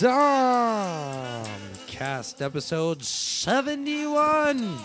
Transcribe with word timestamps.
Dom 0.00 1.44
Cast 1.88 2.40
episode 2.40 3.02
71 3.02 4.78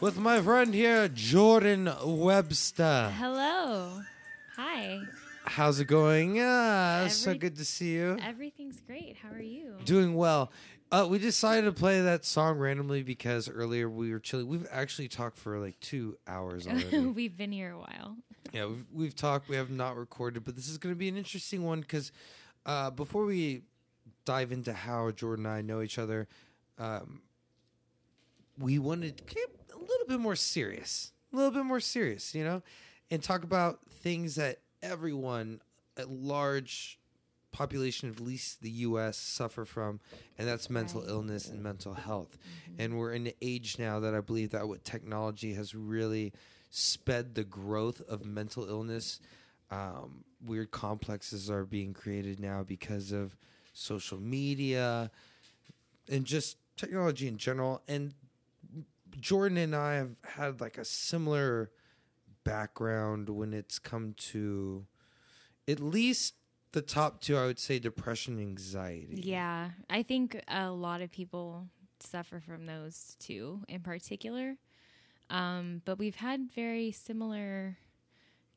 with 0.00 0.16
my 0.18 0.42
friend 0.42 0.74
here, 0.74 1.06
Jordan 1.06 1.88
Webster. 2.04 3.12
Hello. 3.16 4.00
Hi. 4.56 5.02
How's 5.44 5.78
it 5.78 5.84
going? 5.84 6.34
Yeah, 6.34 7.06
so 7.06 7.34
good 7.34 7.54
to 7.58 7.64
see 7.64 7.92
you. 7.92 8.18
Everything's 8.20 8.80
great. 8.80 9.18
How 9.22 9.28
are 9.30 9.40
you? 9.40 9.76
Doing 9.84 10.16
well. 10.16 10.50
Uh, 10.90 11.06
we 11.08 11.20
decided 11.20 11.66
to 11.66 11.72
play 11.72 12.00
that 12.00 12.24
song 12.24 12.58
randomly 12.58 13.04
because 13.04 13.48
earlier 13.48 13.88
we 13.88 14.10
were 14.10 14.18
chilling. 14.18 14.48
We've 14.48 14.66
actually 14.72 15.06
talked 15.08 15.38
for 15.38 15.60
like 15.60 15.78
two 15.78 16.16
hours 16.26 16.66
already. 16.68 16.98
We've 16.98 17.36
been 17.36 17.52
here 17.52 17.70
a 17.70 17.78
while. 17.78 18.16
Yeah, 18.52 18.66
we've, 18.66 18.86
we've 18.92 19.14
talked. 19.14 19.48
We 19.48 19.54
have 19.54 19.70
not 19.70 19.96
recorded, 19.96 20.42
but 20.42 20.56
this 20.56 20.68
is 20.68 20.76
going 20.76 20.92
to 20.92 20.98
be 20.98 21.08
an 21.08 21.16
interesting 21.16 21.62
one 21.62 21.82
because 21.82 22.10
uh, 22.66 22.90
before 22.90 23.24
we 23.24 23.62
dive 24.24 24.52
into 24.52 24.72
how 24.72 25.10
Jordan 25.10 25.46
and 25.46 25.54
I 25.54 25.62
know 25.62 25.82
each 25.82 25.98
other, 25.98 26.28
um, 26.78 27.22
we 28.58 28.78
wanted 28.78 29.16
to 29.18 29.34
get 29.34 29.50
a 29.74 29.78
little 29.78 30.06
bit 30.06 30.20
more 30.20 30.36
serious, 30.36 31.12
a 31.32 31.36
little 31.36 31.50
bit 31.50 31.64
more 31.64 31.80
serious, 31.80 32.34
you 32.34 32.44
know, 32.44 32.62
and 33.10 33.22
talk 33.22 33.44
about 33.44 33.80
things 33.90 34.36
that 34.36 34.58
everyone, 34.82 35.60
a 35.96 36.04
large 36.06 36.98
population 37.52 38.08
of 38.08 38.16
at 38.16 38.22
least 38.22 38.62
the 38.62 38.70
U.S. 38.70 39.16
suffer 39.16 39.64
from, 39.64 40.00
and 40.38 40.48
that's 40.48 40.70
mental 40.70 41.04
illness 41.06 41.48
and 41.48 41.62
mental 41.62 41.94
health. 41.94 42.38
And 42.78 42.98
we're 42.98 43.12
in 43.12 43.26
an 43.26 43.34
age 43.42 43.78
now 43.78 44.00
that 44.00 44.14
I 44.14 44.20
believe 44.20 44.50
that 44.50 44.66
with 44.66 44.82
technology 44.84 45.54
has 45.54 45.74
really 45.74 46.32
sped 46.70 47.34
the 47.34 47.44
growth 47.44 48.00
of 48.08 48.24
mental 48.24 48.66
illness. 48.68 49.20
Um, 49.70 50.24
weird 50.44 50.70
complexes 50.70 51.50
are 51.50 51.64
being 51.64 51.92
created 51.92 52.40
now 52.40 52.62
because 52.62 53.12
of 53.12 53.36
social 53.72 54.18
media 54.20 55.10
and 56.10 56.24
just 56.24 56.56
technology 56.76 57.28
in 57.28 57.36
general. 57.38 57.82
And 57.88 58.14
Jordan 59.20 59.58
and 59.58 59.74
I 59.74 59.94
have 59.94 60.16
had 60.24 60.60
like 60.60 60.78
a 60.78 60.84
similar 60.84 61.70
background 62.44 63.28
when 63.28 63.52
it's 63.52 63.78
come 63.78 64.14
to 64.16 64.86
at 65.68 65.80
least 65.80 66.34
the 66.72 66.82
top 66.82 67.20
two, 67.20 67.36
I 67.36 67.46
would 67.46 67.58
say 67.58 67.78
depression 67.78 68.38
and 68.38 68.48
anxiety. 68.48 69.20
Yeah. 69.22 69.70
I 69.90 70.02
think 70.02 70.42
a 70.48 70.70
lot 70.70 71.02
of 71.02 71.10
people 71.12 71.66
suffer 72.00 72.40
from 72.40 72.66
those 72.66 73.16
too, 73.20 73.60
in 73.68 73.80
particular. 73.80 74.56
Um, 75.30 75.82
but 75.84 75.98
we've 75.98 76.16
had 76.16 76.50
very 76.54 76.92
similar 76.92 77.78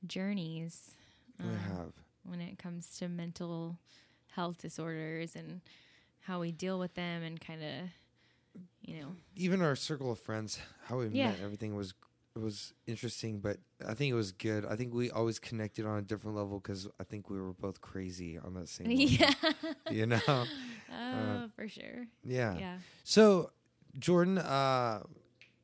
journeys 0.06 0.92
We 1.40 1.50
um, 1.50 1.58
have. 1.58 1.92
when 2.24 2.42
it 2.42 2.58
comes 2.58 2.98
to 2.98 3.08
mental 3.08 3.78
health 4.36 4.58
disorders 4.58 5.36
and 5.36 5.62
how 6.22 6.40
we 6.40 6.52
deal 6.52 6.78
with 6.80 6.94
them 6.96 7.24
and 7.24 7.40
kind 7.40 7.62
of, 7.64 8.62
you 8.82 9.00
know, 9.02 9.08
even 9.36 9.62
our 9.62 9.76
circle 9.76 10.12
of 10.12 10.20
friends, 10.20 10.60
how 10.88 10.98
we 11.00 11.08
Yeah. 11.08 11.30
met, 11.32 11.40
everything 11.42 11.76
was 11.76 11.94
was 12.38 12.74
interesting. 12.86 13.40
But 13.40 13.58
I 13.88 13.94
think 13.94 14.12
it 14.12 14.16
was 14.16 14.34
good. 14.34 14.66
I 14.66 14.76
think 14.76 14.94
we 14.94 15.10
always 15.10 15.40
connected 15.40 15.86
on 15.86 15.98
a 16.00 16.02
different 16.02 16.36
level 16.36 16.60
because 16.60 16.86
I 17.00 17.06
think 17.06 17.30
we 17.30 17.40
were 17.40 17.54
both 17.54 17.80
crazy 17.80 18.38
on 18.38 18.54
that 18.56 18.68
same. 18.68 18.88
level, 18.90 19.04
yeah. 19.06 19.34
you 19.90 20.06
know. 20.06 20.20
Oh, 20.98 21.50
for 21.56 21.68
sure. 21.68 22.08
Yeah. 22.24 22.58
Yeah. 22.58 22.78
So, 23.04 23.52
Jordan, 24.00 24.38
uh, 24.38 25.04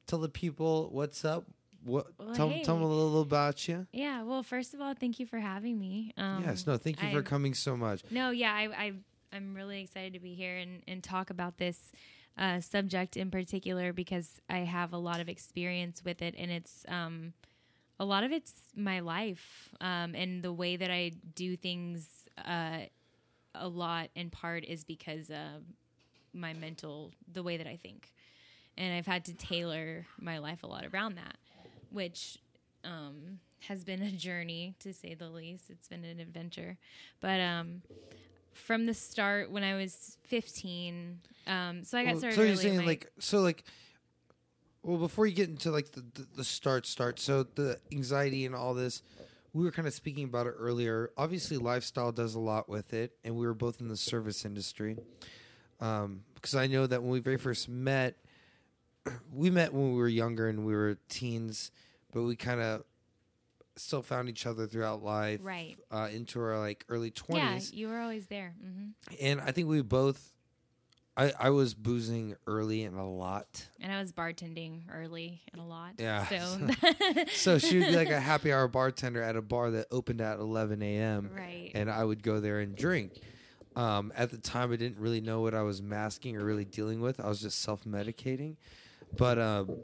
tell 0.08 0.20
the 0.20 0.28
people 0.30 0.90
what's 0.92 1.24
up. 1.24 1.46
What 1.84 2.08
Well, 2.20 2.36
tell, 2.36 2.50
tell 2.64 2.76
them 2.76 2.84
a 2.84 2.88
little 2.88 3.22
about 3.22 3.68
you. 3.68 3.88
Yeah. 3.92 4.24
Well, 4.24 4.44
first 4.44 4.74
of 4.74 4.82
all, 4.82 4.94
thank 4.94 5.20
you 5.20 5.26
for 5.26 5.40
having 5.40 5.80
me. 5.80 6.14
Um, 6.18 6.44
yes. 6.44 6.68
No. 6.68 6.78
Thank 6.78 7.02
you 7.02 7.12
for 7.12 7.22
coming 7.22 7.54
so 7.54 7.76
much. 7.76 8.04
No, 8.12 8.30
yeah, 8.30 8.54
I, 8.54 8.68
I 8.86 8.94
I'm 9.34 9.56
really 9.56 9.82
excited 9.82 10.14
to 10.14 10.20
be 10.20 10.34
here 10.36 10.58
and, 10.58 10.84
and 10.88 11.04
talk 11.04 11.30
about 11.30 11.58
this 11.58 11.92
uh, 12.38 12.59
subject 12.59 13.18
in 13.18 13.32
particular 13.32 13.94
because 13.94 14.40
I 14.50 14.59
have 14.59 14.94
a 14.94 14.97
lot 14.97 15.19
of 15.19 15.30
experience 15.30 16.03
with 16.03 16.22
it, 16.22 16.36
and 16.38 16.52
it's 16.52 16.86
um, 16.88 17.34
a 18.00 18.06
lot 18.06 18.24
of 18.24 18.31
it's 18.31 18.53
my 18.75 19.00
life 19.00 19.69
um, 19.81 20.16
and 20.16 20.44
the 20.44 20.53
way 20.53 20.75
that 20.75 20.92
I 20.92 21.12
do 21.36 21.56
things. 21.56 22.08
Uh, 22.38 22.81
a 23.53 23.68
lot 23.68 24.09
in 24.16 24.30
part 24.30 24.63
is 24.63 24.84
because 24.84 25.30
of 25.30 25.63
my 26.34 26.53
mental, 26.53 27.12
the 27.31 27.44
way 27.44 27.58
that 27.58 27.68
I 27.68 27.75
think, 27.75 28.13
and 28.78 28.94
I've 28.94 29.06
had 29.06 29.25
to 29.25 29.34
tailor 29.34 30.06
my 30.19 30.38
life 30.38 30.63
a 30.63 30.68
lot 30.68 30.86
around 30.86 31.16
that, 31.16 31.36
which 31.91 32.38
um, 32.84 33.40
has 33.68 33.84
been 33.84 34.02
a 34.02 34.12
journey 34.12 34.75
to 34.79 34.94
say 34.94 35.13
the 35.13 35.29
least. 35.29 35.69
It's 35.69 35.88
been 35.88 36.03
an 36.03 36.19
adventure, 36.19 36.78
but 37.19 37.40
um, 37.40 37.81
from 38.53 38.85
the 38.85 38.94
start 38.94 39.52
when 39.52 39.63
I 39.63 39.75
was 39.75 40.18
15. 40.24 41.19
Um, 41.47 41.84
so 41.84 41.97
I 41.97 42.03
got 42.03 42.12
Well, 42.13 42.19
started. 42.19 42.35
so 42.35 42.44
you're 42.44 42.56
saying 42.56 42.85
like 42.85 43.12
so 43.19 43.40
like. 43.40 43.63
Well, 44.84 44.97
before 44.97 45.28
you 45.28 45.35
get 45.35 45.47
into 45.47 45.69
like 45.69 45.91
the, 45.91 46.03
the, 46.16 46.28
the 46.38 46.44
start 46.44 46.88
start, 46.88 47.19
so 47.19 47.44
the 47.44 47.78
anxiety 47.91 48.47
and 48.47 48.56
all 48.56 48.74
this, 48.74 49.03
we 49.53 49.63
were 49.63 49.72
kind 49.72 49.88
of 49.88 49.94
speaking 49.94 50.24
about 50.24 50.47
it 50.47 50.56
earlier. 50.57 51.12
Obviously, 51.18 51.57
lifestyle 51.57 52.12
does 52.12 52.34
a 52.34 52.40
lot 52.40 52.68
with 52.68 52.91
it, 52.91 53.12
and 53.24 53.35
we 53.35 53.46
were 53.46 53.53
both 53.53 53.80
in 53.80 53.90
the 53.90 53.97
service 53.97 54.44
industry. 54.44 54.97
Um, 55.80 56.24
because 56.34 56.56
I 56.56 56.66
know 56.66 56.88
that 56.88 57.03
when 57.03 57.12
we 57.12 57.19
very 57.19 57.38
first 57.38 57.69
met, 57.69 58.16
we 59.34 59.50
met 59.50 59.73
when 59.73 59.91
we 59.94 59.97
were 59.97 60.07
younger 60.07 60.47
and 60.47 60.66
we 60.66 60.73
were 60.73 60.97
teens, 61.09 61.72
but 62.12 62.23
we 62.23 62.35
kind 62.35 62.62
of 62.62 62.84
still 63.75 64.01
found 64.01 64.29
each 64.29 64.45
other 64.45 64.67
throughout 64.67 65.01
life, 65.03 65.39
Right. 65.44 65.78
Uh, 65.89 66.09
into 66.12 66.39
our 66.41 66.59
like 66.59 66.85
early 66.89 67.09
twenties. 67.12 67.72
yeah, 67.72 67.79
you 67.79 67.88
were 67.88 68.00
always 68.00 68.28
there. 68.28 68.53
hmm 68.62 68.89
and 69.22 69.41
I 69.41 69.51
think 69.51 69.67
we 69.67 69.81
both. 69.81 70.34
I, 71.17 71.34
I 71.38 71.50
was 71.50 71.73
boozing 71.73 72.35
early 72.47 72.84
and 72.84 72.97
a 72.97 73.03
lot. 73.03 73.67
And 73.81 73.91
I 73.91 74.00
was 74.00 74.13
bartending 74.13 74.84
early 74.89 75.41
and 75.51 75.62
a 75.62 75.66
lot. 75.66 75.95
Yeah. 76.00 76.25
So, 76.28 76.68
So 77.33 77.57
she 77.57 77.79
would 77.79 77.88
be 77.89 77.95
like 77.97 78.09
a 78.09 78.19
happy 78.19 78.51
hour 78.53 78.69
bartender 78.69 79.22
at 79.22 79.35
a 79.35 79.41
bar 79.41 79.72
that 79.72 79.88
opened 79.91 80.22
at 80.22 80.39
11 80.39 80.81
a.m. 80.81 81.29
right. 81.35 81.69
and 81.75 81.91
I 81.91 82.06
would 82.06 82.23
go 82.23 82.39
there 82.39 82.62
and 82.62 82.75
drink. 82.78 83.19
Um, 83.75 84.13
at 84.16 84.31
the 84.31 84.38
time, 84.38 84.72
I 84.72 84.78
didn't 84.78 85.00
really 85.00 85.19
know 85.19 85.41
what 85.41 85.53
I 85.53 85.63
was 85.63 85.81
masking 85.81 86.38
or 86.38 86.45
really 86.45 86.66
dealing 86.66 87.01
with. 87.01 87.19
I 87.19 87.28
was 87.28 87.41
just 87.41 87.62
self 87.62 87.83
medicating. 87.83 88.56
But 89.18 89.38
um, 89.40 89.78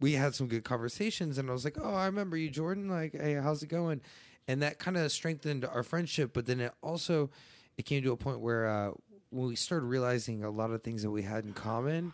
we 0.00 0.12
had 0.12 0.34
some 0.34 0.46
good 0.48 0.64
conversations, 0.64 1.38
and 1.38 1.48
I 1.50 1.52
was 1.52 1.64
like, 1.64 1.76
"Oh, 1.80 1.94
I 1.94 2.06
remember 2.06 2.36
you, 2.36 2.50
Jordan. 2.50 2.88
Like, 2.88 3.12
hey, 3.14 3.34
how's 3.34 3.62
it 3.62 3.68
going?" 3.68 4.00
And 4.48 4.62
that 4.62 4.78
kind 4.78 4.96
of 4.96 5.10
strengthened 5.12 5.64
our 5.64 5.82
friendship. 5.82 6.32
But 6.32 6.46
then 6.46 6.60
it 6.60 6.72
also 6.82 7.30
it 7.76 7.84
came 7.84 8.02
to 8.02 8.12
a 8.12 8.16
point 8.16 8.40
where 8.40 8.68
uh, 8.68 8.90
when 9.30 9.48
we 9.48 9.56
started 9.56 9.86
realizing 9.86 10.44
a 10.44 10.50
lot 10.50 10.70
of 10.70 10.82
things 10.82 11.02
that 11.02 11.10
we 11.10 11.22
had 11.22 11.44
in 11.44 11.52
common, 11.52 12.12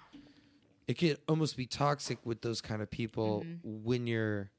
it 0.89 0.95
could 0.95 1.19
almost 1.29 1.57
be 1.57 1.67
toxic 1.67 2.19
with 2.25 2.43
those 2.43 2.61
kind 2.61 2.83
of 2.83 2.91
people 2.91 3.45
when 3.63 4.07
you're 4.07 4.51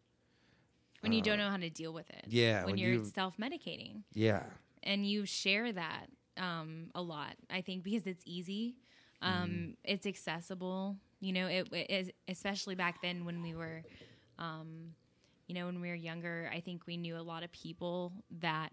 when 1.01 1.11
you 1.11 1.21
uh, 1.21 1.23
don't 1.25 1.37
know 1.39 1.49
how 1.49 1.57
to 1.57 1.69
deal 1.69 1.93
with 1.93 2.09
it. 2.09 2.25
yeah 2.27 2.59
When, 2.65 2.71
when 2.73 2.77
you're 2.79 2.93
you 2.93 3.05
self 3.05 3.37
medicating. 3.37 4.03
yeah 4.13 4.43
and 4.83 5.05
you 5.05 5.25
share 5.25 5.71
that 5.71 6.07
um, 6.37 6.91
a 6.95 7.01
lot. 7.01 7.35
I 7.49 7.61
think 7.61 7.83
because 7.83 8.05
it's 8.07 8.23
easy, 8.25 8.75
um, 9.21 9.75
it's 9.83 10.05
accessible. 10.05 10.97
You 11.19 11.33
know, 11.33 11.47
it, 11.47 11.67
it 11.71 11.89
is 11.89 12.11
especially 12.27 12.75
back 12.75 13.01
then 13.01 13.25
when 13.25 13.41
we 13.41 13.55
were, 13.55 13.83
um, 14.37 14.93
you 15.47 15.55
know, 15.55 15.65
when 15.65 15.81
we 15.81 15.89
were 15.89 15.95
younger. 15.95 16.49
I 16.53 16.59
think 16.59 16.85
we 16.85 16.97
knew 16.97 17.17
a 17.17 17.21
lot 17.23 17.43
of 17.43 17.51
people 17.51 18.13
that 18.39 18.71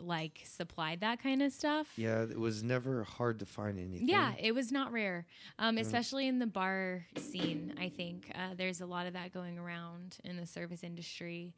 like 0.00 0.40
supplied 0.44 1.00
that 1.00 1.22
kind 1.22 1.40
of 1.42 1.52
stuff. 1.52 1.86
yeah. 1.96 2.22
It 2.22 2.38
was 2.38 2.62
never 2.64 3.04
hard 3.04 3.38
to 3.38 3.46
find 3.46 3.78
anything. 3.78 4.08
Yeah, 4.08 4.32
it 4.40 4.52
was 4.52 4.72
not 4.72 4.90
rare, 4.90 5.24
um, 5.58 5.78
especially 5.78 6.26
in 6.26 6.40
the 6.40 6.48
bar 6.48 7.06
scene. 7.16 7.74
I 7.78 7.90
think 7.90 8.30
uh, 8.34 8.54
there's 8.56 8.80
a 8.80 8.86
lot 8.86 9.06
of 9.06 9.12
that 9.12 9.32
going 9.32 9.56
around 9.58 10.16
in 10.24 10.36
the 10.36 10.46
service 10.46 10.82
industry. 10.82 11.54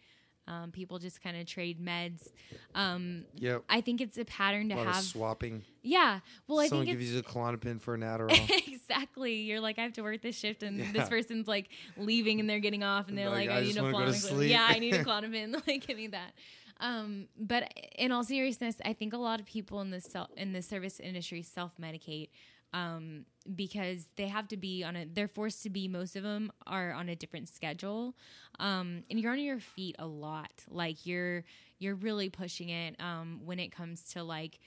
Um, 0.48 0.70
people 0.70 0.98
just 1.00 1.22
kind 1.22 1.36
of 1.36 1.46
trade 1.46 1.80
meds. 1.84 2.28
Um, 2.74 3.24
Yep. 3.36 3.64
I 3.68 3.80
think 3.80 4.00
it's 4.00 4.16
a 4.18 4.24
pattern 4.26 4.68
to 4.68 4.76
a 4.78 4.84
have. 4.84 5.02
swapping. 5.02 5.64
Yeah. 5.82 6.20
Well, 6.46 6.60
I 6.60 6.68
Someone 6.68 6.86
think 6.86 6.98
gives 6.98 7.10
you 7.12 7.20
the 7.20 7.26
Klonopin 7.26 7.80
for 7.80 7.94
an 7.94 8.00
Adderall. 8.02 8.75
Exactly. 8.90 9.34
You're 9.42 9.60
like, 9.60 9.78
I 9.78 9.82
have 9.82 9.92
to 9.94 10.02
work 10.02 10.22
this 10.22 10.36
shift, 10.38 10.62
and 10.62 10.78
Yeah. 10.78 10.92
this 10.92 11.08
person's 11.08 11.46
like 11.48 11.68
leaving, 11.96 12.40
and 12.40 12.48
they're 12.48 12.60
getting 12.60 12.82
off, 12.82 13.08
and 13.08 13.16
they're 13.16 13.28
Like, 13.28 13.48
like, 13.48 13.56
I 13.56 13.60
I, 13.60 13.62
need 13.62 13.76
a 13.76 13.82
wanna 13.82 13.92
go 13.98 14.04
to 14.06 14.10
Klonopin. 14.12 14.14
sleep. 14.14 14.50
Yeah, 14.50 14.66
I 14.68 14.78
need 14.84 14.94
a 14.94 15.04
Klonopin. 15.04 15.62
like, 15.66 15.86
give 15.86 15.96
me 15.96 16.08
that. 16.08 16.32
Um, 16.78 17.26
but 17.38 17.72
in 17.98 18.12
all 18.12 18.22
seriousness, 18.24 18.76
I 18.84 18.92
think 18.92 19.12
a 19.14 19.18
lot 19.18 19.40
of 19.40 19.46
people 19.46 19.80
in 19.80 19.90
the 19.90 20.00
sel- 20.00 20.30
in 20.36 20.52
the 20.52 20.60
service 20.62 21.00
industry 21.00 21.40
self 21.42 21.72
medicate 21.80 22.28
um, 22.74 23.24
because 23.54 24.06
they 24.16 24.28
have 24.28 24.48
to 24.48 24.56
be 24.58 24.84
on 24.84 24.94
a. 24.96 25.06
They're 25.06 25.28
forced 25.28 25.62
to 25.62 25.70
be. 25.70 25.88
Most 25.88 26.16
of 26.16 26.22
them 26.22 26.52
are 26.66 26.92
on 26.92 27.08
a 27.08 27.16
different 27.16 27.48
schedule, 27.48 28.14
um, 28.58 29.04
and 29.10 29.18
you're 29.18 29.32
on 29.32 29.38
your 29.40 29.58
feet 29.60 29.96
a 29.98 30.06
lot. 30.06 30.52
Like 30.68 31.06
you're 31.06 31.44
you're 31.78 31.94
really 31.94 32.28
pushing 32.28 32.68
it 32.68 33.00
um, 33.00 33.40
when 33.44 33.58
it 33.58 33.72
comes 33.72 34.02
to 34.12 34.22
like 34.22 34.58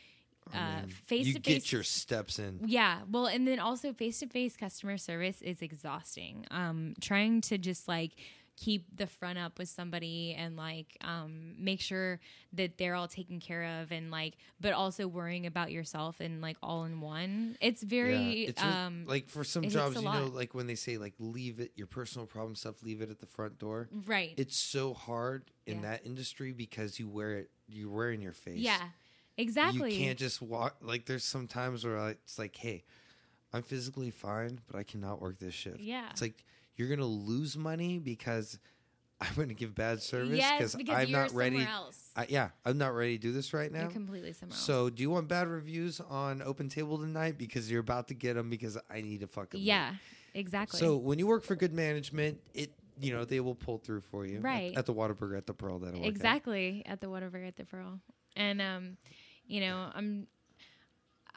uh, 0.54 0.81
face 1.06 1.28
you 1.28 1.34
to 1.34 1.40
get 1.40 1.54
face. 1.62 1.72
your 1.72 1.84
steps 1.84 2.40
in. 2.40 2.60
Yeah, 2.66 3.00
well, 3.10 3.25
and 3.28 3.48
then 3.48 3.60
also 3.60 3.94
face 3.94 4.19
to 4.19 4.28
face 4.28 4.56
customer 4.57 4.98
service 4.98 5.42
is 5.42 5.62
exhausting. 5.62 6.46
Um, 6.51 6.94
trying 7.01 7.42
to 7.42 7.57
just 7.57 7.88
like 7.88 8.12
keep 8.57 8.86
the 8.98 9.07
front 9.07 9.40
up 9.40 9.57
with 9.57 9.69
somebody 9.69 10.36
and 10.38 10.57
like 10.57 10.98
um, 11.01 11.56
make 11.57 11.80
sure 11.80 12.19
that 12.51 12.78
they're 12.78 12.94
all 12.94 13.07
taken 13.07 13.40
care 13.40 13.80
of 13.81 13.90
and 13.94 14.12
like 14.12 14.34
but 14.60 14.74
also 14.74 15.07
worrying 15.07 15.46
about 15.46 15.72
yourself 15.72 16.19
and 16.19 16.42
like 16.42 16.57
all 16.62 16.84
in 16.84 17.00
one 17.00 17.56
it's 17.62 17.81
very 17.81 18.42
it's 18.44 18.62
re- 18.62 18.68
um 18.69 19.06
like 19.07 19.30
for 19.30 19.45
some 19.45 19.63
jobs, 19.69 19.95
you 19.95 20.02
know, 20.02 20.30
like 20.34 20.54
when 20.54 20.68
they 20.68 20.75
say 20.75 20.98
like 20.98 21.13
leave 21.19 21.62
it 21.62 21.72
your 21.75 21.88
personal 21.88 22.25
problem 22.28 22.54
stuff, 22.54 22.84
leave 22.84 23.02
it 23.02 23.10
at 23.10 23.19
the 23.22 23.25
front 23.25 23.57
door. 23.60 23.88
right 24.06 24.34
It's 24.36 24.57
so 24.57 24.94
hard 24.94 25.52
in 25.66 25.75
Yeah. 25.78 25.92
that 25.92 26.06
industry 26.06 26.52
because 26.52 27.00
you 27.00 27.07
wear 27.07 27.38
it, 27.38 27.52
you 27.69 27.90
wear 27.90 28.12
it 28.12 28.16
in 28.16 28.22
your 28.22 28.34
face. 28.34 28.60
yeah 28.60 28.90
exactly 29.41 29.94
You 29.95 30.06
can't 30.06 30.19
just 30.19 30.41
walk. 30.41 30.77
Like 30.81 31.06
there's 31.06 31.24
some 31.24 31.47
times 31.47 31.86
where 31.86 31.97
I- 31.97 32.09
it's 32.12 32.38
like, 32.39 32.56
hey, 32.56 32.83
I'm 33.53 33.63
physically 33.63 34.12
fine, 34.12 34.59
but 34.68 34.77
I 34.77 34.83
cannot 34.83 35.21
work 35.21 35.39
this 35.39 35.53
shift. 35.53 35.80
yeah 35.80 36.09
It's 36.12 36.21
like 36.21 36.44
you're 36.75 36.88
gonna 36.89 37.06
lose 37.06 37.57
money 37.57 37.97
because 38.00 38.59
I'm 39.21 39.33
gonna 39.36 39.53
give 39.53 39.75
bad 39.75 40.01
service 40.01 40.38
yes 40.38 40.75
because 40.75 40.95
I'm 40.95 41.09
you're 41.09 41.19
not 41.19 41.33
ready. 41.33 41.62
else 41.62 42.12
I, 42.15 42.25
yeah, 42.30 42.50
I'm 42.65 42.77
not 42.77 42.94
ready 42.94 43.18
to 43.18 43.21
do 43.21 43.31
this 43.33 43.53
right 43.53 43.71
now. 43.71 43.81
you're 43.81 43.89
completely 43.91 44.31
somewhere 44.33 44.56
else 44.56 44.65
So, 44.65 44.89
do 44.89 45.01
you 45.03 45.09
want 45.09 45.27
bad 45.27 45.47
reviews 45.47 46.00
on 46.00 46.42
Open 46.42 46.69
Table 46.69 46.97
tonight? 46.97 47.38
Because 47.38 47.69
you're 47.69 47.81
about 47.81 48.07
to 48.09 48.13
get 48.13 48.35
them 48.35 48.50
because 48.50 48.77
I 48.89 49.01
need 49.01 49.19
to 49.21 49.27
fucking. 49.27 49.59
leave. 49.59 49.68
yeah 49.68 49.95
exactly 50.33 50.80
So 50.80 50.95
when 50.95 51.18
you 51.19 51.27
work 51.27 51.44
for 51.44 51.56
good 51.56 51.74
management, 51.74 52.39
it 52.53 52.71
you 53.01 53.12
know 53.13 53.25
they 53.25 53.39
will 53.39 53.56
pull 53.56 53.77
through 53.80 54.01
for 54.01 54.25
you. 54.25 54.39
Right. 54.42 54.75
At, 54.77 54.85
the 54.85 54.94
Whataburger 54.94 55.38
at 55.38 55.47
the 55.47 55.53
Pearl 55.53 55.80
that 55.80 55.95
I 55.95 56.00
at. 56.00 56.06
exactly 56.06 56.83
at 56.85 57.00
the 57.01 57.07
Whataburger 57.07 57.47
at 57.47 57.56
the 57.57 57.65
Pearl. 57.65 58.00
And 58.35 58.62
um, 58.62 58.97
you 59.50 59.60
know, 59.62 59.90
I'm 59.94 60.28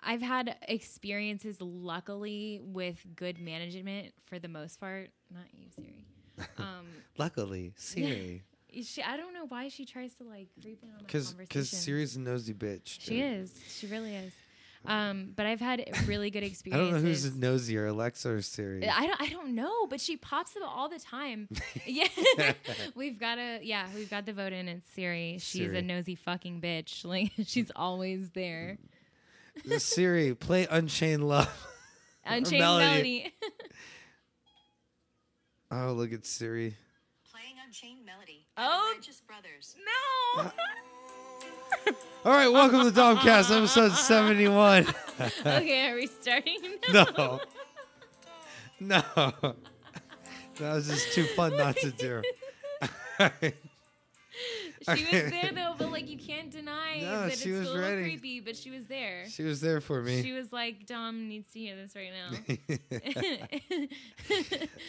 I've 0.05 0.23
had 0.23 0.57
experiences 0.69 1.57
luckily 1.61 2.61
with 2.63 3.05
good 3.17 3.41
management 3.41 4.13
for 4.27 4.39
the 4.39 4.49
most 4.49 4.79
part. 4.81 5.11
Not 5.33 5.45
you, 5.53 5.67
Siri. 5.75 6.05
Um, 6.59 6.87
Luckily, 7.19 7.73
Siri, 7.77 8.43
she, 8.83 9.03
I 9.03 9.17
don't 9.17 9.35
know 9.35 9.45
why 9.47 9.69
she 9.69 9.85
tries 9.85 10.15
to 10.15 10.25
like 10.25 10.49
creep 10.61 10.83
in 10.83 10.89
on 10.89 10.95
my 10.97 11.01
because 11.03 11.29
conversation. 11.29 11.47
because 11.49 11.69
Siri's 11.71 12.17
a 12.17 12.21
nosy 12.21 12.55
bitch. 12.55 12.99
she 13.01 13.21
is. 13.21 13.53
She 13.69 13.87
really 13.87 14.15
is. 14.17 14.33
Um, 14.85 15.33
but 15.37 15.47
I've 15.47 15.61
had 15.61 15.85
really 16.07 16.31
good 16.31 16.43
experiences. 16.43 16.89
I 16.89 16.93
don't 16.93 17.03
know 17.03 17.09
who's 17.09 17.35
nosier, 17.37 17.87
Alexa 17.87 18.31
or 18.31 18.43
Siri. 18.43 18.89
I 18.89 19.07
don't. 19.07 19.21
I 19.21 19.29
don't 19.29 19.55
know, 19.55 19.87
but 19.87 20.01
she 20.01 20.17
pops 20.17 20.57
up 20.57 20.63
all 20.67 20.89
the 20.89 20.99
time. 20.99 21.49
yeah, 21.87 22.09
we've 22.95 23.19
got 23.19 23.37
to. 23.37 23.61
Yeah, 23.63 23.87
we've 23.95 24.11
got 24.11 24.27
the 24.27 24.33
vote 24.33 24.53
in. 24.53 24.69
It's 24.69 24.89
Siri. 24.95 25.39
She's 25.41 25.67
Siri. 25.67 25.79
a 25.79 25.83
nosy 25.83 26.15
fucking 26.15 26.61
bitch. 26.61 27.05
Like 27.05 27.33
she's 27.47 27.71
always 27.77 28.31
there. 28.31 28.79
Siri, 29.79 30.35
play 30.35 30.67
Unchained 30.71 31.29
Love. 31.29 31.67
Unchained 32.25 32.61
Melody. 32.61 33.33
Melody. 33.33 33.35
Oh, 35.71 35.93
look 35.93 36.13
at 36.13 36.27
Siri. 36.27 36.77
Playing 37.31 37.55
Unchained 37.67 38.05
Melody. 38.05 38.47
Oh. 38.57 38.91
The 38.93 38.99
Righteous 38.99 39.21
Brothers. 39.21 39.77
no. 40.37 40.51
All 42.25 42.33
right, 42.33 42.49
welcome 42.49 42.81
to 42.81 42.91
Domcast, 43.01 43.57
episode 43.57 43.93
seventy-one. 43.93 44.87
okay, 45.41 45.89
are 45.91 45.95
we 45.97 46.07
starting? 46.07 46.59
no, 46.93 47.41
no, 48.81 49.03
that 49.15 49.55
was 50.75 50.89
just 50.89 51.13
too 51.13 51.25
fun 51.25 51.57
not 51.57 51.77
to 51.77 51.91
do. 51.91 52.23
She 54.85 55.05
was 55.05 55.31
there 55.31 55.51
though, 55.55 55.75
but 55.79 55.91
like 55.93 56.09
you 56.09 56.19
can't 56.19 56.51
deny 56.51 57.01
No, 57.01 57.29
that 57.29 57.39
she 57.39 57.51
it's 57.51 57.59
was 57.61 57.69
a 57.69 57.73
little 57.73 57.81
ready. 57.89 58.03
creepy. 58.03 58.41
But 58.41 58.57
she 58.57 58.71
was 58.71 58.87
there. 58.87 59.29
she 59.29 59.43
was 59.45 59.61
there 59.61 59.81
for 59.81 60.03
me. 60.03 60.23
She 60.23 60.33
was 60.33 60.53
like, 60.53 60.87
"Dom 60.87 61.29
needs 61.29 61.53
to 61.53 61.59
hear 61.59 61.77
this 61.77 61.95
right 61.95 62.11
now." 62.13 62.31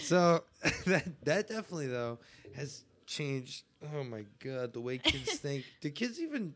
so 0.01 0.43
that 0.85 1.03
that 1.25 1.47
definitely 1.47 1.87
though 1.87 2.19
has 2.55 2.83
changed. 3.05 3.63
Oh 3.95 4.03
my 4.03 4.25
god, 4.43 4.73
the 4.73 4.81
way 4.81 4.97
kids 4.97 5.33
think. 5.33 5.65
Do 5.81 5.89
kids 5.91 6.19
even? 6.19 6.53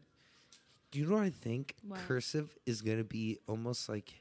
Do 0.92 1.00
you 1.00 1.06
know 1.06 1.16
what 1.16 1.24
I 1.24 1.30
think? 1.30 1.76
What? 1.88 2.00
Cursive 2.08 2.56
is 2.66 2.82
gonna 2.82 3.04
be 3.04 3.40
almost 3.48 3.90
like 3.90 4.14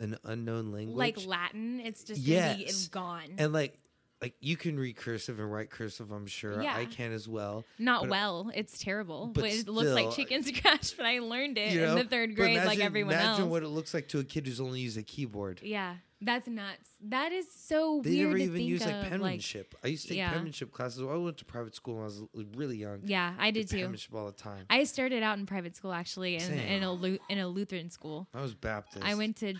an 0.00 0.16
unknown 0.24 0.72
language. 0.72 0.96
like 0.96 1.26
Latin, 1.26 1.80
it's 1.80 2.04
just 2.04 2.20
Yes. 2.20 2.86
be 2.86 2.90
gone. 2.90 3.34
and 3.38 3.52
like 3.52 3.78
like 4.20 4.34
you 4.40 4.56
can 4.56 4.76
read 4.80 4.96
cursive 4.96 5.38
and 5.38 5.52
write 5.52 5.70
cursive. 5.70 6.10
I'm 6.10 6.26
sure 6.26 6.60
Yeah. 6.60 6.74
I 6.76 6.86
can 6.86 7.12
as 7.12 7.28
well. 7.28 7.64
Not 7.78 8.08
well. 8.08 8.50
It's 8.52 8.76
terrible. 8.78 9.28
but 9.28 9.42
But, 9.42 9.50
it 9.52 9.68
looks 9.68 9.90
like 9.90 10.10
still, 10.10 10.24
chicken 10.24 10.40
uh, 10.40 10.44
scratch. 10.56 10.94
But 10.96 11.06
I 11.06 11.20
learned 11.20 11.56
it 11.56 11.72
You 11.72 11.82
know? 11.82 11.92
in 11.92 11.98
the 11.98 12.04
third 12.04 12.34
grade, 12.34 12.56
like 12.64 12.80
everyone 12.80 13.12
imagine 13.12 13.28
else. 13.28 13.38
Imagine 13.38 13.50
what 13.50 13.62
it 13.62 13.68
looks 13.68 13.94
like 13.94 14.08
to 14.08 14.18
a 14.18 14.24
kid 14.24 14.46
who's 14.46 14.60
only 14.60 14.80
used 14.80 14.98
a 14.98 15.02
keyboard. 15.04 15.60
yeah, 15.62 15.96
that's 16.20 16.46
nuts. 16.48 16.88
That 17.02 17.32
is 17.32 17.46
so 17.52 18.00
They 18.02 18.10
weird 18.10 18.26
never 18.28 18.38
to 18.38 18.42
even 18.44 18.56
think 18.56 18.68
use 18.68 18.84
like 18.86 18.94
of. 18.94 19.04
penmanship. 19.04 19.74
I 19.84 19.88
used 19.88 20.02
to 20.04 20.08
take 20.10 20.18
Yeah. 20.18 20.32
penmanship 20.32 20.72
classes. 20.72 21.00
I 21.02 21.14
went 21.16 21.36
to 21.38 21.44
private 21.44 21.74
school 21.74 21.94
when 21.94 22.02
I 22.02 22.06
was 22.06 22.22
really 22.56 22.76
young. 22.76 23.00
yeah, 23.04 23.34
I 23.38 23.50
did 23.50 23.68
too. 23.68 23.78
Penmanship 23.82 24.14
all 24.14 24.26
the 24.26 24.32
time. 24.32 24.64
I 24.70 24.84
started 24.84 25.22
out 25.22 25.38
in 25.38 25.46
private 25.46 25.76
school 25.76 25.92
actually, 25.92 26.36
in, 26.36 26.52
in 26.52 26.82
a 26.82 26.92
Lu- 26.92 27.18
in 27.28 27.38
a 27.38 27.46
Lutheran 27.48 27.90
school. 27.90 28.26
I 28.34 28.40
was 28.42 28.54
Baptist. 28.54 29.04
I 29.04 29.14
went 29.14 29.36
to. 29.38 29.54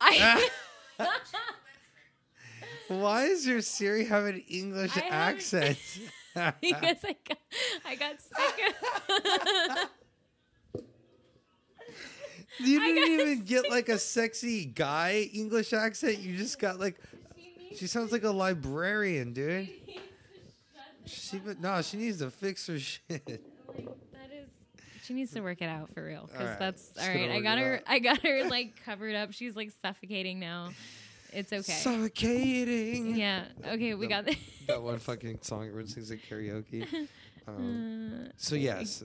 I 0.00 0.48
Why 2.88 3.28
does 3.28 3.46
your 3.46 3.60
Siri 3.60 4.04
have 4.06 4.24
an 4.24 4.42
English 4.48 4.96
I 4.96 5.00
accent? 5.08 5.78
because 6.60 7.04
I 7.04 7.16
got 7.26 7.38
I 7.84 7.94
got 7.96 8.20
sick 8.20 8.74
of. 9.84 9.90
you 12.60 12.80
didn't 12.80 13.20
even 13.20 13.44
get 13.44 13.70
like 13.70 13.88
a 13.88 13.98
sexy 13.98 14.64
guy 14.64 15.28
English 15.32 15.72
accent. 15.72 16.18
You 16.18 16.36
just 16.36 16.58
got 16.58 16.78
like 16.78 16.98
she 17.76 17.86
sounds 17.86 18.12
like 18.12 18.24
a 18.24 18.30
librarian, 18.30 19.32
dude. 19.32 19.68
She 21.06 21.38
but 21.38 21.60
no, 21.60 21.80
she 21.82 21.96
needs 21.96 22.18
to 22.18 22.30
fix 22.30 22.66
her 22.66 22.78
shit. 22.78 23.26
That 23.26 24.30
is. 24.32 24.48
She 25.04 25.14
needs 25.14 25.32
to 25.32 25.40
work 25.40 25.62
it 25.62 25.68
out 25.68 25.92
for 25.94 26.04
real, 26.04 26.28
because 26.30 26.58
that's 26.58 26.90
all. 26.98 27.04
I 27.06 27.40
got 27.40 27.58
her. 27.58 27.80
I 27.86 27.98
got 27.98 28.18
her 28.18 28.44
like 28.48 28.74
covered 28.84 29.14
up. 29.14 29.32
She's 29.32 29.56
like 29.56 29.72
suffocating 29.82 30.38
now. 30.38 30.70
It's 31.32 31.52
okay. 31.52 31.62
Suffocating. 31.72 33.16
yeah. 33.16 33.44
Okay. 33.66 33.94
We 33.94 34.06
got. 34.06 34.24
The 34.26 34.36
That 34.66 34.82
one 34.82 34.98
fucking 34.98 35.38
song 35.42 35.66
everyone 35.66 35.86
sings 35.88 36.10
at 36.10 36.18
karaoke. 36.28 36.86
Um, 37.48 38.26
Uh, 38.26 38.32
so 38.36 38.56
yes, 38.56 39.02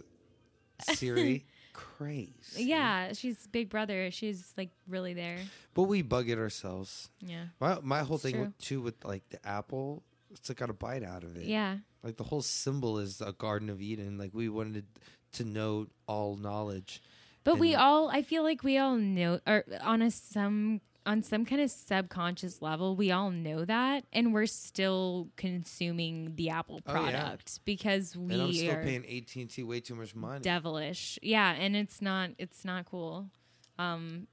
Siri, 0.81 1.45
crazy. 1.73 2.63
yeah, 2.63 3.13
she's 3.13 3.47
big 3.47 3.69
brother. 3.69 4.09
She's 4.11 4.53
like 4.57 4.69
really 4.87 5.13
there. 5.13 5.37
but 5.73 5.83
we 5.83 6.01
bug 6.01 6.29
it 6.29 6.37
ourselves. 6.37 7.09
Yeah. 7.19 7.45
My 7.59 7.79
my 7.81 7.99
whole 8.03 8.15
It's 8.15 8.23
thing 8.23 8.39
with, 8.39 8.57
too 8.59 8.81
with 8.81 9.03
like 9.03 9.27
the 9.29 9.45
apple, 9.47 10.03
it's 10.31 10.49
like 10.49 10.57
got 10.59 10.69
a 10.69 10.73
bite 10.73 11.03
out 11.03 11.23
of 11.23 11.35
it. 11.35 11.45
Yeah. 11.45 11.77
Like 12.03 12.17
the 12.17 12.23
whole 12.23 12.41
symbol 12.41 12.99
is 12.99 13.21
a 13.21 13.33
Garden 13.33 13.69
of 13.69 13.81
Eden. 13.81 14.17
Like 14.17 14.31
we 14.33 14.49
wanted 14.49 14.85
to 15.33 15.43
know 15.43 15.87
all 16.07 16.35
knowledge. 16.35 17.01
But 17.43 17.59
we 17.59 17.75
all, 17.75 18.09
I 18.09 18.21
feel 18.21 18.41
like 18.43 18.63
we 18.63 18.77
all 18.77 18.95
know, 18.95 19.39
or 19.45 19.65
on 19.81 20.01
a 20.01 20.11
some 20.11 20.79
on 21.05 21.21
some 21.23 21.45
kind 21.45 21.61
of 21.61 21.69
subconscious 21.71 22.61
level, 22.61 22.95
we 22.95 23.11
all 23.11 23.29
know 23.31 23.65
that, 23.65 24.05
and 24.13 24.33
we're 24.33 24.45
still 24.45 25.29
consuming 25.35 26.35
the 26.35 26.49
Apple 26.49 26.79
Oh, 26.85 26.93
yeah. 26.93 26.99
product 27.01 27.59
because 27.65 28.15
we 28.15 28.33
and 28.33 28.41
I'm 28.41 28.53
still 28.53 28.71
are 28.71 28.83
paying 28.83 29.05
AT 29.05 29.35
and 29.35 29.49
T 29.49 29.63
way 29.63 29.79
too 29.79 29.95
much 29.95 30.15
money. 30.15 30.41
devilish. 30.41 31.19
Yeah, 31.21 31.51
and 31.53 31.75
it's 31.75 32.01
not 32.01 32.31
it's 32.37 32.63
not 32.65 32.85
cool. 32.85 33.29
Um 33.77 34.27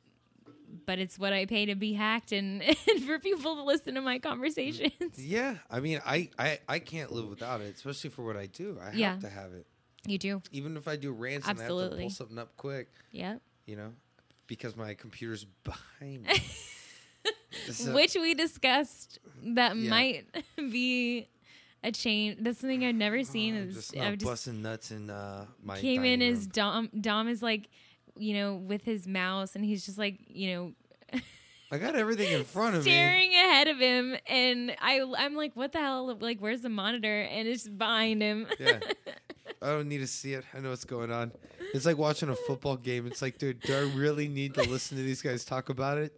but 0.87 1.01
it's 1.01 1.19
what 1.19 1.33
I 1.33 1.47
pay 1.47 1.67
to 1.67 1.75
be 1.75 1.95
hacked 1.95 2.31
and, 2.31 2.63
and 2.89 3.03
for 3.03 3.19
people 3.19 3.57
to 3.57 3.63
listen 3.65 3.95
to 3.97 4.01
my 4.01 4.21
conversations. 4.21 4.93
yeah, 5.19 5.57
I 5.69 5.81
mean, 5.81 6.01
I, 6.07 6.31
I 6.39 6.61
I 6.69 6.79
can't 6.79 7.11
live 7.13 7.29
without 7.29 7.61
it, 7.61 7.75
especially 7.75 8.11
for 8.11 8.25
what 8.25 8.37
I 8.37 8.47
do. 8.47 8.79
I 8.81 8.93
Yeah. 8.93 9.11
have 9.13 9.21
to 9.23 9.29
have 9.31 9.53
it, 9.53 9.67
You 10.07 10.19
do. 10.19 10.43
even 10.53 10.77
if 10.77 10.87
I 10.87 10.95
do 10.97 11.11
rants 11.13 11.49
and 11.49 11.59
I 11.59 11.63
have 11.63 11.69
to 11.71 11.75
Absolutely. 11.75 12.03
pull 12.05 12.11
something 12.11 12.39
up 12.39 12.57
quick. 12.57 12.89
Yeah, 13.11 13.39
You 13.67 13.77
know, 13.77 13.93
because 14.51 14.77
my 14.77 14.93
computer's 14.95 15.45
behind 15.65 16.25
me. 16.25 16.35
So- 17.71 17.95
Which 17.95 18.15
we 18.15 18.35
discussed 18.35 19.19
that 19.45 19.77
Yeah. 19.77 19.91
might 19.91 20.25
be 20.57 21.29
a 21.83 21.91
change. 21.93 22.39
That's 22.41 22.59
something 22.61 22.85
I've 22.85 22.95
never 22.95 23.23
seen. 23.25 23.57
I'm 23.57 23.71
just 23.73 23.97
I've 23.97 24.15
just 24.19 24.25
busting 24.25 24.63
nuts 24.63 24.91
in 24.91 25.11
uh, 25.11 25.47
my 25.63 25.79
came 25.79 26.05
in 26.05 26.23
as. 26.23 26.47
Dom. 26.47 26.89
Dom 27.01 27.29
is 27.29 27.43
like, 27.43 27.69
you 28.17 28.35
know, 28.35 28.55
with 28.55 28.85
his 28.85 29.07
mouse, 29.07 29.57
and 29.57 29.65
he's 29.65 29.85
just 29.85 29.99
like, 29.99 30.19
you 30.29 30.55
know, 30.55 31.21
I 31.73 31.79
got 31.79 31.95
everything 31.97 32.33
in 32.33 32.45
front 32.45 32.77
of 32.77 32.85
me. 32.85 32.91
staring 32.91 33.31
ahead 33.33 33.69
of 33.69 33.79
him, 33.79 34.17
and 34.27 34.73
I, 34.81 35.01
I'm 35.19 35.35
like, 35.35 35.55
what 35.55 35.73
the 35.73 35.79
hell? 35.79 36.17
Like, 36.21 36.39
where's 36.39 36.63
the 36.63 36.69
monitor? 36.69 37.23
And 37.23 37.47
it's 37.49 37.69
behind 37.69 38.23
him. 38.23 38.47
Yeah. 38.59 38.79
I 39.63 39.67
don't 39.69 39.89
need 39.89 39.99
to 39.99 40.07
see 40.07 40.33
it. 40.33 40.45
I 40.55 40.61
know 40.61 40.71
what's 40.71 40.85
going 40.85 41.13
on. 41.13 41.33
It's 41.75 41.85
like 41.85 41.99
watching 41.99 42.31
a 42.31 42.35
football 42.37 42.77
game. 42.77 43.07
It's 43.07 43.21
like, 43.21 43.39
dude, 43.39 43.61
do 43.61 43.75
I 43.77 43.81
really 43.97 44.27
need 44.29 44.55
to 44.55 44.63
listen 44.63 44.97
to 44.97 45.03
these 45.03 45.21
guys 45.23 45.45
talk 45.45 45.69
about 45.69 45.99
it? 45.99 46.15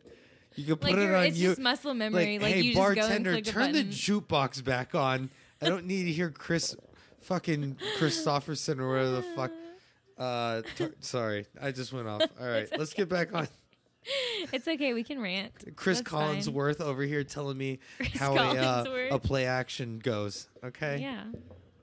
You 0.55 0.65
can 0.65 0.77
put 0.77 0.91
like, 0.93 0.99
it 1.01 1.15
on 1.15 1.27
it's 1.27 1.39
you. 1.39 1.49
just 1.49 1.61
muscle 1.61 1.95
memory. 1.95 2.39
Like, 2.39 2.55
hey, 2.55 2.61
you 2.61 2.75
just 2.75 2.95
go 2.95 2.95
bartender, 2.95 3.41
turn 3.41 3.73
the 3.73 3.85
jukebox 3.85 4.63
back 4.63 4.95
on. 4.95 5.31
I 5.61 5.69
don't 5.69 5.87
need 5.87 6.05
to 6.05 6.13
hear 6.13 6.31
Chris, 6.31 6.77
fucking 7.23 7.79
Christopherson 7.99 8.81
or 8.81 8.91
whatever 8.91 9.11
the 9.11 9.23
fuck. 9.35 9.51
Uh, 10.19 10.63
t- 10.77 10.89
sorry, 11.01 11.47
I 11.61 11.73
just 11.73 11.93
went 11.93 12.07
off. 12.07 12.23
All 12.41 12.47
right, 12.47 12.63
It's 12.65 12.73
let's 12.77 12.93
get 12.93 13.09
back 13.09 13.35
on. 13.35 13.49
it's 14.53 14.69
okay. 14.69 14.93
We 14.93 15.05
can 15.05 15.21
rant. 15.21 15.53
Chris 15.77 15.99
That's 15.99 16.11
fine. 16.11 16.41
Collinsworth 16.41 16.81
over 16.81 17.03
here 17.03 17.25
telling 17.25 17.57
me 17.57 17.79
Chris 17.97 18.19
how 18.19 18.37
a, 18.37 18.57
uh, 18.57 18.85
a 19.13 19.19
play 19.19 19.47
action 19.47 20.01
goes. 20.01 20.49
Okay. 20.63 20.99
Yeah. 21.01 21.25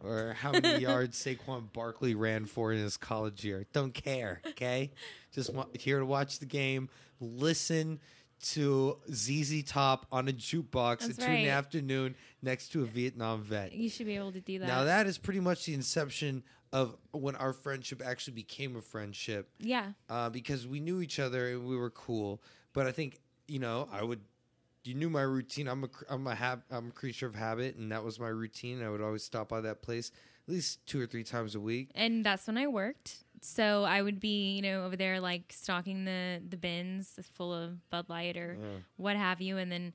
Or 0.03 0.33
how 0.39 0.51
many 0.51 0.79
yards 0.81 1.21
Saquon 1.21 1.71
Barkley 1.73 2.15
ran 2.15 2.45
for 2.45 2.71
in 2.71 2.79
his 2.79 2.97
college 2.97 3.43
year. 3.43 3.65
Don't 3.73 3.93
care. 3.93 4.41
Okay. 4.47 4.91
Just 5.33 5.53
want, 5.53 5.75
here 5.75 5.99
to 5.99 6.05
watch 6.05 6.39
the 6.39 6.45
game. 6.45 6.89
Listen 7.19 7.99
to 8.41 8.97
ZZ 9.11 9.63
Top 9.63 10.05
on 10.11 10.27
a 10.29 10.31
jukebox 10.31 10.99
That's 10.99 11.19
at 11.19 11.25
two 11.25 11.31
in 11.31 11.43
the 11.43 11.49
afternoon 11.49 12.15
next 12.41 12.69
to 12.69 12.83
a 12.83 12.85
Vietnam 12.85 13.41
vet. 13.41 13.73
You 13.73 13.89
should 13.89 14.05
be 14.05 14.15
able 14.15 14.31
to 14.31 14.41
do 14.41 14.59
that. 14.59 14.67
Now 14.67 14.85
that 14.85 15.07
is 15.07 15.17
pretty 15.17 15.41
much 15.41 15.65
the 15.65 15.73
inception 15.73 16.43
of 16.71 16.95
when 17.11 17.35
our 17.35 17.53
friendship 17.53 18.01
actually 18.05 18.33
became 18.33 18.75
a 18.75 18.81
friendship 18.81 19.49
yeah. 19.59 19.91
uh, 20.09 20.29
because 20.29 20.67
we 20.67 20.79
knew 20.79 21.01
each 21.01 21.19
other 21.19 21.49
and 21.49 21.67
we 21.67 21.75
were 21.75 21.89
cool. 21.89 22.41
But 22.73 22.87
I 22.87 22.91
think 22.91 23.19
you 23.47 23.59
know 23.59 23.87
I 23.91 24.03
would. 24.03 24.21
You 24.83 24.93
knew 24.95 25.09
my 25.09 25.21
routine. 25.21 25.67
I'm 25.67 25.83
a 25.83 25.89
I'm 26.09 26.25
a 26.27 26.35
hab- 26.35 26.63
I'm 26.71 26.87
a 26.87 26.91
creature 26.91 27.25
of 27.27 27.35
habit, 27.35 27.75
and 27.75 27.91
that 27.91 28.03
was 28.03 28.19
my 28.19 28.29
routine. 28.29 28.81
I 28.83 28.89
would 28.89 29.01
always 29.01 29.23
stop 29.23 29.49
by 29.49 29.61
that 29.61 29.81
place 29.81 30.11
at 30.47 30.53
least 30.53 30.85
two 30.87 30.99
or 30.99 31.05
three 31.05 31.23
times 31.23 31.53
a 31.53 31.59
week. 31.59 31.89
and 31.93 32.25
that's 32.25 32.47
when 32.47 32.57
I 32.57 32.65
worked. 32.67 33.23
So 33.41 33.83
I 33.83 34.01
would 34.01 34.19
be, 34.19 34.55
you 34.55 34.61
know, 34.63 34.85
over 34.85 34.95
there 34.95 35.19
like 35.19 35.51
stocking 35.53 36.05
the 36.05 36.41
the 36.49 36.57
bins 36.57 37.19
full 37.33 37.53
of 37.53 37.87
Bud 37.89 38.05
Light 38.09 38.35
or 38.37 38.57
Yeah. 38.59 38.67
what 38.97 39.15
have 39.15 39.41
you, 39.41 39.57
and 39.57 39.71
then 39.71 39.93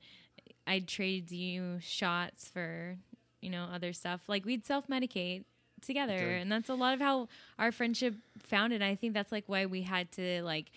I'd 0.67 0.87
trade 0.87 1.31
you 1.31 1.79
shots 1.81 2.47
for, 2.47 2.97
you 3.41 3.49
know, 3.49 3.65
other 3.65 3.91
stuff. 3.91 4.21
Like 4.27 4.45
we'd 4.45 4.65
self 4.65 4.87
medicate 4.87 5.43
together, 5.81 6.13
Okay. 6.13 6.41
and 6.41 6.51
that's 6.51 6.69
a 6.69 6.73
lot 6.75 6.93
of 6.93 6.99
how 7.01 7.27
our 7.59 7.71
friendship 7.71 8.15
founded. 8.39 8.81
I 8.81 8.95
think 8.95 9.13
that's 9.13 9.31
like 9.31 9.43
why 9.47 9.65
we 9.65 9.81
had 9.81 10.11
to 10.13 10.41
like 10.43 10.71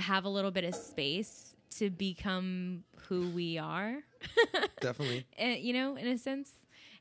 have 0.00 0.24
a 0.24 0.28
little 0.28 0.50
bit 0.50 0.64
of 0.64 0.74
space 0.74 1.56
to 1.78 1.90
become 1.90 2.84
who 3.08 3.28
we 3.30 3.58
are. 3.58 3.96
Definitely. 4.80 5.26
uh, 5.42 5.46
you 5.46 5.72
know, 5.72 5.96
in 5.96 6.06
a 6.06 6.18
sense. 6.18 6.50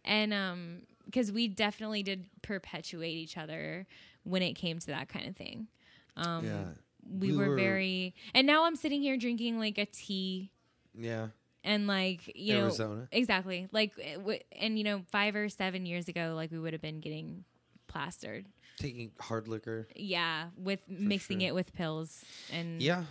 And 0.06 0.34
um 0.34 0.82
because 1.06 1.32
we 1.32 1.48
definitely 1.48 2.04
did 2.04 2.26
perpetuate 2.42 3.16
each 3.16 3.38
other 3.38 3.88
when 4.24 4.42
it 4.42 4.54
came 4.54 4.80
to 4.80 4.88
that 4.88 5.08
kind 5.10 5.28
of 5.28 5.36
thing. 5.36 5.68
Um 6.16 6.46
yeah. 6.46 6.64
we, 7.10 7.32
We 7.32 7.38
were, 7.38 7.50
were- 7.50 7.56
very 7.56 8.14
and 8.34 8.46
now 8.48 8.66
I'm 8.66 8.76
sitting 8.76 9.02
here 9.02 9.18
drinking 9.18 9.60
like 9.60 9.78
a 9.78 9.86
tea 9.86 10.52
Yeah. 10.98 11.28
and 11.64 11.88
like, 11.88 12.32
you 12.36 12.56
Arizona. 12.58 12.96
know, 12.96 13.08
exactly. 13.12 13.68
Like 13.72 13.94
uh, 14.00 14.18
w- 14.20 14.40
and 14.54 14.78
you 14.78 14.84
know, 14.84 15.02
5 15.12 15.36
or 15.36 15.50
7 15.50 15.86
years 15.86 16.08
ago 16.08 16.34
like 16.36 16.52
we 16.52 16.60
would 16.60 16.74
have 16.74 16.82
been 16.82 17.00
getting 17.00 17.44
plastered. 17.88 18.46
Taking 18.78 19.12
hard 19.20 19.48
liquor. 19.48 19.88
Yeah, 19.96 20.48
with 20.58 20.82
mixing 20.88 21.40
sure. 21.40 21.50
it 21.50 21.56
with 21.56 21.74
pills 21.74 22.24
and 22.52 22.82
Yeah. 22.82 23.04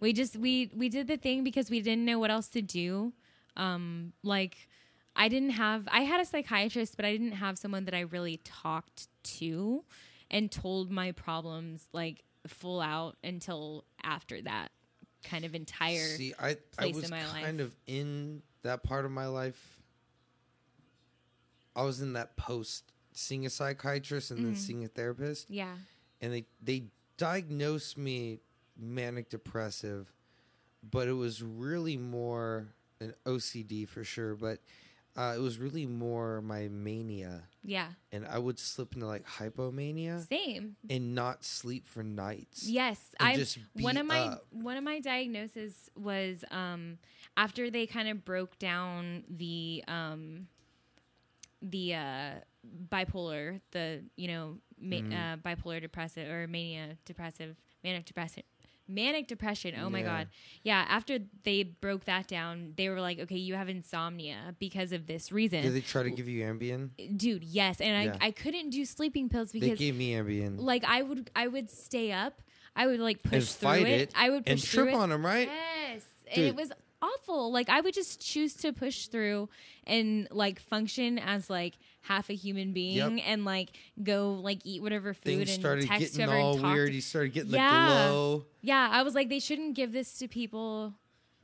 We 0.00 0.12
just 0.12 0.36
we 0.36 0.70
we 0.76 0.88
did 0.88 1.06
the 1.06 1.16
thing 1.16 1.44
because 1.44 1.70
we 1.70 1.80
didn't 1.80 2.04
know 2.04 2.18
what 2.18 2.30
else 2.30 2.48
to 2.48 2.62
do 2.62 3.12
um 3.56 4.12
like 4.22 4.68
i 5.14 5.28
didn't 5.28 5.50
have 5.50 5.86
i 5.90 6.00
had 6.00 6.20
a 6.20 6.24
psychiatrist 6.24 6.96
but 6.96 7.04
i 7.04 7.12
didn't 7.12 7.32
have 7.32 7.56
someone 7.58 7.84
that 7.84 7.94
i 7.94 8.00
really 8.00 8.38
talked 8.44 9.08
to 9.22 9.84
and 10.30 10.50
told 10.50 10.90
my 10.90 11.12
problems 11.12 11.88
like 11.92 12.22
full 12.46 12.80
out 12.80 13.16
until 13.24 13.84
after 14.02 14.40
that 14.42 14.70
kind 15.24 15.44
of 15.44 15.54
entire 15.54 15.98
See, 16.16 16.32
I 16.38 16.56
I 16.78 16.86
was 16.88 17.10
kind 17.10 17.58
life. 17.58 17.60
of 17.66 17.74
in 17.86 18.42
that 18.62 18.82
part 18.84 19.04
of 19.04 19.10
my 19.10 19.26
life. 19.26 19.80
I 21.74 21.82
was 21.82 22.00
in 22.00 22.12
that 22.14 22.36
post 22.36 22.92
seeing 23.12 23.46
a 23.46 23.50
psychiatrist 23.50 24.30
and 24.30 24.40
then 24.40 24.52
Mm-hmm. 24.52 24.60
seeing 24.60 24.84
a 24.84 24.88
therapist. 24.88 25.50
yeah 25.50 25.74
and 26.20 26.32
they 26.32 26.44
they 26.62 26.84
diagnosed 27.16 27.96
me 27.98 28.40
manic 28.78 29.28
depressive, 29.28 30.12
but 30.88 31.08
it 31.08 31.12
was 31.14 31.42
really 31.42 31.96
more 31.96 32.68
an 33.00 33.14
OCD 33.26 33.86
for 33.88 34.04
sure. 34.04 34.34
But 34.34 34.60
uh, 35.16 35.34
it 35.36 35.40
was 35.40 35.58
really 35.58 35.86
more 35.86 36.42
my 36.42 36.68
mania, 36.68 37.44
yeah 37.64 37.88
and 38.12 38.26
I 38.26 38.38
would 38.38 38.58
slip 38.58 38.94
into 38.94 39.06
like 39.06 39.26
hypomania 39.26 40.26
same 40.28 40.76
and 40.90 41.14
not 41.14 41.44
sleep 41.44 41.86
for 41.86 42.02
nights. 42.02 42.68
Yes, 42.68 43.14
I 43.18 43.34
just 43.34 43.58
one 43.80 43.96
of 43.96 44.06
my 44.06 44.18
up. 44.20 44.46
one 44.50 44.76
of 44.76 44.84
my 44.84 45.00
diagnoses 45.00 45.90
was 45.96 46.44
um 46.50 46.98
after 47.36 47.70
they 47.70 47.86
kind 47.86 48.08
of 48.08 48.24
broke 48.24 48.58
down 48.58 49.24
the 49.30 49.82
um 49.88 50.48
the 51.62 51.94
uh 51.94 52.30
bipolar 52.90 53.60
the 53.72 54.02
you 54.16 54.28
know 54.28 54.56
ma- 54.80 54.96
Mm-hmm. 54.96 55.12
uh, 55.12 55.36
bipolar 55.38 55.80
depressive 55.80 56.28
or 56.30 56.46
mania 56.46 56.96
depressive 57.04 57.56
manic 57.82 58.04
depressive 58.04 58.42
manic 58.88 59.26
depression 59.26 59.74
oh 59.80 59.90
my 59.90 60.00
Yeah. 60.00 60.04
god 60.06 60.28
yeah 60.62 60.84
after 60.88 61.18
they 61.44 61.62
broke 61.64 62.04
that 62.04 62.26
down 62.28 62.72
they 62.76 62.88
were 62.88 63.00
like 63.00 63.18
okay 63.20 63.36
you 63.36 63.54
have 63.54 63.68
insomnia 63.68 64.54
because 64.58 64.92
of 64.92 65.06
this 65.06 65.32
reason 65.32 65.62
Did 65.62 65.74
they 65.74 65.80
try 65.80 66.02
to 66.04 66.10
give 66.10 66.28
you 66.28 66.44
Ambien? 66.44 66.90
dude 67.16 67.42
yes 67.44 67.80
and 67.80 68.04
Yeah. 68.06 68.16
I, 68.20 68.28
I 68.28 68.30
couldn't 68.30 68.70
do 68.70 68.84
sleeping 68.84 69.28
pills 69.28 69.52
because 69.52 69.70
They 69.70 69.74
gave 69.76 69.96
me 69.96 70.12
Ambien 70.12 70.60
like 70.60 70.84
I 70.84 71.02
would 71.02 71.30
I 71.34 71.46
would 71.48 71.70
stay 71.70 72.12
up. 72.12 72.40
I 72.78 72.86
would 72.86 73.00
like 73.00 73.22
push 73.22 73.32
and 73.32 73.44
through 73.48 73.68
fight 73.68 73.86
it. 73.88 74.00
it. 74.02 74.12
I 74.14 74.28
would 74.30 74.44
push 74.44 74.52
and 74.52 74.60
through 74.62 74.84
trip 74.84 74.94
on 74.96 75.08
them, 75.08 75.24
right? 75.24 75.48
Yes, 75.48 76.02
and 76.30 76.44
it 76.44 76.54
was 76.54 76.70
awful. 77.00 77.50
Like 77.50 77.68
I 77.70 77.80
would 77.80 77.94
just 77.94 78.20
choose 78.20 78.52
to 78.56 78.72
push 78.72 79.06
through 79.06 79.48
and 79.86 80.28
like 80.30 80.60
function 80.60 81.18
as 81.18 81.48
like 81.48 81.74
half 82.06 82.30
a 82.30 82.34
human 82.34 82.72
being 82.72 83.18
Yep. 83.18 83.24
and 83.26 83.44
like 83.44 83.70
go 84.02 84.32
like 84.42 84.60
eat 84.64 84.82
whatever 84.82 85.12
food 85.14 85.24
Things 85.24 85.50
and 85.50 85.60
started 85.60 85.86
text 85.88 86.12
getting 86.14 86.26
whoever 86.26 86.40
all 86.40 86.52
and 86.54 86.62
talk. 86.62 86.72
weird. 86.74 86.92
You 86.94 87.00
started 87.00 87.32
getting 87.32 87.50
Yeah. 87.52 87.70
the 88.06 88.08
glow. 88.10 88.46
Yeah, 88.62 88.88
I 88.92 89.02
was 89.02 89.14
like 89.14 89.28
they 89.28 89.40
shouldn't 89.40 89.74
give 89.74 89.92
this 89.92 90.18
to 90.18 90.28
people. 90.28 90.94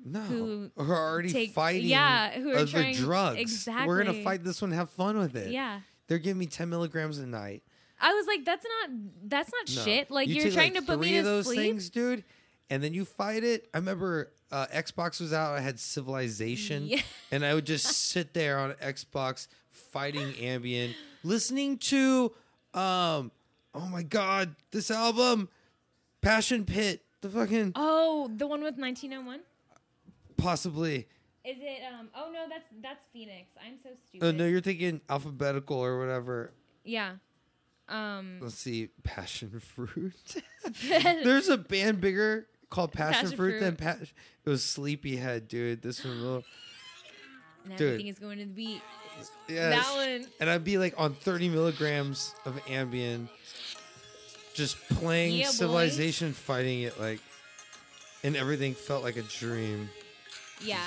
No, 0.04 0.20
Who 0.22 0.70
are 0.76 1.10
already 1.10 1.30
take- 1.32 1.52
fighting. 1.52 1.88
yeah, 1.88 2.32
who 2.40 2.50
are 2.56 2.66
trying- 2.66 2.94
the 2.96 3.00
drugs. 3.02 3.68
We're 3.86 4.02
gonna 4.02 4.22
fight 4.24 4.42
this 4.44 4.60
one. 4.60 4.72
Have 4.72 4.90
fun 4.90 5.16
with 5.18 5.36
it. 5.36 5.52
Yeah. 5.52 5.80
They're 6.08 6.18
giving 6.18 6.38
me 6.40 6.46
ten 6.46 6.68
milligrams 6.68 7.18
a 7.18 7.26
night. 7.26 7.62
I 8.00 8.12
was 8.12 8.26
like 8.26 8.44
that's 8.44 8.64
not 8.64 8.90
that's 9.24 9.50
not 9.52 9.76
No. 9.76 9.82
shit. 9.84 10.10
Like 10.10 10.28
You 10.28 10.46
are 10.46 10.50
trying 10.50 10.74
like, 10.74 10.82
to 10.82 10.86
put 10.86 10.98
me 11.00 11.12
to 11.18 11.22
those 11.22 11.46
sleep. 11.46 11.58
things, 11.58 11.88
dude, 11.88 12.24
and 12.68 12.82
then 12.82 12.92
you 12.94 13.04
fight 13.04 13.44
it. 13.44 13.68
I 13.72 13.78
remember 13.78 14.32
uh, 14.50 14.66
Xbox 14.74 15.20
was 15.20 15.32
out. 15.32 15.54
I 15.56 15.60
had 15.60 15.78
Civilization, 15.78 16.86
Yeah. 16.88 17.00
and 17.30 17.44
I 17.44 17.54
would 17.54 17.64
just 17.64 17.86
sit 17.86 18.34
there 18.34 18.58
on 18.58 18.72
Xbox 18.74 19.46
fighting 19.72 20.32
Ambien, 20.34 20.94
listening 21.24 21.78
to, 21.78 22.32
um, 22.74 23.30
oh 23.74 23.88
my 23.90 24.02
god, 24.02 24.54
this 24.70 24.90
album, 24.90 25.48
Passion 26.20 26.64
Pit, 26.64 27.02
the 27.20 27.28
fucking 27.28 27.72
Oh, 27.74 28.30
the 28.36 28.46
one 28.46 28.60
with 28.62 28.76
1901? 28.78 29.40
possibly. 30.36 31.06
Is 31.44 31.56
it 31.60 31.80
um 31.92 32.08
oh 32.16 32.30
no, 32.32 32.46
that's 32.48 32.66
that's 32.82 33.00
Phoenix. 33.12 33.48
I'm 33.64 33.74
so 33.82 33.90
stupid. 34.08 34.26
Oh 34.26 34.30
no, 34.30 34.46
you're 34.46 34.60
thinking 34.60 35.00
alphabetical 35.10 35.76
or 35.76 35.98
whatever. 35.98 36.52
Yeah. 36.84 37.14
Um 37.88 38.38
Let's 38.40 38.54
see, 38.56 38.88
Passion 39.02 39.58
Fruit. 39.60 40.14
There's 41.24 41.48
a 41.48 41.58
band 41.58 42.00
bigger 42.00 42.46
called 42.70 42.92
Passion, 42.92 43.22
Passion 43.22 43.36
Fruit, 43.36 43.60
than 43.60 43.74
Passion. 43.76 44.08
It 44.44 44.50
was 44.50 44.62
Sleepyhead, 44.64 45.48
dude. 45.48 45.82
This 45.82 46.04
one, 46.04 46.20
little, 46.22 46.44
and 47.64 47.76
dude. 47.76 47.86
everything 47.88 48.06
is 48.08 48.18
going 48.20 48.38
to 48.38 48.44
the 48.44 48.50
beat. 48.52 48.82
Yes. 49.48 49.86
That 49.86 49.94
one. 49.94 50.26
And 50.40 50.50
I'd 50.50 50.64
be 50.64 50.78
like 50.78 50.94
on 50.98 51.14
30 51.14 51.48
milligrams 51.48 52.34
of 52.44 52.56
Ambien, 52.66 53.28
just 54.54 54.76
playing 54.88 55.34
Yeah, 55.34 55.46
boy. 55.46 55.50
Civilization, 55.52 56.32
fighting 56.32 56.82
it 56.82 56.98
like, 57.00 57.20
and 58.24 58.36
everything 58.36 58.74
felt 58.74 59.02
like 59.02 59.16
a 59.16 59.22
dream. 59.22 59.90
Yeah. 60.60 60.86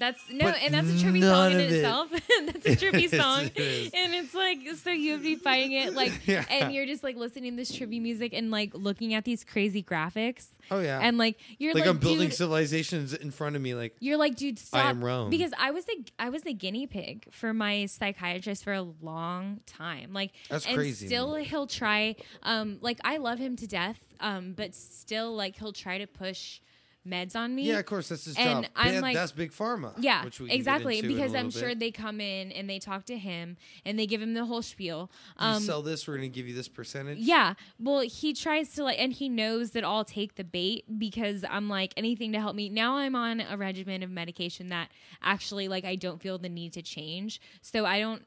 That's 0.00 0.18
no, 0.32 0.46
But 0.46 0.56
and 0.64 0.72
that's 0.74 0.88
a 0.88 0.92
trippy 0.94 1.22
song 1.22 1.52
in 1.52 1.60
it- 1.60 1.72
itself. 1.72 2.10
that's 2.46 2.66
a 2.66 2.76
trippy 2.76 3.04
It 3.12 3.20
song, 3.20 3.50
is. 3.54 3.90
and 3.94 4.14
it's 4.14 4.34
like 4.34 4.58
so 4.76 4.90
you'd 4.90 5.22
be 5.22 5.36
fighting 5.36 5.72
it 5.72 5.94
like, 5.94 6.12
Yeah. 6.26 6.44
and 6.50 6.72
you're 6.72 6.86
just 6.86 7.04
like 7.04 7.16
listening 7.16 7.52
to 7.52 7.56
this 7.56 7.70
trippy 7.70 8.00
music 8.00 8.32
and 8.32 8.50
like 8.50 8.70
looking 8.74 9.12
at 9.14 9.24
these 9.24 9.44
crazy 9.44 9.82
graphics, 9.82 10.46
Oh 10.70 10.80
yeah, 10.80 11.00
and 11.02 11.18
like 11.18 11.38
you're 11.58 11.74
like, 11.74 11.84
like, 11.84 11.90
I'm 11.90 11.98
building 11.98 12.30
civilizations 12.30 13.12
in 13.12 13.30
front 13.30 13.56
of 13.56 13.62
me. 13.62 13.74
Like 13.74 13.94
You're 14.00 14.16
like, 14.16 14.36
dude, 14.36 14.58
stop. 14.58 14.86
am 14.86 15.04
Rome. 15.04 15.28
Because 15.30 15.52
I 15.58 15.70
was 15.70 15.84
the 15.84 16.04
I 16.18 16.30
was 16.30 16.42
the 16.42 16.54
guinea 16.54 16.86
pig 16.86 17.26
for 17.30 17.52
my 17.52 17.84
psychiatrist 17.86 18.64
for 18.64 18.72
a 18.72 18.82
long 19.02 19.60
time. 19.66 20.12
Like 20.14 20.32
That's 20.48 20.64
and 20.66 20.76
crazy, 20.76 21.06
Still 21.08 21.34
man. 21.34 21.44
he'll 21.44 21.66
try 21.66 22.16
um 22.42 22.78
like 22.80 22.98
I 23.04 23.18
love 23.18 23.38
him 23.38 23.56
to 23.56 23.66
death. 23.66 23.98
Um, 24.20 24.52
but 24.56 24.74
still 24.74 25.34
like 25.34 25.56
he'll 25.56 25.72
try 25.72 25.98
to 25.98 26.06
push 26.06 26.60
meds 27.08 27.34
on 27.34 27.54
me. 27.54 27.62
yeah, 27.62 27.78
of 27.78 27.86
course 27.86 28.10
that's 28.10 28.26
his 28.26 28.36
And 28.36 28.64
job. 28.64 28.72
I'm 28.76 29.00
like- 29.00 29.14
that's 29.16 29.32
big 29.32 29.52
pharma. 29.52 29.94
Yeah, 29.98 30.22
which 30.24 30.38
we 30.38 30.50
exactly. 30.50 30.98
into 30.98 31.08
in 31.08 31.12
a 31.12 31.14
Because 31.16 31.34
I'm 31.34 31.50
sure 31.50 31.70
bit. 31.70 31.78
they 31.80 31.90
come 31.90 32.20
in 32.20 32.52
and 32.52 32.68
they 32.68 32.78
talk 32.78 33.06
to 33.06 33.16
him 33.16 33.56
and 33.86 33.98
they 33.98 34.06
give 34.06 34.20
him 34.20 34.34
the 34.34 34.44
whole 34.44 34.60
spiel. 34.62 35.10
you 35.40 35.46
Um, 35.46 35.62
sell 35.62 35.80
this, 35.82 36.06
we're 36.06 36.16
gonna 36.16 36.28
give 36.28 36.46
you 36.46 36.54
this 36.54 36.68
percentage. 36.68 37.18
yeah. 37.18 37.54
Well, 37.78 38.00
he 38.00 38.34
tries 38.34 38.74
to 38.74 38.84
like, 38.84 38.98
and 38.98 39.12
he 39.14 39.28
knows 39.30 39.70
that 39.70 39.82
I'll 39.84 40.04
take 40.04 40.34
the 40.34 40.44
bait 40.44 40.84
because 40.98 41.42
I'm 41.48 41.68
like 41.70 41.94
anything 41.96 42.32
to 42.32 42.40
help 42.40 42.54
me. 42.54 42.68
Now 42.68 42.96
I'm 42.98 43.16
on 43.16 43.40
a 43.40 43.56
regimen 43.56 44.02
of 44.02 44.10
medication 44.10 44.68
that 44.68 44.90
actually 45.22 45.68
like 45.68 45.84
I 45.86 45.96
don't 45.96 46.20
feel 46.20 46.36
the 46.38 46.50
need 46.50 46.74
to 46.74 46.82
change. 46.82 47.40
So 47.62 47.86
I 47.86 47.98
don't 48.00 48.22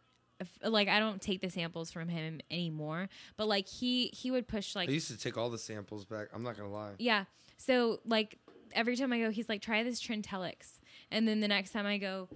like 0.65 0.87
I 0.89 0.99
don't 0.99 1.21
take 1.21 1.41
the 1.41 1.49
samples 1.49 1.91
from 1.91 2.09
him 2.09 2.41
anymore. 2.49 3.07
But 3.37 3.47
like 3.47 3.67
he 3.67 4.07
he 4.07 4.31
would 4.31 4.47
push 4.47 4.75
like 4.75 4.89
I 4.89 4.91
used 4.93 5.09
to 5.09 5.17
take 5.17 5.37
all 5.37 5.49
the 5.51 5.59
samples 5.59 6.05
back. 6.05 6.29
I'm 6.33 6.41
not 6.41 6.57
gonna 6.57 6.71
lie. 6.71 6.93
yeah. 6.97 7.25
So 7.57 7.99
like 8.03 8.39
every 8.73 8.95
time 8.95 9.11
I 9.13 9.19
go, 9.19 9.29
he's 9.29 9.49
like, 9.49 9.61
try 9.61 9.83
this 9.83 10.01
Trintellix, 10.01 10.79
and 11.11 11.27
then 11.27 11.39
the 11.39 11.47
next 11.47 11.71
time 11.71 11.85
I 11.85 11.97
go, 11.97 12.27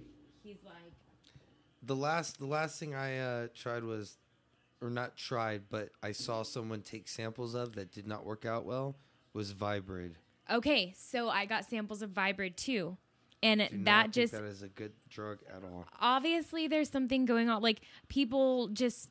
he's 0.42 0.58
like, 0.64 0.74
The 1.82 1.96
last 1.96 2.38
the 2.38 2.46
last 2.46 2.78
thing 2.80 2.94
I 2.94 3.18
uh, 3.18 3.48
tried 3.54 3.84
was, 3.84 4.16
or 4.80 4.90
not 4.90 5.16
tried, 5.16 5.62
but 5.70 5.90
I 6.02 6.12
saw 6.12 6.42
someone 6.42 6.82
take 6.82 7.08
samples 7.08 7.54
of 7.54 7.74
that 7.74 7.92
did 7.92 8.06
not 8.06 8.24
work 8.24 8.44
out 8.44 8.64
well. 8.64 8.96
Was 9.34 9.52
Viibryd. 9.52 10.14
okay, 10.50 10.94
so 10.96 11.28
I 11.28 11.44
got 11.44 11.64
samples 11.64 12.00
of 12.02 12.10
Viibryd 12.10 12.56
too, 12.56 12.96
and 13.42 13.60
Do 13.60 13.66
that 13.84 14.04
think 14.04 14.14
just 14.14 14.32
that 14.32 14.42
is 14.44 14.62
a 14.62 14.68
good 14.68 14.92
drug 15.08 15.38
at 15.54 15.62
all. 15.62 15.84
obviously 16.00 16.66
there's 16.66 16.88
something 16.90 17.24
going 17.26 17.48
on. 17.48 17.62
Like 17.62 17.80
people 18.08 18.68
just 18.68 19.10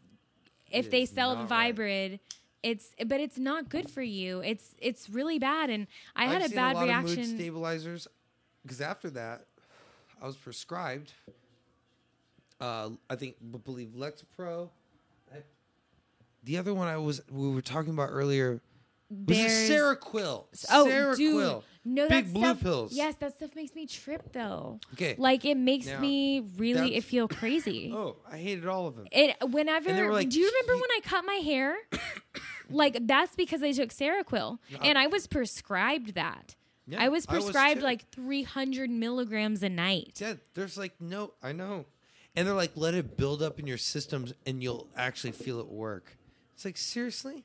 if 0.69 0.87
It 0.87 0.91
they 0.91 1.05
sell 1.05 1.35
not 1.35 1.49
right. 1.49 2.19
It's 2.63 2.89
but 3.05 3.19
it's 3.19 3.37
not 3.37 3.69
good 3.69 3.89
for 3.89 4.01
you. 4.01 4.39
It's 4.41 4.75
it's 4.79 5.09
really 5.09 5.39
bad, 5.39 5.69
and 5.69 5.87
I 6.15 6.25
had 6.25 6.37
I've 6.37 6.45
a 6.45 6.49
seen 6.49 6.55
bad 6.55 6.75
a 6.75 6.79
reaction. 6.81 7.19
Of 7.21 7.27
mood 7.29 7.35
stabilizers, 7.37 8.07
because 8.63 8.81
after 8.81 9.09
that, 9.11 9.45
I 10.21 10.25
was 10.25 10.35
prescribed. 10.35 11.13
Uh, 12.59 12.89
I 13.09 13.15
think 13.15 13.35
believe 13.63 13.89
Lexapro. 13.95 14.69
I- 15.33 15.43
The 16.43 16.57
other 16.57 16.73
one 16.73 16.87
I 16.87 16.97
was 16.97 17.21
we 17.31 17.49
were 17.49 17.61
talking 17.61 17.93
about 17.93 18.09
earlier 18.11 18.59
was 19.09 19.37
There's- 19.37 19.69
a 19.69 19.73
Seroquel. 19.73 20.45
Oh, 20.71 20.85
Seroquel. 20.89 21.15
dude, 21.17 21.63
no, 21.85 22.09
big 22.09 22.33
blue 22.33 22.41
stuff, 22.43 22.61
pills. 22.61 22.93
Yes, 22.93 23.15
that 23.19 23.35
stuff 23.37 23.55
makes 23.55 23.75
me 23.75 23.85
trip 23.85 24.33
though. 24.33 24.79
Okay. 24.93 25.15
Like 25.19 25.45
it 25.45 25.55
makes 25.55 25.85
Now, 25.85 25.99
me 25.99 26.41
really 26.57 26.95
it 26.95 27.03
feel 27.03 27.27
crazy. 27.27 27.91
oh, 27.95 28.17
I 28.29 28.37
hated 28.37 28.65
all 28.65 28.87
of 28.87 28.95
them. 28.95 29.07
It 29.11 29.35
whenever 29.47 29.89
And 29.89 29.97
they 29.97 30.03
were 30.03 30.11
like, 30.11 30.29
do 30.29 30.39
you 30.39 30.47
remember 30.47 30.73
"You- 30.73 30.81
when 30.81 30.89
I 30.91 30.99
cut 31.03 31.23
my 31.25 31.35
hair? 31.35 31.75
like 32.75 32.97
that's 33.01 33.35
because 33.35 33.63
I 33.63 33.71
took 33.71 33.89
Seroquel 33.89 34.59
and 34.81 34.97
I 34.97 35.07
was 35.07 35.27
prescribed 35.27 36.15
that. 36.15 36.55
Yeah, 36.89 37.03
I 37.03 37.09
was 37.09 37.25
I 37.27 37.35
was 37.35 37.45
prescribed 37.45 37.81
like 37.81 38.09
300 38.11 38.89
milligrams 38.89 39.61
a 39.61 39.69
night. 39.69 40.19
Yeah, 40.21 40.35
there's 40.53 40.77
like 40.77 40.93
no, 41.01 41.33
I 41.43 41.51
know, 41.51 41.85
and 42.35 42.47
they're 42.47 42.55
like, 42.55 42.71
let 42.75 42.93
it 42.93 43.17
build 43.17 43.41
up 43.41 43.59
in 43.59 43.67
your 43.67 43.77
systems, 43.77 44.33
and 44.45 44.63
you'll 44.63 44.87
actually 44.95 45.33
feel 45.33 45.59
it 45.59 45.67
work. 45.67 46.15
It's 46.55 46.63
like 46.63 46.77
seriously. 46.77 47.43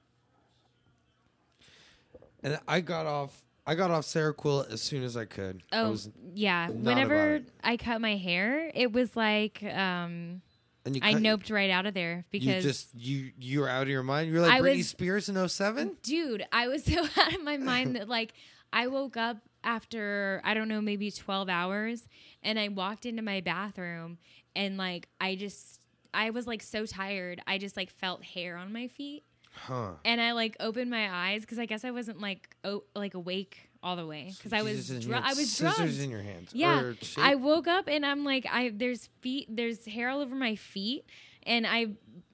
And 2.42 2.58
I 2.66 2.80
got 2.80 3.06
off. 3.06 3.42
I 3.66 3.76
got 3.76 3.90
off 3.92 4.04
Seroquel 4.04 4.70
as 4.72 4.82
soon 4.82 5.04
as 5.04 5.16
I 5.16 5.24
could. 5.24 5.62
I 5.70 5.80
Oh 5.80 5.90
was, 5.90 6.10
yeah, 6.34 6.68
whenever. 6.68 7.40
I 7.62 7.76
cut 7.76 8.00
my 8.00 8.16
hair, 8.16 8.70
it 8.74 8.92
was 8.92 9.16
like 9.16 9.62
um 9.62 10.42
and 10.84 10.96
you 10.96 11.02
I 11.04 11.12
cut- 11.14 11.22
noped 11.22 11.50
right 11.52 11.70
out 11.70 11.86
of 11.86 11.94
there 11.94 12.24
You 12.32 12.40
because 12.40 12.62
just 12.64 12.94
you 12.94 13.32
you're 13.38 13.68
out 13.68 13.82
of 13.82 13.88
your 13.88 14.02
mind. 14.02 14.30
You're 14.30 14.40
like 14.40 14.52
I 14.52 14.60
Britney 14.60 14.78
was- 14.78 14.88
Spears 14.88 15.28
in 15.28 15.48
07? 15.48 15.96
dude, 16.02 16.44
I 16.52 16.68
was 16.68 16.84
so 16.86 17.00
out 17.20 17.34
of 17.34 17.42
my 17.42 17.56
mind 17.56 17.96
that 17.96 18.08
like 18.08 18.32
I 18.72 18.86
woke 18.88 19.16
up 19.16 19.38
after 19.64 20.40
I 20.44 20.54
don't 20.54 20.68
know 20.68 20.80
maybe 20.80 21.10
12 21.10 21.48
hours 21.48 22.06
and 22.42 22.58
I 22.58 22.68
walked 22.68 23.06
into 23.06 23.22
my 23.22 23.40
bathroom 23.40 24.18
and 24.56 24.76
like 24.76 25.08
I 25.20 25.36
just 25.36 25.80
I 26.14 26.30
was 26.30 26.46
like 26.46 26.62
so 26.62 26.84
tired. 26.84 27.40
I 27.46 27.58
just 27.58 27.76
like 27.76 27.90
felt 27.90 28.22
hair 28.24 28.56
on 28.56 28.72
my 28.72 28.88
feet 28.88 29.24
Huh? 29.54 29.92
and 30.04 30.20
I 30.20 30.32
like 30.32 30.56
opened 30.60 30.90
my 30.90 31.08
eyes 31.30 31.44
cuz 31.46 31.58
I 31.58 31.66
guess 31.66 31.84
I 31.84 31.90
wasn't 31.90 32.20
like 32.20 32.56
like 32.96 33.14
awake 33.14 33.68
all 33.82 33.96
the 33.96 34.06
way 34.06 34.32
cuz 34.42 34.52
I 34.52 34.62
was 34.62 34.76
Jesus, 34.76 34.90
and 34.90 35.04
you 35.04 35.10
dr- 35.10 35.24
I 35.24 35.34
was 35.34 35.50
scissors 35.50 35.76
drugged. 35.76 36.00
in 36.00 36.10
your 36.10 36.22
hands. 36.22 36.50
Yeah, 36.54 36.92
I 37.18 37.34
woke 37.34 37.66
up 37.66 37.88
and 37.88 38.04
I'm 38.06 38.24
like, 38.24 38.46
I 38.50 38.70
there's 38.74 39.08
feet, 39.20 39.48
there's 39.50 39.84
hair 39.86 40.08
all 40.08 40.20
over 40.20 40.34
my 40.34 40.54
feet, 40.56 41.04
and 41.42 41.66
I 41.66 41.88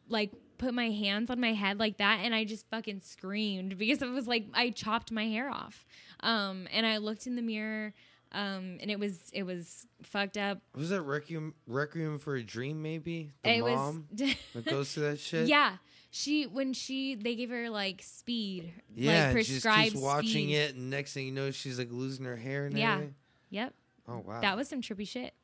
like 0.08 0.32
put 0.58 0.74
my 0.74 0.90
hands 0.90 1.30
on 1.30 1.40
my 1.40 1.52
head 1.52 1.78
like 1.78 1.98
that, 1.98 2.20
and 2.22 2.34
I 2.34 2.44
just 2.44 2.68
fucking 2.68 3.00
screamed 3.00 3.78
because 3.78 4.02
it 4.02 4.10
was 4.10 4.26
like 4.26 4.46
I 4.54 4.70
chopped 4.70 5.10
my 5.10 5.26
hair 5.26 5.48
off. 5.50 5.86
Um, 6.20 6.66
and 6.72 6.84
I 6.84 6.96
looked 6.98 7.26
in 7.26 7.36
the 7.36 7.42
mirror, 7.42 7.94
um, 8.32 8.78
and 8.80 8.90
it 8.90 8.98
was 8.98 9.30
it 9.32 9.44
was 9.44 9.86
fucked 10.02 10.36
up. 10.36 10.58
was 10.74 10.90
that 10.90 11.02
Requiem 11.02 11.54
Requiem 11.66 12.18
for 12.18 12.36
a 12.36 12.42
Dream? 12.42 12.82
Maybe 12.82 13.30
the 13.42 13.50
it 13.50 13.60
mom 13.62 14.06
was. 14.10 14.34
that 14.54 14.64
goes 14.66 14.92
through 14.92 15.04
that 15.04 15.20
shit. 15.20 15.48
Yeah, 15.48 15.76
she 16.10 16.46
when 16.46 16.72
she 16.72 17.14
they 17.14 17.34
gave 17.34 17.50
her 17.50 17.68
like 17.70 18.02
speed, 18.02 18.72
Yeah, 18.94 19.10
like 19.28 19.36
and 19.36 19.46
she 19.46 19.52
just 19.54 19.64
prescribed 19.64 19.92
keeps 19.92 20.02
watching 20.02 20.28
speed. 20.48 20.54
it, 20.54 20.74
and 20.74 20.90
next 20.90 21.12
thing 21.14 21.26
you 21.26 21.32
know, 21.32 21.50
she's 21.50 21.78
like 21.78 21.90
losing 21.92 22.24
her 22.24 22.36
hair 22.36 22.66
and 22.66 22.76
Yeah. 22.78 22.92
everything. 22.94 23.14
Yep, 23.50 23.74
Oh 24.09 24.18
wow, 24.26 24.40
that 24.40 24.56
was 24.56 24.68
some 24.68 24.80
trippy 24.83 25.06
shit. 25.09 25.35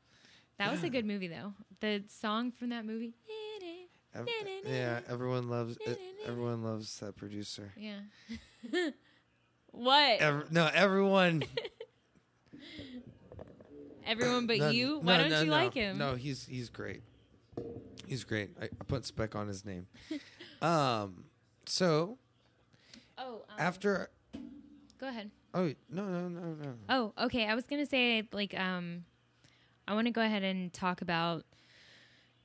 That 0.58 0.70
was 0.70 0.82
a 0.84 0.88
good 0.88 1.04
movie 1.04 1.28
though. 1.28 1.52
The 1.80 2.04
song 2.08 2.52
from 2.52 2.68
that 2.70 2.84
movie. 2.86 3.14
Ev- 4.14 4.28
yeah, 4.64 5.00
everyone 5.08 5.48
loves 5.48 5.76
it. 5.84 5.98
Everyone 6.24 6.62
loves 6.62 7.00
that 7.00 7.16
producer. 7.16 7.72
Yeah. 7.76 7.98
what? 9.72 10.20
Ev- 10.20 10.52
no, 10.52 10.70
everyone. 10.72 11.42
Everyone 14.06 14.46
but 14.46 14.58
no, 14.58 14.68
you? 14.68 14.86
no, 14.88 14.98
Why 15.00 15.18
don't 15.18 15.30
no, 15.30 15.40
you 15.40 15.46
no. 15.46 15.52
like 15.52 15.74
him? 15.74 15.98
No, 15.98 16.14
he's 16.14 16.46
he's 16.46 16.68
great. 16.68 17.02
He's 18.06 18.22
great. 18.24 18.50
I, 18.60 18.64
I 18.66 18.84
put 18.86 19.06
spec 19.06 19.34
on 19.34 19.48
his 19.48 19.64
name. 19.64 19.86
um. 20.62 21.24
So 21.66 22.18
Oh, 23.16 23.42
um, 23.48 23.54
after, 23.58 24.10
go 24.98 25.08
ahead. 25.08 25.30
oh 25.54 25.72
no 25.90 26.04
no 26.06 26.28
no 26.28 26.54
no. 26.54 26.74
Oh, 26.88 27.12
okay. 27.26 27.46
I 27.46 27.54
was 27.54 27.64
gonna 27.66 27.86
say 27.86 28.26
like 28.32 28.58
um, 28.58 29.04
I 29.86 29.94
want 29.94 30.06
to 30.06 30.10
go 30.12 30.20
ahead 30.22 30.42
and 30.42 30.72
talk 30.72 31.00
about 31.02 31.44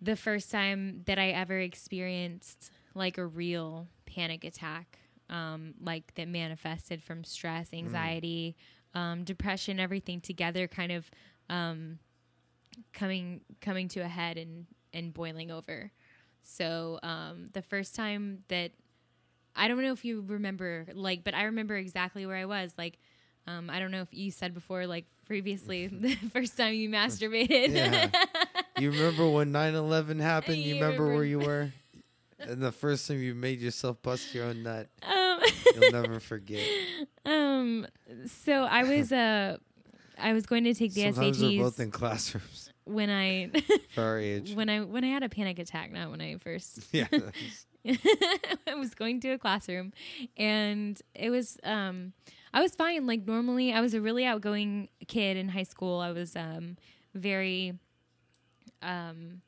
the 0.02 0.16
first 0.16 0.52
time 0.52 1.02
that 1.06 1.20
I 1.20 1.30
ever 1.30 1.60
experienced 1.60 2.72
like 2.96 3.18
a 3.18 3.26
real 3.26 3.88
panic 4.06 4.44
attack, 4.44 5.00
um, 5.30 5.74
like 5.82 6.14
that 6.16 6.28
manifested 6.28 7.04
from 7.04 7.24
stress, 7.24 7.74
anxiety, 7.74 8.56
um, 8.94 9.24
depression, 9.24 9.80
everything 9.80 10.22
together, 10.22 10.68
kind 10.68 10.92
of 10.92 11.10
um, 11.50 12.00
coming 12.94 13.42
coming 13.62 13.88
to 13.90 14.00
a 14.02 14.08
head 14.08 14.38
and 14.38 14.66
and 14.94 15.14
boiling 15.14 15.52
over. 15.52 15.92
So 16.44 17.00
um, 17.04 17.50
the 17.54 17.62
first 17.62 17.96
time 17.96 18.44
that 18.48 18.72
I 19.56 19.68
don't 19.68 19.82
know 19.82 19.92
if 19.92 20.06
you 20.06 20.24
remember, 20.28 20.86
like, 20.94 21.24
but 21.24 21.34
I 21.34 21.44
remember 21.44 21.76
exactly 21.76 22.26
where 22.26 22.38
I 22.38 22.46
was. 22.46 22.74
Like, 22.78 22.98
um, 23.48 23.70
I 23.70 23.80
don't 23.80 23.92
know 23.92 24.02
if 24.02 24.10
you 24.12 24.32
said 24.32 24.54
before, 24.54 24.88
like 24.88 25.06
previously, 25.26 25.88
the 25.92 26.16
first 26.34 26.58
time 26.58 26.74
you 26.74 26.90
masturbated. 26.90 27.70
Yeah. 27.70 28.10
You 28.78 28.92
remember 28.92 29.30
when 29.30 29.52
9-11 29.52 30.22
happened? 30.22 30.58
You, 30.58 30.76
You 30.76 30.82
remember 30.82 31.14
where 31.14 31.26
you 31.26 31.40
were? 31.40 31.72
And 32.40 32.62
the 32.62 32.72
first 32.72 33.08
time 33.08 33.22
you 33.22 33.36
made 33.36 33.60
yourself 33.60 34.02
bust 34.02 34.34
your 34.34 34.46
own 34.46 34.64
nut, 34.64 34.88
um, 35.04 35.42
you'll 35.76 35.92
never 35.92 36.22
forget. 36.22 36.66
um, 37.26 37.86
so 38.26 38.64
I 38.64 38.84
was 38.84 39.12
uh, 39.12 39.58
I 40.18 40.32
was 40.32 40.46
going 40.46 40.64
to 40.64 40.74
take 40.74 40.94
the 40.94 41.12
Sometimes 41.12 41.42
we're 41.42 41.64
both 41.64 41.80
in 41.82 41.92
classrooms 41.92 42.69
when 42.90 43.10
I 43.10 43.52
for 43.96 44.02
our 44.04 44.20
age. 44.32 44.54
when 44.54 44.70
I 44.70 44.82
when 44.82 45.04
I 45.04 45.08
had 45.08 45.24
a 45.24 45.30
panic 45.30 45.60
attack, 45.60 45.92
not 45.92 46.10
when 46.12 46.22
I 46.22 46.38
first 46.38 46.88
yeah. 46.92 47.08
I 48.68 48.76
was 48.76 48.94
going 48.94 49.22
to 49.22 49.30
a 49.32 49.38
classroom 49.38 49.94
and 50.38 51.02
it 51.16 51.30
was 51.30 51.58
um 51.64 52.14
I 52.54 52.62
was 52.62 52.76
fine 52.76 53.06
like 53.08 53.26
normally 53.26 53.72
I 53.74 53.80
was 53.82 53.94
a 53.94 54.02
really 54.02 54.26
outgoing 54.26 54.90
kid 55.08 55.38
in 55.38 55.50
high 55.50 55.64
school. 55.64 56.00
I 56.00 56.12
was 56.12 56.36
um 56.36 56.76
very 57.14 57.74
um 58.82 59.42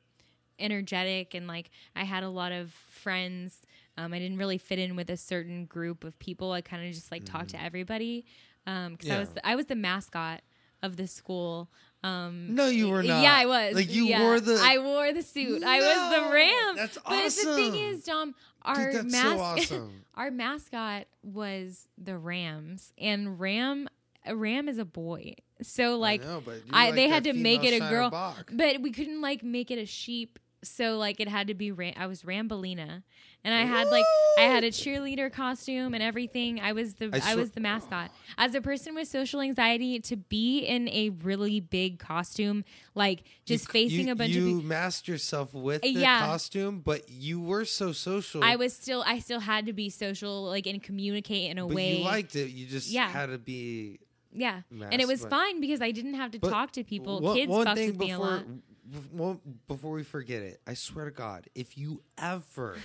energetic 0.58 1.34
and 1.34 1.46
like 1.46 1.70
I 1.96 2.04
had 2.04 2.22
a 2.22 2.28
lot 2.30 2.52
of 2.52 2.72
friends. 2.72 3.62
Um 3.96 4.12
I 4.12 4.18
didn't 4.18 4.38
really 4.38 4.58
fit 4.58 4.78
in 4.78 4.96
with 4.96 5.10
a 5.10 5.16
certain 5.16 5.66
group 5.66 6.04
of 6.04 6.18
people. 6.18 6.52
I 6.52 6.60
kind 6.60 6.86
of 6.86 6.92
just 6.94 7.10
like 7.10 7.24
talked 7.24 7.50
to 7.50 7.62
everybody. 7.62 8.24
Um 8.66 8.96
cuz 8.96 9.10
I 9.10 9.18
was 9.18 9.28
Mm. 9.30 9.38
I 9.44 9.56
was 9.56 9.66
the 9.66 9.76
mascot 9.76 10.40
of 10.82 10.96
the 10.96 11.06
school. 11.06 11.70
Um 12.04 12.54
No, 12.54 12.66
you 12.66 12.88
were 12.88 13.02
not. 13.02 13.22
yeah, 13.22 13.34
I 13.34 13.46
was. 13.46 13.74
Like 13.74 13.92
you 13.94 14.06
Yeah. 14.06 14.22
wore 14.22 14.40
the. 14.40 14.58
I 14.60 14.78
wore 14.78 15.12
the 15.12 15.22
suit. 15.22 15.62
I 15.62 15.78
was 15.78 16.14
the 16.28 16.32
ram. 16.34 16.76
that's 16.76 16.98
awesome. 17.04 17.44
But 17.50 17.56
the 17.56 17.70
thing 17.70 17.74
is, 17.84 18.04
Dom, 18.04 18.34
our 18.62 18.92
Dude, 18.92 19.04
mas- 19.10 19.20
so 19.22 19.38
awesome. 19.40 20.04
our 20.16 20.30
mascot 20.30 21.06
was 21.22 21.86
the 21.98 22.18
Rams, 22.18 22.92
and 22.98 23.38
Ram, 23.38 23.88
a 24.26 24.34
Ram 24.34 24.68
is 24.68 24.78
a 24.78 24.84
boy. 24.84 25.34
So 25.62 25.96
like, 25.96 26.22
I 26.22 26.26
know, 26.26 26.42
I- 26.72 26.84
like 26.86 26.94
they 26.96 27.08
had 27.08 27.24
to 27.24 27.32
make 27.34 27.62
it 27.64 27.74
a 27.74 27.88
girl. 27.88 28.10
But 28.50 28.80
we 28.82 28.90
couldn't 28.90 29.20
like 29.20 29.44
make 29.44 29.70
it 29.70 29.78
a 29.78 29.86
sheep. 29.86 30.38
So 30.64 30.96
like, 30.96 31.18
it 31.20 31.28
had 31.28 31.48
to 31.48 31.54
be 31.54 31.72
Ram. 31.72 31.94
I 31.96 32.06
was 32.06 32.22
Rambelina, 32.22 33.02
and 33.44 33.52
I 33.54 33.62
had 33.64 33.88
like 33.88 34.04
I 34.38 34.42
had 34.42 34.62
a 34.62 34.70
cheerleader 34.70 35.32
costume 35.32 35.92
and 35.92 36.02
everything. 36.02 36.60
I 36.60 36.72
was 36.72 36.94
the 36.94 37.10
I 37.12 37.32
I, 37.32 37.34
was 37.34 37.50
the 37.50 37.60
mascot. 37.60 38.12
As 38.38 38.54
a 38.54 38.60
person 38.60 38.94
with 38.94 39.08
social 39.08 39.40
anxiety, 39.40 39.98
to 39.98 40.16
be 40.16 40.60
in 40.60 40.88
a 40.90 41.08
really 41.10 41.58
big 41.58 41.98
costume, 41.98 42.64
like 42.94 43.24
just 43.44 43.66
You- 43.68 43.72
facing 43.72 44.06
you, 44.06 44.12
a 44.12 44.14
bunch 44.14 44.30
you 44.30 44.42
of 44.42 44.48
people. 44.58 44.62
masked 44.62 45.08
yourself 45.08 45.52
with 45.52 45.82
the 45.82 45.90
Yeah. 45.90 46.20
costume, 46.20 46.80
but 46.80 47.10
you 47.10 47.40
were 47.40 47.64
so 47.64 47.90
social. 47.92 48.44
I 48.44 48.54
was 48.54 48.72
still 48.72 49.02
I 49.04 49.18
still 49.18 49.40
had 49.40 49.66
to 49.66 49.72
be 49.72 49.90
social 49.90 50.44
like 50.44 50.66
and 50.68 50.80
communicate 50.80 51.50
in 51.50 51.58
a 51.58 51.66
but 51.66 51.74
way. 51.74 51.96
you 51.98 52.04
liked 52.04 52.36
it. 52.36 52.50
You 52.50 52.66
just 52.66 52.88
Yeah. 52.88 53.08
had 53.08 53.26
to 53.26 53.38
be. 53.38 53.98
yeah. 54.32 54.62
and 54.70 55.00
it 55.02 55.08
was 55.08 55.24
fine 55.26 55.60
because 55.60 55.82
I 55.82 55.90
didn't 55.90 56.14
have 56.14 56.30
to 56.30 56.38
talk 56.38 56.70
to 56.72 56.84
people. 56.84 57.20
One, 57.20 57.36
Kids 57.36 57.50
one 57.50 57.64
fucked 57.66 57.80
with 57.80 57.98
me 57.98 58.12
a 58.12 58.18
lot. 58.20 58.44
Bef- 58.92 59.40
before 59.68 59.92
we 59.92 60.02
forget 60.02 60.42
it, 60.42 60.60
I 60.66 60.74
swear 60.74 61.06
to 61.06 61.10
God, 61.10 61.46
if 61.54 61.76
you 61.78 62.02
ever, 62.18 62.76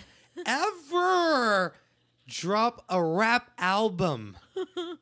ever 0.45 1.73
drop 2.27 2.83
a 2.89 3.01
rap 3.03 3.51
album, 3.57 4.37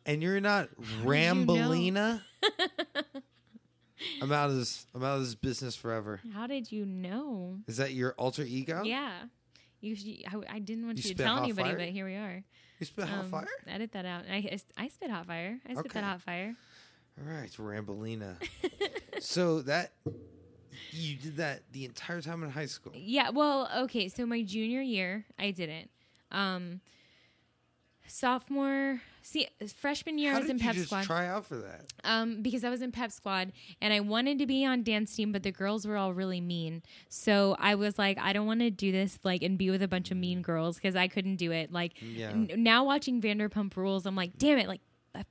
and 0.06 0.22
you're 0.24 0.40
not 0.42 0.70
you 0.80 0.86
know? 1.04 1.10
Rambolina. 1.10 2.22
I'm 4.22 4.32
out 4.32 4.50
of 4.50 4.58
this. 4.58 4.86
I'm 4.94 5.04
out 5.04 5.16
of 5.18 5.22
this 5.26 5.36
business 5.36 5.76
forever. 5.76 6.20
How 6.34 6.48
did 6.48 6.72
you 6.72 6.86
know? 6.86 7.60
Is 7.68 7.78
that 7.78 7.94
your 7.94 8.14
alter 8.18 8.44
ego? 8.44 8.84
Yeah. 8.84 9.12
You, 9.82 9.96
I, 10.28 10.56
I 10.56 10.60
didn't 10.60 10.86
want 10.86 10.98
You 10.98 11.10
you, 11.10 11.16
to 11.16 11.24
tell 11.24 11.38
anybody, 11.38 11.70
fire? 11.70 11.78
but 11.78 11.90
here 11.90 12.06
we 12.06 12.16
are. 12.16 12.44
You 12.80 12.86
spit 12.86 13.08
hot 13.08 13.26
Um, 13.26 13.30
fire. 13.32 13.48
Edit 13.68 13.92
that 13.94 14.06
out. 14.06 14.24
I, 14.30 14.36
I, 14.36 14.60
I 14.84 14.88
spit 14.90 15.10
hot 15.10 15.28
fire. 15.28 15.60
I 15.66 15.74
spit 15.74 15.86
Okay. 15.86 16.00
that 16.00 16.04
hot 16.04 16.22
fire. 16.22 16.56
All 17.20 17.32
right, 17.34 17.50
Rambolina. 17.52 18.36
so 19.20 19.62
that 19.62 19.94
you 20.92 21.16
did 21.18 21.38
that 21.38 21.64
the 21.72 21.86
entire 21.86 22.22
time 22.22 22.44
in 22.44 22.50
high 22.50 22.66
school. 22.66 22.94
Yeah, 22.96 23.30
well, 23.30 23.70
okay, 23.84 24.08
so 24.10 24.26
my 24.26 24.42
junior 24.44 24.82
year, 24.82 25.26
I 25.40 25.52
didn't. 25.52 25.90
Um, 26.32 26.82
sophomore, 28.08 29.02
see, 29.24 29.48
freshman 29.78 30.18
year, 30.18 30.32
How 30.32 30.38
I 30.38 30.40
was 30.42 30.48
did 30.48 30.52
in 30.56 30.58
you 30.60 30.64
pep 30.66 30.76
just 30.76 30.88
squad. 30.88 31.04
try 31.04 31.28
out 31.28 31.46
for 31.46 31.58
that? 31.58 31.86
um, 32.04 32.42
because 32.42 32.64
I 32.64 32.70
was 32.70 32.82
in 32.82 32.92
pep 32.92 33.12
squad 33.12 33.52
and 33.82 33.94
I 33.94 34.00
wanted 34.00 34.38
to 34.40 34.46
be 34.46 34.64
on 34.66 34.84
dance 34.84 35.16
team, 35.16 35.32
but 35.32 35.44
the 35.44 35.52
girls 35.52 35.88
were 35.88 35.98
all 35.98 36.14
really 36.14 36.40
mean. 36.42 36.84
So 37.10 37.56
I 37.60 37.76
was 37.76 37.98
like, 37.98 38.18
I 38.20 38.32
don't 38.34 38.46
want 38.46 38.60
to 38.60 38.70
do 38.70 38.92
this, 38.92 39.18
like, 39.24 39.42
and 39.42 39.58
be 39.58 39.72
with 39.72 39.82
a 39.82 39.88
bunch 39.88 40.12
of 40.12 40.18
mean 40.18 40.42
girls 40.42 40.76
because 40.78 40.96
I 40.96 41.08
couldn't 41.08 41.38
do 41.38 41.52
it. 41.52 41.72
Like, 41.72 41.94
Yeah. 42.02 42.30
n- 42.30 42.52
now 42.58 42.84
watching 42.86 43.22
Vanderpump 43.22 43.76
Rules, 43.76 44.06
I'm 44.06 44.16
like, 44.16 44.38
damn 44.38 44.60
it, 44.60 44.68
like, 44.68 44.82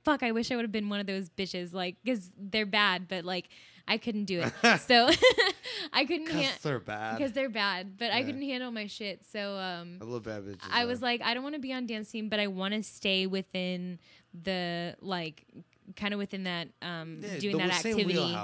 fuck, 0.03 0.21
I 0.23 0.31
wish 0.31 0.51
I 0.51 0.55
would 0.55 0.65
have 0.65 0.71
been 0.71 0.89
one 0.89 0.99
of 0.99 1.07
those 1.07 1.29
bitches, 1.29 1.71
like, 1.73 1.95
because 2.03 2.31
they're 2.37 2.65
bad, 2.65 3.07
but 3.07 3.23
like, 3.23 3.47
I 3.87 3.97
couldn't 3.97 4.25
do 4.25 4.41
it. 4.41 4.79
so 4.81 5.09
I 5.93 6.05
couldn't 6.05 6.25
Because 6.25 6.41
han- 6.45 6.53
they're 6.63 6.79
bad. 6.79 7.17
because 7.17 7.31
they're 7.33 7.49
bad, 7.49 7.97
but 7.97 8.11
I 8.11 8.23
couldn't 8.23 8.41
handle 8.41 8.71
my 8.71 8.87
shit. 8.87 9.21
So 9.31 9.57
um, 9.57 9.99
I 10.01 10.05
love 10.05 10.23
bad 10.23 10.43
bitches. 10.43 10.67
I 10.71 10.85
was 10.85 11.01
like, 11.01 11.21
I 11.21 11.33
don't 11.33 11.43
want 11.43 11.55
to 11.55 11.61
be 11.61 11.71
on 11.73 11.85
dance 11.85 12.09
team, 12.09 12.29
but 12.29 12.39
I 12.39 12.47
want 12.47 12.73
to 12.73 12.81
stay 12.83 13.27
within 13.27 13.99
the 14.33 14.95
like, 15.01 15.45
kind 15.95 16.13
of 16.13 16.17
within 16.17 16.43
that 16.45 16.69
um, 16.81 17.19
Yeah, 17.21 17.37
doing 17.37 17.57
that 17.57 17.85
activity. 17.85 18.35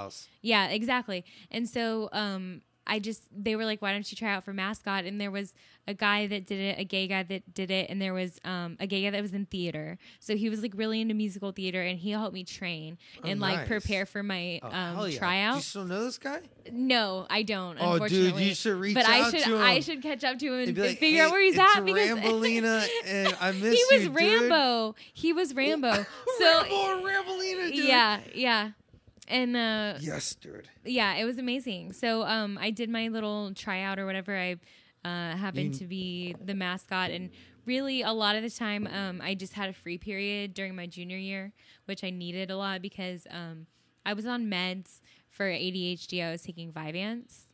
Yeah, 0.42 0.68
exactly. 0.68 1.24
And 1.50 1.68
so 1.68 2.08
um, 2.12 2.62
I 2.86 2.98
just 2.98 3.22
they 3.32 3.54
were 3.56 3.64
like, 3.64 3.80
why 3.80 3.92
don't 3.92 4.10
you 4.10 4.16
try 4.16 4.34
out 4.34 4.44
for 4.44 4.52
mascot? 4.52 5.04
And 5.04 5.20
there 5.20 5.30
was 5.30 5.54
a 5.88 5.94
guy 5.94 6.26
that 6.28 6.46
did 6.46 6.60
it, 6.60 6.78
a 6.78 6.84
gay 6.84 7.06
guy 7.08 7.22
that 7.24 7.54
did 7.54 7.70
it, 7.70 7.90
and 7.90 8.00
there 8.00 8.12
was 8.14 8.38
um, 8.44 8.76
a 8.80 8.86
gay 8.86 9.02
guy 9.02 9.10
that 9.10 9.20
was 9.22 9.34
in 9.34 9.46
theater. 9.46 9.98
So 10.20 10.36
he 10.36 10.48
was 10.48 10.62
like 10.62 10.72
really 10.76 11.00
into 11.00 11.14
musical 11.14 11.52
theater, 11.52 11.80
and 11.82 11.98
he 11.98 12.10
helped 12.10 12.34
me 12.34 12.44
train 12.44 12.98
Oh, 13.22 13.28
and 13.28 13.40
like 13.40 13.66
prepare 13.66 14.06
for 14.06 14.22
my 14.22 14.60
Oh, 14.62 14.68
um, 14.70 15.10
yeah. 15.10 15.18
tryout. 15.18 15.52
Do 15.54 15.58
you 15.58 15.62
still 15.62 15.84
know 15.84 16.04
this 16.04 16.18
guy? 16.18 16.40
No, 16.70 17.26
I 17.30 17.42
don't. 17.42 17.76
Oh, 17.80 17.94
dude, 17.98 18.02
unfortunately. 18.02 18.44
you 18.44 18.54
should 18.54 18.76
reach 18.78 18.94
but 18.94 19.06
I 19.06 19.30
should. 19.30 19.42
to 19.44 19.58
I 19.58 19.80
should 19.80 20.02
catch 20.02 20.22
up 20.24 20.38
to 20.38 20.46
him 20.46 20.52
and, 20.60 20.68
And 20.68 20.78
like, 20.78 20.98
figure 20.98 21.24
out 21.24 21.30
where 21.32 21.42
he's 21.42 21.58
at 21.58 21.80
because 21.84 22.08
Rambolina, 22.18 22.86
and 23.06 23.36
I 23.40 23.52
miss 23.52 23.74
he 23.74 23.96
was 23.96 24.04
you, 24.04 24.10
dude." 24.10 24.50
Rambo. 24.50 24.94
He 25.12 25.32
was 25.32 25.54
Rambo. 25.54 25.92
so 26.38 26.62
Rambo 26.62 27.06
Rambolina, 27.08 27.72
dude. 27.74 27.84
yeah, 27.84 28.20
yeah, 28.34 28.70
and 29.28 29.56
uh, 29.56 29.94
Yes, 30.00 30.34
dude. 30.34 30.68
yeah, 30.84 31.14
it 31.14 31.24
was 31.24 31.38
amazing. 31.38 31.92
So 31.92 32.22
um, 32.22 32.58
I 32.60 32.70
did 32.70 32.90
my 32.90 33.08
little 33.08 33.52
tryout 33.54 33.98
or 33.98 34.06
whatever. 34.06 34.36
I 34.36 34.52
uh, 35.04 35.36
happened 35.36 35.74
You- 35.74 35.80
to 35.80 35.86
be 35.86 36.36
the 36.44 36.54
mascot, 36.54 37.10
and 37.10 37.30
really 37.66 38.02
a 38.02 38.12
lot 38.12 38.36
of 38.36 38.42
the 38.42 38.50
time, 38.50 38.86
um, 38.86 39.20
I 39.22 39.34
just 39.34 39.52
had 39.54 39.68
a 39.68 39.72
free 39.72 39.98
period 39.98 40.54
during 40.54 40.74
my 40.76 40.86
junior 40.86 41.16
year, 41.18 41.52
which 41.86 42.02
I 42.04 42.10
needed 42.10 42.50
a 42.50 42.56
lot 42.56 42.82
because 42.82 43.26
um, 43.30 43.66
I 44.06 44.12
was 44.14 44.26
on 44.26 44.46
meds 44.46 45.00
for 45.30 45.46
ADHD. 45.46 46.22
I 46.24 46.30
was 46.32 46.42
taking 46.42 46.72
Vyvanse, 46.72 47.46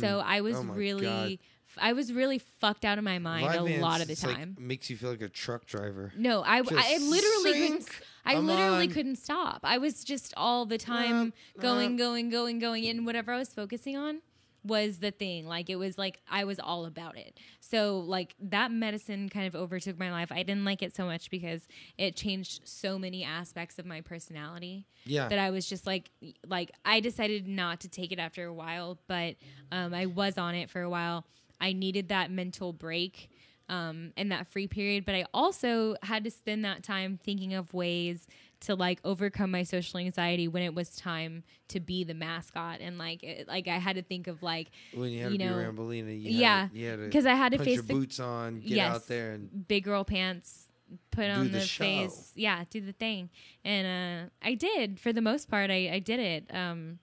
so 0.00 0.22
I 0.24 0.40
was 0.42 0.56
Oh 0.56 0.62
really. 0.64 1.04
God. 1.06 1.38
I 1.78 1.94
was 1.94 2.12
really 2.12 2.36
fucked 2.38 2.84
out 2.84 2.98
of 2.98 3.04
my 3.04 3.18
mind 3.18 3.46
a 3.54 3.80
lot 3.80 4.02
of 4.02 4.06
the 4.08 4.12
it's 4.12 4.22
like- 4.26 4.36
time. 4.36 4.56
makes 4.60 4.90
you 4.90 4.96
feel 4.98 5.08
like 5.08 5.22
a 5.22 5.28
truck 5.30 5.64
driver. 5.64 6.12
No, 6.14 6.42
I, 6.42 6.60
Just 6.60 6.74
I 6.74 6.98
literally 6.98 7.68
sink. 7.68 8.02
I 8.24 8.34
I'm 8.36 8.46
literally 8.46 8.86
on. 8.86 8.92
couldn't 8.92 9.16
stop. 9.16 9.60
I 9.64 9.78
was 9.78 10.04
just 10.04 10.32
all 10.36 10.64
the 10.66 10.78
time 10.78 11.32
Uh, 11.58 11.60
going, 11.62 11.94
uh. 11.94 11.96
going, 11.98 12.28
going, 12.30 12.58
going, 12.58 12.86
and 12.86 13.04
whatever 13.06 13.32
I 13.32 13.38
was 13.38 13.48
focusing 13.52 13.96
on 13.96 14.20
was 14.64 14.98
the 14.98 15.10
thing. 15.10 15.44
Like 15.44 15.68
it 15.68 15.74
was 15.74 15.98
like 15.98 16.20
I 16.30 16.44
was 16.44 16.60
all 16.60 16.86
about 16.86 17.16
it. 17.18 17.36
So 17.58 17.98
like 17.98 18.36
that 18.40 18.70
medicine 18.70 19.28
kind 19.28 19.46
of 19.48 19.56
overtook 19.56 19.98
my 19.98 20.12
life. 20.12 20.30
I 20.30 20.44
didn't 20.44 20.64
like 20.64 20.82
it 20.82 20.94
so 20.94 21.04
much 21.04 21.30
because 21.30 21.66
it 21.98 22.14
changed 22.14 22.60
so 22.64 22.96
many 22.96 23.24
aspects 23.24 23.80
of 23.80 23.86
my 23.86 24.00
personality 24.02 24.86
Yeah. 25.04 25.26
that 25.26 25.40
I 25.40 25.50
was 25.50 25.68
just 25.68 25.84
like 25.84 26.10
like 26.46 26.70
I 26.84 27.00
decided 27.00 27.48
not 27.48 27.80
to 27.80 27.88
take 27.88 28.12
it 28.12 28.20
after 28.20 28.44
a 28.46 28.54
while, 28.54 28.98
but 29.08 29.34
um, 29.72 29.92
I 29.92 30.06
was 30.06 30.38
on 30.38 30.54
it 30.54 30.70
for 30.70 30.80
a 30.82 30.88
while. 30.90 31.26
I 31.60 31.72
needed 31.72 32.08
that 32.10 32.30
mental 32.30 32.72
break 32.72 33.30
um, 33.72 34.12
and 34.18 34.30
that 34.30 34.46
free 34.46 34.66
period, 34.66 35.06
but 35.06 35.14
I 35.14 35.24
also 35.32 35.96
had 36.02 36.24
to 36.24 36.30
spend 36.30 36.64
that 36.66 36.82
time 36.82 37.18
thinking 37.24 37.54
of 37.54 37.72
ways 37.72 38.26
to 38.60 38.74
like 38.74 39.00
overcome 39.02 39.50
my 39.50 39.62
social 39.62 39.98
anxiety 39.98 40.46
when 40.46 40.62
it 40.62 40.74
was 40.74 40.94
time 40.94 41.42
to 41.68 41.80
be 41.80 42.04
the 42.04 42.12
mascot. 42.14 42.80
And 42.80 42.98
like 42.98 43.22
it, 43.24 43.48
like 43.48 43.66
I 43.68 43.78
had 43.78 43.96
to 43.96 44.02
think 44.02 44.26
of 44.26 44.42
like 44.42 44.68
when 44.92 45.10
you 45.10 45.22
had 45.22 45.32
you 45.32 45.38
to 45.38 45.44
know, 45.46 45.56
be 45.56 45.64
Rambolina, 45.64 46.08
you 46.22 46.30
yeah, 46.38 46.60
had 46.62 46.70
to, 46.72 46.78
you 46.78 46.86
had 46.88 46.96
to 46.98 47.04
because 47.06 47.26
I 47.26 47.34
had 47.34 47.52
to 47.52 47.58
face 47.58 47.76
your 47.76 47.82
the 47.84 47.94
boots 47.94 48.20
on, 48.20 48.60
get 48.60 48.70
Yes. 48.72 48.94
out 48.96 49.06
there, 49.08 49.32
and 49.32 49.66
big 49.66 49.84
girl 49.84 50.04
pants 50.04 50.66
put 51.10 51.30
on 51.30 51.50
the 51.50 51.60
the, 51.60 51.66
face. 51.66 52.32
Yeah 52.34 52.64
do 52.68 52.80
the 52.82 52.92
thing. 52.92 53.30
And 53.64 53.86
uh 54.26 54.30
i 54.46 54.52
did 54.54 55.00
for 55.00 55.10
the 55.14 55.22
most 55.22 55.48
part 55.48 55.70
i 55.70 55.88
i 55.94 55.98
did 55.98 56.20
it. 56.20 56.44
Um 56.54 56.98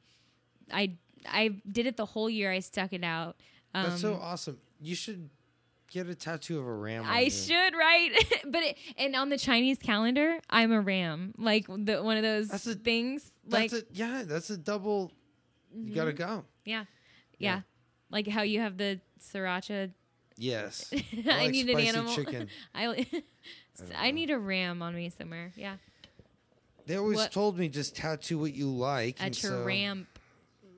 i 0.71 0.91
i 1.27 1.49
did 1.69 1.87
it 1.87 1.97
the 1.97 2.05
whole 2.05 2.29
year 2.29 2.51
i 2.51 2.59
stuck 2.59 2.93
it 2.93 3.03
out. 3.03 3.37
Um 3.73 3.89
that's 3.89 4.01
so 4.01 4.13
awesome. 4.21 4.59
You 4.79 4.93
should 4.93 5.29
get 5.91 6.07
a 6.07 6.15
tattoo 6.15 6.59
of 6.59 6.67
a 6.67 6.73
ram. 6.73 7.03
on 7.03 7.09
I 7.09 7.21
you. 7.21 7.29
should, 7.31 7.73
right? 7.75 8.09
but 8.45 8.63
it, 8.63 8.77
and 8.97 9.15
on 9.15 9.29
the 9.29 9.37
Chinese 9.37 9.77
calendar, 9.79 10.39
I'm 10.49 10.71
a 10.71 10.81
ram, 10.81 11.33
like 11.37 11.67
the 11.67 12.01
one 12.03 12.17
of 12.17 12.23
those 12.23 12.47
That's 12.49 12.67
a- 12.67 12.75
things. 12.75 13.29
Like, 13.47 13.71
a 13.73 13.83
yeah. 13.91 14.23
That's 14.25 14.49
a 14.49 14.57
double. 14.57 15.11
You 15.73 15.93
gotta 15.93 16.11
mm-hmm. 16.11 16.17
go. 16.17 16.45
yeah, 16.65 16.85
Yeah. 17.37 17.55
yeah, 17.55 17.61
like 18.09 18.27
how 18.27 18.41
you 18.41 18.59
have 18.61 18.77
the 18.77 18.99
sriracha. 19.21 19.91
Yes. 20.37 20.91
I 21.27 21.43
like 21.43 21.51
need 21.51 21.69
an 21.69 21.79
animal. 21.79 22.13
chicken. 22.15 22.47
I 22.75 23.05
I 23.95 24.11
need 24.11 24.29
a 24.29 24.39
ram 24.39 24.81
on 24.81 24.95
me 24.95 25.09
somewhere. 25.09 25.51
Yeah, 25.55 25.75
They 26.85 26.95
always 26.97 27.17
What- 27.17 27.31
told 27.31 27.57
me 27.57 27.69
just 27.69 27.95
tattoo 27.95 28.39
what 28.39 28.53
you 28.53 28.69
like. 28.69 29.19
a 29.19 29.23
and 29.23 29.35
so- 29.35 29.63
tramp 29.63 30.07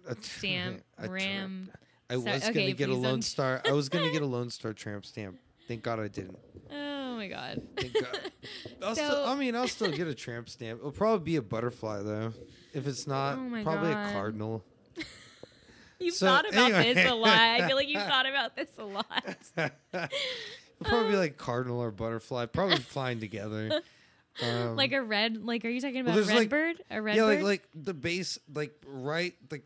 a 0.07 0.15
tr- 0.15 0.21
stamp 0.21 0.83
a 0.97 1.07
tramp. 1.07 1.13
ram. 1.13 1.71
I 2.11 2.15
Sorry, 2.19 2.31
was 2.33 2.43
okay, 2.43 2.53
gonna 2.53 2.73
get 2.73 2.89
a 2.89 2.93
Lone 2.93 3.03
don't- 3.03 3.21
Star. 3.23 3.61
I 3.65 3.71
was 3.71 3.89
gonna 3.89 4.11
get 4.11 4.21
a 4.21 4.25
Lone 4.37 4.49
Star 4.49 4.73
tramp 4.73 5.05
stamp. 5.05 5.37
Thank 5.67 5.83
God 5.83 5.99
I 5.99 6.07
didn't. 6.09 6.37
Oh 6.71 7.15
my 7.15 7.27
god. 7.27 7.61
Thank 7.77 7.93
God. 7.93 8.31
I'll 8.83 8.95
So- 8.95 9.05
still, 9.05 9.25
I 9.25 9.35
mean, 9.35 9.55
I'll 9.55 9.67
still 9.67 9.91
get 9.91 10.07
a 10.07 10.15
tramp 10.15 10.49
stamp. 10.49 10.79
It'll 10.79 10.91
probably 10.91 11.23
be 11.23 11.35
a 11.37 11.41
butterfly 11.41 12.01
though. 12.03 12.33
If 12.73 12.87
it's 12.87 13.07
not, 13.07 13.37
Oh 13.37 13.63
probably 13.63 13.91
God. 13.93 14.09
a 14.09 14.11
cardinal. 14.13 14.63
You've 15.99 16.15
So, 16.15 16.25
thought 16.27 16.49
about 16.49 16.71
anyway. 16.71 16.93
this 16.95 17.09
a 17.11 17.13
lot. 17.13 17.29
I 17.37 17.67
feel 17.67 17.75
like 17.75 17.87
you've 17.87 18.01
thought 18.01 18.25
about 18.25 18.55
this 18.55 18.69
a 18.79 18.83
lot. 18.85 19.23
It'll 19.93 20.09
probably 20.83 21.11
be 21.11 21.15
like 21.17 21.37
cardinal 21.37 21.79
or 21.79 21.91
butterfly, 21.91 22.47
probably 22.47 22.77
flying 22.77 23.19
together. 23.19 23.81
Um, 24.41 24.75
like 24.75 24.93
a 24.93 25.03
red. 25.03 25.45
Like, 25.45 25.63
are 25.63 25.69
you 25.69 25.79
talking 25.79 25.99
about 25.99 26.15
there's, 26.15 26.27
red 26.29 26.37
like- 26.37 26.49
bird? 26.49 26.81
A 26.89 27.01
red 27.01 27.17
yeah, 27.17 27.23
bird? 27.23 27.43
like 27.43 27.43
like 27.43 27.67
the 27.75 27.93
base, 27.93 28.39
like 28.51 28.73
right, 28.87 29.35
like 29.51 29.63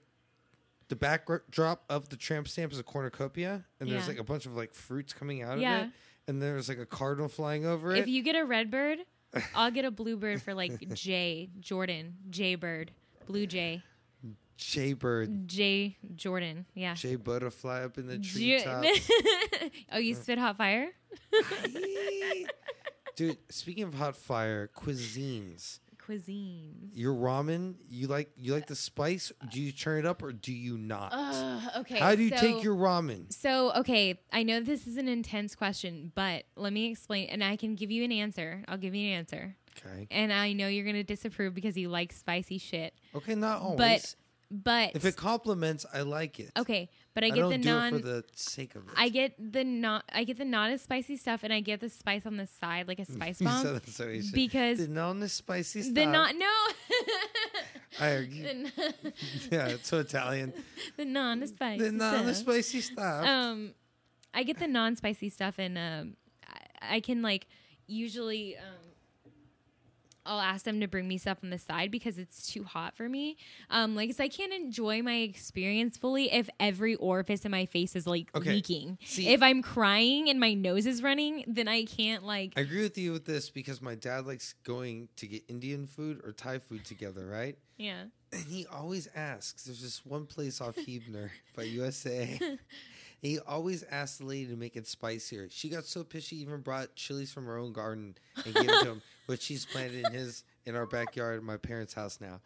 the 0.90 0.96
backdrop 0.96 1.84
of 1.90 2.10
the 2.10 2.16
tramp 2.16 2.48
stamp 2.48 2.72
is 2.72 2.80
a 2.80 2.84
cornucopia, 2.84 3.66
and 3.80 3.90
there's 3.90 4.04
Yeah. 4.04 4.08
like 4.10 4.20
a 4.20 4.24
bunch 4.24 4.46
of 4.46 4.56
like 4.56 4.74
fruits 4.74 5.14
coming 5.14 5.42
out 5.42 5.60
Yeah. 5.60 5.82
of 5.82 5.88
it, 5.88 5.94
and 6.28 6.42
there's 6.42 6.70
like 6.70 6.78
a 6.80 6.86
cardinal 6.86 7.28
flying 7.30 7.66
over 7.66 7.94
it. 7.94 8.00
if 8.00 8.08
you 8.08 8.22
get 8.24 8.36
a 8.36 8.46
red 8.46 8.70
bird, 8.70 9.00
I'll 9.56 9.72
get 9.72 9.86
a 9.86 9.92
blue 9.92 10.16
bird 10.18 10.42
for 10.42 10.54
like 10.54 10.80
J 10.94 11.50
Jordan 11.60 12.16
J 12.30 12.56
bird 12.56 12.92
blue 13.26 13.48
Jay 13.48 13.84
Jay 14.58 14.94
bird, 14.94 15.48
J 15.50 15.98
Jordan. 16.16 16.66
Yeah. 16.76 16.94
Jay 16.94 17.16
butterfly 17.18 17.84
up 17.84 17.98
in 17.98 18.08
the 18.08 18.18
J- 18.18 18.60
treetops. 18.64 19.10
oh, 19.92 19.98
you 19.98 20.16
uh. 20.16 20.18
spit 20.18 20.38
hot 20.38 20.56
fire? 20.58 20.92
Dude, 23.16 23.38
speaking 23.50 23.84
of 23.86 23.94
hot 23.94 24.16
fire 24.18 24.70
cuisines, 24.76 25.80
Cuisines. 26.08 26.92
your 26.94 27.14
ramen, 27.14 27.76
you 27.90 28.08
like 28.08 28.32
you 28.38 28.54
like 28.54 28.68
the 28.68 28.76
spice? 28.76 29.32
Do 29.52 29.62
you 29.62 29.72
turn 29.72 30.00
it 30.00 30.06
up 30.06 30.22
or 30.22 30.32
do 30.32 30.54
you 30.54 30.78
not? 30.78 31.10
Ugh, 31.12 31.64
okay. 31.78 32.00
How 32.00 32.16
do 32.16 32.24
you 32.24 32.30
so- 32.30 32.38
take 32.38 32.64
your 32.64 32.76
ramen? 32.76 33.32
So, 33.34 33.74
okay, 33.78 34.20
I 34.32 34.44
know 34.44 34.62
this 34.62 34.88
is 34.88 34.98
an 34.98 35.08
intense 35.08 35.56
question, 35.56 36.12
but 36.16 36.46
let 36.56 36.74
me 36.74 36.92
explain, 36.92 37.30
and 37.30 37.44
I 37.44 37.56
can 37.56 37.76
give 37.76 37.92
you 37.92 38.04
an 38.04 38.12
answer. 38.12 38.64
I'll 38.68 38.78
give 38.78 38.94
you 38.94 39.08
an 39.08 39.14
answer. 39.18 39.56
Okay. 39.78 40.08
And 40.12 40.32
I 40.32 40.54
know 40.54 40.68
you're 40.68 40.86
going 40.86 40.96
to 40.96 41.04
disapprove 41.04 41.54
because 41.54 41.76
you 41.78 41.90
like 41.90 42.14
spicy 42.14 42.58
shit. 42.58 42.94
Okay, 43.14 43.36
not 43.36 43.62
always. 43.62 43.78
But, 43.78 44.16
but, 44.64 44.96
if 44.96 45.06
it 45.06 45.18
compliments, 45.18 45.86
I 45.94 46.02
like 46.02 46.40
it. 46.40 46.52
okay, 46.58 46.90
but 47.16 47.24
I 47.24 47.28
I 47.28 47.30
get 47.32 47.50
the 47.50 47.58
non. 47.58 47.92
for 47.94 48.00
the 48.00 48.24
sake 48.36 48.76
of 48.76 48.84
it. 48.88 48.94
I 48.96 49.10
get 49.10 49.34
the 49.54 49.64
not. 49.64 50.04
I 50.14 50.24
get 50.26 50.38
the 50.38 50.46
not 50.46 50.70
as 50.70 50.82
spicy 50.84 51.16
stuff, 51.18 51.42
and 51.44 51.52
I 51.52 51.62
get 51.62 51.80
the 51.80 51.90
spice 51.90 52.26
on 52.28 52.38
the 52.38 52.46
side, 52.46 52.88
like 52.88 53.00
a 53.00 53.06
spice 53.12 53.40
bomb. 53.42 53.64
said 53.64 53.76
that 53.76 53.88
so 53.90 54.08
you 54.08 54.22
should- 54.22 54.34
because 54.34 54.78
the 54.78 54.88
non 54.88 55.20
the 55.20 55.30
spicy 55.30 55.82
stuff. 55.82 55.96
the 55.96 56.06
not 56.06 56.36
no. 56.36 56.46
I 58.00 58.10
the, 58.10 58.72
yeah, 59.52 59.68
it's 59.70 59.88
so 59.88 60.00
Italian. 60.00 60.54
the 60.98 61.06
non 61.06 61.46
spicy. 61.48 61.84
The 61.86 61.92
non 61.92 62.26
the 62.26 62.36
spicy 62.36 62.82
stuff. 62.82 63.26
um 63.26 63.74
i 64.34 64.44
get 64.44 64.60
the 64.60 64.68
non-spicy 64.68 65.30
stuff 65.30 65.56
and 65.60 65.78
um 65.78 66.18
I, 66.46 66.98
I 66.98 67.00
can 67.00 67.22
like 67.22 67.48
usually 67.88 68.58
um 68.58 68.85
I'll 70.26 70.40
ask 70.42 70.66
them 70.66 70.80
to 70.82 70.88
bring 70.88 71.08
me 71.08 71.18
stuff 71.18 71.38
on 71.44 71.50
the 71.50 71.60
side 71.60 71.92
because 71.92 72.18
it's 72.18 72.52
too 72.52 72.64
hot 72.64 72.96
for 72.96 73.08
me. 73.08 73.38
Um, 73.70 73.96
like, 73.96 74.10
'cause 74.10 74.20
I 74.20 74.28
can't 74.28 74.52
enjoy 74.54 75.02
my 75.02 75.18
experience 75.18 75.98
fully 75.98 76.32
if 76.32 76.50
every 76.60 76.96
orifice 76.96 77.46
in 77.46 77.52
my 77.52 77.66
face 77.66 77.96
is 77.96 78.08
like 78.08 78.30
Okay. 78.36 78.52
leaking. 78.54 78.98
See- 79.06 79.28
if 79.28 79.42
I'm 79.44 79.62
crying 79.62 80.30
and 80.30 80.40
my 80.40 80.54
nose 80.54 80.86
is 80.88 81.04
running, 81.04 81.44
then 81.48 81.68
I 81.68 81.86
can't 81.86 82.24
like. 82.24 82.54
I 82.58 82.62
agree 82.62 82.82
with 82.82 82.98
you 82.98 83.12
with 83.12 83.26
this 83.26 83.50
because 83.50 83.82
my 83.82 83.96
dad 83.96 84.26
likes 84.26 84.54
going 84.64 85.10
to 85.18 85.28
get 85.28 85.44
Indian 85.48 85.86
food 85.88 86.22
or 86.24 86.32
Thai 86.32 86.60
food 86.60 86.86
together, 86.86 87.26
right? 87.26 87.58
yeah. 87.78 88.06
And 88.32 88.44
he 88.48 88.66
always 88.66 89.08
asks. 89.16 89.64
There's 89.64 89.82
this 89.82 90.06
one 90.06 90.26
place 90.26 90.60
off 90.60 90.76
Hebner 90.76 91.30
by 91.56 91.64
USA. 91.64 92.38
He 93.22 93.40
always 93.40 93.84
asks 93.84 94.18
the 94.18 94.26
lady 94.26 94.48
to 94.48 94.56
make 94.56 94.76
it 94.76 94.86
spicier. 94.88 95.48
She 95.50 95.70
got 95.70 95.86
so 95.86 96.04
pissed 96.04 96.28
she 96.28 96.38
even 96.38 96.62
brought 96.62 96.96
chilies 96.96 97.32
from 97.32 97.46
her 97.46 97.58
own 97.58 97.74
garden 97.74 98.16
and 98.44 98.54
gave 98.54 98.70
it 98.70 98.80
to 98.84 98.86
him, 98.86 99.02
which 99.26 99.42
she's 99.42 99.66
planted 99.66 100.06
in 100.06 100.14
his 100.14 100.44
in 100.66 100.76
our 100.76 100.86
backyard 100.86 101.38
at 101.38 101.44
my 101.44 101.58
parents' 101.58 101.94
house 101.94 102.20
now. 102.22 102.42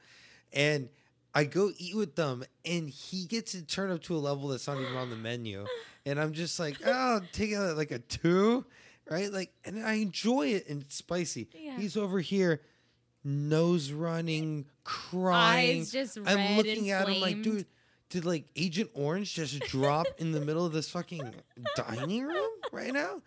And 0.54 0.90
I 1.34 1.44
go 1.44 1.72
eat 1.78 1.96
with 1.96 2.16
them, 2.16 2.44
and 2.66 2.90
he 2.90 3.26
gets 3.26 3.54
it 3.54 3.68
turned 3.68 3.92
up 3.92 4.02
to 4.04 4.16
a 4.16 4.20
level 4.20 4.50
that's 4.50 4.68
not 4.68 4.80
even 4.80 4.96
on 4.96 5.10
the 5.10 5.16
menu. 5.16 5.66
And 6.06 6.20
I'm 6.20 6.34
just 6.34 6.60
like, 6.60 6.78
oh, 6.86 7.22
take 7.34 7.52
it 7.52 7.60
like 7.60 7.92
a 7.92 8.00
two, 8.00 8.66
right? 9.10 9.32
Like, 9.32 9.52
and 9.64 9.86
I 9.86 9.96
enjoy 9.96 10.48
it, 10.48 10.68
and 10.68 10.82
it's 10.82 10.96
spicy. 10.96 11.48
Yeah. 11.54 11.78
He's 11.78 11.98
over 11.98 12.20
here, 12.20 12.62
nose 13.24 13.92
running, 13.92 14.66
crying. 14.84 15.82
Eyes 15.82 15.92
just 15.92 16.18
I'm 16.26 16.58
looking 16.58 16.90
and 16.92 17.02
at 17.02 17.10
him 17.10 17.22
like, 17.22 17.42
dude, 17.44 17.68
did 18.10 18.26
like 18.26 18.46
Agent 18.56 18.90
Orange 18.94 19.34
just 19.34 19.60
drop 19.62 20.08
in 20.18 20.32
the 20.32 20.40
middle 20.42 20.66
of 20.66 20.74
this 20.74 20.90
fucking 20.90 21.34
dining 21.76 22.24
room 22.24 22.50
right 22.72 22.94
now? 22.94 23.22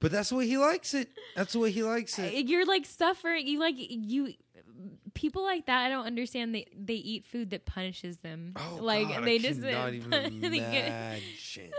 But 0.00 0.12
that's 0.12 0.28
the 0.28 0.36
way 0.36 0.46
he 0.46 0.58
likes 0.58 0.92
it. 0.92 1.08
That's 1.34 1.54
the 1.54 1.58
way 1.58 1.70
he 1.70 1.82
likes 1.82 2.18
it. 2.18 2.46
You're 2.46 2.66
like 2.66 2.84
suffering. 2.84 3.46
You 3.46 3.58
like 3.58 3.76
you. 3.78 4.34
People 5.14 5.44
like 5.44 5.66
that, 5.66 5.86
I 5.86 5.88
don't 5.88 6.06
understand. 6.06 6.54
They 6.54 6.66
they 6.76 6.94
eat 6.94 7.24
food 7.24 7.50
that 7.50 7.64
punishes 7.64 8.18
them. 8.18 8.52
Oh, 8.56 8.78
like 8.82 9.08
God, 9.08 9.24
they 9.24 9.36
I 9.36 9.38
just 9.38 9.62
cannot 9.62 9.94
even 9.94 10.12
imagine. 10.12 11.70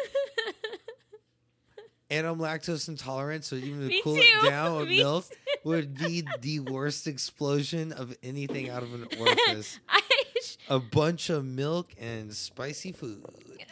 and 2.10 2.26
I'm 2.28 2.40
lactose 2.40 2.88
intolerant, 2.88 3.44
so 3.46 3.56
even 3.58 3.88
to 3.90 4.00
cool 4.04 4.16
too. 4.16 4.22
it 4.22 4.50
down 4.50 4.78
with 4.78 4.90
Me 4.90 4.98
milk 5.00 5.28
too. 5.30 5.36
would 5.66 5.98
be 5.98 6.24
the 6.42 6.60
worst 6.62 7.08
explosion 7.08 7.92
of 7.92 8.16
anything 8.24 8.70
out 8.70 8.84
of 8.84 8.94
an 8.94 9.08
orifice. 9.20 9.80
I, 9.90 10.02
A 10.70 10.80
bunch 10.80 11.30
of 11.30 11.44
milk 11.46 11.92
and 12.00 12.34
spicy 12.34 12.92
foods. 12.92 13.26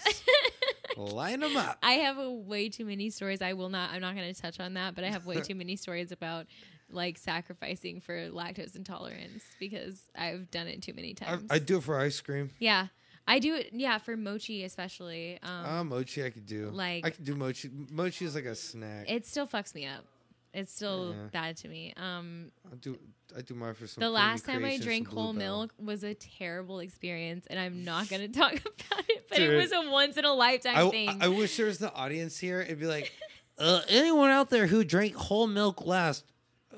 Line 0.97 1.39
them 1.39 1.57
up. 1.57 1.77
I 1.81 1.93
have 1.93 2.19
a 2.19 2.31
way 2.31 2.69
too 2.69 2.85
many 2.85 3.09
stories. 3.09 3.41
I 3.41 3.53
will 3.53 3.69
not. 3.69 3.89
I'm 3.91 4.01
not 4.01 4.15
going 4.15 4.31
to 4.31 4.39
touch 4.39 4.59
on 4.59 4.75
that, 4.75 4.93
but 4.93 5.03
I 5.03 5.09
have 5.09 5.25
way 5.25 5.41
too 5.41 5.55
many 5.55 5.75
stories 5.75 6.11
about 6.11 6.45
like 6.91 7.17
sacrificing 7.17 7.99
for 7.99 8.29
lactose 8.29 8.75
intolerance 8.75 9.43
because 9.59 9.99
I've 10.15 10.51
done 10.51 10.67
it 10.67 10.83
too 10.83 10.93
many 10.93 11.15
times. 11.15 11.45
I 11.49 11.57
do 11.57 11.77
it 11.77 11.83
for 11.83 11.97
ice 11.99 12.21
cream. 12.21 12.51
yeah, 12.59 12.87
I 13.27 13.39
do 13.39 13.55
it. 13.55 13.69
Yeah, 13.73 13.97
for 13.97 14.15
mochi 14.15 14.63
especially. 14.65 15.39
Um, 15.41 15.49
Ah, 15.65 15.83
mochi 15.83 16.23
I 16.23 16.29
could 16.29 16.45
do. 16.45 16.69
like- 16.69 17.03
I 17.05 17.09
could 17.09 17.25
do 17.25 17.35
mochi. 17.35 17.71
Mochi 17.89 18.25
is 18.25 18.35
like 18.35 18.45
a 18.45 18.53
snack. 18.55 19.09
it 19.09 19.25
still 19.25 19.47
fucks 19.47 19.73
me 19.73 19.87
up. 19.87 20.05
It's 20.53 20.73
still 20.73 21.13
Yeah. 21.15 21.27
bad 21.31 21.57
to 21.57 21.67
me. 21.67 21.93
Um, 21.97 22.51
I 22.71 22.75
do. 22.75 22.97
I 23.35 23.41
do 23.41 23.55
mine 23.55 23.73
for 23.73 23.87
some. 23.87 24.01
the 24.01 24.09
last 24.11 24.45
time 24.45 24.63
I 24.63 24.77
drank 24.77 25.07
whole 25.07 25.33
Bell. 25.33 25.59
milk 25.61 25.73
was 25.79 26.03
a 26.03 26.13
terrible 26.13 26.79
experience, 26.79 27.47
and 27.49 27.59
I'm 27.59 27.83
not 27.83 28.07
going 28.09 28.21
to 28.31 28.39
talk 28.39 28.53
about 28.53 29.03
it. 29.09 29.25
But 29.29 29.39
it 29.39 29.55
was 29.55 29.71
a 29.71 29.89
once 29.89 30.15
in 30.17 30.25
a 30.25 30.33
lifetime 30.33 30.75
I, 30.87 30.89
thing. 30.91 31.17
I 31.21 31.27
wish 31.29 31.57
there 31.57 31.65
was 31.65 31.79
the 31.79 31.91
audience 31.93 32.37
here. 32.37 32.61
It'd 32.61 32.79
be 32.79 32.85
like, 32.85 33.11
uh, 33.57 33.81
anyone 33.89 34.29
out 34.29 34.51
there 34.51 34.67
who 34.67 34.83
drank 34.83 35.15
whole 35.15 35.47
milk 35.47 35.85
last, 35.87 36.23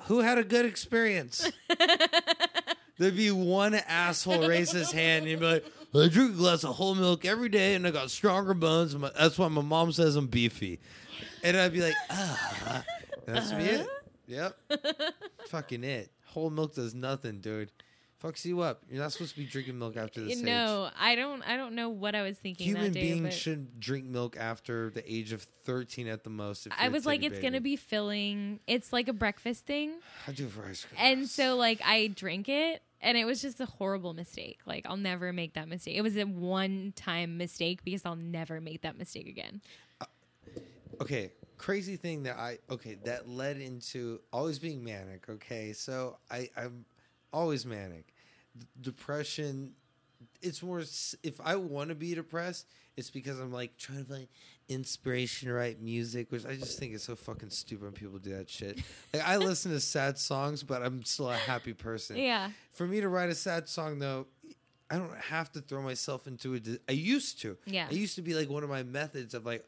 who 0.04 0.20
had 0.22 0.38
a 0.38 0.44
good 0.46 0.66
experience? 0.66 1.52
There'd 2.98 3.18
be 3.18 3.32
one 3.32 3.74
asshole 3.76 4.48
raise 4.48 4.72
his 4.72 4.92
hand 4.94 5.24
and 5.24 5.28
he'd 5.28 5.40
be 5.42 5.46
like, 5.46 5.66
I 5.94 6.08
drink 6.08 6.32
a 6.36 6.38
glass 6.38 6.64
of 6.64 6.76
whole 6.76 6.96
milk 6.96 7.26
every 7.26 7.50
day 7.50 7.76
and 7.76 7.86
I 7.86 7.92
got 7.92 8.10
stronger 8.10 8.54
bones. 8.54 8.94
and 8.94 9.02
my- 9.02 9.12
That's 9.18 9.38
why 9.38 9.50
my 9.50 9.62
mom 9.62 9.92
says 9.92 10.16
I'm 10.16 10.28
beefy. 10.28 10.80
And 11.44 11.58
I'd 11.58 11.74
be 11.74 11.82
like, 11.82 11.94
ah. 12.10 12.84
That's 13.26 13.52
me 13.52 13.66
it. 13.66 13.82
Uh-huh. 13.82 13.90
Yep. 14.28 14.58
Fucking 15.50 15.84
it. 15.84 16.12
Whole 16.28 16.50
milk 16.50 16.76
does 16.76 16.94
nothing, 16.96 17.40
dude. 17.40 17.72
Fucks 18.24 18.46
you 18.46 18.62
up. 18.62 18.82
You're 18.90 19.02
not 19.02 19.12
supposed 19.12 19.34
to 19.34 19.38
be 19.38 19.46
drinking 19.46 19.78
milk 19.78 19.98
after 19.98 20.22
this 20.22 20.40
age. 20.40 20.44
no, 20.44 20.90
I 20.98 21.16
don't. 21.16 21.44
I 21.44 21.58
don't 21.58 21.76
know 21.76 21.90
what 21.90 22.16
I 22.16 22.24
was 22.24 22.38
thinking 22.38 22.68
Human 22.68 22.84
that 22.86 22.94
day. 22.94 23.02
beings 23.14 23.34
should 23.36 23.80
drink 23.80 24.06
milk 24.06 24.36
after 24.40 24.90
the 24.90 25.04
age 25.12 25.32
of 25.34 25.44
13 25.44 26.08
at 26.08 26.24
the 26.24 26.30
most. 26.30 26.66
If 26.66 26.74
I 26.78 26.88
was 26.88 27.06
like, 27.06 27.24
it's 27.24 27.40
gonna 27.40 27.62
be 27.62 27.76
filling. 27.76 28.62
It's 28.68 28.92
like 28.94 29.10
a 29.10 29.14
breakfast 29.14 29.66
thing, 29.66 29.96
I 30.28 30.32
do 30.32 30.46
it 30.46 30.52
for 30.52 30.66
ice 30.66 30.86
cream. 30.86 30.98
and 31.00 31.30
so 31.30 31.56
like 31.58 31.82
I 31.86 32.08
drink 32.08 32.48
it, 32.50 32.82
and 33.02 33.18
it 33.18 33.26
was 33.26 33.42
just 33.42 33.60
a 33.60 33.66
horrible 33.66 34.14
mistake. 34.14 34.60
Like 34.66 34.86
I'll 34.88 34.98
never 34.98 35.34
make 35.34 35.54
that 35.54 35.68
mistake. 35.68 35.96
It 35.98 36.02
was 36.02 36.16
a 36.18 36.24
one 36.24 36.94
time 36.96 37.38
mistake 37.38 37.84
because 37.84 38.04
I'll 38.06 38.16
never 38.16 38.62
make 38.62 38.82
that 38.84 38.98
mistake 38.98 39.28
again. 39.28 39.62
Uh, 40.00 40.06
okay, 41.02 41.32
crazy 41.58 41.96
thing 41.96 42.24
that 42.24 42.38
I 42.38 42.60
okay 42.70 42.98
that 43.06 43.28
led 43.30 43.58
into 43.58 44.22
always 44.32 44.60
being 44.60 44.84
manic. 44.84 45.28
Okay, 45.30 45.74
so 45.74 46.18
I 46.30 46.50
I'm 46.56 46.86
always 47.34 47.66
manic. 47.66 48.14
D- 48.58 48.68
depression. 48.82 49.74
It's 50.42 50.62
more 50.62 50.80
if 50.80 51.42
I 51.44 51.56
want 51.56 51.90
to 51.90 51.96
be 51.96 52.16
depressed, 52.16 52.68
it's 52.98 53.10
because 53.10 53.40
I'm 53.40 53.52
like 53.52 53.78
trying 53.78 54.04
to 54.06 54.10
find 54.10 54.28
inspiration, 54.70 55.48
to 55.50 55.54
write 55.54 55.82
music, 55.82 56.32
which 56.32 56.46
I 56.46 56.56
just 56.56 56.80
think 56.80 56.94
is 56.94 57.04
so 57.04 57.16
fucking 57.16 57.50
stupid 57.50 57.84
when 57.84 57.92
people 57.94 58.18
do 58.18 58.36
that 58.36 58.50
shit. 58.50 58.80
Like 59.14 59.28
I 59.28 59.38
listen 59.38 59.72
to 59.72 59.80
sad 59.80 60.18
songs, 60.18 60.64
but 60.64 60.82
I'm 60.82 61.04
still 61.04 61.30
a 61.30 61.36
happy 61.36 61.74
person. 61.74 62.18
Yeah, 62.18 62.50
For 62.72 62.88
me 62.88 63.02
to 63.02 63.08
write 63.08 63.30
a 63.30 63.36
sad 63.36 63.70
song, 63.70 64.00
though, 64.00 64.28
I 64.90 64.98
don't 64.98 65.16
have 65.16 65.52
to 65.54 65.62
throw 65.62 65.82
myself 65.82 66.28
into 66.28 66.56
it. 66.56 66.82
I 66.90 66.94
used 66.94 67.42
to. 67.42 67.58
Yeah. 67.66 67.88
I 67.90 67.94
used 67.94 68.16
to 68.16 68.22
be 68.22 68.34
like 68.34 68.50
one 68.50 68.64
of 68.64 68.70
my 68.70 68.84
methods 68.84 69.34
of 69.34 69.46
like, 69.46 69.66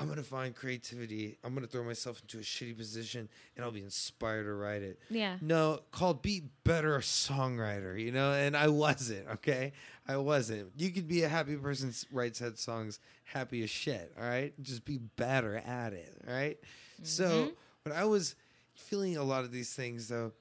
I'm 0.00 0.08
gonna 0.08 0.22
find 0.22 0.54
creativity. 0.54 1.36
I'm 1.44 1.54
gonna 1.54 1.66
throw 1.66 1.84
myself 1.84 2.20
into 2.22 2.38
a 2.38 2.40
shitty 2.40 2.76
position, 2.76 3.28
and 3.54 3.64
I'll 3.64 3.70
be 3.70 3.82
inspired 3.82 4.44
to 4.44 4.54
write 4.54 4.82
it. 4.82 4.98
yeah. 5.10 5.36
No, 5.40 5.80
called 5.92 6.22
be 6.22 6.44
better 6.64 6.98
songwriter, 7.00 8.00
you 8.00 8.10
know, 8.10 8.32
and 8.32 8.56
I 8.56 8.68
wasn't. 8.68 9.28
Okay, 9.28 9.72
I 10.08 10.16
wasn't. 10.16 10.70
You 10.76 10.90
could 10.90 11.06
be 11.06 11.22
a 11.22 11.28
happy 11.28 11.56
person 11.56 11.92
writes 12.10 12.38
sad 12.38 12.58
songs, 12.58 12.98
happy 13.24 13.62
as 13.62 13.70
shit. 13.70 14.12
All 14.18 14.26
right, 14.26 14.54
just 14.62 14.84
be 14.84 14.98
better 14.98 15.56
at 15.56 15.92
it. 15.92 16.14
All 16.26 16.34
right. 16.34 16.58
So 17.02 17.24
mm-hmm. 17.24 17.50
when 17.84 17.96
I 17.96 18.04
was 18.04 18.34
feeling 18.74 19.16
a 19.16 19.22
lot 19.22 19.44
of 19.44 19.52
these 19.52 19.72
things, 19.74 20.08
though. 20.08 20.32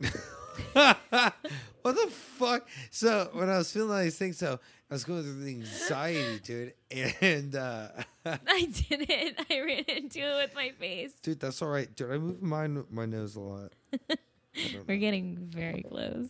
what 0.72 1.94
the 1.94 2.08
fuck? 2.10 2.68
So 2.90 3.30
when 3.32 3.48
I 3.48 3.58
was 3.58 3.72
feeling 3.72 3.90
all 3.90 4.02
these 4.02 4.18
things, 4.18 4.38
so 4.38 4.58
I 4.90 4.94
was 4.94 5.04
going 5.04 5.22
through 5.22 5.44
the 5.44 5.50
anxiety, 5.50 6.40
dude, 6.42 6.74
and 7.20 7.54
uh 7.54 7.88
I 8.26 8.68
didn't. 8.88 9.38
I 9.50 9.60
ran 9.60 9.84
into 9.86 10.20
it 10.20 10.36
with 10.42 10.54
my 10.54 10.70
face. 10.78 11.12
dude, 11.22 11.40
that's 11.40 11.62
all 11.62 11.68
right, 11.68 11.94
dude. 11.94 12.10
I 12.10 12.18
move 12.18 12.42
my 12.42 12.66
my 12.90 13.06
nose 13.06 13.36
a 13.36 13.40
lot. 13.40 13.72
We're 14.08 14.82
know. 14.86 14.96
getting 14.96 15.36
very 15.36 15.82
close. 15.82 16.28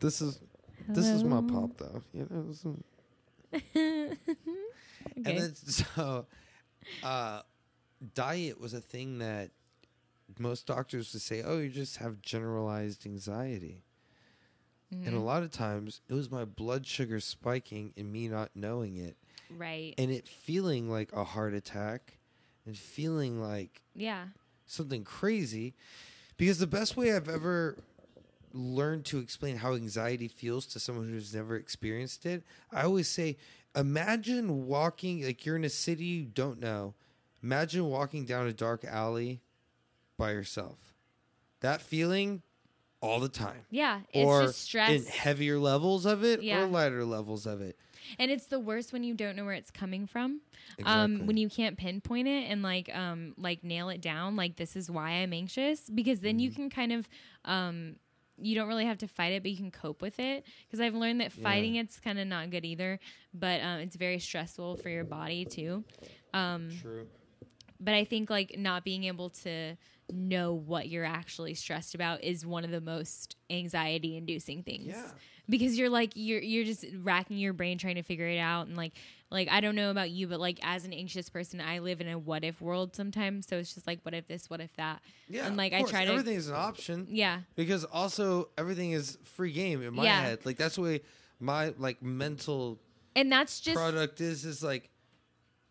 This 0.00 0.20
is 0.20 0.40
this 0.88 1.06
is 1.06 1.22
my 1.24 1.40
pop 1.42 1.76
though. 1.78 2.02
You 2.12 2.26
know. 2.30 2.50
is- 2.50 2.66
okay. 3.54 4.16
And 5.24 5.38
then 5.38 5.54
so, 5.54 6.26
uh, 7.02 7.42
diet 8.14 8.60
was 8.60 8.74
a 8.74 8.80
thing 8.80 9.18
that 9.18 9.50
most 10.38 10.66
doctors 10.66 11.12
would 11.12 11.22
say, 11.22 11.42
"Oh, 11.42 11.58
you 11.58 11.68
just 11.70 11.98
have 11.98 12.20
generalized 12.22 13.06
anxiety." 13.06 13.84
And 15.04 15.14
a 15.16 15.18
Mhm. 15.18 15.24
lot 15.24 15.42
of 15.42 15.50
times, 15.50 16.00
it 16.08 16.14
was 16.14 16.30
my 16.30 16.44
blood 16.44 16.86
sugar 16.86 17.18
spiking 17.18 17.92
and 17.96 18.12
me 18.12 18.28
not 18.28 18.50
knowing 18.54 18.96
it, 18.96 19.16
right. 19.50 19.94
and 19.98 20.10
it 20.10 20.28
feeling 20.28 20.90
like 20.90 21.12
a 21.12 21.24
heart 21.24 21.54
attack, 21.54 22.18
and 22.66 22.76
feeling 22.76 23.40
like 23.40 23.82
yeah. 23.94 24.26
something 24.66 25.02
crazy 25.04 25.74
because 26.36 26.58
the 26.58 26.66
best 26.66 26.96
way 26.96 27.12
I've 27.12 27.28
ever 27.28 27.78
learned 28.52 29.04
to 29.06 29.18
explain 29.18 29.56
how 29.56 29.74
anxiety 29.74 30.28
feels 30.28 30.66
to 30.66 30.80
someone 30.80 31.08
who's 31.08 31.34
never 31.34 31.56
experienced 31.56 32.26
it, 32.26 32.44
I 32.70 32.82
always 32.82 33.08
say, 33.08 33.36
imagine 33.74 34.66
walking 34.66 35.24
like 35.24 35.44
you're 35.44 35.56
in 35.56 35.64
a 35.64 35.70
city 35.70 36.04
you 36.04 36.24
don't 36.24 36.60
know. 36.60 36.94
Imagine 37.42 37.86
walking 37.86 38.24
down 38.24 38.46
a 38.46 38.52
dark 38.52 38.84
alley 38.84 39.40
by 40.22 40.32
yourself. 40.32 40.94
That 41.60 41.80
feeling 41.80 42.42
all 43.00 43.18
the 43.20 43.28
time. 43.28 43.66
Yeah. 43.70 44.00
It's 44.12 44.24
or 44.26 44.42
just 44.46 44.60
stress. 44.62 44.90
in 44.90 45.04
heavier 45.10 45.58
levels 45.58 46.06
of 46.06 46.22
it 46.24 46.42
Yeah. 46.42 46.62
or 46.62 46.66
lighter 46.66 47.04
levels 47.04 47.46
of 47.46 47.60
it. 47.60 47.76
and 48.18 48.30
it's 48.30 48.46
the 48.46 48.58
worst 48.60 48.92
when 48.92 49.02
you 49.04 49.14
don't 49.14 49.36
know 49.36 49.44
where 49.44 49.54
it's 49.54 49.70
coming 49.70 50.06
from. 50.06 50.40
Um, 50.84 51.26
when 51.26 51.36
you 51.36 51.48
can't 51.48 51.76
pinpoint 51.78 52.26
it 52.28 52.50
and 52.50 52.62
like 52.62 52.92
um 52.94 53.34
like 53.36 53.62
nail 53.64 53.88
it 53.90 54.00
down, 54.00 54.34
like 54.36 54.56
this 54.56 54.74
is 54.76 54.90
why 54.90 55.10
I'm 55.10 55.32
anxious, 55.32 55.88
because 55.88 56.20
then 56.20 56.38
you 56.38 56.50
Mm-hmm. 56.50 56.56
can 56.68 56.70
kind 56.70 56.92
of 56.92 57.08
um 57.44 57.96
you 58.38 58.54
don't 58.56 58.66
really 58.66 58.86
have 58.86 58.98
to 58.98 59.06
fight 59.08 59.32
it, 59.32 59.42
but 59.42 59.50
you 59.52 59.56
can 59.56 59.70
cope 59.70 60.00
with 60.02 60.18
it. 60.18 60.44
Because 60.66 60.80
I've 60.80 60.94
learned 60.94 61.20
that 61.20 61.30
fighting 61.32 61.76
it's 61.76 62.00
kind 62.00 62.18
of 62.18 62.26
not 62.26 62.50
good 62.50 62.64
either, 62.64 62.98
but 63.34 63.60
um, 63.60 63.78
it's 63.80 63.94
very 63.94 64.18
stressful 64.18 64.76
for 64.78 64.88
your 64.88 65.04
body 65.04 65.44
too. 65.44 65.84
Um, 66.34 66.70
True. 66.80 67.06
but 67.78 67.94
I 67.94 68.04
think 68.04 68.30
like 68.30 68.56
not 68.58 68.84
being 68.84 69.04
able 69.04 69.30
to 69.44 69.76
know 70.10 70.52
what 70.54 70.88
you're 70.88 71.04
actually 71.04 71.54
stressed 71.54 71.94
about 71.94 72.22
is 72.22 72.44
one 72.44 72.64
of 72.64 72.70
the 72.70 72.80
most 72.80 73.36
anxiety 73.50 74.16
inducing 74.16 74.62
things. 74.62 74.86
Yeah. 74.88 75.10
Because 75.48 75.76
you're 75.78 75.90
like 75.90 76.12
you're 76.14 76.40
you're 76.40 76.64
just 76.64 76.84
racking 77.02 77.36
your 77.38 77.52
brain 77.52 77.76
trying 77.78 77.96
to 77.96 78.02
figure 78.02 78.26
it 78.28 78.38
out 78.38 78.68
and 78.68 78.76
like 78.76 78.92
like 79.30 79.48
I 79.50 79.60
don't 79.60 79.74
know 79.74 79.90
about 79.90 80.10
you 80.10 80.26
but 80.28 80.38
like 80.40 80.58
as 80.62 80.84
an 80.84 80.92
anxious 80.92 81.28
person 81.28 81.60
I 81.60 81.80
live 81.80 82.00
in 82.00 82.08
a 82.08 82.16
what 82.18 82.44
if 82.44 82.60
world 82.60 82.94
sometimes 82.94 83.46
so 83.48 83.56
it's 83.58 83.74
just 83.74 83.86
like 83.86 84.00
what 84.02 84.14
if 84.14 84.26
this 84.28 84.48
what 84.48 84.60
if 84.60 84.74
that 84.76 85.02
Yeah, 85.28 85.46
and 85.46 85.56
like 85.56 85.72
I 85.72 85.82
try 85.82 86.04
to 86.04 86.10
everything 86.12 86.36
is 86.36 86.48
an 86.48 86.54
option. 86.54 87.06
yeah 87.10 87.40
because 87.56 87.84
also 87.84 88.50
everything 88.56 88.92
is 88.92 89.18
free 89.24 89.52
game 89.52 89.82
in 89.82 89.94
my 89.94 90.04
Yeah. 90.04 90.20
head. 90.22 90.38
Like 90.46 90.58
that's 90.58 90.76
the 90.76 90.82
way 90.82 91.00
my 91.40 91.74
like 91.76 92.02
mental 92.02 92.78
and 93.16 93.30
that's 93.30 93.60
just 93.60 93.76
product 93.76 94.20
is. 94.20 94.44
Is 94.44 94.62
like 94.62 94.88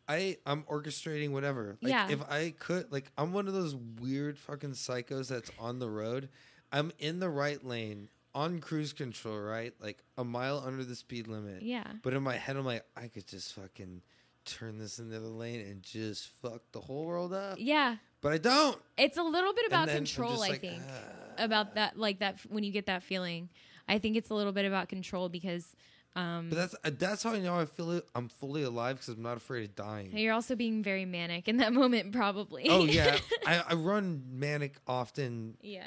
I 0.08 0.38
I'm 0.46 0.64
orchestrating 0.64 1.32
whatever. 1.32 1.78
Like 1.82 1.92
Yeah. 1.92 2.10
if 2.10 2.22
I 2.30 2.54
could, 2.58 2.92
like 2.92 3.12
I'm 3.18 3.34
one 3.34 3.48
of 3.48 3.54
those 3.54 3.76
weird 3.76 4.38
fucking 4.38 4.72
psychos 4.72 5.28
that's 5.30 5.52
on 5.60 5.80
the 5.80 5.90
road. 5.90 6.30
I'm 6.72 6.92
in 7.00 7.20
the 7.20 7.30
right 7.30 7.64
lane 7.64 8.10
on 8.34 8.60
cruise 8.60 8.94
control, 8.94 9.40
right? 9.40 9.74
Like 9.82 10.04
a 10.18 10.24
mile 10.24 10.64
under 10.66 10.84
the 10.84 10.96
speed 10.96 11.28
limit. 11.28 11.64
yeah 11.64 11.84
But 12.02 12.14
in 12.14 12.24
my 12.24 12.38
head, 12.38 12.56
I'm 12.56 12.66
like, 12.66 12.86
I 12.96 13.08
could 13.08 13.28
just 13.28 13.54
fucking 13.54 14.02
turn 14.46 14.78
this 14.80 14.98
into 15.00 15.20
the 15.20 15.28
lane 15.28 15.60
and 15.62 15.84
just 15.84 16.28
fuck 16.42 16.62
the 16.72 16.80
whole 16.80 17.06
world 17.06 17.34
up. 17.34 17.58
yeah 17.60 17.98
But 18.22 18.34
I 18.34 18.38
don't. 18.38 18.78
it's 18.98 19.18
a 19.18 19.24
little 19.24 19.54
bit 19.54 19.68
about 19.68 19.88
control 19.90 20.38
just 20.38 20.44
I 20.52 20.58
think 20.58 20.82
"Ah." 20.90 21.44
about 21.44 21.76
that 21.76 21.98
like 22.00 22.20
that 22.20 22.40
when 22.50 22.64
you 22.64 22.72
get 22.72 22.86
that 22.88 23.04
feeling 23.04 23.50
I 23.88 24.00
think 24.00 24.16
it's 24.16 24.30
a 24.30 24.34
little 24.34 24.52
bit 24.54 24.66
about 24.66 24.88
control 24.90 25.28
because 25.30 25.76
um 26.16 26.50
But 26.50 26.58
that's 26.58 26.76
uh, 26.84 26.92
that's 26.98 27.24
how 27.24 27.32
I 27.32 27.40
know 27.40 27.60
I 27.60 27.66
feel 27.66 27.92
it. 27.92 28.08
I'm 28.16 28.30
fully 28.30 28.64
alive 28.64 28.98
because 28.98 29.10
I'm 29.10 29.22
not 29.22 29.38
afraid 29.38 29.70
of 29.70 29.76
dying. 29.76 30.16
You're 30.16 30.34
also 30.34 30.56
being 30.56 30.84
very 30.84 31.06
manic 31.06 31.48
in 31.48 31.58
that 31.58 31.74
moment, 31.82 32.12
probably. 32.12 32.68
Oh 32.70 32.84
yeah, 32.86 33.18
I, 33.46 33.64
I 33.70 33.74
run 33.76 34.24
manic 34.32 34.76
often, 34.88 35.58
yeah. 35.62 35.84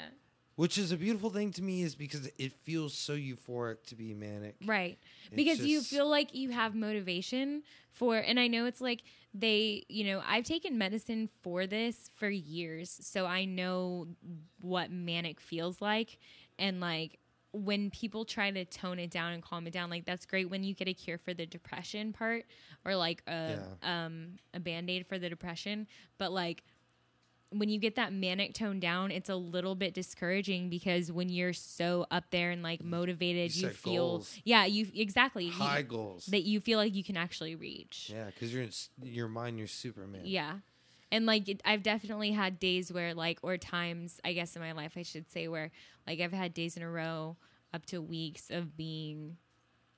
which 0.55 0.77
is 0.77 0.91
a 0.91 0.97
beautiful 0.97 1.29
thing 1.29 1.51
to 1.53 1.61
me. 1.61 1.83
Is 1.83 1.95
because 1.95 2.29
it 2.37 2.53
feels 2.53 2.93
so 2.93 3.15
euphoric 3.15 3.83
to 3.87 3.95
be 3.95 4.13
manic. 4.13 4.55
Right. 4.65 4.97
It's 5.25 5.35
because 5.35 5.59
you 5.65 5.81
feel 5.81 6.09
like 6.09 6.33
you 6.33 6.49
have 6.51 6.75
motivation 6.75 7.63
for, 7.91 8.17
and 8.17 8.39
I 8.39 8.47
know 8.47 8.65
it's 8.65 8.81
like 8.81 9.03
they, 9.33 9.83
you 9.89 10.05
know, 10.05 10.21
I've 10.25 10.45
taken 10.45 10.77
medicine 10.77 11.29
for 11.41 11.67
this 11.67 12.09
for 12.15 12.29
years. 12.29 12.97
So 13.01 13.25
I 13.25 13.45
know 13.45 14.07
what 14.61 14.91
manic 14.91 15.39
feels 15.39 15.81
like. 15.81 16.17
And 16.57 16.79
like, 16.79 17.19
when 17.55 17.89
people 17.89 18.25
try 18.25 18.51
to 18.51 18.65
tone 18.65 18.99
it 18.99 19.09
down 19.11 19.31
and 19.33 19.41
calm 19.41 19.65
it 19.67 19.73
down, 19.73 19.89
like 19.89 20.05
that's 20.05 20.25
great 20.25 20.49
when 20.49 20.63
you 20.63 20.73
get 20.73 20.87
a 20.87 20.93
cure 20.93 21.17
for 21.17 21.33
the 21.33 21.45
depression 21.45 22.13
part 22.13 22.45
or 22.85 22.95
like 22.95 23.21
a 23.27 23.57
um 23.83 24.33
a 24.53 24.59
band-aid 24.59 25.07
for 25.07 25.17
the 25.17 25.29
depression. 25.29 25.87
But 26.17 26.31
like 26.31 26.63
when 27.51 27.69
you 27.69 27.79
get 27.79 27.95
that 27.95 28.11
manic 28.11 28.53
tone 28.53 28.79
down, 28.79 29.11
it's 29.11 29.29
a 29.29 29.35
little 29.35 29.75
bit 29.75 29.93
discouraging 29.93 30.67
because 30.69 31.11
when 31.11 31.29
you're 31.29 31.53
so 31.53 32.05
up 32.11 32.25
there 32.31 32.51
and 32.51 32.61
like 32.61 32.83
motivated, 32.83 33.55
You 33.55 33.67
you, 33.67 33.73
feel 33.73 34.07
goals. 34.09 34.37
yeah, 34.43 34.65
you 34.65 34.87
exactly 34.93 35.45
you- 35.45 35.51
High 35.51 35.83
goals. 35.83 36.25
that 36.27 36.41
you 36.43 36.59
feel 36.59 36.79
like 36.79 36.93
you 36.95 37.03
can 37.03 37.15
actually 37.15 37.55
reach. 37.55 38.09
yeah, 38.13 38.25
because 38.25 38.53
you're 38.53 38.63
in 38.63 38.71
your 39.03 39.27
mind. 39.29 39.57
You're 39.57 39.67
Superman. 39.67 40.21
Yeah. 40.25 40.55
And 41.15 41.25
like 41.25 41.47
it, 41.47 41.61
I've 41.63 41.81
definitely 41.81 42.31
had 42.31 42.59
days 42.59 42.91
where 42.91 43.13
like 43.13 43.39
or 43.41 43.57
times 43.57 44.19
I 44.25 44.33
guess 44.33 44.55
in 44.55 44.61
my 44.61 44.73
life 44.73 44.93
I 44.97 45.03
should 45.03 45.31
say 45.31 45.47
where 45.47 45.71
like 46.05 46.19
I've 46.19 46.33
had 46.33 46.53
days 46.53 46.75
in 46.75 46.83
a 46.83 46.89
row 46.89 47.37
up 47.73 47.85
to 47.87 48.01
weeks 48.01 48.49
of 48.49 48.75
being 48.75 49.37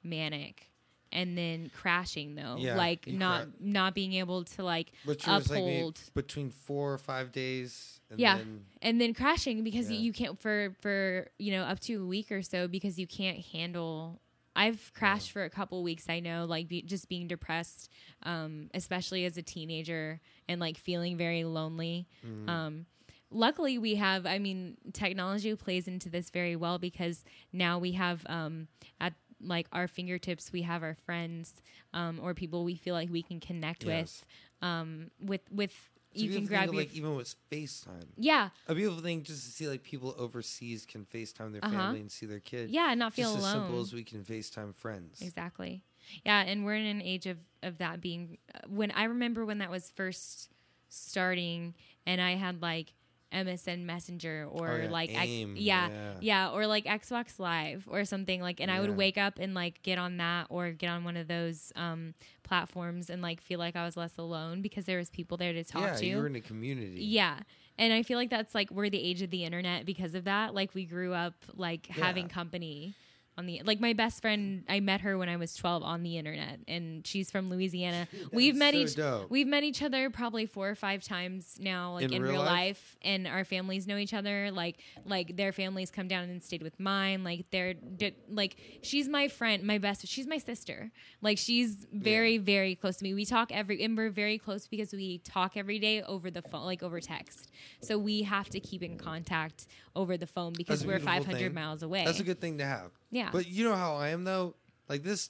manic 0.03 0.69
and 1.11 1.37
then 1.37 1.71
crashing 1.75 2.35
though 2.35 2.57
Yeah, 2.59 2.75
like 2.77 3.07
not 3.07 3.43
cra- 3.43 3.51
not 3.59 3.95
being 3.95 4.13
able 4.13 4.43
to 4.43 4.63
like 4.63 4.91
yours 5.05 5.49
like 5.49 5.59
uphold 5.59 5.99
between 6.13 6.51
four 6.51 6.93
or 6.93 6.97
five 6.97 7.31
days. 7.31 7.99
And 8.11 8.19
yeah 8.19 8.37
Then, 8.37 8.65
and 8.81 9.01
then 9.01 9.13
crashing 9.13 9.63
because 9.63 9.89
Yeah. 9.89 9.97
you 9.97 10.13
can't 10.13 10.39
for 10.39 10.75
for 10.81 11.27
you 11.39 11.51
know 11.51 11.63
up 11.63 11.79
to 11.81 12.03
a 12.03 12.05
week 12.05 12.31
or 12.31 12.41
so 12.41 12.67
because 12.67 12.99
you 12.99 13.07
can't 13.07 13.39
handle 13.39 14.21
i've 14.57 14.91
crashed 14.93 15.31
for 15.31 15.43
a 15.45 15.49
couple 15.49 15.81
weeks 15.83 16.05
i 16.09 16.19
know 16.19 16.45
like 16.45 16.67
be, 16.67 16.81
just 16.81 17.07
being 17.07 17.27
depressed 17.27 17.89
um 18.23 18.69
especially 18.73 19.23
as 19.25 19.37
a 19.37 19.41
teenager 19.43 20.19
and 20.49 20.59
like 20.59 20.77
feeling 20.77 21.17
very 21.17 21.43
lonely 21.45 22.07
Mm-hmm. 22.25 22.49
um 22.49 22.85
luckily 23.31 23.77
we 23.77 23.95
have 23.95 24.25
i 24.25 24.39
mean 24.39 24.77
technology 24.93 25.55
plays 25.55 25.87
into 25.87 26.09
this 26.09 26.29
very 26.29 26.55
well 26.55 26.77
because 26.79 27.23
now 27.53 27.77
we 27.79 27.91
have 27.93 28.25
um 28.27 28.67
at 28.99 29.13
like 29.41 29.67
our 29.71 29.87
fingertips 29.87 30.51
we 30.51 30.63
have 30.63 30.81
our 30.83 30.95
friends 31.05 31.53
um 31.93 32.19
or 32.23 32.33
people 32.33 32.63
we 32.63 32.75
feel 32.75 32.95
like 32.95 33.09
we 33.11 33.21
can 33.21 33.39
connect 33.39 33.85
Yes. 33.85 34.23
with 34.61 34.67
um 34.67 35.11
with 35.19 35.41
with 35.51 35.73
you 36.17 36.29
can 36.29 36.45
grab 36.45 36.65
your 36.73 36.81
like 36.81 36.93
even 36.93 37.15
with 37.15 37.33
FaceTime. 37.51 38.07
yeah 38.17 38.49
A 38.67 38.75
beautiful 38.75 39.01
thing 39.01 39.23
just 39.23 39.45
to 39.45 39.51
see 39.51 39.67
like 39.67 39.83
people 39.83 40.15
overseas 40.17 40.85
can 40.85 41.05
FaceTime 41.05 41.51
their 41.51 41.61
Uh-huh. 41.63 41.71
family 41.77 41.99
and 42.01 42.11
see 42.11 42.25
their 42.25 42.39
kids. 42.39 42.71
yeah 42.71 42.91
and 42.91 42.99
not 42.99 43.13
feel 43.13 43.33
just 43.33 43.45
as 43.45 43.51
simple 43.51 43.79
as 43.81 43.93
we 43.93 44.03
can 44.03 44.23
FaceTime 44.23 44.73
friends. 44.75 45.21
Exactly. 45.21 45.83
Yeah, 46.25 46.39
and 46.41 46.63
we're 46.65 46.75
in 46.75 46.85
an 46.85 47.01
age 47.01 47.25
of 47.25 47.37
of 47.63 47.77
that 47.79 47.99
being 48.01 48.37
uh, 48.53 48.59
when 48.67 48.91
I 48.91 49.05
remember 49.05 49.45
when 49.45 49.57
that 49.59 49.69
was 49.71 49.89
first 49.95 50.49
starting 50.89 51.73
and 52.05 52.21
I 52.21 52.35
had 52.35 52.61
like 52.61 52.93
MSN 53.33 53.83
Messenger 53.83 54.47
or 54.49 54.69
Oh, 54.69 54.75
yeah, 54.83 54.89
like 54.89 55.09
X- 55.13 55.27
yeah, 55.27 55.89
yeah. 55.89 55.89
yeah, 56.21 56.49
or 56.51 56.65
like 56.67 56.85
Xbox 56.85 57.39
Live 57.39 57.87
or 57.89 58.05
something 58.05 58.41
like 58.41 58.59
and 58.59 58.71
I 58.71 58.79
would 58.79 58.95
wake 58.95 59.17
up 59.17 59.39
and 59.39 59.53
like 59.53 59.81
get 59.83 59.97
on 59.97 60.17
that 60.17 60.47
or 60.49 60.71
get 60.71 60.89
on 60.89 61.03
one 61.03 61.17
of 61.17 61.27
those 61.27 61.71
um 61.75 62.13
platforms 62.43 63.09
and 63.09 63.21
like 63.21 63.41
feel 63.41 63.59
like 63.59 63.75
I 63.75 63.83
was 63.85 63.97
less 63.97 64.17
alone 64.17 64.61
because 64.61 64.85
there 64.85 64.97
was 64.97 65.09
people 65.09 65.37
there 65.37 65.53
to 65.53 65.63
talk 65.63 65.81
yeah, 65.81 65.93
to. 65.95 66.05
you're 66.05 66.27
in 66.27 66.35
a 66.35 66.41
community. 66.41 67.03
Yeah. 67.03 67.39
And 67.77 67.93
I 67.93 68.01
feel 68.01 68.17
like 68.17 68.29
that's 68.29 68.55
like 68.55 68.71
we're 68.71 68.89
the 68.89 69.01
age 69.03 69.21
of 69.21 69.29
the 69.29 69.43
internet 69.43 69.85
because 69.85 70.15
of 70.15 70.23
that. 70.23 70.55
Like 70.55 70.73
we 70.73 70.85
grew 70.85 71.13
up 71.13 71.33
like 71.55 71.85
having 71.87 72.27
company 72.27 72.95
on 73.37 73.45
the 73.45 73.61
like 73.65 73.79
my 73.79 73.93
best 73.93 74.21
friend 74.21 74.63
I 74.67 74.79
met 74.79 75.01
her 75.01 75.17
when 75.17 75.29
I 75.29 75.35
was 75.37 75.53
12 75.55 75.83
on 75.83 76.01
the 76.01 76.17
internet 76.17 76.59
and 76.67 77.05
she's 77.05 77.29
from 77.29 77.49
Louisiana. 77.49 78.07
we've 78.33 78.55
met 78.55 78.73
so 78.73 78.79
each 78.79 78.95
dope. 78.95 79.29
we've 79.29 79.45
met 79.47 79.63
each 79.63 79.83
other 79.83 80.09
probably 80.09 80.45
4 80.47 80.69
or 80.69 80.75
5 80.75 81.03
times 81.03 81.57
now 81.59 81.93
like 81.93 82.05
in, 82.05 82.13
In 82.13 82.21
real, 82.23 82.31
real 82.31 82.41
life? 82.41 82.47
life? 82.47 82.95
and 83.03 83.27
our 83.27 83.43
families 83.43 83.85
know 83.85 83.97
each 83.97 84.13
other 84.15 84.49
like 84.51 84.77
like 85.05 85.37
their 85.37 85.51
families 85.51 85.91
come 85.91 86.07
down 86.07 86.23
and 86.23 86.41
stayed 86.41 86.63
with 86.63 86.79
mine 86.79 87.23
like 87.23 87.45
they're 87.51 87.75
d- 87.75 88.15
like 88.29 88.57
she's 88.81 89.07
my 89.07 89.27
friend 89.27 89.63
my 89.63 89.77
best 89.77 90.07
she's 90.07 90.25
my 90.25 90.39
sister 90.39 90.91
like 91.21 91.37
she's 91.37 91.85
very 91.93 92.39
very 92.39 92.73
close 92.75 92.97
to 92.97 93.03
me 93.03 93.13
we 93.13 93.23
talk 93.25 93.51
every 93.51 93.83
and 93.83 93.95
we're 93.95 94.09
very 94.09 94.39
close 94.39 94.67
because 94.67 94.91
we 94.93 95.19
talk 95.19 95.55
every 95.55 95.77
day 95.77 96.01
over 96.01 96.31
the 96.31 96.41
phone 96.41 96.65
like 96.65 96.81
over 96.81 96.99
text 96.99 97.51
so 97.81 97.97
we 97.99 98.23
have 98.23 98.49
to 98.49 98.59
keep 98.59 98.81
in 98.81 98.97
contact 98.97 99.67
over 99.97 100.15
the 100.17 100.27
phone 100.27 100.53
because 100.55 100.85
we're 100.85 100.99
500 100.99 101.37
thing. 101.37 101.53
miles 101.53 101.81
away 101.83 102.05
That's 102.05 102.19
a 102.19 102.23
good 102.23 102.39
thing 102.39 102.59
to 102.59 102.65
have. 102.65 102.91
Yeah. 103.11 103.29
But 103.31 103.47
you 103.47 103.63
know 103.65 103.75
how 103.75 103.95
I 103.95 104.09
am 104.09 104.23
though. 104.23 104.55
Like 104.87 105.03
this, 105.03 105.29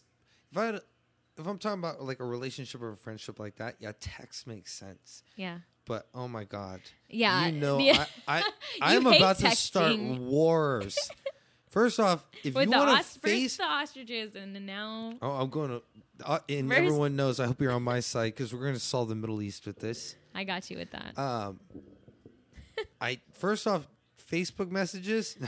if 0.52 0.58
I 0.58 0.66
had, 0.68 0.76
if 1.38 1.48
I'm 1.48 1.58
talking 1.58 1.80
about 1.80 2.04
like 2.04 2.20
a 2.20 2.26
relationship 2.26 2.82
or 2.82 2.92
a 2.92 2.98
friendship 2.98 3.40
like 3.40 3.56
that, 3.56 3.76
yeah, 3.80 3.94
text 4.00 4.46
makes 4.48 4.74
sense. 4.74 5.24
yeah 5.36 5.60
But 5.86 6.08
oh 6.14 6.28
my 6.28 6.44
god, 6.44 6.82
Yeah, 7.10 7.48
you 7.48 7.54
know, 7.60 7.80
yeah. 7.90 8.06
I, 8.28 8.44
I 8.82 8.92
hate 9.00 9.18
about 9.18 9.38
to 9.40 9.56
start 9.56 9.98
wars. 9.98 10.98
First 11.70 12.00
off, 12.00 12.26
if 12.44 12.54
with 12.56 12.66
you 12.66 12.72
want 12.72 13.06
to 13.06 13.20
face, 13.20 13.58
the 13.58 13.64
ostriches 13.64 14.36
and 14.36 14.54
now 14.66 15.14
oh, 15.22 15.32
I'm 15.32 15.50
going 15.50 15.70
to, 15.70 15.82
uh, 16.26 16.40
and 16.50 16.68
First- 16.70 16.78
everyone 16.80 17.16
knows. 17.16 17.40
I 17.40 17.46
hope 17.46 17.62
you're 17.62 17.72
on 17.72 17.84
my 17.84 18.00
side 18.00 18.34
because 18.36 18.54
we're 18.54 18.62
going 18.62 18.74
to 18.74 18.80
solve 18.80 19.10
the 19.10 19.16
Middle 19.16 19.42
East 19.42 19.66
with 19.68 19.80
this. 19.80 20.16
I 20.34 20.44
got 20.44 20.70
you 20.70 20.78
with 20.78 20.92
that 20.92 21.18
Um, 21.18 21.60
I 23.02 23.20
first 23.34 23.68
off, 23.68 23.88
Facebook 24.32 24.70
messages. 24.70 25.38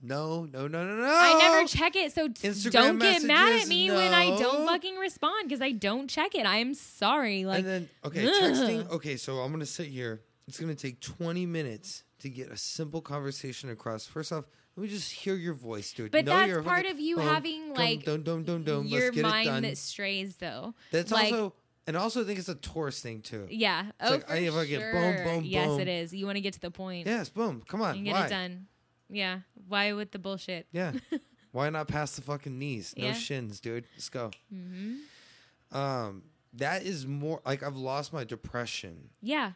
No, 0.00 0.44
no, 0.44 0.68
no, 0.68 0.84
no, 0.86 0.94
no. 0.94 1.12
I 1.12 1.38
never 1.40 1.66
check 1.66 1.96
it, 1.96 2.12
so 2.12 2.28
Instagram 2.28 2.70
don't 2.70 2.98
get 3.00 3.22
mad 3.24 3.46
at 3.48 3.50
messages, 3.50 3.68
me 3.68 3.90
when 3.90 4.14
I 4.14 4.26
don't 4.38 4.64
fucking 4.64 4.94
respond 4.94 5.48
because 5.48 5.60
I 5.60 5.72
don't 5.72 6.08
check 6.08 6.36
it. 6.36 6.46
I 6.46 6.58
am 6.58 6.74
sorry. 6.74 7.44
Like, 7.44 7.58
and 7.58 7.66
then 7.66 7.88
okay, 8.04 8.24
ugh. 8.24 8.32
texting. 8.32 8.90
Okay, 8.92 9.16
so 9.16 9.38
I'm 9.38 9.50
gonna 9.50 9.66
sit 9.66 9.88
here. 9.88 10.22
It's 10.46 10.60
gonna 10.60 10.76
take 10.76 11.00
20 11.00 11.46
minutes 11.46 12.04
to 12.20 12.30
get 12.30 12.48
a 12.48 12.56
simple 12.56 13.00
conversation 13.00 13.70
across. 13.70 14.06
First 14.06 14.32
off, 14.32 14.44
let 14.76 14.84
me 14.84 14.88
just 14.88 15.10
hear 15.10 15.34
your 15.34 15.54
voice, 15.54 15.92
dude. 15.92 16.12
But 16.12 16.26
Know 16.26 16.46
that's 16.46 16.64
part 16.64 16.86
of 16.86 17.00
you 17.00 17.18
having, 17.18 17.74
dum, 17.74 17.76
like, 17.76 18.04
dum, 18.04 18.22
dum, 18.22 18.44
dum, 18.44 18.62
dum. 18.62 18.86
your 18.86 19.00
Let's 19.00 19.16
get 19.16 19.20
it 19.20 19.22
done. 19.22 19.30
mind 19.46 19.64
that 19.64 19.76
strays, 19.76 20.36
though. 20.36 20.74
That's 20.92 21.10
like, 21.10 21.32
also, 21.32 21.54
and 21.88 21.96
also, 21.96 22.22
I 22.22 22.24
think 22.24 22.38
it's 22.38 22.48
a 22.48 22.54
tourist 22.54 23.02
thing 23.02 23.22
too. 23.22 23.48
yeah. 23.50 23.86
oh, 24.00 24.10
like, 24.10 24.30
I- 24.30 24.34
I 24.48 24.64
get 24.66 24.80
sure. 24.80 24.92
boom, 24.92 25.24
boom, 25.24 25.44
yes, 25.44 25.66
boom. 25.66 25.80
it 25.80 25.88
is. 25.88 26.14
You 26.14 26.24
want 26.26 26.36
to 26.36 26.40
get 26.42 26.52
to 26.54 26.60
the 26.60 26.70
point. 26.70 27.06
Yes, 27.08 27.28
boom. 27.28 27.62
Come 27.66 27.82
on, 27.82 27.96
and 27.96 28.04
get 28.04 28.12
why? 28.14 28.26
it 28.26 28.30
done. 28.30 28.66
Yeah. 29.10 29.40
Why 29.66 29.92
with 29.94 30.12
the 30.12 30.18
bullshit? 30.20 30.66
Yeah. 30.70 30.92
Why 31.50 31.70
not 31.70 31.88
pass 31.88 32.14
the 32.14 32.20
fucking 32.22 32.58
knees? 32.58 32.94
No 32.96 33.06
Yeah. 33.06 33.12
shins, 33.14 33.58
dude. 33.58 33.84
Let's 33.96 34.10
go. 34.10 34.30
Mm-hmm. 34.54 35.76
Um, 35.76 36.22
that 36.52 36.82
is 36.82 37.06
more 37.06 37.40
like 37.44 37.62
I've 37.62 37.76
lost 37.76 38.12
my 38.12 38.24
depression 38.24 39.10
Yeah, 39.22 39.52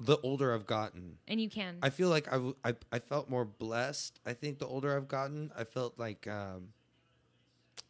the 0.00 0.18
older 0.24 0.52
I've 0.54 0.66
gotten. 0.66 1.18
and 1.28 1.40
you 1.40 1.48
can. 1.48 1.78
I 1.82 1.90
feel 1.90 2.08
like 2.08 2.28
I, 2.28 2.32
w- 2.36 2.56
I, 2.64 2.74
I 2.92 2.98
felt 2.98 3.28
more 3.30 3.44
blessed. 3.44 4.18
I 4.26 4.32
think 4.34 4.58
the 4.58 4.66
older 4.66 4.96
I've 4.96 5.08
gotten, 5.08 5.50
I 5.56 5.64
felt 5.64 5.98
like 5.98 6.26
um, 6.28 6.68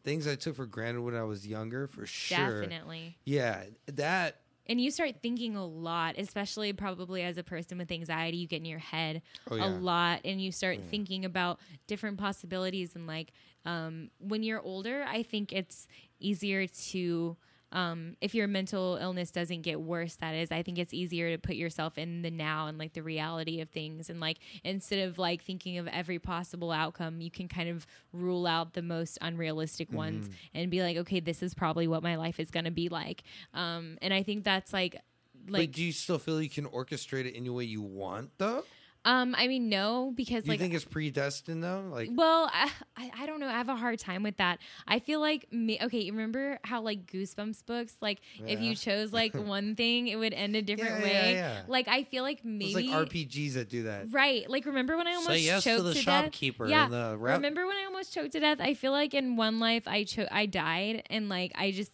things 0.09 0.27
I 0.27 0.37
took 0.37 0.57
for 0.57 0.67
granted 0.67 1.03
when 1.03 1.15
I 1.15 1.23
was 1.23 1.47
younger, 1.47 1.87
for 1.87 2.07
sure. 2.07 2.63
Definitely. 2.63 3.17
Yeah, 3.25 3.65
that 3.87 4.41
and 4.67 4.81
you 4.81 4.91
start 4.91 5.23
thinking 5.23 5.57
a 5.57 5.65
lot, 5.65 6.17
especially 6.19 6.73
probably 6.75 7.23
as 7.23 7.39
a 7.39 7.43
person 7.43 7.79
with 7.79 7.91
anxiety, 7.91 8.37
you 8.37 8.47
get 8.47 8.57
in 8.59 8.67
your 8.67 8.79
head 8.79 9.23
Oh, 9.51 9.57
a 9.57 9.67
lot 9.67 10.21
and 10.25 10.43
you 10.43 10.53
start 10.53 10.79
thinking 10.91 11.25
about 11.25 11.59
different 11.87 12.19
possibilities 12.19 12.95
and 12.95 13.07
like 13.07 13.33
um, 13.65 14.11
when 14.19 14.43
you're 14.43 14.61
older, 14.61 15.05
I 15.09 15.23
think 15.23 15.53
it's 15.53 15.87
easier 16.21 16.67
to 16.67 17.37
um, 17.73 18.17
if 18.21 18.35
your 18.35 18.47
mental 18.47 18.99
illness 19.01 19.31
doesn't 19.31 19.63
get 19.63 19.81
worse, 19.81 20.17
that 20.17 20.35
is, 20.35 20.51
I 20.51 20.63
think 20.63 20.79
it's 20.79 20.95
easier 20.95 21.31
to 21.31 21.39
put 21.39 21.57
yourself 21.57 21.99
in 21.99 22.23
the 22.23 22.31
now 22.31 22.67
and 22.67 22.79
like 22.79 22.95
the 22.95 23.03
reality 23.03 23.61
of 23.61 23.69
things. 23.69 24.09
And 24.09 24.21
like 24.21 24.39
instead 24.65 25.07
of 25.09 25.19
like 25.19 25.43
thinking 25.43 25.79
of 25.79 25.87
every 25.89 26.19
possible 26.19 26.73
outcome, 26.73 27.21
you 27.21 27.31
can 27.31 27.49
kind 27.49 27.69
of 27.69 27.87
rule 28.13 28.47
out 28.47 28.73
the 28.73 28.83
most 28.83 29.19
unrealistic 29.21 29.93
ones 29.93 30.31
and 30.55 30.71
be 30.71 30.83
like, 30.83 30.97
okay, 30.97 31.21
this 31.21 31.43
is 31.43 31.55
probably 31.55 31.87
what 31.87 32.03
my 32.03 32.17
life 32.17 32.41
is 32.41 32.51
going 32.51 32.65
to 32.65 32.71
be 32.71 32.89
like. 32.89 33.23
Um, 33.55 33.99
and 34.01 34.15
I 34.15 34.23
think 34.23 34.45
that's 34.45 34.73
like, 34.73 35.01
but 35.45 35.61
like, 35.61 35.73
do 35.73 35.83
you 35.83 35.93
still 35.93 36.19
feel 36.19 36.43
you 36.43 36.51
can 36.51 36.67
orchestrate 36.67 37.25
it 37.25 37.35
any 37.35 37.49
way 37.49 37.65
you 37.65 37.81
want, 37.81 38.31
though? 38.39 38.65
Um, 39.11 39.35
I 39.39 39.49
mean, 39.49 39.69
no, 39.69 40.13
because 40.15 40.45
You 40.45 40.51
like 40.53 40.61
think 40.61 40.75
it's 40.75 40.85
predestined, 40.85 41.65
though? 41.65 41.85
Like, 41.91 42.11
Well, 42.13 42.51
I, 42.53 42.71
I 42.97 43.11
I 43.23 43.27
don't 43.27 43.41
know. 43.41 43.47
I 43.49 43.53
have 43.53 43.69
a 43.71 43.77
hard 43.77 43.99
time 43.99 44.23
with 44.23 44.37
that. 44.37 44.59
I 44.87 44.99
feel 44.99 45.21
like 45.21 45.51
me. 45.53 45.79
Okay, 45.83 46.01
you 46.01 46.13
remember 46.13 46.59
how 46.63 46.83
like 46.83 47.07
Goosebumps 47.11 47.65
books, 47.65 47.95
like 48.03 48.19
if 48.47 48.61
you 48.61 48.75
chose 48.75 49.13
like 49.13 49.35
one 49.57 49.75
thing, 49.77 50.09
it 50.09 50.17
would 50.17 50.35
end 50.35 50.57
a 50.57 50.63
different 50.63 50.99
Yeah, 50.99 51.03
way. 51.03 51.13
yeah, 51.13 51.31
yeah. 51.31 51.63
Like 51.69 51.89
I 51.89 52.05
feel 52.05 52.23
like 52.23 52.45
maybe 52.45 52.73
it's 52.73 52.93
like 52.93 53.09
RPGs 53.09 53.55
that 53.55 53.69
do 53.71 53.85
that. 53.85 54.13
Right. 54.13 54.49
Like 54.51 54.67
remember 54.67 54.97
when 54.97 55.07
I 55.07 55.13
almost 55.15 55.29
Say 55.31 55.41
yes 55.41 55.65
to 55.65 55.71
choked 55.71 55.85
the 55.85 55.95
death? 55.95 56.03
shopkeeper 56.03 56.67
Yeah. 56.69 56.85
in 56.87 56.91
the 56.91 57.17
rep- 57.19 57.37
Remember 57.37 57.67
when 57.67 57.77
I 57.77 57.85
almost 57.87 58.13
choked 58.13 58.33
to 58.33 58.41
death? 58.41 58.59
I 58.61 58.75
feel 58.75 58.93
like 58.93 59.15
in 59.15 59.37
one 59.37 59.59
life 59.59 59.85
I 59.87 60.05
cho- 60.05 60.29
I 60.31 60.47
died 60.47 61.05
and 61.09 61.29
like 61.29 61.53
I 61.55 61.71
just 61.71 61.93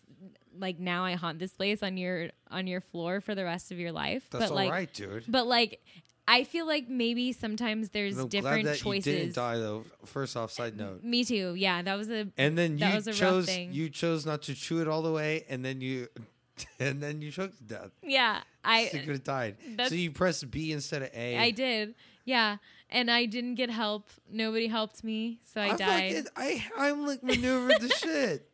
like 0.59 0.79
now 0.79 1.05
I 1.05 1.15
haunt 1.15 1.39
this 1.41 1.53
place 1.53 1.83
on 1.83 1.97
your 1.97 2.31
on 2.51 2.67
your 2.69 2.81
floor 2.81 3.21
for 3.21 3.35
the 3.35 3.45
rest 3.45 3.73
of 3.73 3.79
your 3.79 3.91
life. 3.93 4.25
That's 4.31 4.45
but 4.45 4.51
all 4.51 4.57
like 4.57 4.71
right, 4.71 4.93
dude. 4.93 5.25
but 5.29 5.47
like 5.47 5.81
I 6.27 6.45
feel 6.45 6.67
like 6.67 6.89
maybe 6.89 7.33
sometimes 7.33 7.91
there's 7.91 8.17
I'm 8.19 8.29
different 8.29 8.63
glad 8.65 8.75
that 8.75 8.79
choices. 8.81 9.07
you 9.07 9.19
didn't 9.19 9.35
die, 9.35 9.59
though. 9.59 9.85
First 10.07 10.37
off, 10.37 10.51
side 10.51 10.75
uh, 10.81 10.85
note. 10.85 11.05
Me 11.05 11.23
too. 11.25 11.55
Yeah, 11.55 11.83
that 11.83 11.95
was 11.97 12.09
a 12.11 12.29
And 12.39 12.57
then 12.57 12.77
That 12.79 12.91
you 12.91 12.95
was 12.97 13.07
a 13.07 13.11
rough 13.11 13.19
chose 13.19 13.51
you 13.57 13.91
chose 13.91 14.25
not 14.25 14.43
to 14.43 14.55
chew 14.55 14.81
it 14.81 14.89
all 14.89 15.03
the 15.03 15.13
way, 15.13 15.45
and 15.49 15.65
then 15.65 15.81
you 15.83 16.09
and 16.79 17.03
then 17.03 17.21
you 17.21 17.31
choked 17.31 17.59
to 17.59 17.65
death. 17.65 17.91
yeah. 18.03 18.41
I 18.65 18.87
so 18.93 18.99
could 19.01 19.09
have 19.09 19.25
died. 19.25 19.57
So 19.89 19.95
you 19.95 20.11
pressed 20.13 20.51
B 20.51 20.73
instead 20.73 21.03
of 21.03 21.11
A. 21.15 21.37
I 21.37 21.51
did. 21.51 21.95
Yeah, 22.25 22.57
and 22.89 23.11
I 23.11 23.27
didn't 23.27 23.57
get 23.57 23.69
help. 23.69 24.09
Nobody 24.31 24.67
helped 24.69 25.05
me, 25.05 25.41
so 25.45 25.61
I, 25.61 25.77
died. 25.77 26.15
fucking- 26.15 26.31
I 26.37 26.65
I'm 26.79 27.07
like 27.07 27.23
maneuvered 27.23 27.83
the 27.83 27.91
shit. 27.91 28.49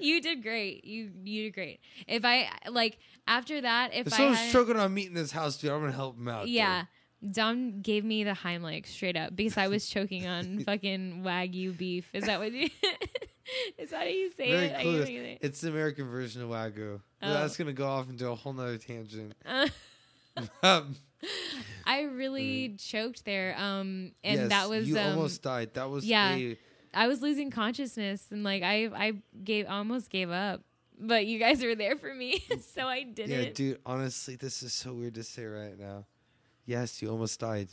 you 0.00 0.20
did 0.20 0.42
great. 0.42 0.84
You 0.84 1.12
you 1.24 1.44
did 1.44 1.54
great. 1.54 1.80
If 2.08 2.24
I 2.24 2.48
like 2.68 2.98
after 3.28 3.60
that, 3.60 3.94
if, 3.94 4.08
If 4.08 4.14
I 4.14 4.16
someone's 4.16 4.50
choking 4.52 4.76
on 4.76 4.92
meat 4.92 5.06
in 5.06 5.14
this 5.14 5.30
house, 5.30 5.56
dude, 5.58 5.70
I'm 5.70 5.80
gonna 5.80 5.92
help 5.92 6.16
him 6.16 6.26
out. 6.26 6.48
yeah. 6.48 6.86
Dom 7.32 7.80
gave 7.80 8.04
me 8.04 8.24
the 8.24 8.32
Heimlich 8.32 8.86
straight 8.86 9.16
up 9.16 9.34
because 9.34 9.56
I 9.56 9.68
was 9.68 9.86
choking 9.90 10.26
on 10.26 10.60
fucking 10.66 11.22
wagyu 11.24 11.76
beef. 11.76 12.08
Is 12.12 12.24
that 12.24 12.38
what 12.40 12.52
you? 12.52 12.68
is 13.78 13.90
that 13.90 14.00
how 14.00 14.04
you 14.04 14.30
say 14.32 14.50
Very 14.50 14.66
it? 14.66 14.76
I 14.76 14.84
clueless. 14.84 15.06
can't 15.06 15.38
It's 15.42 15.60
the 15.60 15.68
American 15.68 16.08
version 16.08 16.42
of 16.42 16.48
wagyu. 16.48 17.00
Oh. 17.22 17.32
That's 17.32 17.56
gonna 17.56 17.72
go 17.72 17.86
off 17.86 18.08
into 18.08 18.28
a 18.28 18.34
whole 18.34 18.52
nother 18.52 18.78
tangent. 18.78 19.34
Uh, 19.44 19.68
Um, 20.62 20.96
I 21.84 22.02
really 22.02 22.76
choked 22.78 23.24
there. 23.24 23.54
Um, 23.58 24.12
and 24.22 24.40
yes, 24.40 24.48
that 24.50 24.68
was 24.68 24.88
you 24.88 24.98
um, 24.98 25.12
almost 25.12 25.42
died. 25.42 25.74
That 25.74 25.88
was 25.88 26.04
yeah. 26.04 26.34
a 26.34 26.58
I 26.92 27.08
was 27.08 27.20
losing 27.20 27.50
consciousness 27.50 28.26
and 28.30 28.42
like 28.42 28.62
I 28.62 28.86
I 28.94 29.12
gave 29.42 29.66
almost 29.68 30.10
gave 30.10 30.30
up. 30.30 30.62
But 30.98 31.26
you 31.26 31.38
guys 31.38 31.62
were 31.62 31.74
there 31.74 31.96
for 31.96 32.12
me, 32.14 32.42
so 32.74 32.86
I 32.86 33.02
didn't. 33.02 33.30
yeah, 33.30 33.50
dude. 33.50 33.78
Honestly, 33.84 34.36
this 34.36 34.62
is 34.62 34.72
so 34.72 34.94
weird 34.94 35.14
to 35.16 35.24
say 35.24 35.44
right 35.44 35.78
now. 35.78 36.06
Yes, 36.66 37.00
you 37.00 37.08
almost 37.10 37.38
died 37.40 37.68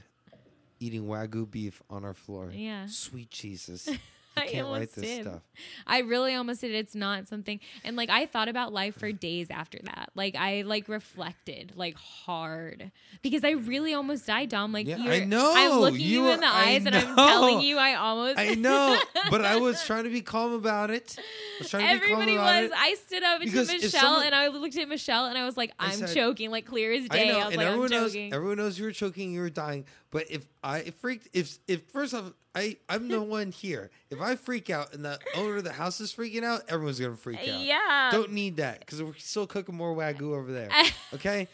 eating 0.79 1.03
wagyu 1.05 1.49
beef 1.49 1.81
on 1.89 2.05
our 2.05 2.13
floor. 2.13 2.51
Yeah. 2.53 2.85
sweet 2.87 3.29
Jesus. 3.31 3.89
I 4.35 4.47
can't 4.47 4.67
write 4.67 4.91
this 4.93 5.03
did. 5.03 5.23
stuff. 5.25 5.41
I 5.85 5.99
really 5.99 6.33
almost 6.33 6.61
did. 6.61 6.71
It's 6.73 6.95
not 6.95 7.27
something, 7.27 7.59
and 7.83 7.95
like 7.95 8.09
I 8.09 8.25
thought 8.25 8.47
about 8.47 8.73
life 8.73 8.95
for 8.97 9.11
days 9.11 9.47
after 9.51 9.77
that. 9.83 10.09
Like 10.15 10.35
I 10.35 10.61
like 10.63 10.87
reflected 10.87 11.73
like 11.75 11.95
hard 11.95 12.91
because 13.21 13.43
I 13.43 13.51
really 13.51 13.93
almost 13.93 14.25
died, 14.27 14.49
Dom. 14.49 14.71
Like 14.73 14.87
Yeah, 14.87 14.97
I 14.99 15.23
know. 15.25 15.53
I'm 15.55 15.79
looking 15.79 15.99
You 16.01 16.23
you, 16.25 16.31
in 16.31 16.39
the 16.39 16.47
I 16.47 16.69
eyes, 16.71 16.85
and 16.85 16.95
I'm 16.95 17.15
telling 17.15 17.61
you, 17.61 17.77
I 17.77 17.95
almost. 17.95 18.39
I 18.39 18.55
know, 18.55 18.99
but 19.29 19.43
I 19.45 19.57
was 19.57 19.83
trying 19.85 20.05
to 20.05 20.09
be 20.09 20.21
calm 20.21 20.53
about 20.53 20.89
it. 20.91 21.15
I 21.19 21.23
was 21.59 21.69
trying 21.69 21.95
to 21.95 22.01
be 22.01 22.07
calm 22.11 22.21
Everybody 22.21 22.37
was. 22.37 22.71
I 22.75 22.95
stood 22.95 23.23
up 23.23 23.41
to 23.41 23.45
Michelle 23.47 23.89
someone- 23.89 24.25
and 24.25 24.35
I 24.35 24.47
looked 24.47 24.77
at 24.77 24.87
Michelle 24.89 25.25
and 25.25 25.37
I 25.37 25.45
was 25.45 25.57
like, 25.57 25.71
I 25.79 25.87
I'm 25.87 25.91
said- 25.99 26.13
choking, 26.15 26.51
like 26.51 26.65
clear 26.65 26.91
as 26.93 27.05
I 27.09 27.15
day. 27.15 27.27
know, 27.31 27.39
I, 27.39 27.45
was 27.45 27.47
and 27.47 27.57
like, 27.57 27.65
I'm 27.67 27.73
everyone 27.73 27.91
knows. 27.91 28.11
choking. 28.13 28.33
Everyone 28.33 28.57
knows 28.57 28.79
you 28.79 28.85
were 28.85 28.91
choking. 28.91 29.31
You 29.33 29.41
were 29.41 29.49
dying. 29.49 29.85
But 30.13 30.31
if 30.31 30.47
I 30.63 30.91
freaked, 31.01 31.27
if 31.33 31.57
if 31.67 31.81
first 31.91 32.13
off, 32.13 32.31
I 32.55 32.77
I'm 32.87 33.07
the 33.09 33.19
one 33.21 33.51
here. 33.51 33.89
If 34.11 34.21
I 34.21 34.35
freak 34.35 34.69
out 34.69 34.93
and 34.93 35.03
the 35.03 35.19
owner 35.35 35.57
of 35.57 35.63
the 35.65 35.73
house 35.73 35.99
is 35.99 36.13
freaking 36.13 36.43
out, 36.43 36.61
everyone's 36.69 36.99
gonna 36.99 37.17
freak 37.17 37.39
out. 37.39 37.59
yeah. 37.59 38.09
Don't 38.11 38.31
need 38.31 38.57
that 38.57 38.79
because 38.81 39.01
we're 39.03 39.15
still 39.15 39.47
cooking 39.47 39.75
more 39.75 39.93
wagyu 39.95 40.33
over 40.37 40.51
there. 40.53 40.69
Okay. 41.15 41.47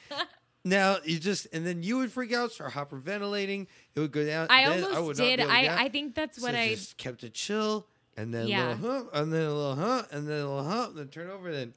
Now 0.66 0.98
you 1.06 1.20
just 1.20 1.48
and 1.54 1.66
then 1.66 1.84
you 1.84 1.98
would 2.00 2.12
freak 2.12 2.34
out, 2.34 2.52
start 2.52 2.74
hyperventilating. 2.74 3.68
It 3.96 4.00
would 4.02 4.12
go 4.12 4.26
down. 4.26 4.48
I 4.50 4.68
then 4.70 4.84
almost 4.84 5.02
would 5.04 5.18
did. 5.18 5.38
be 5.38 5.44
able 5.44 5.54
to 5.54 5.62
get 5.62 5.70
out. 5.72 5.80
I, 5.80 5.84
I 5.86 5.90
think 5.90 6.16
that's 6.16 6.42
what 6.42 6.52
so 6.54 6.60
I. 6.60 6.70
just 6.70 6.98
kept 6.98 7.24
it 7.24 7.34
chill, 7.34 7.88
and 8.18 8.34
then 8.34 8.48
Yeah. 8.50 8.74
a 8.74 8.76
little 8.76 8.92
hump, 8.92 9.10
and 9.14 9.32
then 9.34 9.42
a 9.44 9.54
little 9.54 9.76
hump, 9.76 10.08
and 10.12 10.28
then 10.28 10.42
a 10.42 10.50
little 10.50 10.64
hump, 10.66 10.90
and 10.90 10.98
then 11.00 11.08
turn 11.08 11.30
over, 11.30 11.48
and 11.48 11.56
then 11.58 11.74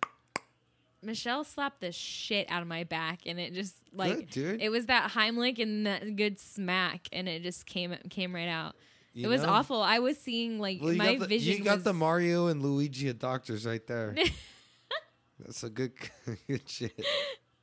Michelle 1.02 1.44
slapped 1.44 1.80
the 1.80 1.92
shit 1.92 2.46
out 2.50 2.62
of 2.62 2.68
my 2.68 2.84
back, 2.84 3.20
and 3.26 3.40
it 3.40 3.52
just 3.54 3.74
like 3.92 4.14
Good, 4.16 4.30
dude. 4.30 4.62
it 4.62 4.68
was 4.70 4.86
that 4.86 5.10
Heimlich 5.10 5.58
and 5.60 5.86
that 5.86 6.16
good 6.16 6.38
smack, 6.38 7.08
and 7.12 7.28
it 7.28 7.42
just 7.42 7.66
came 7.66 7.94
came 8.10 8.34
right 8.34 8.48
out. 8.48 8.76
you 9.12 9.26
it 9.26 9.28
was 9.28 9.42
know? 9.42 9.48
awful. 9.50 9.82
I 9.82 9.98
was 9.98 10.16
seeing 10.18 10.58
like 10.60 10.80
Well, 10.80 10.94
my 10.94 11.16
the, 11.16 11.26
vision. 11.26 11.58
You 11.58 11.64
got 11.64 11.82
the 11.84 11.92
Mario 11.92 12.46
and 12.46 12.62
Luigi 12.62 13.08
of 13.08 13.18
doctors 13.18 13.66
right 13.66 13.84
there. 13.86 14.14
That's 15.40 15.62
a 15.64 15.70
good, 15.70 15.92
good 16.46 16.68
shit. 16.68 16.92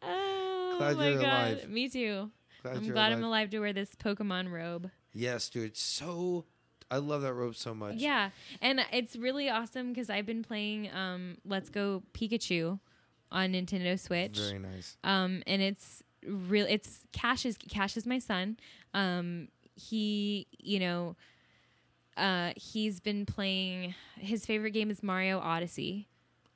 Oh 0.03 0.75
Glad 0.77 0.97
my 0.97 1.09
you're 1.09 1.21
god, 1.21 1.47
alive. 1.53 1.69
me 1.69 1.87
too. 1.89 2.29
Glad 2.63 2.75
I'm 2.77 2.87
glad 2.89 3.11
I'm 3.13 3.19
alive. 3.19 3.23
alive 3.23 3.49
to 3.51 3.59
wear 3.59 3.73
this 3.73 3.91
Pokemon 3.95 4.51
robe. 4.51 4.89
Yes, 5.13 5.49
dude. 5.49 5.77
So 5.77 6.45
I 6.91 6.97
love 6.97 7.21
that 7.21 7.33
robe 7.33 7.55
so 7.55 7.73
much. 7.73 7.95
Yeah, 7.95 8.31
and 8.61 8.81
it's 8.91 9.15
really 9.15 9.49
awesome 9.49 9.89
because 9.93 10.09
I've 10.09 10.25
been 10.25 10.43
playing 10.43 10.89
um, 10.93 11.37
Let's 11.45 11.69
Go 11.69 12.03
Pikachu 12.13 12.79
on 13.32 13.53
Nintendo 13.53 13.99
Switch. 13.99 14.38
Very 14.38 14.59
nice. 14.59 14.97
um, 15.03 15.43
and 15.47 15.61
it's 15.61 16.03
real. 16.25 16.65
It's 16.69 17.01
Cash 17.11 17.45
is 17.45 17.57
Cash 17.57 17.97
is 17.97 18.05
my 18.05 18.19
son. 18.19 18.57
Um, 18.93 19.49
he, 19.75 20.47
you 20.57 20.80
know, 20.80 21.15
uh, 22.17 22.51
he's 22.55 22.99
been 22.99 23.25
playing. 23.25 23.95
His 24.17 24.45
favorite 24.45 24.71
game 24.71 24.91
is 24.91 25.01
Mario 25.01 25.39
Odyssey, 25.39 26.07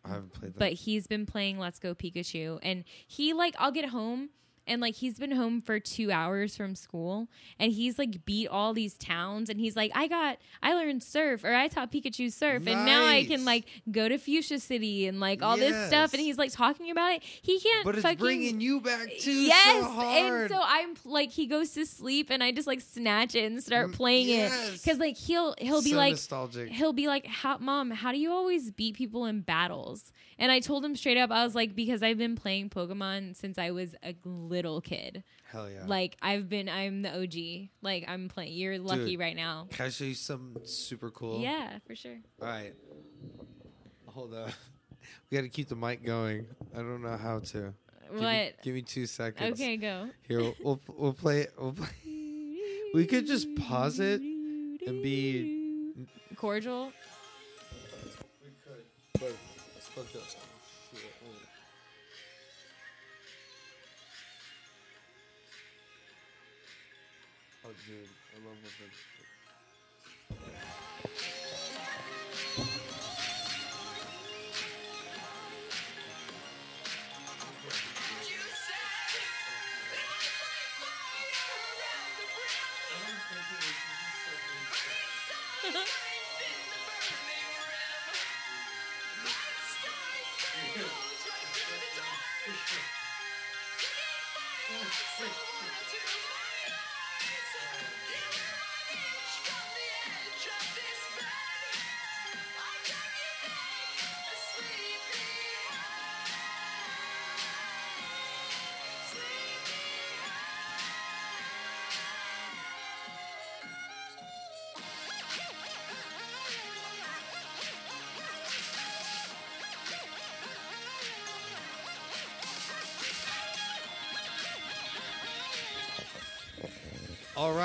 I 0.04 0.10
haven't 0.10 0.34
played 0.34 0.54
that. 0.54 0.60
but 0.60 0.74
he's 0.74 1.08
been 1.08 1.26
playing 1.26 1.58
Let's 1.60 1.80
Go 1.80 1.96
Pikachu, 1.96 2.60
and 2.62 2.84
he 3.08 3.34
like 3.34 3.56
I'll 3.58 3.72
get 3.72 3.90
home. 3.90 4.30
And 4.66 4.82
like 4.82 4.96
he's 4.96 5.20
been 5.20 5.32
home 5.32 5.62
for 5.62 5.80
two 5.80 6.12
hours 6.12 6.56
from 6.56 6.76
school, 6.76 7.28
and 7.60 7.72
he's 7.74 8.00
like 8.00 8.24
beat 8.26 8.48
all 8.48 8.74
these 8.74 8.94
towns, 8.96 9.50
and 9.50 9.60
he's 9.60 9.76
like, 9.76 9.92
I 9.94 10.08
got, 10.08 10.38
I 10.62 10.74
learned 10.74 11.04
surf, 11.04 11.44
or 11.44 11.54
I 11.54 11.68
taught 11.68 11.92
Pikachu 11.92 12.32
surf, 12.32 12.66
and 12.68 12.86
now 12.86 13.06
I 13.06 13.26
can 13.26 13.44
like 13.44 13.66
go 13.92 14.08
to 14.08 14.18
Fuchsia 14.18 14.60
City 14.60 15.06
and 15.08 15.20
like 15.20 15.42
all 15.44 15.58
this 15.58 15.88
stuff, 15.88 16.14
and 16.14 16.22
he's 16.22 16.38
like 16.38 16.52
talking 16.54 16.90
about 16.92 17.12
it. 17.14 17.24
He 17.24 17.60
can't, 17.60 17.84
but 17.86 17.96
it's 17.96 18.04
fucking, 18.04 18.18
bringing 18.20 18.62
you 18.62 18.80
back 18.80 19.10
too. 19.20 19.32
yes 19.34 19.86
so 19.86 20.00
and 20.02 20.50
so 20.50 20.60
i'm 20.64 20.96
like 21.04 21.32
he 21.32 21.46
goes 21.48 21.72
to 21.72 21.86
sleep 21.86 22.30
and 22.30 22.42
i 22.44 22.52
just 22.52 22.68
like 22.68 22.80
snatch 22.82 23.36
it 23.36 23.44
and 23.52 23.62
start 23.62 23.90
Mm, 23.90 23.94
playing 23.94 24.30
it 24.30 24.52
because 24.74 24.98
like 24.98 25.18
he'll 25.18 25.56
he'll 25.58 25.82
be 25.82 25.92
So 25.92 25.98
like 25.98 26.12
nostalgic. 26.12 26.70
he'll 26.70 26.94
be 26.94 27.08
like 27.08 27.26
how 27.26 27.58
mom 27.58 27.92
how 27.92 28.12
do 28.12 28.18
you 28.18 28.32
always 28.32 28.72
beat 28.72 28.96
people 28.96 29.26
in 29.26 29.42
battles 29.42 30.12
and 30.40 30.52
i 30.52 30.60
told 30.60 30.86
him 30.86 30.96
straight 30.96 31.18
up 31.18 31.32
i 31.32 31.44
was 31.44 31.54
like 31.56 31.76
because 31.76 32.02
i've 32.04 32.18
been 32.18 32.36
playing 32.36 32.70
pokemon 32.70 33.36
since 33.36 33.58
i 33.58 33.72
was 33.72 33.94
a 34.04 34.16
little 34.24 34.53
kid 34.84 35.24
Hell 35.52 35.70
yeah. 35.70 35.84
like 35.86 36.16
i've 36.22 36.48
been 36.50 36.70
i'm 36.70 37.02
the 37.02 37.10
og 37.14 37.70
like 37.82 38.06
i'm 38.08 38.28
playing 38.30 38.54
you're 38.54 38.78
lucky 38.80 39.12
Dude. 39.12 39.20
right 39.20 39.36
now 39.36 39.68
Can 39.72 39.86
I 39.88 39.90
show 39.90 40.06
you 40.06 40.14
some 40.16 40.58
super 40.64 41.10
cool? 41.12 41.40
yeah 41.42 41.80
for 41.88 41.96
sure 41.96 42.18
All 42.42 42.48
right. 42.48 42.74
Hold 44.08 44.34
up. 44.34 44.50
We 45.30 45.38
got 45.38 45.42
to 45.42 45.50
keep 45.50 45.68
the 45.68 45.76
mic 45.76 46.06
going. 46.06 46.46
I 46.74 46.78
don't 46.78 47.02
know 47.02 47.18
how 47.18 47.40
to. 47.40 47.74
Give 48.12 48.14
me- 48.14 48.22
what 48.22 48.62
give 48.64 48.74
me 48.76 48.82
two 48.84 49.06
seconds. 49.08 49.60
okay 49.60 49.76
go 49.78 50.08
Here, 50.28 50.40
we'll, 50.40 50.56
we'll, 50.64 50.80
we'll 50.96 51.14
play. 51.14 51.48
We'll 51.60 51.74
play. 51.74 51.88
We 52.94 53.06
could 53.08 53.26
just 53.28 53.48
pause 53.56 54.00
it 54.00 54.22
and 54.22 55.02
be. 55.04 56.06
cordial 56.36 56.92
We 58.44 58.50
could, 58.64 58.84
but 59.20 59.34
it's 59.78 59.88
fucked 59.88 60.16
up. 60.16 60.22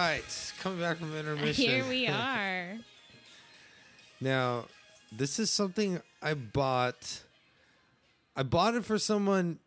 Right, 0.08 0.52
coming 0.60 0.80
back 0.80 0.98
from 0.98 1.14
intermission. 1.16 1.64
Here 1.64 1.84
we 1.88 2.06
are. 2.08 2.76
Now, 4.20 4.66
this 5.12 5.38
is 5.38 5.50
something 5.50 6.00
I 6.22 6.34
bought. 6.34 7.20
I 8.36 8.42
bought 8.42 8.74
it 8.74 8.84
for 8.84 8.98
someone 8.98 9.58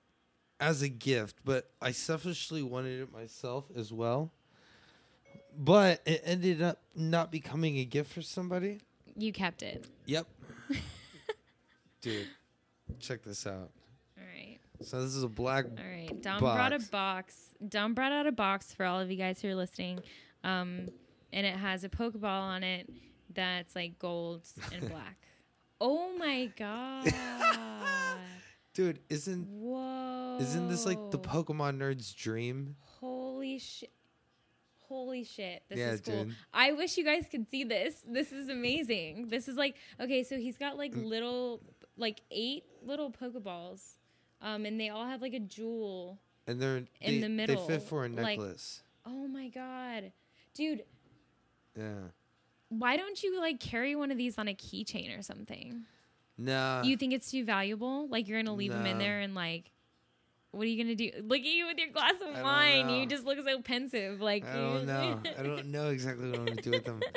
as 0.60 0.82
a 0.82 0.90
gift, 0.90 1.38
but 1.44 1.70
I 1.82 1.92
selfishly 1.92 2.62
wanted 2.64 3.02
it 3.02 3.12
myself 3.14 3.66
as 3.76 3.92
well. 3.92 4.32
But 5.58 6.02
it 6.06 6.22
ended 6.24 6.62
up 6.62 6.80
not 6.96 7.32
becoming 7.32 7.78
a 7.78 7.86
gift 7.86 8.14
for 8.14 8.22
somebody. 8.22 8.80
You 9.18 9.34
kept 9.34 9.64
it. 9.64 9.86
Yep. 10.06 10.26
Dude, 12.02 12.28
check 13.00 13.24
this 13.24 13.46
out. 13.46 13.70
All 14.18 14.24
right. 14.34 14.60
So 14.82 15.02
this 15.02 15.14
is 15.14 15.24
a 15.24 15.28
black 15.28 15.66
All 15.66 15.84
right. 15.84 16.22
Dom 16.22 16.40
brought 16.40 16.72
a 16.74 16.78
Box. 16.80 16.88
box. 16.90 17.36
Dom 17.68 17.94
brought 17.94 18.12
out 18.14 18.26
a 18.26 18.32
box 18.32 18.74
for 18.74 18.86
all 18.86 19.00
of 19.00 19.12
you 19.12 19.18
guys 19.18 19.42
who 19.42 19.50
are 19.50 19.56
listening. 19.56 20.00
Um, 20.44 20.88
and 21.34 21.46
it 21.46 21.56
has 21.56 21.84
a 21.84 21.90
Pokeball 21.90 22.24
on 22.26 22.64
it 22.64 22.90
that's 23.34 23.76
like 23.76 23.98
gold 24.00 24.42
and 24.74 24.90
black. 24.90 25.18
oh 25.80 26.12
my 26.18 26.52
god. 26.58 27.14
Dude, 28.74 29.00
isn't 29.10 29.48
Whoa. 29.48 30.38
isn't 30.40 30.70
this 30.70 30.86
like 30.86 31.12
the 31.12 31.20
Pokemon 31.20 31.78
nerd's 31.78 32.14
dream? 32.14 32.76
Holy 32.80 33.60
shit. 33.60 33.92
Holy 34.88 35.24
shit. 35.24 35.64
This 35.70 35.78
Yeah, 35.80 35.92
is 35.92 36.02
cool. 36.02 36.26
dude. 36.26 36.36
I 36.54 36.72
wish 36.74 36.98
you 36.98 37.04
guys 37.06 37.26
could 37.30 37.50
see 37.50 37.64
this. 37.64 37.96
This 38.08 38.32
is 38.32 38.50
amazing. 38.50 39.28
This 39.28 39.48
is 39.48 39.56
like 39.58 39.76
okay, 40.00 40.24
so 40.24 40.38
he's 40.38 40.58
got 40.58 40.76
Mm. 40.76 40.78
like 40.78 40.96
little 40.96 41.62
like 41.98 42.22
eight 42.32 42.64
little 42.84 43.12
Pokeballs. 43.12 43.96
Um 44.42 44.66
and 44.66 44.80
they 44.80 44.90
all 44.90 45.06
have 45.06 45.22
like 45.22 45.34
a 45.34 45.40
jewel. 45.40 46.20
And 46.48 46.62
they're 46.62 46.78
In 47.02 47.22
they, 47.22 47.46
the 47.46 47.56
they 47.56 47.68
fit 47.68 47.84
for 47.84 48.06
a 48.06 48.10
like- 48.10 48.40
necklace. 48.40 48.84
Oh 49.06 49.28
my 49.28 49.50
god. 49.50 50.12
Dude, 50.54 50.84
yeah. 51.78 52.10
why 52.70 52.98
don't 52.98 53.22
you 53.24 53.40
like 53.40 53.60
carry 53.60 53.96
one 53.96 54.12
of 54.12 54.18
these 54.18 54.38
on 54.38 54.48
a 54.48 54.54
keychain 54.54 55.18
or 55.18 55.22
something? 55.22 55.86
No. 56.38 56.82
you 56.84 56.98
think 56.98 57.14
it's 57.14 57.30
too 57.32 57.46
valuable? 57.46 58.08
Like 58.08 58.28
you're 58.28 58.42
gonna 58.42 58.56
leave 58.56 58.74
them 58.74 58.86
in 58.86 58.98
there 58.98 59.20
and 59.20 59.36
like 59.36 59.72
what 60.52 60.64
are 60.64 60.70
you 60.70 60.84
gonna 60.84 60.96
do? 60.96 61.10
Look 61.24 61.40
at 61.40 61.46
you 61.46 61.68
with 61.68 61.78
your 61.78 61.90
glass 61.92 62.14
of 62.28 62.36
I 62.36 62.42
wine. 62.42 62.90
You 62.90 63.06
just 63.06 63.26
look 63.26 63.40
so 63.46 63.62
pensive. 63.62 64.22
Like 64.22 64.46
I 64.46 64.54
don't 64.56 64.86
know. 64.86 65.20
I 65.38 65.44
don't 65.44 65.68
know 65.68 65.90
exactly 65.90 66.30
what 66.30 66.40
I'm 66.40 66.46
gonna 66.46 66.62
do 66.62 66.72
with 66.72 66.86
them. 66.86 67.02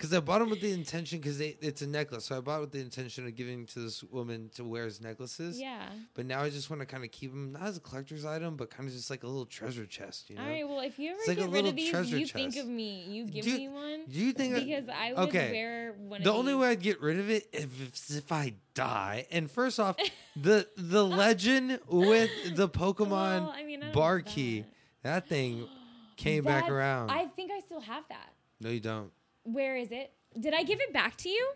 Because 0.00 0.14
I 0.14 0.20
bought 0.20 0.38
them 0.38 0.48
with 0.48 0.62
the 0.62 0.72
intention, 0.72 1.18
because 1.18 1.42
it's 1.42 1.82
a 1.82 1.86
necklace. 1.86 2.24
So 2.24 2.38
I 2.38 2.40
bought 2.40 2.56
it 2.56 2.60
with 2.62 2.72
the 2.72 2.80
intention 2.80 3.26
of 3.26 3.34
giving 3.34 3.66
to 3.66 3.80
this 3.80 4.02
woman 4.02 4.48
to 4.54 4.64
wear 4.64 4.86
as 4.86 4.98
necklaces. 4.98 5.60
Yeah. 5.60 5.90
But 6.14 6.24
now 6.24 6.40
I 6.40 6.48
just 6.48 6.70
want 6.70 6.80
to 6.80 6.86
kind 6.86 7.04
of 7.04 7.10
keep 7.10 7.32
them 7.32 7.52
not 7.52 7.64
as 7.64 7.76
a 7.76 7.80
collector's 7.80 8.24
item, 8.24 8.56
but 8.56 8.70
kind 8.70 8.88
of 8.88 8.94
just 8.94 9.10
like 9.10 9.24
a 9.24 9.26
little 9.26 9.44
treasure 9.44 9.84
chest. 9.84 10.30
You 10.30 10.36
know? 10.36 10.42
All 10.42 10.48
right. 10.48 10.66
Well, 10.66 10.80
if 10.80 10.98
you 10.98 11.10
ever 11.10 11.18
It's 11.18 11.28
like 11.28 11.36
a 11.36 11.40
get 11.42 11.50
rid 11.50 11.52
little 11.52 11.70
of 11.72 11.76
these, 11.76 12.10
you 12.12 12.26
think 12.26 12.54
chest. 12.54 12.64
of 12.64 12.70
me. 12.72 13.04
You 13.10 13.26
give 13.26 13.44
Do- 13.44 13.54
me 13.58 13.68
one 13.68 14.00
Do 14.08 14.18
you 14.18 14.32
think? 14.32 14.54
Because 14.54 14.88
I 14.88 15.12
would 15.12 15.28
okay. 15.28 15.50
wear 15.52 15.92
one. 15.98 16.22
the 16.22 16.32
only 16.32 16.54
these. 16.54 16.62
way 16.62 16.68
I'd 16.68 16.80
get 16.80 17.02
rid 17.02 17.18
of 17.18 17.28
it 17.28 17.50
if 17.52 18.10
if 18.10 18.32
I 18.32 18.54
die. 18.72 19.26
And 19.30 19.50
first 19.50 19.78
off, 19.78 19.96
the 20.34 20.66
the 20.78 21.04
legend 21.24 21.78
with 21.86 22.30
the 22.56 22.69
Pokemon 22.72 23.08
Well, 23.42 23.54
I 23.56 23.64
mean, 23.64 23.82
I 23.82 23.92
bar 23.92 24.20
key, 24.20 24.64
that. 25.02 25.24
that 25.24 25.28
thing 25.28 25.66
came 26.16 26.44
back 26.44 26.68
around. 26.68 27.10
I 27.10 27.26
think 27.26 27.50
I 27.50 27.60
still 27.60 27.80
have 27.80 28.04
that. 28.08 28.32
no, 28.60 28.70
you 28.70 28.80
don't. 28.80 29.10
Where 29.44 29.76
is 29.76 29.90
it? 29.90 30.12
Did 30.38 30.54
I 30.54 30.62
give 30.62 30.80
it 30.80 30.92
back 30.92 31.16
to 31.18 31.28
you? 31.28 31.52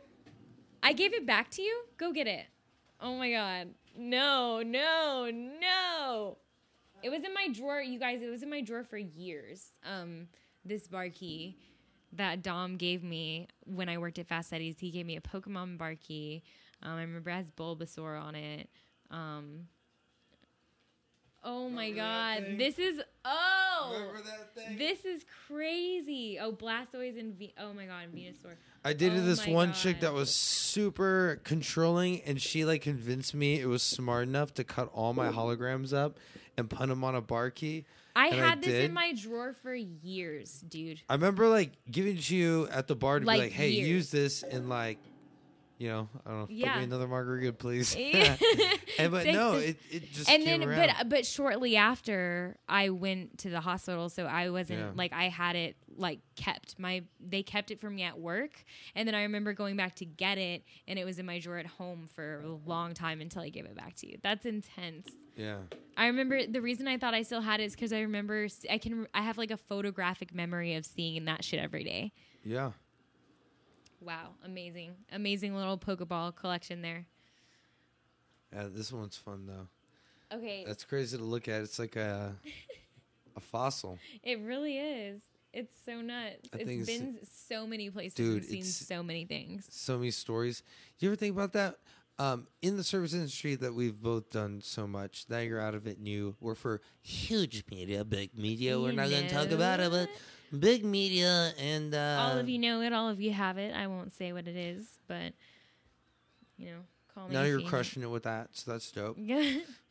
I 0.82 0.92
gave 0.92 1.14
it 1.14 1.26
back 1.26 1.50
to 1.52 1.62
you. 1.62 1.84
Go 1.96 2.12
get 2.12 2.26
it. 2.26 2.46
Oh 3.00 3.16
my 3.16 3.30
god. 3.30 3.68
No, 3.96 4.62
no, 4.62 5.30
no. 5.60 6.38
It 7.02 7.10
was 7.10 7.22
in 7.22 7.32
my 7.34 7.48
drawer, 7.52 7.80
you 7.80 7.98
guys. 7.98 8.22
It 8.22 8.28
was 8.30 8.42
in 8.42 8.50
my 8.50 8.60
drawer 8.62 8.82
for 8.84 8.96
years. 8.96 9.64
Um, 9.84 10.26
this 10.64 10.86
bar 10.88 11.08
key 11.10 11.56
that 12.14 12.42
Dom 12.42 12.76
gave 12.76 13.04
me 13.04 13.48
when 13.66 13.88
I 13.88 13.98
worked 13.98 14.18
at 14.18 14.26
Fast 14.26 14.52
Eddie's. 14.52 14.78
He 14.78 14.90
gave 14.90 15.04
me 15.06 15.16
a 15.16 15.20
Pokemon 15.20 15.76
bar 15.78 15.94
key. 15.94 16.42
Um, 16.82 16.92
I 16.96 17.00
remember 17.02 17.30
it 17.30 17.34
has 17.34 17.50
Bulbasaur 17.50 18.20
on 18.20 18.34
it. 18.34 18.68
Um, 19.10 19.68
oh 21.44 21.68
my 21.68 21.88
Remember 21.90 22.02
that 22.02 22.48
god. 22.50 22.58
This 22.58 22.78
is 22.78 23.00
oh. 23.24 24.12
that 24.24 24.54
thing? 24.54 24.78
This 24.78 25.04
is 25.04 25.24
crazy. 25.46 26.38
Oh, 26.40 26.52
Blastoise 26.52 27.18
and 27.18 27.34
Ve- 27.38 27.54
oh 27.58 27.72
my 27.72 27.86
god, 27.86 28.04
and 28.04 28.14
Venusaur. 28.14 28.54
I 28.84 28.92
dated 28.92 29.20
Oh 29.20 29.26
this 29.26 29.46
my 29.46 29.52
one 29.52 29.72
chick 29.72 30.00
that 30.00 30.12
was 30.12 30.34
super 30.34 31.40
controlling, 31.44 32.20
and 32.22 32.40
she 32.40 32.64
like 32.64 32.82
convinced 32.82 33.34
me 33.34 33.60
it 33.60 33.66
was 33.66 33.82
smart 33.82 34.28
enough 34.28 34.52
to 34.54 34.64
cut 34.64 34.90
all 34.92 35.12
my 35.14 35.28
holograms 35.30 35.92
up 35.92 36.18
and 36.56 36.68
put 36.68 36.88
them 36.88 37.02
on 37.04 37.14
a 37.14 37.20
bar 37.20 37.50
key. 37.50 37.84
I 38.16 38.28
And 38.28 38.36
had 38.36 38.60
this 38.62 38.70
did. 38.70 38.84
in 38.84 38.92
my 38.92 39.12
drawer 39.12 39.52
for 39.54 39.74
years, 39.74 40.60
dude. 40.68 41.00
I 41.08 41.14
remember 41.14 41.48
like 41.48 41.72
giving 41.90 42.16
it 42.16 42.22
to 42.24 42.36
you 42.36 42.68
at 42.70 42.86
the 42.86 42.94
bar 42.94 43.20
to 43.20 43.26
Like, 43.26 43.38
be 43.38 43.42
like, 43.44 43.52
"Hey, 43.52 43.70
years. 43.70 43.88
use 43.88 44.10
this," 44.10 44.42
and 44.44 44.68
like, 44.68 44.98
you 45.84 45.90
know, 45.90 46.08
I 46.24 46.30
don't 46.30 46.38
know, 46.40 46.46
Yeah. 46.48 46.78
me 46.78 46.84
another 46.84 47.06
margarita, 47.06 47.52
please. 47.52 47.94
And 48.98 49.10
but 49.10 49.26
no, 49.26 49.54
it, 49.54 49.76
it 49.90 50.12
just 50.12 50.30
and 50.30 50.46
then 50.46 50.62
around. 50.62 50.92
but 50.98 51.08
but 51.08 51.26
shortly 51.26 51.74
after 51.76 52.56
I 52.68 52.90
went 52.90 53.38
to 53.38 53.50
the 53.50 53.60
hospital 53.60 54.08
so 54.08 54.24
I 54.24 54.50
wasn't 54.50 54.78
Yeah. 54.78 54.90
like 54.94 55.12
I 55.12 55.28
had 55.28 55.56
it 55.56 55.76
like 55.96 56.20
kept 56.36 56.78
my 56.78 57.02
they 57.20 57.42
kept 57.42 57.70
it 57.72 57.80
for 57.80 57.90
me 57.90 58.02
at 58.04 58.18
work 58.20 58.64
and 58.94 59.06
then 59.08 59.14
I 59.16 59.22
remember 59.22 59.52
going 59.52 59.76
back 59.76 59.96
to 59.96 60.04
get 60.04 60.38
it 60.38 60.62
and 60.86 60.96
it 60.98 61.04
was 61.04 61.18
in 61.18 61.26
my 61.26 61.40
drawer 61.40 61.58
at 61.58 61.66
home 61.66 62.08
for 62.14 62.40
a 62.44 62.68
long 62.70 62.94
time 62.94 63.20
until 63.20 63.42
I 63.42 63.48
gave 63.48 63.64
it 63.64 63.74
back 63.76 63.94
to 63.96 64.08
you. 64.08 64.18
That's 64.22 64.46
intense. 64.46 65.08
yeah, 65.36 65.56
I 65.96 66.06
remember 66.06 66.46
the 66.46 66.60
reason 66.60 66.86
I 66.86 66.96
thought 66.98 67.14
I 67.14 67.22
still 67.22 67.40
had 67.40 67.58
it 67.60 67.64
is 67.64 67.72
because 67.74 67.92
I 67.92 68.00
remember 68.02 68.46
I 68.70 68.78
can 68.78 69.08
I 69.12 69.22
have 69.22 69.38
like 69.38 69.50
a 69.50 69.56
photographic 69.56 70.32
memory 70.32 70.74
of 70.76 70.86
seeing 70.86 71.24
that 71.24 71.42
shit 71.44 71.58
every 71.58 71.82
day. 71.84 72.12
yeah. 72.44 72.70
Wow, 74.04 74.30
amazing, 74.44 74.92
amazing 75.12 75.54
little 75.56 75.78
Pokeball 75.78 76.34
collection 76.36 76.82
there. 76.82 77.06
Yeah, 78.52 78.66
this 78.70 78.92
one's 78.92 79.16
fun 79.16 79.46
though. 79.46 79.68
Okay, 80.36 80.64
That's 80.66 80.84
crazy 80.84 81.16
to 81.16 81.22
look 81.24 81.48
at. 81.48 81.62
It's 81.62 81.78
like 81.78 81.96
a 81.96 82.34
a 83.36 83.40
fossil. 83.40 83.98
it 84.22 84.38
really 84.40 84.78
is. 84.78 85.22
It's 85.52 85.74
so 85.86 86.00
nuts. 86.00 86.48
I 86.52 86.56
It's 86.58 86.64
think 86.64 86.82
it's- 86.82 86.98
been 86.98 87.18
so 87.48 87.66
many 87.66 87.88
places 87.90 88.14
Dude, 88.14 88.42
and 88.42 88.44
seen 88.44 88.64
so 88.64 89.02
many 89.02 89.24
things. 89.24 89.68
so 89.70 89.98
many 89.98 90.10
stories. 90.10 90.62
You 90.98 91.08
ever 91.08 91.16
think 91.16 91.34
about 91.34 91.52
that? 91.52 91.78
Um, 92.16 92.46
in 92.62 92.76
the 92.76 92.84
service 92.84 93.12
industry 93.12 93.56
that 93.56 93.74
we've 93.74 94.00
both 94.00 94.30
done 94.30 94.60
so 94.62 94.86
much, 94.86 95.24
now 95.28 95.38
you're 95.38 95.60
out 95.60 95.74
of 95.74 95.88
it 95.88 95.98
and 95.98 96.06
you 96.06 96.36
work 96.40 96.58
for 96.58 96.80
huge 97.02 97.64
media, 97.70 98.04
big 98.04 98.38
media. 98.38 98.78
We're 98.78 98.92
not 98.92 99.10
going 99.10 99.26
to 99.26 99.34
talk 99.34 99.50
about 99.50 99.80
it, 99.80 99.90
but 99.90 100.08
big 100.56 100.84
media 100.84 101.52
and 101.58 101.92
uh, 101.92 102.28
all 102.30 102.38
of 102.38 102.48
you 102.48 102.58
know 102.58 102.82
it. 102.82 102.92
All 102.92 103.08
of 103.08 103.20
you 103.20 103.32
have 103.32 103.58
it. 103.58 103.74
I 103.74 103.88
won't 103.88 104.12
say 104.12 104.32
what 104.32 104.46
it 104.46 104.56
is, 104.56 104.98
but 105.08 105.32
you 106.56 106.66
know, 106.66 106.78
call 107.12 107.26
me. 107.26 107.34
Now 107.34 107.42
you're 107.42 107.62
crushing 107.62 108.04
it 108.04 108.10
with 108.10 108.22
that, 108.24 108.50
so 108.52 108.70
that's 108.72 108.90
dope. 108.90 109.18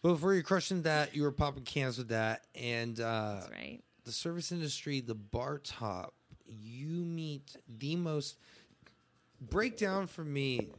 But 0.01 0.15
before 0.15 0.34
you're 0.34 0.43
crushing 0.43 0.82
that, 0.82 1.15
you 1.15 1.24
were 1.24 1.32
popping 1.32 1.63
cans 1.63 1.97
with 1.97 2.09
that, 2.09 2.41
and 2.55 2.99
uh, 2.99 3.36
that's 3.39 3.51
right. 3.51 3.80
the 4.03 4.11
service 4.11 4.51
industry, 4.51 4.99
the 4.99 5.15
bar 5.15 5.59
top, 5.59 6.13
you 6.45 6.89
meet 6.89 7.55
the 7.69 7.95
most 7.95 8.38
breakdown 9.39 10.07
for 10.07 10.26
me 10.26 10.71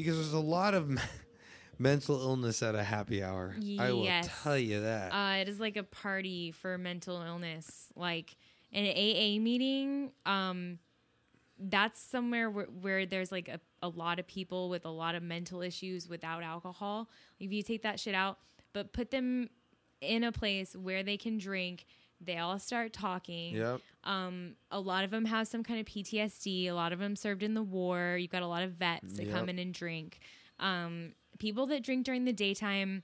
because 0.00 0.16
there's 0.16 0.32
a 0.32 0.38
lot 0.38 0.74
of 0.74 0.98
mental 1.78 2.20
illness 2.20 2.62
at 2.62 2.74
a 2.74 2.82
happy 2.82 3.22
hour. 3.22 3.54
I 3.78 3.92
will 3.92 4.06
tell 4.22 4.58
you 4.58 4.80
that. 4.80 5.12
Uh, 5.12 5.40
it 5.40 5.48
is 5.48 5.60
like 5.60 5.76
a 5.76 5.82
party 5.82 6.52
for 6.52 6.78
mental 6.78 7.20
illness, 7.22 7.88
like 7.96 8.36
an 8.72 8.86
AA 8.86 9.40
meeting. 9.40 10.12
Um, 10.24 10.78
that's 11.58 12.00
somewhere 12.00 12.48
where, 12.48 12.66
where 12.66 13.06
there's 13.06 13.30
like 13.30 13.48
a, 13.48 13.60
a 13.82 13.88
lot 13.88 14.18
of 14.18 14.26
people 14.26 14.70
with 14.70 14.84
a 14.84 14.90
lot 14.90 15.14
of 15.14 15.22
mental 15.22 15.60
issues 15.60 16.08
without 16.08 16.42
alcohol. 16.42 17.08
If 17.38 17.52
you 17.52 17.62
take 17.62 17.82
that 17.82 18.00
shit 18.00 18.14
out, 18.14 18.38
but 18.72 18.92
put 18.92 19.10
them 19.10 19.50
in 20.00 20.24
a 20.24 20.32
place 20.32 20.74
where 20.74 21.02
they 21.02 21.16
can 21.16 21.36
drink, 21.38 21.84
They 22.20 22.38
all 22.38 22.58
start 22.58 22.92
talking. 22.92 23.56
Yep. 23.56 23.80
Um, 24.04 24.54
a 24.70 24.80
lot 24.80 25.04
of 25.04 25.10
them 25.10 25.24
have 25.24 25.48
some 25.48 25.62
kind 25.62 25.80
of 25.80 25.86
PTSD. 25.86 26.66
A 26.66 26.72
lot 26.72 26.92
of 26.92 26.98
them 26.98 27.16
served 27.16 27.42
in 27.42 27.54
the 27.54 27.62
war. 27.62 28.16
You've 28.20 28.30
got 28.30 28.42
a 28.42 28.46
lot 28.46 28.62
of 28.62 28.72
vets 28.72 29.14
that 29.14 29.30
come 29.30 29.48
in 29.48 29.58
and 29.58 29.72
drink. 29.72 30.20
Um, 30.58 31.12
people 31.38 31.66
that 31.66 31.82
drink 31.82 32.04
during 32.04 32.24
the 32.24 32.32
daytime 32.32 33.02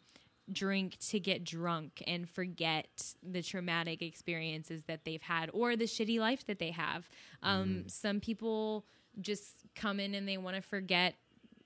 drink 0.52 0.96
to 1.08 1.18
get 1.18 1.44
drunk 1.44 2.02
and 2.06 2.28
forget 2.28 3.14
the 3.22 3.42
traumatic 3.42 4.00
experiences 4.02 4.84
that 4.84 5.04
they've 5.04 5.22
had 5.22 5.50
or 5.52 5.74
the 5.76 5.86
shitty 5.86 6.18
life 6.20 6.46
that 6.46 6.58
they 6.58 6.70
have. 6.70 7.08
Um, 7.42 7.84
Some 7.88 8.20
people 8.20 8.84
just 9.20 9.54
come 9.74 9.98
in 9.98 10.14
and 10.14 10.28
they 10.28 10.36
want 10.36 10.56
to 10.56 10.62
forget, 10.62 11.14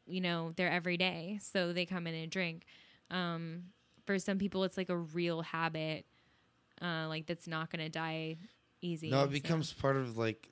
you 0.06 0.20
know, 0.20 0.52
their 0.56 0.70
everyday, 0.70 1.38
so 1.42 1.72
they 1.72 1.84
come 1.84 2.06
in 2.06 2.14
and 2.14 2.30
drink. 2.30 2.64
Um, 3.10 3.64
for 4.06 4.18
some 4.18 4.38
people, 4.38 4.64
it's 4.64 4.76
like 4.76 4.88
a 4.88 4.96
real 4.96 5.42
habit, 5.42 6.06
uh, 6.82 7.06
like 7.08 7.26
that's 7.26 7.46
not 7.48 7.70
going 7.70 7.84
to 7.84 7.88
die 7.90 8.36
easy. 8.80 9.10
No, 9.10 9.20
it 9.22 9.26
so- 9.26 9.30
becomes 9.30 9.72
part 9.72 9.96
of 9.96 10.16
like 10.18 10.48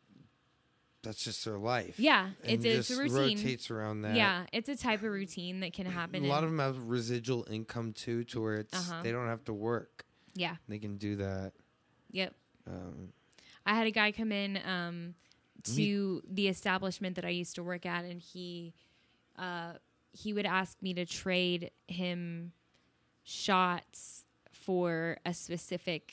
that's 1.03 1.22
just 1.22 1.45
their 1.45 1.59
life. 1.59 1.99
Yeah, 1.99 2.31
and 2.43 2.53
it's, 2.53 2.64
it's 2.64 2.91
a 2.91 2.97
just 2.97 3.14
routine. 3.14 3.39
rotates 3.39 3.70
around 3.70 4.03
that. 4.03 4.16
Yeah, 4.16 4.47
it's 4.53 4.68
a 4.68 4.76
type 4.76 5.03
of 5.03 5.11
routine 5.12 5.61
that 5.61 5.72
can 5.72 5.87
happen. 5.87 6.24
a 6.24 6.29
lot 6.29 6.43
of 6.45 6.51
them 6.51 6.59
have 6.59 6.76
residual 6.89 7.47
income 7.51 7.93
too, 7.93 8.24
to 8.24 8.43
where 8.43 8.55
it's 8.57 8.74
Uh-huh. 8.91 9.03
they 9.03 9.12
don't 9.12 9.29
have 9.29 9.45
to 9.45 9.53
work. 9.55 10.05
yeah, 10.35 10.57
They 10.68 10.79
can 10.79 10.97
do 10.99 11.16
that. 11.16 11.53
yep. 12.11 12.35
Um, 12.66 13.12
I 13.64 13.74
had 13.74 13.87
a 13.87 13.91
guy 13.93 14.12
come 14.12 14.33
in 14.33 14.59
um, 14.66 15.14
to 15.76 16.20
the 16.29 16.49
establishment 16.49 17.14
that 17.16 17.24
I 17.24 17.31
used 17.31 17.55
to 17.55 17.62
work 17.62 17.87
at, 17.87 18.05
and 18.05 18.20
he 18.20 18.74
uh, 19.39 19.74
he 20.12 20.33
would 20.33 20.47
ask 20.47 20.83
me 20.83 20.95
to 20.95 21.07
trade 21.07 21.70
him 21.87 22.53
shots 23.22 24.24
for 24.68 25.16
a 25.24 25.32
specific 25.32 26.12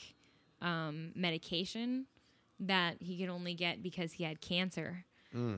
um, 0.61 1.11
medication 1.13 2.05
that 2.57 2.95
he 3.01 3.17
could 3.17 3.27
only 3.27 3.53
get 3.53 3.83
because 3.83 4.13
he 4.13 4.23
had 4.23 4.39
cancer. 4.39 5.03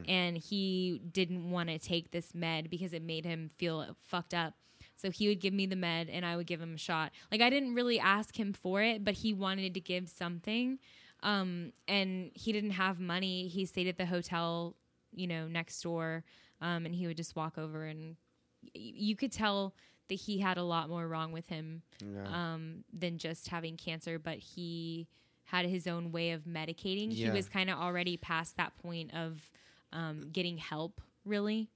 And 0.09 0.35
he 0.35 0.99
didn't 1.11 1.51
want 1.51 1.69
to 1.69 1.77
take 1.77 2.09
this 2.09 2.33
med 2.33 2.71
because 2.71 2.91
it 2.93 3.03
made 3.03 3.23
him 3.23 3.49
feel 3.55 3.85
fucked 4.01 4.33
up. 4.33 4.55
So 4.95 5.11
he 5.11 5.27
would 5.27 5.39
give 5.39 5.53
me 5.53 5.67
the 5.67 5.75
med 5.75 6.09
and 6.09 6.25
I 6.25 6.35
would 6.37 6.47
give 6.47 6.59
him 6.59 6.73
a 6.73 6.77
shot. 6.79 7.11
Like 7.31 7.41
I 7.41 7.51
didn't 7.51 7.75
really 7.75 7.99
ask 7.99 8.35
him 8.39 8.51
for 8.51 8.81
it, 8.81 9.03
but 9.03 9.13
he 9.13 9.31
wanted 9.31 9.75
to 9.75 9.79
give 9.79 10.09
something. 10.09 10.79
Um, 11.21 11.73
and 11.87 12.31
he 12.33 12.51
didn't 12.51 12.71
have 12.71 12.99
money. 12.99 13.47
He 13.47 13.67
stayed 13.67 13.87
at 13.87 13.97
the 13.97 14.07
hotel, 14.07 14.75
you 15.13 15.27
know, 15.27 15.47
next 15.47 15.79
door. 15.83 16.23
Um, 16.61 16.87
and 16.87 16.95
he 16.95 17.05
would 17.05 17.17
just 17.17 17.35
walk 17.35 17.59
over 17.59 17.85
and 17.85 18.15
y- 18.63 18.71
you 18.73 19.15
could 19.15 19.31
tell 19.31 19.75
that 20.09 20.15
he 20.15 20.39
had 20.39 20.57
a 20.57 20.63
lot 20.63 20.89
more 20.89 21.07
wrong 21.07 21.31
with 21.31 21.47
him 21.47 21.81
yeah. 22.03 22.53
um, 22.53 22.83
than 22.93 23.17
just 23.17 23.47
having 23.49 23.77
cancer, 23.77 24.19
but 24.19 24.37
he 24.37 25.07
had 25.45 25.65
his 25.65 25.87
own 25.87 26.11
way 26.11 26.31
of 26.31 26.43
medicating. 26.43 27.11
He 27.11 27.29
was 27.29 27.47
kind 27.47 27.69
of 27.69 27.77
already 27.77 28.17
past 28.17 28.57
that 28.57 28.75
point 28.81 29.13
of 29.13 29.49
um, 29.93 30.29
getting 30.31 30.57
help, 30.57 31.01
really. 31.25 31.69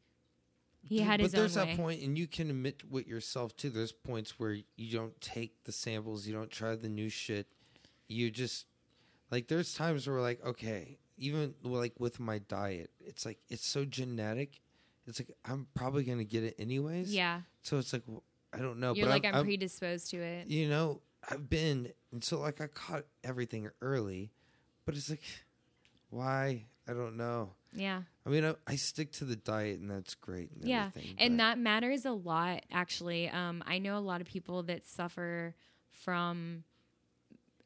He 0.83 0.99
had 0.99 1.19
but 1.19 1.25
his 1.25 1.31
there's 1.31 1.57
own 1.57 1.67
that 1.67 1.77
point, 1.77 2.01
and 2.01 2.17
you 2.17 2.27
can 2.27 2.49
admit 2.49 2.83
with 2.89 3.07
yourself 3.07 3.55
too. 3.55 3.69
There's 3.69 3.91
points 3.91 4.39
where 4.39 4.57
you 4.75 4.97
don't 4.97 5.19
take 5.21 5.63
the 5.63 5.71
samples, 5.71 6.25
you 6.25 6.33
don't 6.33 6.49
try 6.49 6.75
the 6.75 6.89
new 6.89 7.09
shit. 7.09 7.47
You 8.07 8.31
just 8.31 8.65
like 9.29 9.47
there's 9.47 9.73
times 9.73 10.07
where 10.07 10.19
like 10.19 10.43
okay, 10.43 10.97
even 11.17 11.53
like 11.63 11.93
with 11.99 12.19
my 12.19 12.39
diet, 12.39 12.89
it's 12.99 13.25
like 13.25 13.37
it's 13.47 13.65
so 13.65 13.85
genetic. 13.85 14.59
It's 15.07 15.19
like 15.19 15.31
I'm 15.45 15.67
probably 15.73 16.03
gonna 16.03 16.23
get 16.23 16.43
it 16.43 16.55
anyways. 16.59 17.13
Yeah, 17.13 17.41
So 17.61 17.77
it's 17.77 17.93
like 17.93 18.03
I 18.53 18.59
don't 18.59 18.79
know. 18.79 18.93
you're 18.93 19.05
but 19.05 19.11
like 19.11 19.25
I'm, 19.25 19.35
I'm, 19.35 19.45
predisposed 19.45 20.11
to 20.11 20.17
it. 20.17 20.47
you 20.47 20.67
know 20.69 21.01
I've 21.29 21.49
been 21.49 21.91
and 22.11 22.23
so 22.23 22.39
like 22.39 22.61
I 22.61 22.67
caught 22.67 23.05
everything 23.23 23.69
early, 23.81 24.31
but 24.85 24.95
it's 24.95 25.09
like 25.09 25.23
why 26.09 26.65
I 26.87 26.93
don't 26.93 27.17
know. 27.17 27.53
Yeah, 27.73 28.01
I 28.25 28.29
mean 28.29 28.43
I, 28.45 28.55
I 28.67 28.75
stick 28.75 29.11
to 29.13 29.25
the 29.25 29.35
diet 29.35 29.79
and 29.79 29.89
that's 29.89 30.15
great. 30.15 30.51
And 30.51 30.67
yeah, 30.67 30.89
and 31.17 31.39
that 31.39 31.57
matters 31.57 32.05
a 32.05 32.11
lot. 32.11 32.63
Actually, 32.71 33.29
um, 33.29 33.63
I 33.65 33.79
know 33.79 33.97
a 33.97 33.99
lot 33.99 34.21
of 34.21 34.27
people 34.27 34.63
that 34.63 34.85
suffer 34.85 35.55
from 35.89 36.63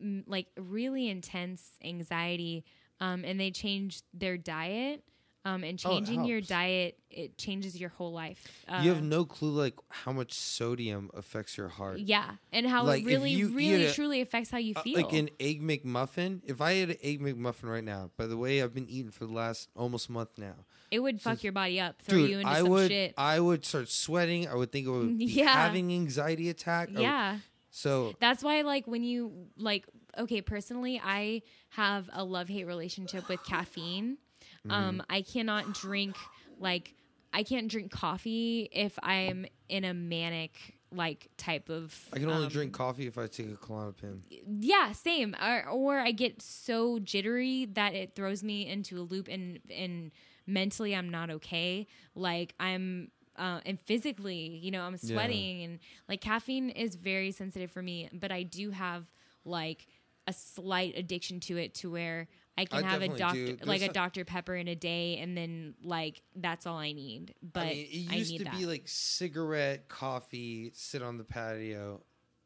mm, 0.02 0.24
like 0.28 0.48
really 0.58 1.10
intense 1.10 1.72
anxiety, 1.84 2.66
um, 3.00 3.24
and 3.26 3.40
they 3.40 3.52
change 3.52 4.02
their 4.14 4.38
diet. 4.38 5.04
Um, 5.46 5.64
and 5.64 5.80
Oh, 5.86 5.90
changing 5.92 6.26
your 6.26 6.42
diet, 6.42 6.98
it 7.12 7.38
changes 7.38 7.80
your 7.80 7.90
whole 7.90 8.12
life. 8.12 8.44
Uh, 8.68 8.82
you 8.84 8.90
have 8.90 9.04
no 9.04 9.26
clue 9.26 9.52
like 9.52 9.76
how 9.90 10.12
much 10.12 10.34
sodium 10.34 11.12
affects 11.14 11.56
your 11.56 11.68
heart. 11.70 12.00
Yeah, 12.00 12.32
and 12.52 12.66
how 12.66 12.84
Like, 12.84 13.04
it 13.04 13.06
really, 13.06 13.30
you 13.30 13.50
really, 13.50 13.86
a- 13.86 13.94
truly 13.94 14.22
affects 14.22 14.50
how 14.50 14.58
you 14.58 14.74
Uh, 14.76 14.82
feel. 14.82 14.96
like 14.98 15.14
an 15.14 15.30
egg 15.40 15.62
McMuffin. 15.62 16.42
If 16.46 16.62
I 16.62 16.74
had 16.74 16.90
an 16.90 16.98
egg 17.04 17.22
McMuffin 17.22 17.66
right 17.70 17.84
now, 17.84 18.10
by 18.18 18.26
the 18.26 18.38
way, 18.38 18.64
I've 18.64 18.74
been 18.74 18.90
eating 18.90 19.12
for 19.12 19.28
the 19.28 19.34
last 19.34 19.70
almost 19.76 20.10
month 20.10 20.32
now. 20.38 20.56
it 20.92 21.00
would 21.00 21.22
fuck 21.22 21.44
your 21.44 21.52
body 21.54 21.80
up, 21.80 22.02
throw 22.02 22.20
Dude, 22.20 22.30
you 22.32 22.40
into 22.40 22.50
I 22.52 22.60
some 22.62 22.70
would 22.70 22.90
shit. 22.90 23.14
I 23.18 23.40
would 23.40 23.66
start 23.66 23.90
sweating. 23.90 24.48
I 24.48 24.56
would 24.56 24.72
think 24.72 24.88
I 24.88 24.92
would 24.92 25.18
be 25.18 25.26
Yeah. 25.26 25.50
having 25.54 25.92
anxiety 25.94 26.50
attack. 26.50 26.90
I 26.90 26.92
would- 26.94 27.02
yeah, 27.02 27.40
so 27.70 28.16
that's 28.20 28.44
why, 28.44 28.62
like, 28.62 28.88
when 28.88 29.04
you 29.04 29.48
like, 29.58 29.86
okay, 30.18 30.42
personally, 30.42 31.00
I 31.04 31.42
have 31.70 32.10
a 32.14 32.24
love 32.24 32.48
hate 32.48 32.64
relationship 32.66 33.28
with 33.30 33.44
caffeine. 33.44 34.18
Mm-hmm. 34.66 34.72
Um, 34.72 35.04
I 35.10 35.22
cannot 35.22 35.74
drink 35.74 36.16
like 36.60 36.96
I 37.34 37.44
can't 37.44 37.70
drink 37.70 37.92
coffee 37.92 38.70
if 38.72 38.98
I'm 39.04 39.46
in 39.70 39.84
a 39.84 39.94
manic 39.94 40.76
like 40.92 41.30
type 41.38 41.70
of. 41.70 41.94
I 42.14 42.20
can 42.20 42.30
only 42.30 42.46
um, 42.46 42.52
drink 42.52 42.74
coffee 42.74 43.08
if 43.08 43.18
I 43.18 43.28
take 43.28 43.48
a 43.48 43.56
Klonopin. 43.58 44.22
Yeah, 44.30 44.94
same. 44.94 45.36
Or, 45.42 45.68
or 45.70 46.00
I 46.00 46.12
get 46.12 46.42
so 46.42 47.00
jittery 47.00 47.66
that 47.74 47.94
it 47.94 48.16
throws 48.16 48.44
me 48.44 48.68
into 48.68 49.00
a 49.00 49.04
loop, 49.04 49.28
and 49.28 49.60
and 49.70 50.12
mentally 50.48 50.96
I'm 50.96 51.10
not 51.10 51.30
okay. 51.30 51.88
Like 52.16 52.54
I'm. 52.60 53.12
Uh, 53.38 53.60
and 53.66 53.78
physically, 53.82 54.58
you 54.64 54.72
know, 54.72 54.84
I'm 54.84 54.94
Yeah. 54.94 55.14
sweating 55.14 55.62
and 55.66 55.80
like 56.08 56.22
caffeine 56.22 56.70
is 56.70 56.96
very 56.96 57.32
sensitive 57.32 57.70
for 57.70 57.82
me, 57.82 58.08
but 58.14 58.32
I 58.32 58.44
do 58.44 58.70
have 58.72 59.12
like 59.44 59.88
a 60.26 60.32
slight 60.32 60.98
addiction 60.98 61.42
to 61.42 61.58
it 61.58 61.74
to 61.76 61.92
where 61.92 62.30
I 62.58 62.66
can 62.66 62.84
I 62.86 62.90
have 62.90 63.02
a 63.02 63.10
doctor 63.10 63.58
like 63.66 63.82
a 63.82 63.92
Dr. 63.92 64.24
Pepper 64.24 64.56
in 64.56 64.68
a 64.68 64.76
day 64.76 65.18
and 65.18 65.36
then 65.38 65.76
like 65.84 66.22
that's 66.36 66.66
all 66.66 66.78
I 66.78 66.94
need. 66.94 67.34
But 67.42 67.64
I 67.64 67.70
mean, 67.70 67.78
it 67.86 67.94
used 68.16 68.32
need 68.32 68.38
to 68.40 68.44
that. 68.46 68.58
be 68.58 68.66
like 68.66 68.84
cigarette, 68.86 69.88
coffee, 69.90 70.72
sit 70.74 71.02
on 71.02 71.18
the 71.18 71.24
patio. 71.24 72.02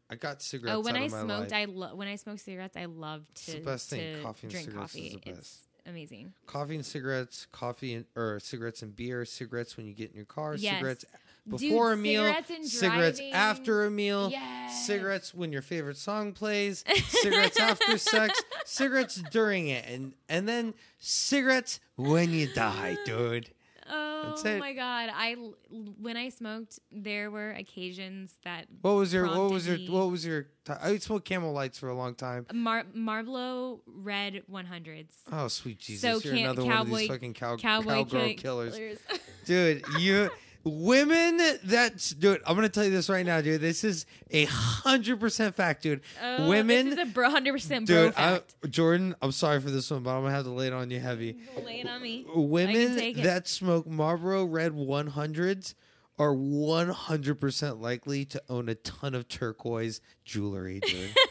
I 0.09 0.15
got 0.15 0.41
cigarettes. 0.41 0.75
oh, 0.75 0.79
when 0.81 0.95
I 0.95 1.07
smoked, 1.07 1.51
life. 1.51 1.53
I 1.53 1.65
lo- 1.65 1.93
when 1.95 2.07
I 2.07 2.15
smoked 2.15 2.39
cigarettes, 2.41 2.75
I 2.75 2.85
love 2.85 3.31
to, 3.45 3.51
the 3.51 3.59
best 3.59 3.91
thing. 3.91 4.23
Coffee 4.23 4.47
and 4.47 4.51
drink 4.51 4.73
coffee. 4.73 5.21
It's 5.23 5.59
amazing. 5.85 6.33
coffee 6.47 6.75
and 6.75 6.85
cigarettes, 6.85 7.45
coffee 7.51 7.93
and 7.93 8.05
or 8.15 8.39
cigarettes 8.39 8.81
and 8.81 8.95
beer, 8.95 9.23
cigarettes 9.25 9.77
when 9.77 9.85
you 9.85 9.93
get 9.93 10.09
in 10.09 10.15
your 10.15 10.25
car, 10.25 10.55
Yes. 10.55 10.77
cigarettes 10.77 11.05
Dude, 11.47 11.59
before 11.59 11.93
a 11.93 11.97
meal, 11.97 12.23
cigarettes 12.23 12.71
cigarettes 12.79 13.21
after 13.33 13.85
a 13.85 13.91
meal, 13.91 14.29
Yes. 14.29 14.85
cigarettes 14.85 15.33
when 15.33 15.51
your 15.51 15.61
favorite 15.61 15.97
song 15.97 16.33
plays, 16.33 16.83
cigarettes 17.07 17.59
after 17.59 17.97
sex, 17.97 18.43
cigarettes 18.65 19.21
during 19.31 19.67
it, 19.67 19.85
and 19.87 20.13
and 20.27 20.47
then 20.47 20.73
cigarettes 20.99 21.79
when 21.95 22.31
you 22.31 22.47
die, 22.53 22.97
dude. 23.05 23.49
Oh 23.91 24.35
my 24.43 24.73
god! 24.73 25.09
I 25.11 25.35
when 25.71 26.15
I 26.17 26.29
smoked, 26.29 26.77
there 26.91 27.31
were 27.31 27.51
occasions 27.51 28.37
that 28.43 28.67
What 28.81 28.91
was 28.91 29.11
your 29.11 29.25
what 29.25 29.49
was 29.49 29.65
your 29.67 29.77
what 29.91 30.11
was 30.11 30.23
your 30.23 30.45
I 30.67 30.97
smoked 30.97 31.25
Camel 31.25 31.51
Lights 31.53 31.79
for 31.79 31.89
a 31.89 31.95
long 31.95 32.13
time. 32.13 32.45
Mar- 32.53 32.85
Marlboro 32.93 33.79
Red 33.87 34.43
100s. 34.51 35.07
Oh 35.31 35.47
sweet 35.47 35.79
Jesus! 35.79 36.01
So 36.01 36.19
You're 36.19 36.37
another 36.37 36.63
one 36.65 36.73
of 36.77 36.87
these 36.89 37.07
fucking 37.07 37.33
cow, 37.33 37.55
Cowboy 37.55 37.89
cowgirl 38.03 38.21
kill- 38.21 38.35
killers. 38.35 38.99
dude 39.45 39.83
you 39.97 40.29
women 40.65 41.39
that's 41.63 42.11
dude 42.11 42.41
i'm 42.45 42.55
gonna 42.55 42.67
tell 42.69 42.83
you 42.83 42.91
this 42.91 43.09
right 43.09 43.25
now 43.25 43.39
dude. 43.41 43.61
This 43.61 43.83
is 43.83 44.05
a 44.31 44.45
hundred 44.45 45.19
percent 45.19 45.55
fact 45.55 45.83
dude. 45.83 46.01
Oh, 46.21 46.47
women 46.49 46.89
This 46.89 46.99
is 46.99 47.09
a 47.09 47.13
100% 47.13 47.13
bro 47.13 47.85
dude 47.85 48.13
I, 48.15 48.31
fact. 48.33 48.55
jordan 48.69 49.15
i'm 49.21 49.31
sorry 49.31 49.61
for 49.61 49.69
this 49.71 49.89
one 49.89 50.03
but 50.03 50.11
i'm 50.15 50.21
gonna 50.23 50.33
have 50.35 50.45
to 50.45 50.51
lay 50.51 50.67
it 50.67 50.73
on 50.73 50.91
you 50.91 50.99
heavy. 50.99 51.37
Lay 51.65 51.81
it 51.81 51.87
on 51.87 52.01
me. 52.01 52.25
women 52.35 53.13
that 53.23 53.47
smoke 53.47 53.87
marlboro 53.87 54.45
red 54.45 54.73
100s 54.73 55.75
are 56.17 56.33
100% 56.35 57.79
likely 57.79 58.25
to 58.25 58.41
own 58.49 58.67
a 58.67 58.75
ton 58.75 59.15
of 59.15 59.29
turquoise 59.29 60.01
jewelry 60.25 60.81
dude. 60.81 61.15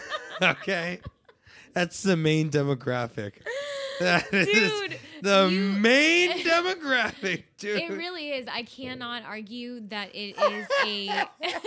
Okay? 0.42 1.00
That's 1.74 2.02
the 2.02 2.16
main 2.16 2.50
demographic 2.50 3.34
That 4.00 4.32
is 4.32 4.46
Dude, 4.46 4.98
the 5.22 5.48
you- 5.50 5.60
main 5.78 6.30
demographic 6.44 7.44
dude 7.58 7.82
It 7.82 7.90
really 7.90 8.30
is. 8.30 8.46
I 8.48 8.62
cannot 8.62 9.24
argue 9.24 9.80
that 9.88 10.14
it 10.14 10.36
is 10.38 10.66
a 10.86 11.28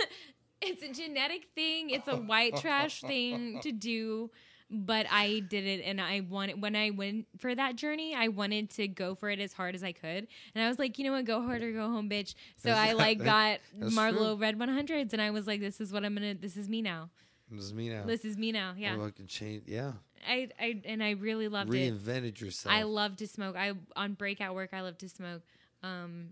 it's 0.60 0.82
a 0.82 0.92
genetic 0.92 1.48
thing. 1.54 1.90
It's 1.90 2.08
a 2.08 2.16
white 2.16 2.56
trash 2.56 3.00
thing 3.00 3.60
to 3.62 3.72
do. 3.72 4.30
But 4.70 5.06
I 5.10 5.40
did 5.40 5.64
it, 5.66 5.82
and 5.84 6.00
I 6.00 6.22
wanted 6.28 6.60
when 6.60 6.74
I 6.74 6.90
went 6.90 7.26
for 7.38 7.54
that 7.54 7.76
journey. 7.76 8.14
I 8.14 8.28
wanted 8.28 8.70
to 8.70 8.88
go 8.88 9.14
for 9.14 9.28
it 9.30 9.38
as 9.38 9.52
hard 9.52 9.74
as 9.74 9.84
I 9.84 9.92
could, 9.92 10.26
and 10.54 10.64
I 10.64 10.68
was 10.68 10.78
like, 10.78 10.98
you 10.98 11.04
know 11.04 11.12
what, 11.12 11.26
go 11.26 11.42
hard 11.42 11.62
or 11.62 11.70
go 11.70 11.82
home, 11.90 12.08
bitch. 12.08 12.34
So 12.56 12.70
That's- 12.70 12.88
I 12.88 12.92
like 12.94 13.22
got 13.22 13.58
that's 13.78 13.94
Marlboro 13.94 14.34
true. 14.34 14.36
Red 14.36 14.58
100s, 14.58 15.12
and 15.12 15.20
I 15.20 15.30
was 15.30 15.46
like, 15.46 15.60
this 15.60 15.80
is 15.82 15.92
what 15.92 16.04
I'm 16.04 16.14
gonna. 16.14 16.34
This 16.34 16.56
is 16.56 16.68
me 16.68 16.80
now. 16.82 17.10
This 17.50 17.64
is 17.66 17.74
me 17.74 17.90
now. 17.90 18.04
This 18.06 18.24
is 18.24 18.38
me 18.38 18.52
now. 18.52 18.72
Yeah. 18.76 18.96
I 19.00 19.10
can 19.10 19.26
change. 19.26 19.64
Yeah. 19.66 19.92
I, 20.26 20.48
I 20.60 20.80
and 20.84 21.02
I 21.02 21.10
really 21.12 21.48
loved 21.48 21.72
it. 21.74 21.92
Reinvented 21.94 22.40
yourself. 22.40 22.74
I 22.74 22.82
love 22.82 23.16
to 23.16 23.26
smoke. 23.26 23.56
I 23.56 23.72
on 23.96 24.14
breakout 24.14 24.54
work 24.54 24.70
I 24.72 24.80
love 24.82 24.98
to 24.98 25.08
smoke. 25.08 25.42
Um 25.82 26.30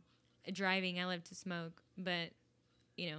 driving 0.53 0.99
I 0.99 1.05
love 1.07 1.23
to 1.25 1.35
smoke, 1.35 1.81
but 1.97 2.31
you 2.97 3.11
know, 3.13 3.19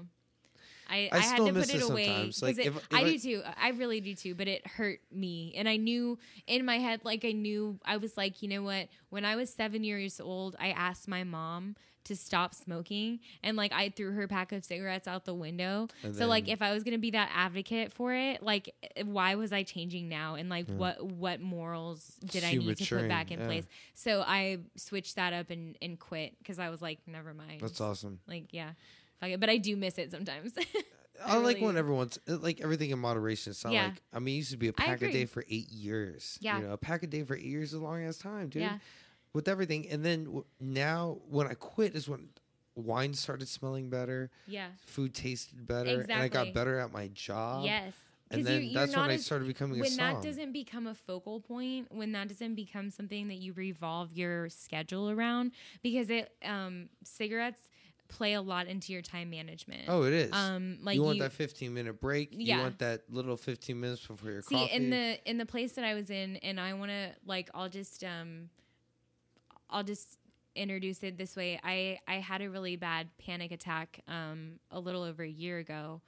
I, 0.89 1.09
I 1.11 1.17
I, 1.17 1.19
had 1.19 1.37
to 1.37 1.53
put 1.53 1.73
it 1.73 1.81
away. 1.81 2.31
Like, 2.41 2.57
it- 2.57 2.67
if- 2.67 2.75
if 2.77 2.87
I, 2.93 2.99
I- 3.01 3.03
do 3.05 3.19
too. 3.19 3.41
I 3.61 3.69
really 3.69 4.01
do 4.01 4.13
too. 4.15 4.35
But 4.35 4.47
it 4.47 4.65
hurt 4.67 4.99
me, 5.11 5.53
and 5.55 5.67
I 5.69 5.77
knew 5.77 6.19
in 6.47 6.65
my 6.65 6.77
head, 6.79 7.01
like 7.03 7.23
I 7.25 7.31
knew, 7.31 7.79
I 7.85 7.97
was 7.97 8.17
like, 8.17 8.41
you 8.41 8.49
know 8.49 8.61
what? 8.61 8.89
When 9.09 9.25
I 9.25 9.35
was 9.35 9.51
seven 9.53 9.83
years 9.83 10.19
old, 10.19 10.55
I 10.59 10.69
asked 10.69 11.07
my 11.07 11.23
mom 11.23 11.75
to 12.05 12.15
stop 12.15 12.53
smoking, 12.53 13.19
and 13.43 13.55
like 13.57 13.71
I 13.71 13.89
threw 13.89 14.11
her 14.11 14.27
pack 14.27 14.51
of 14.51 14.63
cigarettes 14.63 15.07
out 15.07 15.25
the 15.25 15.33
window. 15.33 15.87
And 16.03 16.15
so 16.15 16.27
like, 16.27 16.47
if 16.47 16.61
I 16.61 16.73
was 16.73 16.83
gonna 16.83 16.97
be 16.97 17.11
that 17.11 17.29
advocate 17.33 17.91
for 17.91 18.13
it, 18.13 18.43
like, 18.43 18.73
why 19.03 19.35
was 19.35 19.53
I 19.53 19.63
changing 19.63 20.09
now? 20.09 20.35
And 20.35 20.49
like, 20.49 20.67
what 20.67 21.03
what 21.05 21.41
morals 21.41 22.15
did 22.25 22.43
I 22.43 22.51
You 22.51 22.59
need 22.59 22.77
to 22.77 22.95
put 22.97 23.07
back 23.07 23.31
in 23.31 23.39
yeah. 23.39 23.45
place? 23.45 23.65
So 23.93 24.21
I 24.25 24.59
switched 24.75 25.15
that 25.15 25.33
up 25.33 25.49
and 25.49 25.77
and 25.81 25.99
quit 25.99 26.37
because 26.39 26.59
I 26.59 26.69
was 26.69 26.81
like, 26.81 26.99
never 27.07 27.33
mind. 27.33 27.61
That's 27.61 27.81
awesome. 27.81 28.19
Like, 28.27 28.45
yeah. 28.51 28.71
Fuck 29.19 29.29
it. 29.29 29.39
But 29.39 29.49
I 29.49 29.57
do 29.57 29.75
miss 29.75 29.97
it 29.97 30.11
sometimes. 30.11 30.53
I, 31.25 31.37
like 31.37 31.55
really- 31.57 31.67
when 31.67 31.77
everyone's 31.77 32.19
uh, 32.27 32.37
like 32.37 32.61
everything 32.61 32.89
in 32.89 32.99
moderation. 32.99 33.51
It's 33.51 33.63
not 33.63 33.73
Yeah. 33.73 33.85
like 33.85 34.01
I 34.11 34.19
mean, 34.19 34.35
it 34.35 34.37
used 34.37 34.51
to 34.51 34.57
be 34.57 34.67
a 34.67 34.73
pack 34.73 35.01
a 35.01 35.11
day 35.11 35.25
for 35.25 35.45
eight 35.49 35.69
years. 35.71 36.37
Yeah. 36.41 36.59
you 36.59 36.65
know, 36.65 36.73
a 36.73 36.77
pack 36.77 37.03
a 37.03 37.07
day 37.07 37.23
for 37.23 37.35
eight 37.35 37.43
years 37.45 37.69
is 37.69 37.75
a 37.75 37.83
long 37.83 38.03
ass 38.03 38.17
time, 38.17 38.49
dude. 38.49 38.63
Yeah. 38.63 38.79
With 39.33 39.47
everything, 39.47 39.87
and 39.89 40.05
then 40.05 40.25
w- 40.25 40.45
now 40.59 41.17
when 41.27 41.47
I 41.47 41.55
quit 41.55 41.95
is 41.95 42.07
when 42.07 42.29
wine 42.75 43.13
started 43.15 43.47
smelling 43.47 43.89
better, 43.89 44.29
yeah. 44.47 44.67
food 44.85 45.15
tasted 45.15 45.65
better, 45.65 46.01
and 46.01 46.11
I 46.13 46.27
got 46.27 46.53
better 46.53 46.79
at 46.79 46.91
my 46.91 47.07
job. 47.09 47.65
Yes. 47.65 47.93
and 48.29 48.45
then 48.45 48.63
you- 48.63 48.73
that's 48.73 48.95
when 48.95 49.01
not 49.07 49.09
I 49.11 49.17
started 49.17 49.47
becoming 49.47 49.79
a 49.79 49.81
when 49.81 49.95
that 49.97 50.21
doesn't 50.23 50.53
become 50.53 50.85
a 50.87 50.93
focal 50.95 51.39
point, 51.39 51.91
when 51.91 52.11
that 52.13 52.27
doesn't 52.29 52.55
become 52.55 52.89
something 52.91 53.27
that 53.27 53.37
you 53.37 53.53
revolve 53.53 54.13
your 54.13 54.49
schedule 54.49 55.09
around, 55.09 55.51
because 55.83 56.09
it 56.11 56.31
um, 56.43 56.89
cigarettes 57.03 57.61
play 58.09 58.33
a 58.33 58.41
lot 58.41 58.67
into 58.67 58.93
your 58.93 59.01
time 59.01 59.29
management. 59.31 59.83
oh, 59.87 60.03
it 60.03 60.13
is. 60.13 60.31
um, 60.33 60.77
like 60.83 60.95
you 60.95 61.01
want 61.03 61.17
you- 61.17 61.23
that 61.23 61.31
fifteen 61.31 61.73
minute 61.73 61.99
break. 61.99 62.29
Yeah. 62.31 62.57
You 62.57 62.61
want 62.63 62.79
that 62.79 63.03
little 63.11 63.37
fifteen 63.37 63.79
minutes 63.79 64.05
before 64.05 64.29
your 64.31 64.41
See, 64.43 64.55
coffee. 64.55 64.73
in 64.75 64.89
the 64.91 65.19
in 65.29 65.37
the 65.39 65.45
place 65.47 65.73
that 65.73 65.85
I 65.85 65.93
was 65.95 66.11
in, 66.11 66.35
and 66.37 66.59
I 66.59 66.73
want 66.75 66.91
to 66.91 67.11
like, 67.25 67.49
I'll 67.55 67.69
just 67.69 68.03
um, 68.03 68.49
I'll 69.69 69.83
just 69.83 70.17
introduce 70.55 71.01
it 71.03 71.17
this 71.17 71.35
way. 71.35 71.59
I 71.63 71.99
I 72.07 72.15
had 72.15 72.41
a 72.41 72.49
really 72.49 72.75
bad 72.75 73.09
panic 73.17 73.51
attack 73.51 74.01
um 74.07 74.59
a 74.71 74.79
little 74.79 75.03
over 75.03 75.23
a 75.23 75.29
year 75.29 75.59
ago. 75.59 76.01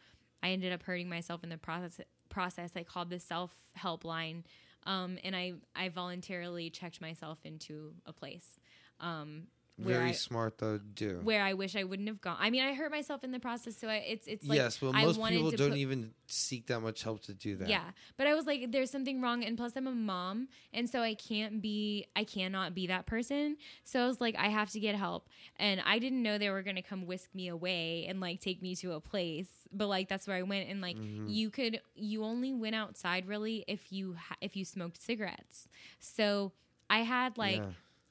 I 0.44 0.50
ended 0.50 0.72
up 0.72 0.84
hurting 0.84 1.10
myself 1.10 1.44
in 1.44 1.50
the 1.50 1.58
process. 1.58 2.00
Process 2.30 2.72
I 2.76 2.84
called 2.84 3.10
the 3.10 3.20
self 3.20 3.52
help 3.74 4.04
line, 4.04 4.44
um, 4.86 5.18
and 5.24 5.36
I 5.36 5.54
I 5.76 5.90
voluntarily 5.90 6.70
checked 6.70 7.02
myself 7.02 7.40
into 7.44 7.94
a 8.06 8.14
place. 8.14 8.60
Um, 9.00 9.48
where 9.78 9.98
Very 9.98 10.10
I, 10.10 10.14
smart 10.14 10.58
though. 10.58 10.78
to 10.78 10.84
Do 10.84 11.20
where 11.24 11.44
I 11.44 11.54
wish 11.54 11.76
I 11.76 11.84
wouldn't 11.84 12.08
have 12.08 12.22
gone. 12.22 12.38
I 12.40 12.50
mean, 12.50 12.64
I 12.64 12.74
hurt 12.74 12.92
myself 12.92 13.24
in 13.26 13.32
the 13.32 13.40
process, 13.42 13.76
so 13.78 13.90
I, 13.90 13.96
it's 13.98 14.26
it's 14.26 14.48
like 14.48 14.56
yes, 14.56 14.82
Well, 14.82 14.94
most 14.94 15.22
people 15.30 15.52
don't 15.52 15.72
put- 15.72 15.78
even 15.78 16.12
seek 16.28 16.68
that 16.68 16.80
much 16.80 17.04
help 17.04 17.22
to 17.24 17.34
do 17.34 17.56
that. 17.58 17.68
yeah, 17.68 17.84
but 18.18 18.26
I 18.26 18.34
was 18.34 18.46
like, 18.46 18.72
there's 18.72 18.90
something 18.90 19.22
wrong, 19.22 19.44
and 19.44 19.58
plus 19.58 19.74
I'm 19.76 19.86
a 19.88 19.92
mom, 19.92 20.48
and 20.74 20.90
so 20.90 21.02
I 21.02 21.14
can't 21.14 21.62
be, 21.62 22.08
I 22.16 22.24
cannot 22.24 22.74
be 22.74 22.88
that 22.88 23.06
person. 23.06 23.58
So 23.84 24.02
I 24.02 24.08
was 24.08 24.20
like, 24.22 24.36
I 24.38 24.48
have 24.48 24.70
to 24.72 24.80
get 24.80 24.96
help, 24.96 25.28
and 25.58 25.82
I 25.86 26.00
didn't 26.00 26.24
know 26.24 26.38
they 26.38 26.50
were 26.50 26.64
gonna 26.64 26.82
come 26.82 27.06
whisk 27.06 27.30
me 27.36 27.50
away 27.50 28.06
and 28.08 28.20
like 28.22 28.40
take 28.40 28.62
me 28.62 28.76
to 28.78 28.94
a 28.94 29.02
place, 29.02 29.50
but 29.74 29.88
like 29.88 30.08
that's 30.08 30.26
where 30.26 30.38
I 30.38 30.44
went, 30.44 30.70
and 30.70 30.80
like 30.82 30.96
Mm-hmm. 30.96 31.28
you 31.28 31.50
could, 31.50 31.82
you 31.96 32.24
only 32.24 32.54
went 32.54 32.76
outside 32.76 33.28
really 33.28 33.66
if 33.68 33.92
you 33.92 34.16
ha- 34.18 34.38
if 34.40 34.56
you 34.56 34.64
smoked 34.64 35.02
cigarettes. 35.02 35.68
So 36.00 36.54
I 36.90 37.00
had 37.00 37.38
like. 37.38 37.58
Yeah. 37.58 37.66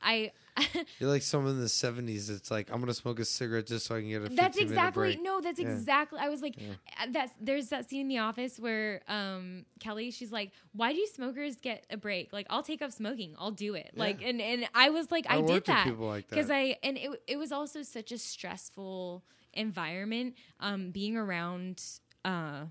I 0.04 0.32
You're 1.00 1.10
like 1.10 1.22
someone 1.22 1.52
in 1.54 1.60
the 1.60 1.66
'70s. 1.66 2.30
It's 2.30 2.50
like 2.50 2.70
I'm 2.70 2.78
gonna 2.78 2.94
smoke 2.94 3.18
a 3.18 3.24
cigarette 3.24 3.66
just 3.66 3.86
so 3.86 3.96
I 3.96 4.00
can 4.00 4.10
get 4.10 4.18
a. 4.18 4.24
15 4.24 4.36
That's 4.36 4.58
exactly 4.58 5.18
no. 5.20 5.40
That's 5.40 5.58
Yeah. 5.58 5.72
exactly. 5.72 6.20
I 6.20 6.28
was 6.28 6.42
like, 6.42 6.54
uh, 7.00 7.06
that's 7.10 7.32
there's 7.40 7.68
that 7.70 7.90
scene 7.90 8.02
in 8.02 8.08
The 8.08 8.18
Office 8.18 8.60
where 8.60 9.00
um 9.08 9.64
Kelly, 9.80 10.10
she's 10.12 10.30
like, 10.30 10.52
why 10.72 10.92
do 10.92 11.04
smokers 11.12 11.56
get 11.56 11.84
a 11.90 11.96
break? 11.96 12.32
Like, 12.32 12.46
I'll 12.50 12.62
take 12.62 12.82
up 12.82 12.92
smoking. 12.92 13.34
I'll 13.38 13.50
do 13.50 13.74
it. 13.74 13.92
Like, 13.96 14.22
and 14.22 14.40
and 14.40 14.68
I 14.74 14.90
was 14.90 15.10
like, 15.10 15.26
I 15.28 15.38
I, 15.38 15.42
did 15.42 15.64
that 15.64 15.86
people 15.86 16.06
like 16.06 16.28
because. 16.28 16.50
I 16.50 16.76
and 16.82 16.96
it 16.98 17.22
it 17.26 17.36
was 17.36 17.50
also 17.50 17.82
such 17.82 18.12
a 18.12 18.18
stressful 18.18 19.24
environment. 19.54 20.34
Um, 20.60 20.90
being 20.90 21.16
around 21.16 21.82
uh. 22.24 22.66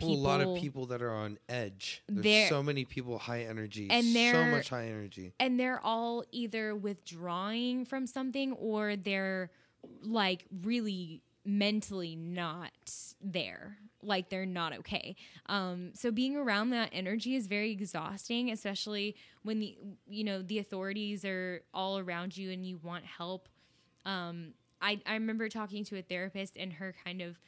Well, 0.00 0.10
People, 0.10 0.22
a 0.22 0.28
lot 0.28 0.40
of 0.42 0.56
people 0.60 0.86
that 0.86 1.00
are 1.02 1.12
on 1.14 1.38
edge. 1.48 2.02
There's 2.08 2.48
so 2.50 2.62
many 2.62 2.84
people 2.84 3.18
high 3.18 3.42
energy, 3.44 3.88
And 3.90 4.04
so 4.04 4.12
they're- 4.12 4.32
so 4.32 4.44
much 4.50 4.68
high 4.68 4.86
energy. 4.88 5.32
and 5.40 5.58
they're 5.58 5.80
all 5.80 6.22
either 6.32 6.74
withdrawing 6.76 7.84
from 7.86 8.06
something 8.06 8.52
or 8.52 8.96
they're 8.96 9.50
like 10.02 10.44
really 10.62 11.22
mentally 11.44 12.16
not 12.16 12.72
there 13.20 13.78
like 14.02 14.28
they're 14.30 14.44
not 14.44 14.72
okay 14.72 15.14
um 15.46 15.92
so 15.94 16.10
being 16.10 16.34
around 16.36 16.70
that 16.70 16.88
energy 16.92 17.36
is 17.36 17.46
very 17.46 17.70
exhausting 17.70 18.50
especially 18.50 19.14
when 19.44 19.60
the 19.60 19.76
you 20.08 20.24
know 20.24 20.42
the 20.42 20.58
authorities 20.58 21.24
are 21.24 21.62
all 21.72 21.98
around 21.98 22.36
you 22.36 22.50
and 22.50 22.66
you 22.66 22.78
want 22.78 23.04
help 23.04 23.48
um 24.04 24.54
i 24.82 25.00
i 25.06 25.14
remember 25.14 25.48
talking 25.48 25.84
to 25.84 25.96
a 25.96 26.02
therapist 26.02 26.56
and 26.56 26.72
her 26.74 26.92
kind 27.04 27.22
of 27.22 27.38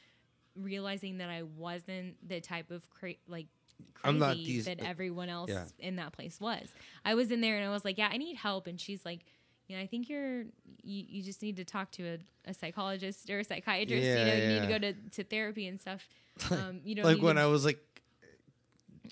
realizing 0.61 1.17
that 1.19 1.29
i 1.29 1.43
wasn't 1.43 2.15
the 2.27 2.39
type 2.41 2.71
of 2.71 2.89
cra- 2.89 3.13
like 3.27 3.47
crazy 3.93 4.09
I'm 4.09 4.19
not 4.19 4.35
these- 4.35 4.65
that 4.65 4.79
everyone 4.81 5.29
else 5.29 5.49
yeah. 5.49 5.63
in 5.79 5.95
that 5.97 6.11
place 6.11 6.39
was. 6.41 6.67
I 7.05 7.15
was 7.15 7.31
in 7.31 7.39
there 7.41 7.55
and 7.57 7.65
I 7.65 7.69
was 7.69 7.85
like, 7.85 7.97
yeah, 7.97 8.09
I 8.11 8.17
need 8.17 8.35
help. 8.35 8.67
And 8.67 8.79
she's 8.79 9.05
like, 9.05 9.21
you 9.67 9.77
know, 9.77 9.81
I 9.81 9.87
think 9.87 10.09
you're, 10.09 10.41
you, 10.83 11.05
you 11.07 11.23
just 11.23 11.41
need 11.41 11.55
to 11.57 11.63
talk 11.63 11.89
to 11.91 12.03
a, 12.15 12.17
a 12.49 12.53
psychologist 12.53 13.29
or 13.29 13.39
a 13.39 13.43
psychiatrist. 13.45 14.03
you 14.03 14.09
Yeah, 14.09 14.25
know, 14.25 14.33
you 14.33 14.47
need 14.49 14.61
to 14.61 14.67
go 14.67 14.79
to, 14.79 14.93
to 15.11 15.23
therapy 15.23 15.65
and 15.67 15.79
stuff. 15.79 16.07
Um, 16.51 16.81
you 16.83 16.95
know, 16.95 17.03
like 17.03 17.21
when 17.21 17.37
I 17.37 17.45
was 17.45 17.63
like 17.65 17.79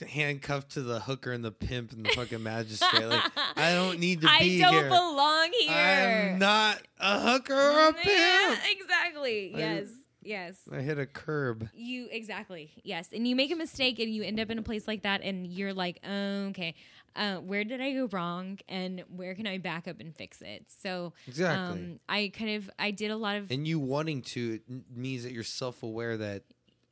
handcuffed 0.07 0.71
to 0.73 0.81
the 0.81 0.99
hooker 0.99 1.31
and 1.31 1.43
the 1.43 1.51
pimp 1.51 1.91
and 1.91 2.05
the 2.05 2.09
fucking 2.09 2.43
magistrate. 2.43 3.05
Like 3.07 3.23
I 3.55 3.73
don't 3.73 3.99
need 3.99 4.21
to 4.21 4.27
I 4.29 4.39
be 4.41 4.59
don't 4.59 4.73
here. 4.73 4.89
belong 4.89 5.49
here. 5.59 6.31
I'm 6.33 6.39
not 6.39 6.81
a 6.99 7.19
hooker 7.19 7.53
or 7.53 7.89
a 7.89 7.93
Yeah, 8.05 8.55
pimp. 8.55 8.59
exactly. 8.81 9.55
I- 9.55 9.57
yes. 9.57 9.87
Yes. 10.27 10.59
I 10.71 10.81
hit 10.81 10.99
a 10.99 11.05
curb. 11.05 11.69
You 11.73 12.07
exactly 12.11 12.71
yes, 12.83 13.09
and 13.13 13.25
you 13.25 13.35
make 13.35 13.51
a 13.51 13.55
mistake 13.55 13.97
and 13.99 14.13
you 14.13 14.23
end 14.23 14.39
up 14.39 14.49
in 14.49 14.59
a 14.59 14.61
place 14.61 14.87
like 14.87 15.03
that, 15.03 15.21
and 15.21 15.47
you're 15.47 15.73
like, 15.73 15.99
oh, 16.05 16.47
okay, 16.49 16.75
uh, 17.15 17.37
where 17.37 17.63
did 17.63 17.79
I 17.79 17.93
go 17.93 18.09
wrong, 18.11 18.59
and 18.67 19.03
where 19.15 19.35
can 19.35 19.47
I 19.47 19.57
back 19.57 19.87
up 19.87 20.01
and 20.01 20.13
fix 20.13 20.41
it? 20.41 20.65
So 20.67 21.13
Exactly. 21.27 21.79
um, 21.79 21.99
I 22.09 22.31
kind 22.35 22.57
of 22.57 22.69
I 22.77 22.91
did 22.91 23.09
a 23.09 23.15
lot 23.17 23.37
of 23.37 23.49
And 23.51 23.65
you 23.65 23.79
wanting 23.79 24.21
to 24.23 24.59
means 24.93 25.23
that 25.23 25.31
you're 25.31 25.43
self 25.43 25.81
aware 25.81 26.17
that 26.17 26.43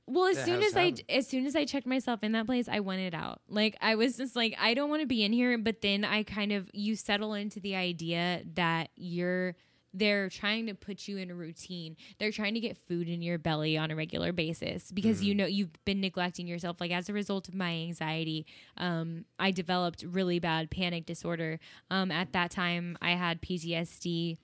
well 0.08 0.28
as 0.28 0.38
that 0.38 0.46
soon 0.46 0.64
as 0.64 0.78
I 0.78 0.94
as 1.10 1.28
soon 1.28 1.46
as 1.46 1.56
I 1.56 1.66
checked 1.66 1.88
myself 1.88 2.24
in 2.24 2.32
that 2.34 2.46
place, 2.46 2.70
I 2.70 2.80
wanted 2.80 3.14
out. 3.14 3.42
Like 3.50 3.76
I 3.82 3.96
was 3.96 4.16
just 4.16 4.36
like, 4.36 4.56
I 4.60 4.74
don't 4.76 4.90
want 4.90 5.02
to 5.02 5.08
be 5.08 5.24
in 5.24 5.34
here. 5.34 5.58
But 5.58 5.82
then 5.82 6.06
I 6.06 6.24
kind 6.24 6.52
of 6.54 6.70
you 6.74 6.96
settle 6.96 7.34
into 7.34 7.60
the 7.60 7.76
idea 7.76 8.44
that 8.54 8.92
you're 8.96 9.56
they're 9.96 10.30
trying 10.30 10.68
to 10.68 10.74
put 10.74 11.08
you 11.08 11.18
in 11.18 11.32
a 11.32 11.36
routine. 11.36 11.96
They're 12.20 12.32
trying 12.32 12.54
to 12.56 12.60
get 12.60 12.78
food 12.78 13.08
in 13.08 13.22
your 13.22 13.38
belly 13.38 13.78
on 13.78 13.92
a 13.92 13.96
regular 13.96 14.34
basis 14.34 14.92
because 14.92 15.24
you 15.24 15.34
know 15.34 15.46
you've 15.46 15.72
been 15.86 16.02
neglecting 16.02 16.48
yourself. 16.48 16.82
Like 16.82 16.92
as 16.92 17.08
a 17.08 17.14
result 17.14 17.48
of 17.48 17.56
my 17.56 17.72
anxiety, 17.72 18.46
um, 18.78 19.26
I 19.40 19.52
developed 19.52 20.04
really 20.06 20.40
bad 20.40 20.70
panic 20.70 21.06
disorder. 21.06 21.60
Um, 21.90 22.12
at 22.12 22.34
that 22.34 22.52
time, 22.52 22.98
I 23.02 23.12
had 23.12 23.42
PTSD 23.42 24.38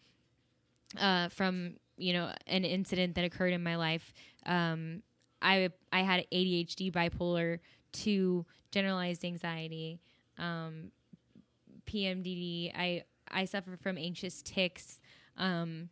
uh, 0.97 1.27
from 1.29 1.75
you 1.97 2.13
know 2.13 2.31
an 2.47 2.63
incident 2.63 3.15
that 3.15 3.25
occurred 3.25 3.53
in 3.53 3.61
my 3.61 3.75
life. 3.75 4.13
Um, 4.45 5.03
I 5.41 5.69
I 5.91 6.01
had 6.01 6.25
ADHD, 6.31 6.91
bipolar 6.91 7.59
two, 7.91 8.45
generalized 8.71 9.25
anxiety, 9.25 9.99
um, 10.37 10.91
PMDD. 11.85 12.71
I 12.73 13.03
I 13.29 13.45
suffer 13.45 13.77
from 13.77 13.97
anxious 13.97 14.41
tics. 14.41 15.00
Um, 15.37 15.89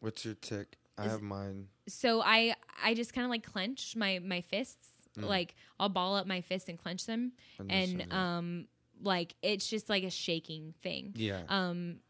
what's 0.00 0.24
your 0.24 0.34
tick? 0.34 0.76
I 0.98 1.04
have 1.04 1.20
mine. 1.22 1.68
so 1.88 2.22
I 2.22 2.54
I 2.82 2.94
just 2.94 3.12
kind 3.12 3.24
of 3.24 3.30
like 3.30 3.44
clench 3.44 3.94
my 3.96 4.18
my 4.18 4.40
fists. 4.40 4.88
Like 5.18 5.54
I'll 5.80 5.88
ball 5.88 6.14
up 6.16 6.26
my 6.26 6.42
fists 6.42 6.68
and 6.68 6.78
clench 6.78 7.06
them, 7.06 7.32
and 7.70 8.12
um, 8.12 8.66
like 9.02 9.34
it's 9.42 9.66
just 9.66 9.88
like 9.88 10.04
a 10.04 10.10
shaking 10.10 10.74
thing. 10.82 11.12
Yeah. 11.16 11.40
Um, 11.48 12.00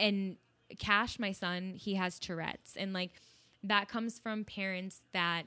and 0.00 0.36
Cash, 0.80 1.20
my 1.20 1.30
son, 1.30 1.74
he 1.76 1.94
has 1.94 2.18
Tourette's, 2.18 2.76
and 2.76 2.92
like 2.92 3.12
that 3.62 3.88
comes 3.88 4.18
from 4.18 4.44
parents 4.44 5.00
that 5.12 5.44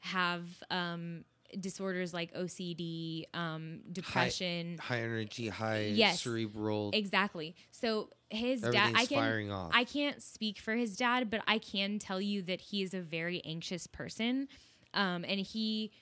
have 0.00 0.42
um 0.68 1.24
disorders 1.60 2.12
like 2.12 2.34
OCD, 2.34 3.26
um, 3.32 3.78
depression. 3.92 4.78
high 4.78 5.02
energy, 5.02 5.48
high 5.48 5.84
Yes. 5.94 6.20
cerebral. 6.20 6.90
Exactly. 6.94 7.54
So 7.70 8.10
his 8.30 8.60
dad, 8.60 8.92
I 8.96 9.06
can, 9.06 9.18
firing 9.18 9.52
off. 9.52 9.70
I 9.74 9.84
can't 9.84 10.22
speak 10.22 10.58
for 10.58 10.74
his 10.74 10.96
dad, 10.96 11.30
but 11.30 11.42
I 11.46 11.58
can 11.58 11.98
tell 11.98 12.20
you 12.20 12.42
that 12.42 12.60
he 12.60 12.82
is 12.82 12.94
a 12.94 13.00
very 13.00 13.42
anxious 13.44 13.86
person, 13.86 14.48
um, 14.94 15.24
and 15.26 15.40
he 15.40 15.92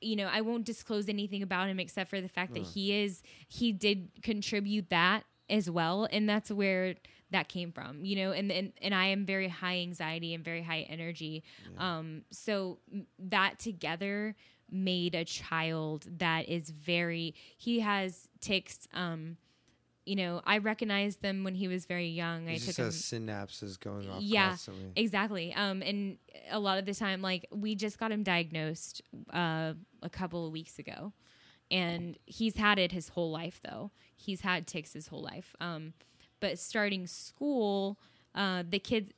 you 0.00 0.16
know, 0.16 0.28
I 0.30 0.42
won't 0.42 0.66
disclose 0.66 1.08
anything 1.08 1.42
about 1.42 1.68
him 1.68 1.80
except 1.80 2.10
for 2.10 2.20
the 2.20 2.28
fact 2.28 2.52
that 2.52 2.62
he 2.62 2.92
is 3.02 3.22
he 3.48 3.72
did 3.72 4.10
contribute 4.22 4.90
that 4.90 5.24
as 5.48 5.70
well, 5.70 6.06
and 6.12 6.28
that's 6.28 6.50
where 6.50 6.94
that 7.30 7.48
came 7.48 7.72
from, 7.72 8.04
you 8.04 8.16
know. 8.16 8.32
And 8.32 8.52
and 8.52 8.72
and 8.82 8.94
I 8.94 9.06
am 9.06 9.24
very 9.24 9.48
high 9.48 9.78
anxiety 9.78 10.34
and 10.34 10.44
very 10.44 10.62
high 10.62 10.80
energy, 10.90 11.42
um, 11.78 12.22
so 12.30 12.78
that 13.18 13.58
together 13.58 14.36
made 14.70 15.14
a 15.14 15.24
child 15.24 16.06
that 16.18 16.48
is 16.48 16.70
very 16.70 17.34
he 17.56 17.80
has 17.80 18.28
ticks 18.40 18.88
um 18.94 19.36
you 20.06 20.16
know 20.16 20.40
i 20.44 20.58
recognized 20.58 21.22
them 21.22 21.44
when 21.44 21.54
he 21.54 21.68
was 21.68 21.86
very 21.86 22.08
young. 22.08 22.46
He 22.46 22.54
i 22.54 22.58
just 22.58 22.76
took 22.76 22.86
him 22.86 22.90
synapses 22.90 23.78
going 23.78 24.08
off 24.10 24.22
yeah 24.22 24.50
constantly. 24.50 24.92
exactly. 24.96 25.54
Um 25.54 25.82
and 25.82 26.18
a 26.50 26.58
lot 26.58 26.78
of 26.78 26.86
the 26.86 26.94
time 26.94 27.22
like 27.22 27.46
we 27.50 27.74
just 27.74 27.98
got 27.98 28.12
him 28.12 28.22
diagnosed 28.22 29.02
uh 29.32 29.74
a 30.02 30.10
couple 30.10 30.46
of 30.46 30.52
weeks 30.52 30.78
ago. 30.78 31.12
And 31.70 32.18
he's 32.26 32.56
had 32.56 32.78
it 32.78 32.92
his 32.92 33.08
whole 33.10 33.30
life 33.30 33.60
though. 33.64 33.90
He's 34.14 34.42
had 34.42 34.66
ticks 34.66 34.92
his 34.92 35.08
whole 35.08 35.22
life. 35.22 35.56
Um 35.60 35.94
but 36.40 36.58
starting 36.58 37.06
school 37.06 37.98
uh 38.34 38.62
the 38.68 38.78
kids 38.78 39.12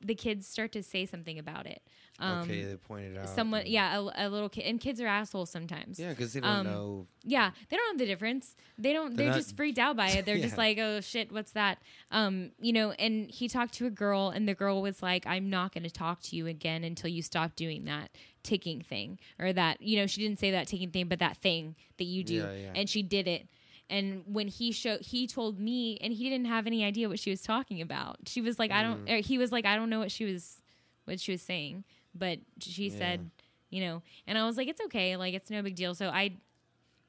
the 0.00 0.14
kids 0.14 0.46
start 0.46 0.70
to 0.72 0.82
say 0.82 1.04
something 1.06 1.38
about 1.38 1.66
it 1.66 1.82
um 2.20 2.40
okay, 2.42 2.62
they 2.64 2.76
pointed 2.76 3.16
out. 3.18 3.28
someone 3.28 3.62
yeah 3.66 3.98
a, 3.98 4.26
a 4.26 4.28
little 4.28 4.48
kid 4.48 4.62
and 4.62 4.80
kids 4.80 5.00
are 5.00 5.06
assholes 5.06 5.50
sometimes 5.50 5.98
Yeah, 5.98 6.10
because 6.10 6.32
they 6.32 6.40
don't 6.40 6.50
Um, 6.50 6.66
know. 6.66 7.06
yeah, 7.24 7.50
they 7.68 7.76
don't 7.76 7.96
know 7.96 8.04
the 8.04 8.06
difference. 8.10 8.54
They 8.76 8.92
don't. 8.92 9.16
They're 9.16 9.26
They're, 9.30 9.34
just 9.38 9.56
freaked 9.56 9.78
out 9.78 9.96
by 9.96 10.08
it. 10.10 10.24
They're 10.24 10.38
just 10.48 10.56
like, 10.58 10.78
"Oh 10.78 11.00
shit, 11.00 11.30
what's 11.32 11.52
that?" 11.52 11.78
Um, 12.10 12.50
you 12.60 12.72
know. 12.72 12.92
And 12.92 13.30
he 13.30 13.48
talked 13.48 13.74
to 13.74 13.86
a 13.86 13.90
girl, 13.90 14.30
and 14.30 14.48
the 14.48 14.54
girl 14.54 14.80
was 14.82 15.02
like, 15.02 15.26
"I'm 15.26 15.50
not 15.50 15.72
going 15.74 15.84
to 15.84 15.90
talk 15.90 16.20
to 16.22 16.36
you 16.36 16.46
again 16.46 16.84
until 16.84 17.10
you 17.10 17.22
stop 17.22 17.54
doing 17.56 17.84
that 17.86 18.10
ticking 18.42 18.80
thing, 18.82 19.18
or 19.38 19.52
that 19.52 19.80
you 19.82 19.96
know." 19.98 20.06
She 20.06 20.20
didn't 20.22 20.38
say 20.38 20.50
that 20.52 20.66
ticking 20.68 20.90
thing, 20.90 21.06
but 21.08 21.18
that 21.20 21.36
thing 21.38 21.74
that 21.98 22.04
you 22.04 22.22
do, 22.24 22.34
Yeah, 22.34 22.52
yeah. 22.52 22.72
and 22.74 22.88
she 22.88 23.02
did 23.02 23.26
it. 23.28 23.48
And 23.90 24.22
when 24.26 24.48
he 24.48 24.70
showed, 24.70 25.00
he 25.00 25.26
told 25.26 25.58
me, 25.58 25.96
and 26.02 26.12
he 26.12 26.28
didn't 26.28 26.46
have 26.46 26.66
any 26.66 26.84
idea 26.84 27.08
what 27.08 27.18
she 27.18 27.30
was 27.30 27.40
talking 27.40 27.80
about. 27.80 28.18
She 28.26 28.40
was 28.42 28.58
like, 28.58 28.70
"I 28.70 28.82
don't." 28.82 29.06
Mm. 29.06 29.12
Or 29.12 29.16
he 29.20 29.38
was 29.38 29.50
like, 29.50 29.64
"I 29.64 29.76
don't 29.76 29.88
know 29.88 29.98
what 29.98 30.12
she 30.12 30.24
was, 30.26 30.60
what 31.04 31.18
she 31.20 31.32
was 31.32 31.40
saying," 31.42 31.84
but 32.14 32.38
she 32.60 32.88
Yeah. 32.88 32.98
said, 32.98 33.30
you 33.70 33.80
know, 33.80 34.02
and 34.26 34.36
I 34.36 34.44
was 34.44 34.56
like, 34.58 34.68
"It's 34.68 34.80
okay, 34.86 35.16
like 35.16 35.32
it's 35.34 35.48
no 35.50 35.62
big 35.62 35.74
deal." 35.74 35.94
So 35.94 36.08
I 36.08 36.32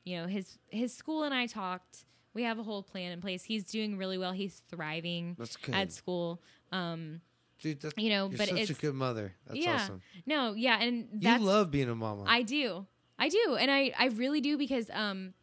you 0.05 0.17
know 0.17 0.27
his 0.27 0.57
his 0.69 0.93
school 0.93 1.23
and 1.23 1.34
I 1.34 1.47
talked. 1.47 2.05
We 2.34 2.43
have 2.43 2.59
a 2.59 2.63
whole 2.63 2.84
plan 2.84 3.11
in 3.11 3.19
place. 3.21 3.43
He's 3.43 3.63
doing 3.63 3.97
really 3.97 4.17
well. 4.17 4.32
He's 4.32 4.61
thriving 4.69 5.36
at 5.73 5.91
school. 5.91 6.41
Um, 6.71 7.21
Dude, 7.59 7.82
that's, 7.82 7.95
you 7.97 8.09
know, 8.09 8.30
but 8.30 8.47
such 8.47 8.69
a 8.69 8.73
good 8.73 8.93
mother. 8.93 9.36
That's 9.47 9.59
yeah, 9.59 9.75
awesome. 9.75 10.01
no, 10.25 10.53
yeah, 10.53 10.80
and 10.82 11.09
You 11.19 11.39
love 11.39 11.71
being 11.71 11.89
a 11.89 11.95
mama. 11.95 12.23
I 12.25 12.43
do, 12.43 12.86
I 13.17 13.27
do, 13.27 13.57
and 13.59 13.69
I 13.69 13.91
I 13.97 14.05
really 14.07 14.39
do 14.39 14.57
because 14.57 14.89
um, 14.93 15.34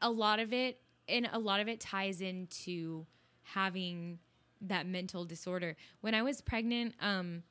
a 0.00 0.10
lot 0.10 0.38
of 0.40 0.52
it 0.52 0.80
and 1.08 1.28
a 1.32 1.38
lot 1.38 1.60
of 1.60 1.68
it 1.68 1.80
ties 1.80 2.20
into 2.20 3.06
having 3.42 4.18
that 4.60 4.86
mental 4.86 5.24
disorder. 5.24 5.76
When 6.00 6.14
I 6.14 6.22
was 6.22 6.40
pregnant, 6.40 6.94
um, 7.00 7.42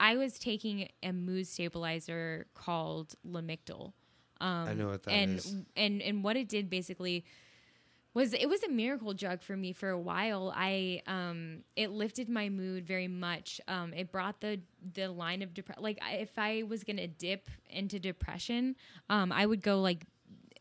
I 0.00 0.16
was 0.16 0.38
taking 0.38 0.88
a 1.02 1.12
mood 1.12 1.46
stabilizer 1.46 2.46
called 2.54 3.14
Lamictal. 3.26 3.92
Um, 4.40 4.68
I 4.68 4.74
know 4.74 4.88
what 4.88 5.02
that 5.04 5.10
and 5.10 5.38
is. 5.38 5.54
and 5.76 6.00
and 6.00 6.22
what 6.22 6.36
it 6.36 6.48
did 6.48 6.70
basically 6.70 7.24
was 8.14 8.32
it 8.32 8.48
was 8.48 8.62
a 8.62 8.68
miracle 8.68 9.12
drug 9.14 9.42
for 9.42 9.56
me 9.56 9.72
for 9.72 9.90
a 9.90 9.98
while. 9.98 10.52
I 10.54 11.02
um 11.06 11.64
it 11.74 11.90
lifted 11.90 12.28
my 12.28 12.48
mood 12.48 12.86
very 12.86 13.08
much. 13.08 13.60
Um 13.66 13.92
it 13.92 14.12
brought 14.12 14.40
the 14.40 14.60
the 14.94 15.08
line 15.08 15.42
of 15.42 15.54
depression 15.54 15.82
like 15.82 15.98
I, 16.02 16.14
if 16.14 16.38
I 16.38 16.62
was 16.62 16.84
going 16.84 16.96
to 16.98 17.08
dip 17.08 17.48
into 17.68 17.98
depression, 17.98 18.76
um 19.10 19.32
I 19.32 19.44
would 19.44 19.62
go 19.62 19.80
like 19.80 20.06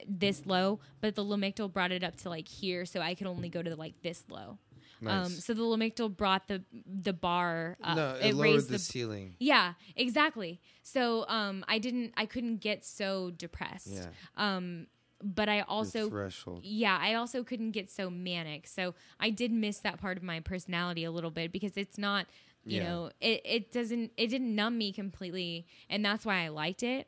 this 0.08 0.46
low, 0.46 0.80
but 1.02 1.16
the 1.16 1.24
Lamictal 1.24 1.72
brought 1.72 1.92
it 1.92 2.04
up 2.04 2.16
to 2.18 2.30
like 2.30 2.48
here 2.48 2.86
so 2.86 3.00
I 3.02 3.16
could 3.16 3.28
only 3.28 3.50
go 3.50 3.62
to 3.62 3.76
like 3.76 4.02
this 4.02 4.24
low. 4.30 4.58
Um 5.06 5.26
so 5.30 5.54
the 5.54 5.62
Lamictal 5.62 6.16
brought 6.16 6.48
the 6.48 6.64
the 6.86 7.14
bar 7.14 7.78
up. 7.84 7.96
no, 7.98 8.16
it, 8.16 8.34
lowered 8.34 8.54
raised 8.54 8.68
the, 8.70 8.74
the 8.74 8.80
ceiling. 8.80 9.36
yeah, 9.40 9.74
exactly. 9.96 10.60
So 10.82 11.26
um 11.28 11.64
I 11.68 11.78
didn't 11.80 12.14
I 12.18 12.26
couldn't 12.26 12.58
get 12.58 12.84
so 12.86 13.30
depressed. 13.32 13.90
Yeah. 13.92 14.08
Um 14.36 14.88
but 15.24 15.50
I 15.50 15.62
also 15.62 16.10
threshold. 16.10 16.62
yeah, 16.64 16.98
I 17.02 17.16
also 17.16 17.44
couldn't 17.44 17.72
get 17.72 17.90
so 17.90 18.10
manic. 18.10 18.68
So 18.68 18.94
I 19.20 19.30
did 19.32 19.52
miss 19.52 19.80
that 19.80 20.00
part 20.00 20.16
of 20.18 20.24
my 20.24 20.40
personality 20.40 21.04
a 21.04 21.12
little 21.12 21.32
bit 21.32 21.52
because 21.52 21.76
it's 21.76 21.98
not, 21.98 22.28
you 22.66 22.78
Yeah. 22.82 22.84
know, 22.88 23.12
it, 23.22 23.42
it 23.46 23.72
doesn't 23.72 24.12
it 24.18 24.28
didn't 24.28 24.56
numb 24.56 24.78
me 24.78 24.92
completely 24.94 25.66
and 25.90 26.04
that's 26.06 26.26
why 26.26 26.44
I 26.44 26.48
liked 26.50 26.82
it. 26.84 27.08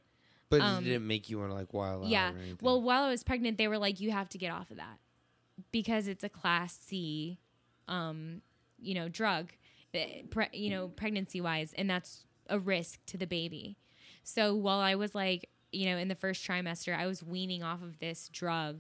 But 0.50 0.62
um, 0.62 0.84
it 0.84 0.88
didn't 0.88 1.08
make 1.08 1.30
you 1.30 1.40
want 1.40 1.52
to 1.52 1.56
like 1.56 1.74
wild 1.74 2.04
out 2.04 2.10
yeah. 2.10 2.32
Well, 2.62 2.82
while 2.82 3.04
I 3.04 3.10
was 3.10 3.24
pregnant, 3.24 3.58
they 3.58 3.68
were 3.68 3.78
like 3.78 4.00
you 4.00 4.12
have 4.12 4.30
to 4.30 4.38
get 4.38 4.52
off 4.52 4.72
of 4.72 4.78
that 4.78 5.00
because 5.72 6.08
it's 6.08 6.24
a 6.24 6.30
class 6.30 6.78
C 6.82 7.40
um, 7.90 8.42
you 8.78 8.94
know, 8.94 9.10
drug, 9.10 9.50
eh, 9.94 10.22
pre- 10.30 10.48
you 10.54 10.70
know, 10.70 10.88
pregnancy 10.88 11.42
wise 11.42 11.74
and 11.78 11.90
that's 11.90 12.26
a 12.48 12.58
risk 12.58 13.00
to 13.08 13.18
the 13.18 13.28
baby. 13.28 13.78
So 14.24 14.56
while 14.56 14.80
I 14.80 14.96
was 14.96 15.14
like, 15.14 15.50
you 15.72 15.88
know, 15.88 15.98
in 15.98 16.08
the 16.08 16.16
first 16.16 16.48
trimester, 16.48 16.98
I 16.98 17.08
was 17.08 17.24
weaning 17.24 17.64
off 17.64 17.82
of 17.82 18.00
this 18.00 18.30
drug 18.30 18.80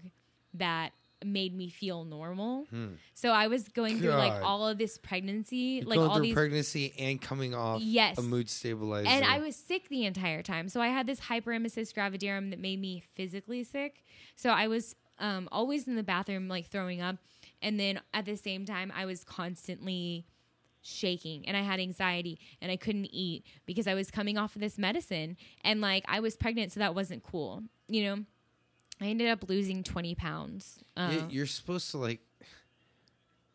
that 0.53 0.91
made 1.25 1.53
me 1.53 1.69
feel 1.69 2.05
normal. 2.05 2.65
So 3.13 3.31
I 3.31 3.47
was 3.47 3.67
going 3.67 3.99
through 3.99 4.11
like 4.11 4.37
Hmm. 4.37 4.43
All 4.45 4.67
of 4.67 4.77
this 4.77 4.97
pregnancy, 4.97 5.81
You're 5.81 5.85
like 5.85 5.99
all 5.99 6.15
through 6.15 6.23
these 6.27 6.33
pregnancy 6.33 6.93
and 6.97 7.21
coming 7.21 7.53
off 7.53 7.81
Yes. 7.81 8.17
a 8.17 8.21
mood 8.21 8.49
stabilizer. 8.49 9.09
and 9.09 9.25
I 9.25 9.39
was 9.39 9.55
sick 9.55 9.89
the 9.89 10.05
entire 10.05 10.41
time. 10.41 10.69
So 10.69 10.79
I 10.81 10.87
had 10.87 11.07
this 11.07 11.19
hyperemesis 11.19 11.93
gravidarum 11.93 12.51
that 12.51 12.59
made 12.59 12.79
me 12.79 13.03
physically 13.15 13.63
sick. 13.63 14.05
So 14.35 14.49
I 14.51 14.67
was 14.67 14.95
um, 15.19 15.49
always 15.51 15.87
in 15.87 15.95
the 15.95 16.03
bathroom, 16.03 16.47
like 16.47 16.67
throwing 16.67 17.01
up. 17.01 17.17
And 17.61 17.77
then 17.77 17.99
at 18.13 18.23
the 18.25 18.37
same 18.37 18.63
time, 18.63 18.89
I 18.95 19.05
was 19.05 19.25
constantly 19.25 20.25
shaking 20.81 21.45
and 21.47 21.57
I 21.57 21.61
had 21.61 21.79
anxiety 21.81 22.39
and 22.61 22.71
I 22.71 22.77
couldn't 22.77 23.07
eat 23.13 23.43
because 23.65 23.85
I 23.87 23.93
was 23.93 24.09
coming 24.09 24.37
off 24.37 24.55
of 24.55 24.61
this 24.61 24.77
medicine. 24.77 25.35
And 25.65 25.81
like 25.81 26.05
I 26.07 26.21
was 26.21 26.37
pregnant, 26.37 26.71
so 26.71 26.79
that 26.79 26.95
wasn't 26.95 27.23
cool. 27.23 27.63
You 27.89 28.03
know, 28.03 28.23
I 29.01 29.07
ended 29.07 29.29
up 29.29 29.47
losing 29.49 29.83
20 29.83 30.15
pounds. 30.15 30.79
Uh, 30.97 31.11
You- 31.13 31.27
You're 31.29 31.45
supposed 31.47 31.89
to 31.91 31.97
like 31.97 32.21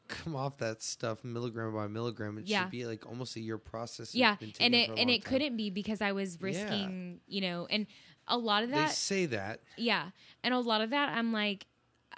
come 0.08 0.36
off 0.36 0.58
that 0.58 0.82
stuff 0.82 1.24
milligram 1.24 1.72
by 1.74 1.86
milligram. 1.86 2.38
It 2.38 2.46
Yeah. 2.46 2.62
should 2.64 2.70
be 2.70 2.84
like 2.86 3.06
almost 3.06 3.36
a 3.36 3.40
year 3.40 3.58
process. 3.58 4.14
Yeah. 4.14 4.36
And 4.60 4.74
it, 4.74 4.90
and 4.90 5.10
it 5.10 5.22
time. 5.24 5.30
couldn't 5.32 5.56
be 5.56 5.70
because 5.70 6.00
I 6.02 6.12
was 6.12 6.40
risking, 6.40 7.20
you 7.26 7.40
know, 7.40 7.66
and 7.70 7.86
a 8.28 8.36
lot 8.38 8.62
of 8.64 8.70
that. 8.70 8.88
They 8.88 8.94
say 8.94 9.26
that. 9.26 9.60
Yeah. 9.76 10.10
And 10.42 10.52
a 10.54 10.58
lot 10.60 10.80
of 10.82 10.90
that 10.90 11.10
I'm 11.16 11.32
like 11.32 11.66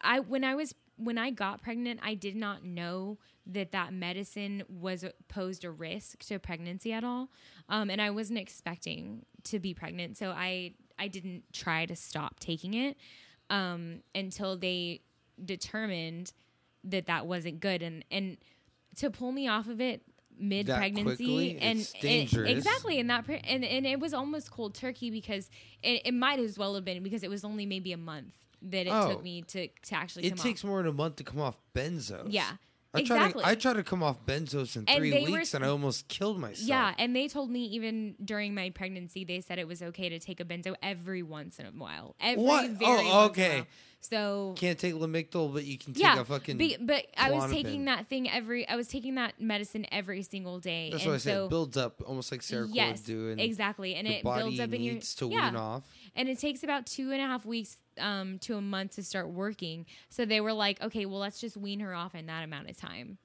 I 0.02 0.20
when 0.20 0.44
I 0.44 0.54
was 0.54 0.74
when 0.96 1.18
I 1.18 1.30
got 1.30 1.62
pregnant, 1.62 2.00
I 2.02 2.14
did 2.14 2.36
not 2.36 2.64
know 2.64 3.18
that 3.46 3.70
that 3.72 3.92
medicine 3.92 4.62
was 4.68 5.04
posed 5.28 5.64
a 5.64 5.70
risk 5.70 6.20
to 6.24 6.38
pregnancy 6.38 6.92
at 6.92 7.04
all. 7.04 7.30
Um, 7.68 7.90
and 7.90 8.00
I 8.02 8.10
wasn't 8.10 8.38
expecting 8.40 9.24
to 9.44 9.60
be 9.60 9.74
pregnant, 9.74 10.16
so 10.16 10.30
I 10.30 10.72
I 10.98 11.08
didn't 11.08 11.44
try 11.52 11.86
to 11.86 11.94
stop 11.96 12.40
taking 12.40 12.74
it 12.74 12.96
um, 13.50 14.00
until 14.14 14.56
they 14.56 15.02
determined 15.44 16.32
that 16.84 17.06
that 17.06 17.26
wasn't 17.26 17.60
good 17.60 17.82
and 17.82 18.04
and 18.10 18.36
to 18.96 19.10
pull 19.10 19.32
me 19.32 19.48
off 19.48 19.68
of 19.68 19.80
it 19.80 20.02
mid 20.38 20.66
pregnancy 20.66 21.58
and, 21.58 21.80
It's 21.80 21.92
and- 22.34 22.46
exactly 22.48 22.98
and 23.00 23.08
that 23.10 23.24
pre- 23.24 23.38
and 23.38 23.64
and 23.64 23.86
it 23.86 24.00
was 24.00 24.12
almost 24.14 24.50
cold 24.50 24.74
turkey 24.74 25.10
because 25.10 25.50
it, 25.82 26.02
it 26.06 26.14
might 26.14 26.38
as 26.38 26.58
well 26.58 26.74
have 26.74 26.84
been 26.84 27.02
because 27.02 27.22
it 27.22 27.30
was 27.30 27.44
only 27.44 27.66
maybe 27.66 27.92
a 27.92 27.96
month 27.96 28.34
that 28.62 28.86
it 28.86 28.92
Oh. 28.92 29.10
took 29.12 29.22
me 29.22 29.42
to 29.42 29.68
to 29.68 29.94
actually 29.94 30.24
come 30.30 30.38
off. 30.38 30.44
It 30.44 30.48
takes 30.48 30.64
off. 30.64 30.68
more 30.68 30.82
than 30.82 30.90
a 30.90 30.94
month 30.94 31.16
to 31.16 31.24
come 31.24 31.40
off 31.40 31.58
benzos. 31.74 32.26
Yeah, 32.30 32.52
I 32.96 33.00
exactly. 33.00 33.42
Tried 33.42 33.42
to, 33.42 33.48
I 33.48 33.54
tried 33.54 33.72
to 33.74 33.82
come 33.82 34.02
off 34.02 34.24
benzos 34.24 34.76
in 34.76 34.84
And 34.88 34.98
three 34.98 35.10
they 35.10 35.24
were 35.30 35.38
weeks 35.38 35.54
and 35.54 35.64
I 35.64 35.68
almost 35.68 36.08
killed 36.08 36.38
myself. 36.38 36.68
Yeah, 36.68 36.94
and 36.98 37.14
they 37.14 37.28
told 37.28 37.50
me 37.50 37.64
even 37.66 38.14
during 38.24 38.54
my 38.54 38.70
pregnancy, 38.70 39.24
they 39.24 39.40
said 39.40 39.58
it 39.58 39.68
was 39.68 39.82
okay 39.82 40.08
to 40.08 40.18
take 40.18 40.40
a 40.40 40.44
benzo 40.44 40.74
every 40.82 41.22
once 41.22 41.58
in 41.58 41.66
a 41.66 41.70
while. 41.70 42.16
Every 42.20 42.42
What? 42.42 42.70
very 42.70 42.90
Oh, 42.90 42.94
once 42.94 43.38
in 43.38 43.44
a 43.44 43.46
okay. 43.48 43.66
So 44.00 44.54
Can't 44.56 44.78
take 44.78 44.94
Lamictal, 44.94 45.52
but 45.52 45.64
you 45.64 45.78
can 45.78 45.92
take 45.92 46.02
yeah, 46.02 46.20
a 46.20 46.24
fucking. 46.24 46.58
be- 46.58 46.76
but 46.78 47.06
I 47.16 47.30
was 47.30 47.50
taking 47.50 47.86
that 47.86 48.08
thing 48.08 48.30
every. 48.30 48.68
I 48.68 48.76
was 48.76 48.86
taking 48.86 49.16
that 49.16 49.40
medicine 49.40 49.86
every 49.90 50.22
single 50.22 50.60
day. 50.60 50.90
That's 50.90 51.02
and 51.02 51.12
what 51.12 51.14
I 51.16 51.18
said. 51.18 51.38
It 51.44 51.50
builds 51.50 51.76
up 51.76 52.02
almost 52.06 52.30
like 52.30 52.42
Seroquel 52.42 52.74
yes, 52.74 53.00
do. 53.00 53.30
And 53.30 53.40
exactly, 53.40 53.94
and 53.94 54.06
your 54.06 54.18
it 54.18 54.22
body 54.22 54.42
builds 54.42 54.60
up 54.60 54.72
in 54.72 54.82
your 54.82 55.00
to 55.00 55.28
yeah. 55.28 55.50
wean 55.50 55.56
off. 55.56 55.82
and 56.14 56.28
it 56.28 56.38
takes 56.38 56.62
about 56.62 56.86
two 56.86 57.10
and 57.10 57.20
a 57.20 57.26
half 57.26 57.44
weeks 57.44 57.78
um, 57.98 58.38
to 58.40 58.56
a 58.56 58.60
month 58.60 58.92
to 58.96 59.02
start 59.02 59.28
working. 59.28 59.86
So 60.08 60.24
they 60.24 60.40
were 60.40 60.52
like, 60.52 60.80
okay, 60.82 61.06
well, 61.06 61.18
let's 61.20 61.40
just 61.40 61.56
wean 61.56 61.80
her 61.80 61.94
off 61.94 62.14
in 62.14 62.26
that 62.26 62.42
amount 62.44 62.68
of 62.70 62.76
time. 62.76 63.18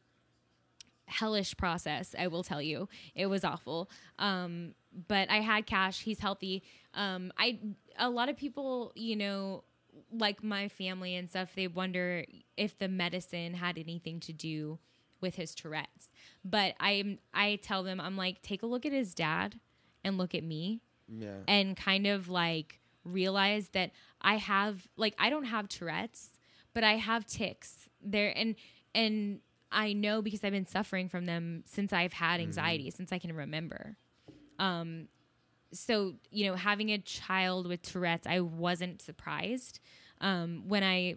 Hellish 1.07 1.57
process, 1.57 2.15
I 2.17 2.27
will 2.27 2.43
tell 2.43 2.61
you. 2.61 2.87
It 3.15 3.25
was 3.25 3.43
awful. 3.43 3.89
Um, 4.17 4.75
but 5.07 5.29
I 5.29 5.37
had 5.41 5.65
Cash. 5.65 6.01
He's 6.01 6.19
healthy. 6.19 6.63
Um, 6.93 7.33
I 7.37 7.59
a 7.97 8.09
lot 8.09 8.29
of 8.29 8.37
people, 8.37 8.93
you 8.95 9.17
know, 9.17 9.63
like 10.11 10.41
my 10.41 10.69
family 10.69 11.15
and 11.15 11.29
stuff, 11.29 11.53
they 11.53 11.67
wonder 11.67 12.23
if 12.55 12.77
the 12.77 12.87
medicine 12.87 13.53
had 13.55 13.77
anything 13.77 14.21
to 14.21 14.31
do 14.33 14.79
with 15.19 15.35
his 15.35 15.53
Tourette's. 15.53 16.09
But 16.45 16.75
I 16.79 17.17
I 17.33 17.59
tell 17.61 17.83
them 17.83 17.99
I'm 17.99 18.15
like, 18.15 18.41
take 18.41 18.63
a 18.63 18.65
look 18.65 18.85
at 18.85 18.93
his 18.93 19.13
dad 19.13 19.59
and 20.05 20.17
look 20.17 20.33
at 20.33 20.43
me 20.45 20.79
Yeah. 21.09 21.39
and 21.47 21.75
kind 21.75 22.07
of 22.07 22.29
like 22.29 22.79
realized 23.03 23.73
that 23.73 23.91
I 24.21 24.35
have 24.35 24.87
like 24.97 25.15
I 25.17 25.29
don't 25.29 25.45
have 25.45 25.67
Tourette's, 25.67 26.31
but 26.73 26.83
I 26.83 26.93
have 26.93 27.25
tics. 27.25 27.89
There 28.03 28.33
and 28.35 28.55
and 28.93 29.39
I 29.71 29.93
know 29.93 30.21
because 30.21 30.43
I've 30.43 30.51
been 30.51 30.65
suffering 30.65 31.07
from 31.09 31.25
them 31.25 31.63
since 31.65 31.93
I've 31.93 32.13
had 32.13 32.41
anxiety, 32.41 32.89
since 32.89 33.11
I 33.11 33.19
can 33.19 33.33
remember. 33.33 33.97
Um 34.59 35.07
so, 35.73 36.15
you 36.31 36.45
know, 36.47 36.55
having 36.55 36.89
a 36.89 36.97
child 36.97 37.65
with 37.65 37.81
Tourette's, 37.81 38.27
I 38.27 38.41
wasn't 38.41 39.01
surprised. 39.01 39.79
Um 40.19 40.63
when 40.67 40.83
I 40.83 41.15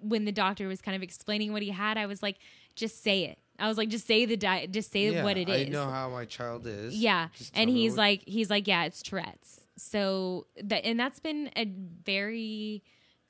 when 0.00 0.24
the 0.24 0.32
doctor 0.32 0.66
was 0.66 0.80
kind 0.80 0.96
of 0.96 1.02
explaining 1.02 1.52
what 1.52 1.62
he 1.62 1.68
had, 1.70 1.98
I 1.98 2.06
was 2.06 2.22
like, 2.22 2.38
just 2.74 3.02
say 3.02 3.24
it. 3.24 3.38
I 3.58 3.68
was 3.68 3.76
like, 3.76 3.90
just 3.90 4.06
say 4.06 4.24
the 4.24 4.36
just 4.70 4.90
say 4.90 5.10
Yeah, 5.10 5.22
what 5.22 5.36
it 5.36 5.48
is. 5.48 5.68
I 5.68 5.70
know 5.70 5.90
how 5.90 6.08
my 6.08 6.24
child 6.24 6.66
is. 6.66 6.94
Yeah, 6.96 7.28
Just 7.36 7.52
and 7.54 7.68
he's 7.68 7.96
like, 7.96 8.22
he's 8.26 8.48
like, 8.48 8.66
yeah, 8.66 8.84
it's 8.84 9.02
Tourette's. 9.02 9.60
So 9.80 10.46
that, 10.62 10.84
and 10.84 10.98
that's 10.98 11.20
been 11.20 11.50
a 11.56 11.64
very 12.04 12.82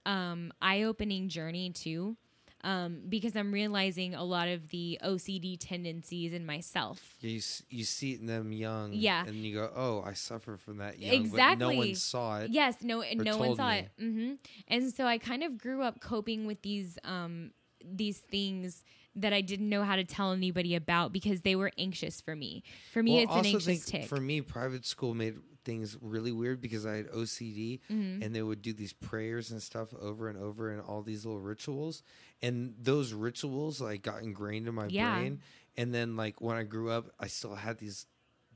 um, 0.07 0.53
eye-opening 0.61 1.29
journey 1.29 1.71
too, 1.71 2.17
um, 2.65 3.03
because 3.09 3.37
I'm 3.37 3.53
realizing 3.53 4.15
a 4.15 4.25
lot 4.25 4.49
of 4.49 4.69
the 4.69 4.99
OCD 5.05 5.57
tendencies 5.59 6.33
in 6.33 6.45
myself. 6.45 7.17
Yeah, 7.21 7.31
you 7.31 7.41
you 7.71 7.85
see 7.85 8.13
it 8.15 8.21
in 8.21 8.27
them 8.27 8.53
young. 8.53 8.93
Yeah. 8.93 9.25
and 9.27 9.37
you 9.37 9.55
go, 9.55 9.71
"Oh, 9.75 10.03
I 10.05 10.13
suffer 10.15 10.57
from 10.57 10.79
that 10.79 10.99
young." 10.99 11.29
But 11.31 11.59
no 11.59 11.71
one 11.71 11.95
saw 11.95 12.41
it. 12.41 12.51
Yes, 12.51 12.77
no, 12.83 13.03
no 13.17 13.37
one 13.37 13.57
saw 13.57 13.71
me. 13.71 13.77
it. 13.79 13.91
hmm 13.99 14.33
And 14.69 14.93
so 14.93 15.07
I 15.07 15.19
kind 15.19 15.43
of 15.43 15.59
grew 15.59 15.83
up 15.83 16.01
coping 16.01 16.47
with 16.47 16.63
these 16.63 16.99
um, 17.05 17.53
these 17.85 18.19
things 18.19 18.83
that 19.17 19.33
I 19.33 19.41
didn't 19.41 19.69
know 19.69 19.83
how 19.83 19.97
to 19.97 20.05
tell 20.05 20.33
anybody 20.33 20.75
about 20.77 21.13
because 21.13 21.41
they 21.41 21.57
were 21.57 21.73
anxious 21.79 22.21
for 22.21 22.37
me. 22.37 22.63
For 22.93 23.03
me, 23.03 23.15
Well, 23.15 23.23
it's 23.25 23.35
an 23.37 23.47
anxious 23.47 23.85
tic. 23.85 24.05
for 24.07 24.21
me, 24.21 24.41
private 24.41 24.87
school 24.87 25.15
made 25.15 25.37
things 25.65 25.97
really 26.01 26.33
weird 26.33 26.61
because 26.61 26.85
I 26.87 26.95
had 26.97 27.09
OCD, 27.11 27.81
Mm-hmm. 27.91 28.23
and 28.23 28.35
they 28.35 28.43
would 28.43 28.63
do 28.63 28.73
these 28.73 28.93
prayers 28.93 29.51
and 29.51 29.63
stuff 29.63 29.89
over 30.01 30.29
and 30.29 30.39
over, 30.39 30.71
and 30.71 30.81
all 30.83 31.03
these 31.03 31.25
little 31.25 31.41
rituals, 31.41 32.03
and 32.43 32.75
those 32.81 33.13
rituals 33.13 33.81
like 33.81 34.03
got 34.03 34.23
ingrained 34.23 34.67
in 34.69 34.75
my 34.75 34.87
Yeah. 34.87 35.17
brain. 35.19 35.41
And 35.77 35.95
then, 35.95 36.17
like 36.17 36.41
when 36.41 36.57
I 36.57 36.65
grew 36.65 36.91
up, 36.91 37.11
I 37.19 37.27
still 37.29 37.55
had 37.55 37.79
these. 37.79 38.07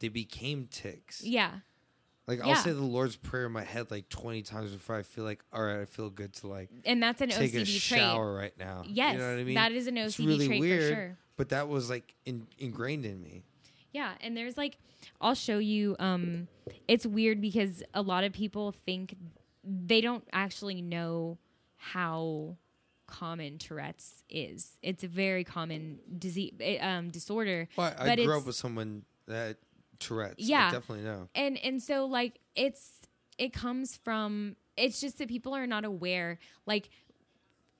They 0.00 0.08
became 0.08 0.66
tics. 0.70 1.22
yeah. 1.22 1.58
Like 2.26 2.40
I'll 2.40 2.56
say 2.56 2.72
the 2.72 2.80
Lord's 2.80 3.16
prayer 3.16 3.44
in 3.46 3.52
my 3.52 3.64
head 3.64 3.90
like 3.90 4.08
twenty 4.08 4.40
times 4.40 4.70
before 4.72 4.96
I 4.96 5.02
feel 5.02 5.24
like, 5.24 5.44
all 5.52 5.62
right, 5.62 5.80
I 5.82 5.84
feel 5.84 6.08
good 6.08 6.32
to 6.36 6.46
like 6.46 6.70
And 6.86 7.02
that's 7.02 7.20
an 7.20 7.28
take 7.28 7.52
OCD 7.52 7.60
a 7.60 7.64
trait. 7.64 7.80
shower 8.00 8.34
right 8.34 8.58
now. 8.58 8.82
Yes, 8.86 9.12
you 9.12 9.18
know 9.18 9.30
what 9.30 9.38
I 9.40 9.44
mean. 9.44 9.54
that 9.56 9.72
is 9.72 9.86
an 9.88 9.98
It's 9.98 10.16
OCD 10.16 10.26
really 10.26 10.46
trait 10.46 10.60
weird, 10.60 10.80
for 10.82 10.88
sure. 10.94 11.18
but 11.36 11.48
that 11.50 11.68
was 11.68 11.90
like 11.90 12.14
in, 12.24 12.46
ingrained 12.58 13.04
in 13.04 13.22
me. 13.22 13.42
Yeah, 13.94 14.12
and 14.20 14.36
there's 14.36 14.58
like 14.58 14.76
I'll 15.20 15.34
show 15.34 15.58
you 15.58 15.96
um 15.98 16.48
it's 16.88 17.06
weird 17.06 17.40
because 17.40 17.82
a 17.94 18.02
lot 18.02 18.24
of 18.24 18.32
people 18.34 18.72
think 18.72 19.14
they 19.64 20.00
don't 20.02 20.24
actually 20.32 20.82
know 20.82 21.38
how 21.76 22.56
common 23.06 23.58
Tourette's 23.58 24.22
is. 24.28 24.72
It's 24.82 25.04
a 25.04 25.08
very 25.08 25.44
common 25.44 26.00
disease 26.18 26.52
um 26.80 27.10
disorder. 27.10 27.68
Well, 27.76 27.94
I, 27.98 28.10
I 28.10 28.16
grew 28.16 28.36
up 28.36 28.46
with 28.46 28.56
someone 28.56 29.04
that 29.26 29.56
Tourette's. 30.00 30.46
Yeah. 30.48 30.68
I 30.68 30.72
definitely 30.72 31.04
know. 31.04 31.28
and 31.34 31.56
and 31.64 31.82
so 31.82 32.04
like 32.06 32.40
it's 32.56 33.02
it 33.38 33.52
comes 33.52 33.96
from 33.96 34.56
it's 34.76 35.00
just 35.00 35.18
that 35.18 35.28
people 35.28 35.54
are 35.54 35.66
not 35.68 35.84
aware 35.84 36.38
like 36.66 36.90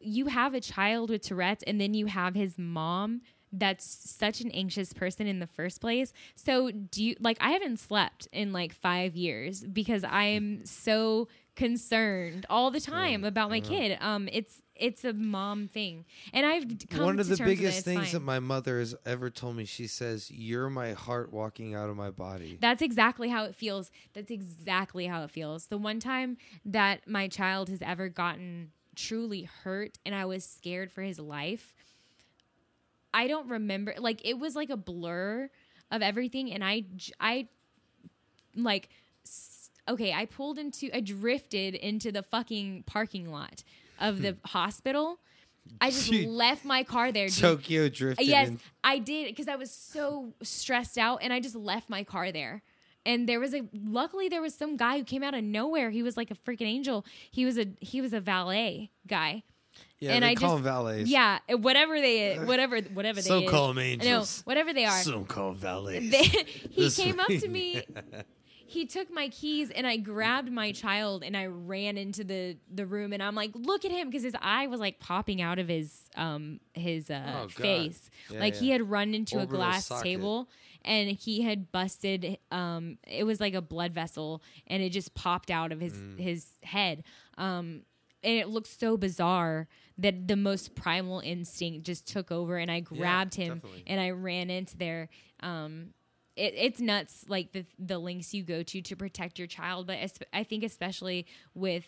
you 0.01 0.27
have 0.27 0.55
a 0.55 0.61
child 0.61 1.11
with 1.11 1.23
tourette's 1.23 1.62
and 1.65 1.81
then 1.81 1.95
you 1.95 2.07
have 2.07 2.35
his 2.35 2.59
mom 2.59 3.21
that's 3.59 3.84
such 3.84 4.40
an 4.40 4.50
anxious 4.52 4.92
person 4.92 5.26
in 5.26 5.38
the 5.38 5.46
first 5.46 5.80
place 5.80 6.12
so 6.34 6.70
do 6.70 7.02
you 7.05 7.14
like 7.20 7.36
i 7.40 7.50
haven't 7.50 7.78
slept 7.78 8.26
in 8.32 8.52
like 8.52 8.72
five 8.72 9.14
years 9.16 9.64
because 9.64 10.05
i 10.05 10.24
am 10.24 10.64
so 10.64 11.28
concerned 11.57 12.44
all 12.50 12.70
the 12.70 12.80
time 12.80 13.24
about 13.24 13.48
my 13.50 13.61
kid 13.61 13.96
um 14.00 14.28
it's 14.32 14.61
it's 14.76 15.05
a 15.05 15.12
mom 15.12 15.68
thing 15.68 16.05
and 16.32 16.44
i've 16.44 16.64
come 16.90 17.05
One 17.05 17.20
of 17.20 17.28
the 17.28 17.36
biggest 17.36 17.84
things 17.84 18.05
fine. 18.07 18.12
that 18.12 18.20
my 18.20 18.40
mother 18.40 18.78
has 18.80 18.94
ever 19.07 19.30
told 19.30 19.55
me, 19.57 19.64
she 19.64 19.86
says, 19.86 20.30
"You're 20.32 20.68
my 20.68 20.94
heart 20.94 21.32
walking 21.32 21.74
out 21.76 21.88
of 21.88 21.96
my 21.96 22.11
body." 22.11 22.59
That's 22.61 22.82
exactly 22.82 23.28
how 23.28 23.44
it 23.44 23.55
feels. 23.55 23.92
That's 24.14 24.32
exactly 24.32 25.07
how 25.07 25.22
it 25.22 25.30
feels. 25.30 25.66
The 25.66 25.78
one 25.78 26.00
time 26.00 26.38
that 26.64 27.07
my 27.07 27.28
child 27.28 27.68
has 27.68 27.82
ever 27.82 28.09
gotten 28.09 28.72
truly 28.96 29.42
hurt 29.62 29.98
and 30.05 30.12
I 30.14 30.24
was 30.24 30.44
scared 30.44 30.90
for 30.90 31.02
his 31.02 31.18
life, 31.20 31.72
I 33.15 33.29
don't 33.29 33.49
remember. 33.49 33.95
Like, 33.97 34.21
it 34.25 34.39
was 34.39 34.55
like 34.55 34.69
a 34.69 34.77
blur 34.77 35.49
of 35.91 36.03
everything. 36.03 36.53
And 36.53 36.62
I 36.62 36.85
I 37.19 37.49
like, 38.57 38.91
okay, 39.89 40.12
I 40.12 40.27
pulled 40.27 40.59
into, 40.59 40.95
I 40.95 41.01
drifted 41.01 41.75
into 41.75 42.12
the 42.12 42.23
fucking 42.23 42.85
parking 42.87 43.31
lot 43.31 43.62
of 44.01 44.21
the 44.21 44.33
hmm. 44.33 44.39
hospital. 44.49 45.21
I 45.81 45.91
just 45.91 46.12
left 46.12 46.65
my 46.65 46.83
car 46.83 47.11
there. 47.11 47.29
dude. 47.29 47.39
Tokyo 47.39 47.89
drifted. 47.89 48.27
Yes, 48.27 48.49
in. 48.49 48.61
I 48.83 48.99
did 48.99 49.29
because 49.29 49.49
I 49.49 49.57
was 49.57 49.71
so 49.71 50.35
stressed 50.43 50.99
out 50.99 51.21
and 51.23 51.33
I 51.33 51.41
just 51.41 51.55
left 51.55 51.89
my 51.89 52.05
car 52.05 52.33
there. 52.33 52.62
And 53.07 53.29
there 53.29 53.41
was 53.41 53.55
a 53.55 53.62
luckily 53.73 54.29
there 54.29 54.43
was 54.43 54.55
some 54.55 54.77
guy 54.77 54.99
who 54.99 55.05
came 55.05 55.23
out 55.23 55.35
of 55.35 55.43
nowhere. 55.43 55.91
He 55.91 56.03
was 56.03 56.17
like 56.17 56.31
a 56.31 56.35
freaking 56.35 56.67
angel. 56.67 57.07
He 57.31 57.45
was 57.45 57.59
a 57.59 57.67
he 57.81 58.01
was 58.01 58.12
a 58.12 58.21
valet 58.21 58.91
guy. 59.07 59.43
Yeah, 60.01 60.12
and 60.14 60.25
they 60.25 60.31
I 60.31 60.35
call 60.35 60.51
just 60.51 60.55
them 60.57 60.64
valets. 60.64 61.09
Yeah, 61.09 61.39
whatever 61.51 62.01
they 62.01 62.37
whatever 62.37 62.81
whatever 62.81 63.20
they 63.22 63.29
Some 63.29 63.45
is. 63.45 63.51
call 63.51 63.70
'em 63.70 63.77
No, 63.77 63.83
angels. 63.83 64.43
whatever 64.45 64.72
they 64.75 64.85
are. 64.85 65.03
Some 65.03 65.25
call 65.25 65.53
them 65.53 65.61
valets. 65.61 66.11
They, 66.11 66.22
he 66.25 66.83
This 66.83 66.97
came 66.97 67.18
up 67.20 67.29
to 67.29 67.49
me. 67.59 67.83
He 68.66 68.87
took 68.87 69.11
my 69.12 69.29
keys 69.29 69.70
and 69.70 69.87
I 69.87 69.99
grabbed 69.99 70.51
my 70.51 70.72
child 70.72 71.22
and 71.22 71.37
I 71.37 71.47
ran 71.47 71.97
into 71.97 72.25
the 72.25 72.57
the 72.72 72.87
room 72.87 73.12
and 73.12 73.22
I'm 73.22 73.35
like, 73.35 73.51
look 73.55 73.85
at 73.85 73.91
him 73.93 74.09
because 74.09 74.22
his 74.25 74.35
eye 74.41 74.66
was 74.66 74.81
like 74.81 74.99
popping 75.01 75.41
out 75.43 75.59
of 75.59 75.68
his 75.68 76.09
um 76.16 76.61
his 76.72 77.09
uh, 77.11 77.43
Oh, 77.45 77.49
face. 77.49 78.11
Yeah, 78.31 78.41
like 78.41 78.57
he 78.57 78.70
had 78.70 78.91
run 78.91 79.14
into 79.14 79.37
Orbital 79.37 79.55
a 79.55 79.59
glass 79.59 79.87
socket. 79.87 80.05
table 80.05 80.49
and 80.83 81.11
he 81.11 81.43
had 81.43 81.70
busted 81.72 82.39
um 82.51 82.99
it 83.07 83.25
was 83.25 83.39
like 83.41 83.55
a 83.55 83.62
blood 83.62 83.93
vessel 83.93 84.43
and 84.66 84.83
it 84.83 84.91
just 84.91 85.14
popped 85.14 85.51
out 85.51 85.70
of 85.70 85.81
his 85.81 85.93
Mm. 85.93 86.18
his 86.18 86.47
head. 86.62 87.05
Um 87.39 87.83
and 88.25 88.39
it 88.39 88.49
looked 88.49 88.66
so 88.68 88.97
bizarre 88.97 89.68
that 89.99 90.27
the 90.27 90.37
most 90.37 90.75
primal 90.75 91.20
instinct 91.20 91.87
just 91.87 92.07
took 92.07 92.33
over 92.33 92.57
and 92.57 92.70
I 92.70 92.81
grabbed 92.81 93.35
him 93.35 93.57
definitely. 93.57 93.85
and 93.87 94.01
I 94.01 94.11
ran 94.11 94.51
into 94.51 94.77
there. 94.77 95.09
Um, 95.41 95.91
it, 96.37 96.55
it's 96.57 96.81
nuts, 96.81 97.25
like 97.29 97.53
the 97.53 97.64
the 97.79 97.99
links 97.99 98.35
you 98.35 98.43
go 98.43 98.62
to 98.64 98.83
to 98.83 98.97
protect 98.97 99.39
your 99.39 99.47
child. 99.47 99.87
But 99.87 99.99
I 100.33 100.43
think 100.43 100.64
especially 100.64 101.27
with 101.55 101.85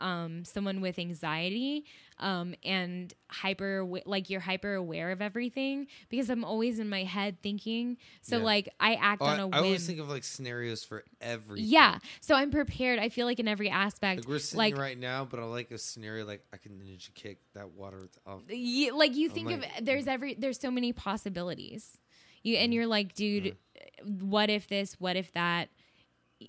um, 0.00 0.44
someone 0.44 0.80
with 0.80 0.98
anxiety 0.98 1.84
um, 2.18 2.54
and 2.64 3.12
hyper, 3.28 3.84
like 4.06 4.30
you're 4.30 4.40
hyper 4.40 4.74
aware 4.74 5.10
of 5.10 5.20
everything 5.20 5.86
because 6.08 6.30
I'm 6.30 6.44
always 6.44 6.78
in 6.78 6.88
my 6.88 7.04
head 7.04 7.38
thinking. 7.42 7.96
So 8.22 8.38
Yeah. 8.38 8.44
like 8.44 8.68
I 8.80 8.94
act 8.94 9.22
Oh, 9.22 9.26
on 9.26 9.38
I, 9.38 9.42
a 9.42 9.46
whim. 9.46 9.54
I 9.54 9.58
always 9.58 9.86
think 9.86 9.98
of 10.00 10.08
like 10.08 10.24
scenarios 10.24 10.84
for 10.84 11.04
everything. 11.20 11.66
yeah, 11.68 11.98
so 12.20 12.34
I'm 12.34 12.50
prepared. 12.50 12.98
I 12.98 13.08
feel 13.08 13.26
like 13.26 13.40
in 13.40 13.48
every 13.48 13.70
aspect, 13.70 14.20
Like 14.20 14.28
we're 14.28 14.38
sitting 14.38 14.58
like 14.58 14.78
right 14.78 14.98
now, 14.98 15.24
but 15.24 15.40
I 15.40 15.44
like 15.44 15.70
a 15.70 15.78
scenario 15.78 16.24
like 16.26 16.42
I 16.52 16.56
can 16.58 16.72
ninja 16.72 17.12
kick 17.14 17.38
that 17.54 17.70
water 17.72 18.08
off. 18.26 18.42
you, 18.48 18.96
like 18.96 19.14
you 19.16 19.28
think 19.28 19.46
like- 19.50 19.78
of 19.78 19.84
there's 19.84 20.06
every 20.06 20.34
there's 20.34 20.58
so 20.60 20.70
many 20.70 20.92
possibilities 20.92 21.98
you 22.42 22.54
and 22.56 22.72
you're 22.72 22.86
like 22.86 23.14
dude 23.14 23.56
what 24.04 24.48
if 24.48 24.68
this 24.68 24.94
what 25.00 25.16
if 25.16 25.32
that 25.32 25.68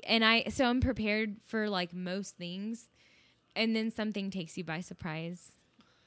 and 0.07 0.23
i 0.23 0.43
so 0.49 0.65
i'm 0.65 0.79
prepared 0.81 1.37
for 1.45 1.67
like 1.69 1.93
most 1.93 2.37
things 2.37 2.87
and 3.59 3.75
then 3.75 3.91
something 3.91 4.31
takes 4.31 4.57
you 4.57 4.63
by 4.63 4.79
surprise 4.79 5.51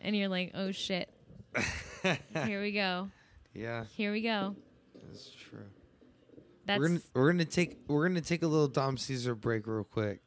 and 0.01 0.17
you're 0.17 0.29
like 0.29 0.51
oh 0.55 0.73
shit 0.73 1.09
here 2.47 2.61
we 2.63 2.73
go 2.73 3.11
Yeah, 3.55 3.85
here 3.95 4.11
we 4.11 4.23
go 4.23 4.57
that's 5.05 5.31
true. 5.31 5.67
that's 6.67 6.79
we're 6.81 6.89
gonna 6.89 7.01
we're 7.15 7.31
gonna 7.33 7.45
take 7.45 7.79
we're 7.87 8.09
gonna 8.09 8.21
take 8.21 8.43
a 8.43 8.47
little 8.47 8.69
Dom 8.69 8.97
Caesar 8.97 9.35
break 9.35 9.67
real 9.67 9.85
quick. 9.85 10.23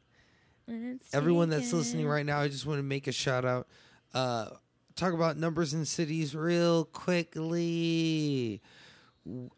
let's 0.68 1.14
Everyone 1.14 1.50
that's 1.50 1.74
listening 1.74 2.08
right 2.08 2.26
now, 2.26 2.40
I 2.40 2.48
just 2.48 2.66
want 2.66 2.78
to 2.80 2.84
make 2.84 3.08
a 3.08 3.12
shout 3.12 3.44
out. 3.46 3.68
Uh, 4.14 4.50
talk 4.96 5.14
about 5.14 5.38
numbers 5.38 5.74
in 5.74 5.86
cities 5.86 6.36
real 6.36 6.86
quickly. 6.86 8.62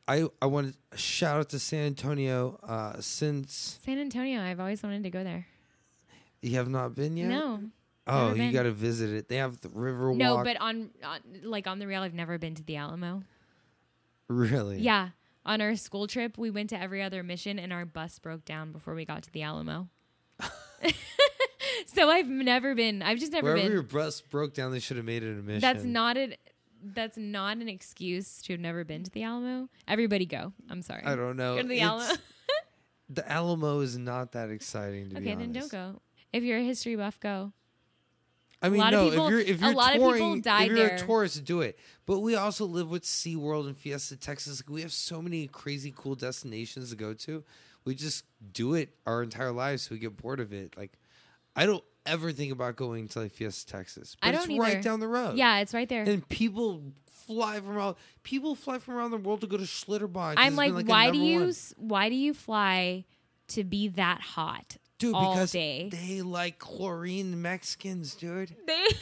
I 0.07 0.27
I 0.41 0.45
want 0.45 0.75
to 0.91 0.97
shout 0.97 1.39
out 1.39 1.49
to 1.49 1.59
San 1.59 1.87
Antonio. 1.87 2.57
Uh, 2.63 3.01
since 3.01 3.79
san 3.83 3.97
antonio 3.99 4.41
i've 4.41 4.59
always 4.61 4.81
wanted 4.83 5.03
to 5.03 5.09
go 5.09 5.23
there 5.23 5.47
you 6.41 6.55
have 6.55 6.69
not 6.69 6.95
been 6.95 7.17
yet, 7.17 7.29
no 7.29 7.61
Oh, 8.09 8.33
you 8.33 8.53
got 8.53 8.63
to 8.63 8.71
visit 8.71 9.09
it. 9.09 9.27
They 9.27 9.35
have 9.35 9.59
the 9.59 9.67
river 9.69 10.13
no 10.13 10.41
but 10.43 10.55
on, 10.61 10.91
on 11.03 11.19
like 11.43 11.67
on 11.67 11.79
the 11.79 11.87
real 11.87 12.01
i've 12.01 12.13
never 12.13 12.37
been 12.37 12.55
to 12.55 12.63
the 12.63 12.77
alamo 12.77 13.23
really, 14.29 14.79
Yeah. 14.79 15.09
On 15.45 15.61
our 15.61 15.77
school 15.77 16.07
trip, 16.07 16.37
we 16.37 16.49
went 16.49 16.71
to 16.71 16.77
every 16.81 17.01
other 17.01 17.23
mission 17.23 17.57
and 17.57 17.71
our 17.71 17.85
bus 17.85 18.19
broke 18.19 18.43
down 18.43 18.73
before 18.73 18.93
we 18.95 19.05
got 19.05 19.23
to 19.23 19.31
the 19.31 19.43
Alamo. 19.43 19.87
so 21.85 22.09
I've 22.09 22.27
never 22.27 22.75
been. 22.75 23.01
I've 23.01 23.17
just 23.17 23.31
never 23.31 23.45
Wherever 23.45 23.63
been. 23.63 23.71
your 23.71 23.81
bus 23.83 24.19
broke 24.19 24.53
down, 24.53 24.73
they 24.73 24.79
should 24.79 24.97
have 24.97 25.05
made 25.05 25.23
it 25.23 25.31
a 25.39 25.41
mission. 25.41 25.61
That's 25.61 25.85
not 25.85 26.17
it. 26.17 26.37
That's 26.83 27.15
not 27.17 27.57
an 27.57 27.69
excuse 27.69 28.41
to 28.43 28.53
have 28.53 28.59
never 28.59 28.83
been 28.83 29.03
to 29.03 29.09
the 29.11 29.23
Alamo. 29.23 29.69
Everybody 29.87 30.25
go. 30.25 30.51
I'm 30.69 30.81
sorry. 30.81 31.03
I 31.05 31.15
don't 31.15 31.37
know. 31.37 31.55
Go 31.55 31.61
to 31.61 31.67
the 31.69 31.75
It's- 31.75 31.89
Alamo. 31.89 32.13
The 33.09 33.31
Alamo 33.31 33.79
is 33.79 33.97
not 33.97 34.33
that 34.33 34.49
exciting 34.49 35.11
to 35.11 35.15
be 35.15 35.21
okay, 35.21 35.35
then 35.35 35.51
honest. 35.51 35.71
don't 35.71 35.93
go. 35.93 36.01
If 36.33 36.43
you're 36.43 36.57
a 36.59 36.63
history 36.63 36.95
buff, 36.95 37.19
go. 37.19 37.53
I 38.61 38.69
mean, 38.69 38.81
a 38.81 38.83
lot 38.85 38.93
of 38.93 38.99
no. 38.99 39.09
people- 39.11 39.25
if 39.27 39.31
you're 39.31 39.39
if 39.39 39.61
a 39.61 39.65
you're 39.65 39.73
lot 39.75 39.87
of 39.89 39.93
people 39.93 40.13
touring, 40.13 40.41
died 40.41 40.71
if 40.71 40.77
you're 40.77 40.87
there. 40.87 40.95
a 40.95 40.99
tourist, 40.99 41.43
do 41.45 41.61
it. 41.61 41.77
But 42.05 42.19
we 42.21 42.35
also 42.35 42.65
live 42.65 42.89
with 42.89 43.03
SeaWorld 43.03 43.67
and 43.67 43.77
Fiesta 43.77 44.17
Texas. 44.17 44.61
Like, 44.61 44.73
we 44.73 44.81
have 44.81 44.91
so 44.91 45.21
many 45.21 45.47
crazy 45.47 45.93
cool 45.95 46.15
destinations 46.15 46.89
to 46.89 46.95
go 46.95 47.13
to. 47.13 47.43
We 47.85 47.93
just 47.95 48.25
do 48.53 48.73
it 48.73 48.89
our 49.05 49.21
entire 49.23 49.51
lives, 49.51 49.83
so 49.83 49.95
we 49.95 49.99
get 49.99 50.17
bored 50.17 50.39
of 50.39 50.51
it. 50.53 50.75
Like, 50.75 50.93
I 51.55 51.65
don't 51.65 51.83
ever 52.05 52.31
think 52.31 52.51
about 52.51 52.75
going 52.75 53.07
to 53.09 53.19
like 53.21 53.31
Fiesta 53.31 53.71
Texas, 53.71 54.15
but 54.19 54.27
I 54.29 54.37
it's 54.37 54.47
don't 54.47 54.57
right 54.57 54.73
either. 54.73 54.81
down 54.81 54.99
the 55.01 55.07
road. 55.07 55.37
Yeah, 55.37 55.59
it's 55.59 55.73
right 55.73 55.87
there. 55.87 56.03
and 56.03 56.27
people 56.27 56.81
fly 57.11 57.59
from 57.59 57.77
around. 57.77 57.95
People 58.23 58.55
fly 58.55 58.79
from 58.79 58.95
around 58.95 59.11
the 59.11 59.17
world 59.17 59.41
to 59.41 59.47
go 59.47 59.57
to 59.57 59.63
Schlitterbahn. 59.63 60.33
I'm 60.37 60.53
it's 60.53 60.57
like, 60.57 60.87
why 60.87 61.11
do 61.11 61.17
you 61.19 61.39
one. 61.41 61.53
why 61.77 62.09
do 62.09 62.15
you 62.15 62.33
fly 62.33 63.05
to 63.49 63.63
be 63.63 63.87
that 63.89 64.21
hot 64.21 64.77
dude? 64.97 65.15
all 65.15 65.33
because 65.33 65.51
day? 65.51 65.89
they 65.89 66.21
like 66.21 66.59
chlorine 66.59 67.41
Mexicans, 67.41 68.15
dude. 68.15 68.55
They 68.65 68.85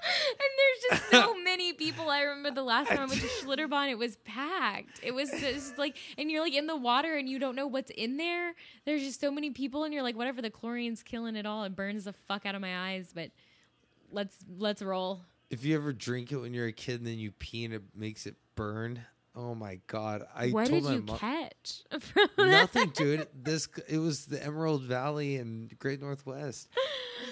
and 0.00 0.50
there's 0.90 1.00
just 1.00 1.10
so 1.10 1.34
many 1.44 1.72
people. 1.72 2.08
I 2.08 2.22
remember 2.22 2.50
the 2.52 2.62
last 2.62 2.88
time 2.88 2.98
I 2.98 3.06
went 3.06 3.20
to 3.20 3.26
Schlitterbahn, 3.26 3.90
it 3.90 3.98
was 3.98 4.16
packed. 4.24 5.00
It 5.02 5.12
was 5.12 5.30
just 5.30 5.78
like, 5.78 5.96
and 6.18 6.30
you're 6.30 6.42
like 6.42 6.54
in 6.54 6.66
the 6.66 6.76
water 6.76 7.16
and 7.16 7.28
you 7.28 7.38
don't 7.38 7.56
know 7.56 7.66
what's 7.66 7.90
in 7.90 8.16
there. 8.16 8.54
There's 8.84 9.02
just 9.02 9.20
so 9.20 9.30
many 9.30 9.50
people, 9.50 9.84
and 9.84 9.92
you're 9.92 10.02
like, 10.02 10.16
whatever, 10.16 10.42
the 10.42 10.50
chlorine's 10.50 11.02
killing 11.02 11.36
it 11.36 11.46
all. 11.46 11.64
It 11.64 11.76
burns 11.76 12.04
the 12.04 12.12
fuck 12.12 12.46
out 12.46 12.54
of 12.54 12.60
my 12.60 12.92
eyes, 12.92 13.10
but 13.14 13.30
let's 14.12 14.36
let's 14.58 14.82
roll. 14.82 15.22
If 15.50 15.64
you 15.64 15.74
ever 15.74 15.92
drink 15.92 16.30
it 16.32 16.36
when 16.36 16.54
you're 16.54 16.68
a 16.68 16.72
kid 16.72 17.00
and 17.00 17.06
then 17.06 17.18
you 17.18 17.32
pee 17.32 17.64
and 17.64 17.74
it 17.74 17.82
makes 17.94 18.26
it 18.26 18.36
burn, 18.54 19.00
oh 19.34 19.54
my 19.54 19.80
god! 19.86 20.24
I 20.34 20.48
what 20.50 20.66
told 20.68 20.82
did 20.82 20.88
my 20.88 20.94
you 20.96 21.02
mom 21.02 21.18
catch? 21.18 21.82
nothing, 22.38 22.90
dude. 22.90 23.28
This 23.34 23.68
it 23.88 23.98
was 23.98 24.26
the 24.26 24.42
Emerald 24.44 24.82
Valley 24.82 25.36
and 25.36 25.76
Great 25.78 26.00
Northwest. 26.00 26.68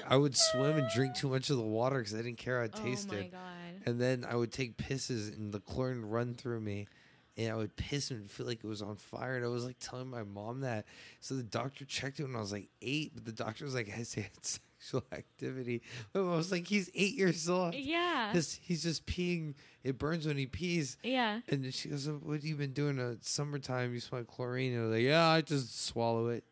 I 0.07 0.16
would 0.16 0.36
swim 0.36 0.76
and 0.78 0.88
drink 0.94 1.14
too 1.14 1.28
much 1.28 1.51
of 1.51 1.57
the 1.57 1.62
water 1.62 1.99
because 1.99 2.14
I 2.14 2.18
didn't 2.18 2.38
care 2.38 2.59
how 2.59 2.64
it 2.64 2.74
Oh 2.76 2.84
tasted. 2.84 3.12
my 3.18 3.28
god! 3.28 3.82
And 3.86 4.01
then 4.01 4.26
I 4.28 4.34
would 4.36 4.53
take 4.53 4.76
pisses 4.76 5.34
and 5.36 5.53
the 5.53 5.61
chlorine 5.61 6.05
run 6.05 6.34
through 6.34 6.61
me. 6.61 6.86
And 7.36 7.53
I 7.53 7.55
would 7.55 7.76
piss 7.76 8.11
and 8.11 8.28
feel 8.28 8.46
like 8.46 8.64
it 8.64 8.66
was 8.66 8.82
on 8.82 8.96
fire. 8.96 9.36
And 9.36 9.44
I 9.44 9.49
was 9.49 9.64
like 9.64 9.76
telling 9.78 10.09
my 10.09 10.24
mom 10.24 10.62
that. 10.62 10.86
So 11.20 11.36
the 11.36 11.44
doctor 11.44 11.84
checked 11.84 12.18
it 12.18 12.24
when 12.24 12.34
I 12.34 12.40
was 12.40 12.51
like 12.51 12.68
eight, 12.82 13.12
but 13.14 13.24
the 13.24 13.30
doctor 13.30 13.64
was 13.64 13.76
like, 13.76 13.88
I 13.94 13.96
had 13.99 14.09
sexual 14.79 15.05
activity. 15.12 15.83
Mom 16.14 16.31
was 16.31 16.53
like, 16.53 16.66
he's 16.66 16.91
eight 16.95 17.14
years 17.14 17.49
old. 17.49 17.74
Yeah, 17.74 18.33
His, 18.33 18.59
he's 18.62 18.83
just 18.83 19.07
peeing. 19.07 19.55
It 19.85 19.99
burns 19.99 20.26
when 20.26 20.37
he 20.37 20.47
pees. 20.47 20.97
yeah. 21.03 21.41
And 21.49 21.72
she 21.72 21.89
goes, 21.89 22.09
What 22.09 22.35
have 22.35 22.45
you 22.45 22.55
been 22.57 22.72
doing 22.72 22.99
at 22.99 23.24
summertime? 23.24 23.93
You 23.95 24.01
smell 24.01 24.24
chlorine. 24.24 24.72
And 24.72 24.81
I 24.83 24.85
was 24.87 24.95
like, 24.97 25.05
Yeah, 25.05 25.26
I 25.29 25.41
just 25.41 25.87
swallow 25.87 26.29
it. 26.29 26.45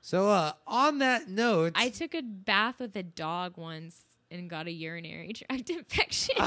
So 0.00 0.28
uh 0.28 0.52
on 0.66 0.98
that 0.98 1.28
note, 1.28 1.72
I 1.76 1.88
took 1.90 2.14
a 2.14 2.22
bath 2.22 2.76
with 2.80 2.96
a 2.96 3.02
dog 3.04 3.56
once 3.56 3.96
and 4.30 4.48
got 4.50 4.66
a 4.66 4.72
urinary 4.72 5.32
tract 5.32 5.70
infection. 5.78 6.34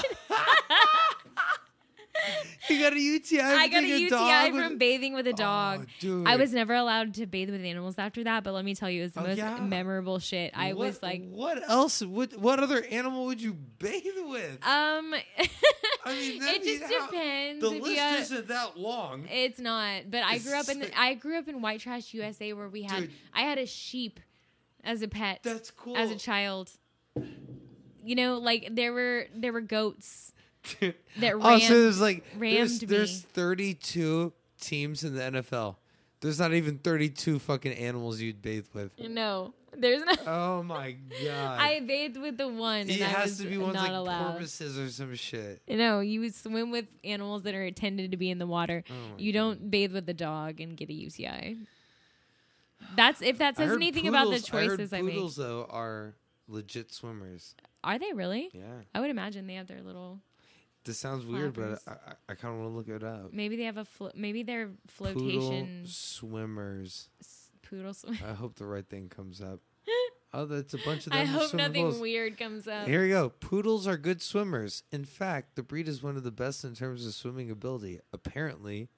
you 2.70 2.80
got 2.80 2.94
a 2.94 3.00
UTI. 3.00 3.40
I 3.42 3.68
got 3.68 3.84
a 3.84 3.88
UTI 3.88 4.10
dog 4.10 4.54
with- 4.54 4.64
from 4.64 4.78
bathing 4.78 5.14
with 5.14 5.28
a 5.28 5.34
dog. 5.34 5.82
Oh, 5.88 5.92
dude. 6.00 6.28
I 6.28 6.36
was 6.38 6.54
never 6.54 6.74
allowed 6.74 7.14
to 7.16 7.26
bathe 7.26 7.50
with 7.50 7.64
animals 7.64 7.96
after 7.98 8.24
that, 8.24 8.44
but 8.44 8.54
let 8.54 8.64
me 8.66 8.74
tell 8.76 8.90
you, 8.90 9.02
it 9.02 9.04
was 9.06 9.12
the 9.14 9.22
Oh, 9.22 9.28
most 9.28 9.38
yeah? 9.38 9.58
memorable 9.60 10.20
shit. 10.20 10.52
I 10.56 10.74
What- 10.74 10.88
was 10.88 11.04
like, 11.04 11.24
What 11.30 11.70
else? 11.70 12.02
What 12.02 12.38
what 12.38 12.60
other 12.60 12.84
animal 12.86 13.26
would 13.26 13.42
you 13.42 13.54
bathe 13.54 14.04
with? 14.28 14.66
um, 14.66 15.14
I 16.06 16.14
mean, 16.16 16.42
it 16.44 16.64
just 16.64 16.94
how- 16.94 17.08
depends. 17.08 17.62
the 17.62 17.70
list 17.70 17.96
got- 17.96 18.20
isn't 18.20 18.48
that 18.48 18.78
long. 18.78 19.28
it's 19.32 19.60
not, 19.60 20.10
but 20.10 20.24
I 20.24 20.38
grew 20.40 20.54
up 20.60 20.70
in 20.70 20.80
the, 20.80 21.00
I 21.00 21.14
grew 21.16 21.38
up 21.38 21.48
in 21.48 21.62
White 21.62 21.80
Trash 21.82 22.14
USA 22.14 22.54
where 22.54 22.70
we 22.70 22.84
had 22.84 23.02
Dude. 23.02 23.12
I 23.34 23.42
had 23.42 23.58
a 23.58 23.66
sheep 23.66 24.20
as 24.84 25.02
a 25.02 25.08
pet 25.08 25.40
That's 25.44 25.72
cool. 25.72 25.98
as 25.98 26.12
a 26.12 26.16
child. 26.16 26.70
You 28.04 28.16
know, 28.16 28.38
like 28.38 28.70
there 28.72 28.94
were 28.94 29.26
there 29.36 29.52
were 29.52 29.62
goats 29.62 30.32
that 31.20 31.34
oh, 31.34 31.50
ran. 31.50 31.60
so 31.62 31.82
there's 31.82 32.02
like 32.02 32.24
there's, 32.38 32.82
rammed 32.82 32.90
there's 32.90 33.24
me. 33.24 33.30
32 33.34 34.34
teams 34.60 35.04
in 35.04 35.16
the 35.16 35.22
NFL. 35.22 35.76
There's 36.22 36.40
not 36.40 36.54
even 36.54 36.80
32 36.80 37.40
fucking 37.40 37.74
animals 37.74 38.20
you'd 38.20 38.42
bathe 38.42 38.66
with. 38.74 38.92
no, 39.00 39.54
there's 39.78 40.04
not. 40.04 40.20
Oh 40.28 40.64
my 40.64 40.96
god! 41.24 41.60
I 41.60 41.82
bathed 41.82 42.18
with 42.18 42.38
the 42.38 42.48
one, 42.48 42.82
and 42.82 42.90
it 42.90 43.02
I 43.02 43.06
has 43.06 43.38
to 43.38 43.48
be 43.48 43.58
ones 43.58 43.76
not 43.76 43.84
like 43.84 43.92
allowed. 43.92 44.32
porpoises 44.32 44.78
or 44.80 44.90
some 44.90 45.14
shit. 45.16 45.62
No, 45.68 46.00
you 46.00 46.22
would 46.22 46.34
swim 46.34 46.72
with 46.72 46.86
animals 47.04 47.44
that 47.44 47.54
are 47.54 47.64
intended 47.64 48.12
to 48.12 48.18
be 48.18 48.32
in 48.32 48.40
the 48.40 48.48
water. 48.48 48.84
Oh 48.90 48.94
my 48.94 49.20
you 49.20 49.34
don't 49.34 49.70
bathe 49.70 49.94
with 49.94 50.08
a 50.10 50.14
dog 50.14 50.60
and 50.60 50.76
get 50.76 50.90
a 50.90 50.94
UTI. 50.94 51.58
That's 52.96 53.22
if 53.22 53.38
that 53.40 53.58
says 53.58 53.70
heard 53.70 53.76
anything 53.76 54.08
about 54.08 54.26
the 54.26 54.36
poodles- 54.36 54.54
I 54.54 54.58
heard 54.58 54.70
choices 54.70 54.94
I, 54.94 55.02
make. 55.02 55.16
Poodles 55.16 55.36
though 55.36 55.68
are 55.70 56.16
legit 56.48 56.92
swimmers. 56.92 57.56
Are 57.84 58.00
they 58.00 58.14
really? 58.14 58.50
Yeah, 58.54 58.82
I 58.94 59.00
would 59.00 59.10
imagine 59.10 59.48
they 59.48 59.56
have 59.56 59.68
their 59.68 59.82
little. 59.82 60.20
This 60.86 60.98
sounds 60.98 61.26
weird, 61.26 61.54
but 61.54 61.80
I, 61.88 61.92
I, 61.92 62.14
I 62.30 62.34
kind 62.36 62.54
of 62.54 62.62
want 62.62 62.72
to 62.72 62.78
look 62.78 63.02
it 63.02 63.04
up. 63.04 63.34
Maybe 63.34 63.56
they 63.58 63.64
have 63.64 63.78
a. 63.78 63.86
Flo- 63.86 64.12
maybe 64.16 64.44
they're 64.44 64.68
Poodle 64.98 65.14
flotation 65.14 65.84
swimmers. 65.86 67.10
s- 67.20 67.50
poodle. 67.62 67.94
Sw- 67.94 68.06
I 68.24 68.34
hope 68.34 68.56
the 68.56 68.66
right 68.66 68.88
thing 68.88 69.10
comes 69.10 69.42
up. 69.42 69.60
Oh, 70.38 70.44
that's 70.44 70.74
a 70.74 70.78
bunch 70.80 71.08
of 71.08 71.14
them. 71.14 71.22
I 71.22 71.24
hope 71.24 71.50
swimming 71.52 71.68
nothing 71.68 71.84
pools. 71.86 72.00
weird 72.02 72.38
comes 72.38 72.68
up. 72.68 72.88
Here 72.88 73.04
we 73.04 73.08
go. 73.08 73.30
Poodles 73.30 73.88
are 73.88 73.96
good 73.96 74.22
swimmers. 74.22 74.84
In 74.92 75.06
fact, 75.06 75.56
the 75.56 75.64
breed 75.64 75.88
is 75.88 76.04
one 76.04 76.18
of 76.18 76.24
the 76.24 76.32
best 76.32 76.66
in 76.66 76.76
terms 76.76 77.06
of 77.08 77.14
swimming 77.14 77.50
ability. 77.50 78.02
Apparently, 78.12 78.90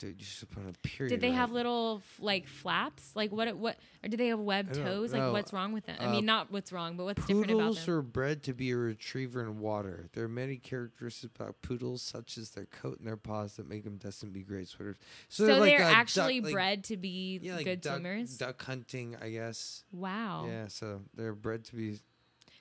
dude, 0.00 0.18
you 0.18 0.24
should 0.24 0.50
put 0.50 0.64
a 0.68 0.72
period. 0.88 1.10
Did 1.10 1.20
they 1.20 1.30
have 1.30 1.52
little 1.52 2.02
like 2.18 2.48
flaps? 2.48 3.14
Like 3.14 3.30
what? 3.30 3.56
What? 3.56 3.76
Or 4.02 4.08
do 4.08 4.16
they 4.16 4.28
have 4.28 4.40
webbed 4.40 4.74
toes? 4.74 5.12
Like 5.12 5.20
know. 5.22 5.32
what's 5.32 5.52
wrong 5.52 5.72
with 5.72 5.86
them? 5.86 5.96
I 6.00 6.06
Uh, 6.06 6.10
mean, 6.10 6.24
not 6.24 6.50
what's 6.50 6.72
wrong, 6.72 6.96
but 6.96 7.04
what's 7.04 7.20
different 7.24 7.44
about 7.50 7.58
them? 7.58 7.58
Poodles 7.68 7.88
are 7.88 8.02
bred 8.02 8.42
to 8.44 8.54
be 8.54 8.70
a 8.70 8.76
retriever 8.76 9.42
in 9.42 9.60
water. 9.60 10.08
There 10.14 10.24
are 10.24 10.28
many 10.28 10.56
characteristics 10.56 11.32
about 11.38 11.60
poodles, 11.62 12.02
such 12.02 12.36
as 12.38 12.50
their 12.50 12.64
coat 12.64 12.98
and 12.98 13.06
their 13.06 13.18
paws, 13.18 13.56
that 13.56 13.68
make 13.68 13.84
them 13.84 13.98
destined 13.98 14.32
to 14.32 14.38
be 14.38 14.42
great 14.44 14.68
swimmers. 14.68 14.96
so 15.28 15.44
they're, 15.46 15.60
they're, 15.60 15.78
like, 15.78 15.78
duck- 15.78 15.96
actually 15.96 16.40
like- 16.40 16.52
bred 16.52 16.84
to 16.84 16.96
be 16.96 17.38
yeah, 17.42 17.56
like 17.56 17.64
good 17.66 17.80
duck, 17.82 17.94
swimmers. 18.00 18.38
Duck 18.38 18.62
hunting, 18.62 19.16
I 19.20 19.28
guess. 19.30 19.84
Wow. 19.92 20.46
Yeah, 20.48 20.68
so 20.68 21.02
they're 21.14 21.34
bred 21.34 21.64
to 21.66 21.76
be. 21.76 22.00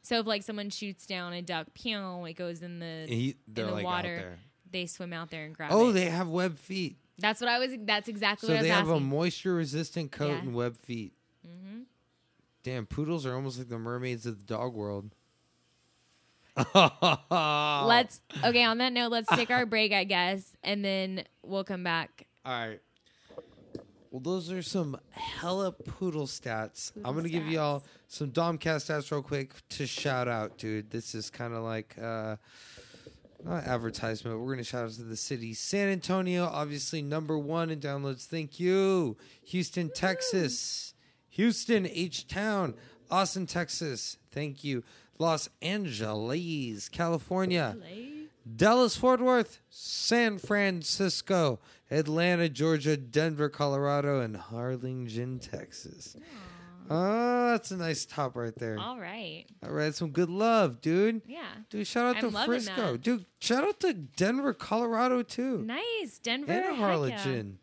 So 0.02 0.20
if 0.20 0.26
like 0.28 0.44
someone 0.44 0.70
shoots 0.70 1.06
down 1.06 1.34
a 1.34 1.42
duck, 1.42 1.68
pew, 1.74 2.26
it 2.26 2.34
goes 2.34 2.62
in 2.62 2.80
the. 2.80 3.06
He, 3.08 3.36
they're 3.48 3.66
the 3.68 3.72
like 3.72 3.86
water. 3.86 4.38
They 4.72 4.86
swim 4.86 5.14
out 5.14 5.30
there 5.32 5.46
and 5.46 5.56
grab 5.56 5.72
it. 5.72 5.74
Oh, 5.74 5.90
it. 5.90 5.94
they 5.94 6.06
have 6.06 6.28
web 6.28 6.58
feet. 6.58 6.98
That's 7.20 7.42
what 7.42 7.50
I 7.50 7.60
was. 7.60 7.72
That's 7.82 8.08
exactly 8.08 8.48
So 8.48 8.54
what 8.54 8.60
I 8.60 8.62
was 8.62 8.70
asking. 8.70 8.86
So 8.86 8.88
they 8.88 8.94
have 8.94 9.02
a 9.02 9.06
moisture-resistant 9.06 10.12
coat 10.12 10.30
Yeah. 10.30 10.40
and 10.40 10.54
web 10.56 10.76
feet. 10.78 11.14
hmm 11.46 11.82
Damn, 12.64 12.86
poodles 12.86 13.26
are 13.26 13.34
almost 13.36 13.58
like 13.58 13.70
the 13.70 13.80
mermaids 13.80 14.26
of 14.26 14.38
the 14.40 14.44
dog 14.46 14.74
world. 14.74 15.12
Let's 16.76 18.22
okay. 18.44 18.64
On 18.64 18.78
that 18.80 18.92
note, 18.94 19.12
let's 19.12 19.30
take 19.30 19.50
our 19.50 19.66
break, 19.66 19.94
I 19.94 20.04
guess, 20.04 20.56
and 20.64 20.84
then 20.84 21.24
we'll 21.44 21.64
come 21.64 21.84
back. 21.84 22.28
All 22.46 22.52
right. 22.68 22.80
Well, 24.12 24.20
those 24.22 24.52
are 24.52 24.62
some 24.62 25.00
hella 25.12 25.72
poodle 25.72 26.26
stats. 26.28 26.92
I'm 27.06 27.16
gonna 27.16 27.30
give 27.30 27.48
y'all 27.48 27.84
some 28.08 28.32
Domcast 28.32 28.90
stats 28.90 29.12
real 29.12 29.22
quick 29.22 29.54
to 29.70 29.86
shout 29.86 30.28
out, 30.28 30.58
dude. 30.58 30.90
This 30.90 31.14
is 31.16 31.30
kind 31.30 31.54
of 31.54 31.64
like 31.64 31.96
uh, 32.02 32.36
not 33.44 33.64
advertisement. 33.66 34.40
We're 34.40 34.54
gonna 34.54 34.64
shout 34.64 34.86
out 34.86 34.92
to 34.94 35.04
the 35.04 35.16
city, 35.16 35.54
San 35.54 35.90
Antonio, 35.90 36.46
obviously 36.46 37.02
number 37.02 37.38
one 37.38 37.70
in 37.70 37.80
downloads. 37.80 38.26
Thank 38.26 38.60
you, 38.60 39.18
Houston, 39.46 39.90
Texas, 39.94 40.94
Houston, 41.30 41.86
H 41.88 42.28
Town, 42.28 42.76
Austin, 43.10 43.46
Texas. 43.46 44.18
Thank 44.32 44.64
you, 44.64 44.84
Los 45.18 45.50
Angeles, 45.62 46.90
California. 46.90 47.78
Dallas, 48.56 48.96
Fort 48.96 49.22
Worth, 49.22 49.60
San 49.70 50.40
Francisco, 50.40 51.60
Atlanta, 51.92 52.50
Georgia, 52.50 52.98
Denver, 52.98 53.48
Colorado, 53.50 54.22
and 54.22 54.36
Harlingen, 54.36 55.40
Texas. 55.40 56.16
Oh, 56.90 57.52
that's 57.52 57.70
a 57.72 57.78
nice 57.78 58.06
top 58.06 58.36
right 58.36 58.56
there. 58.56 58.80
All 58.80 59.00
right. 59.00 59.46
All 59.64 59.72
right, 59.72 59.94
some 59.94 60.10
good 60.10 60.30
love, 60.30 60.82
dude. 60.82 61.22
Yeah. 61.28 61.44
Dude, 61.70 61.86
shout 61.86 62.16
out 62.18 62.24
I'm 62.24 62.32
to 62.32 62.46
Frisco. 62.46 62.94
that. 62.94 63.02
Dude, 63.02 63.26
shout 63.40 63.64
out 63.64 63.80
to 63.82 63.94
Denver, 63.94 64.54
Colorado, 64.54 65.22
too. 65.22 65.60
Nice, 65.60 66.18
Denver. 66.22 66.52
and 66.52 66.78
Harlingen. 66.78 67.60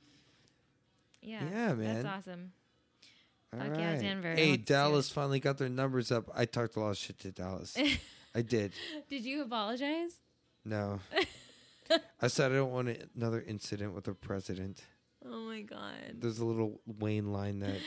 Yeah. 1.20 1.43
Yeah, 1.51 1.74
man. 1.74 2.03
That's 2.03 2.07
awesome. 2.07 2.53
All 3.53 3.59
Fuck 3.61 3.78
yeah. 3.78 3.97
Denver. 3.97 4.35
Hey, 4.35 4.57
Dallas 4.57 5.11
finally 5.11 5.40
got 5.40 5.59
their 5.59 5.69
numbers 5.69 6.12
up. 6.12 6.31
I 6.35 6.44
talked 6.44 6.77
a 6.77 6.81
lot 6.81 6.90
of 6.90 6.97
shit 6.98 7.19
to 7.20 7.32
Dallas. 7.32 7.77
I 8.35 8.43
did. 8.43 8.73
Did 9.09 9.24
you 9.24 9.43
apologize? 9.43 10.12
No. 10.65 11.01
I 12.20 12.28
said 12.28 12.53
I 12.53 12.57
don't 12.57 12.73
want 12.73 12.97
another 13.16 13.43
incident 13.47 13.94
with 13.94 14.05
the 14.05 14.15
president. 14.15 14.82
Oh 15.24 15.47
my 15.47 15.62
god. 15.62 16.16
There's 16.20 16.39
a 16.39 16.44
Lil 16.44 16.81
Wayne 16.86 17.32
line 17.32 17.61
that 17.61 17.81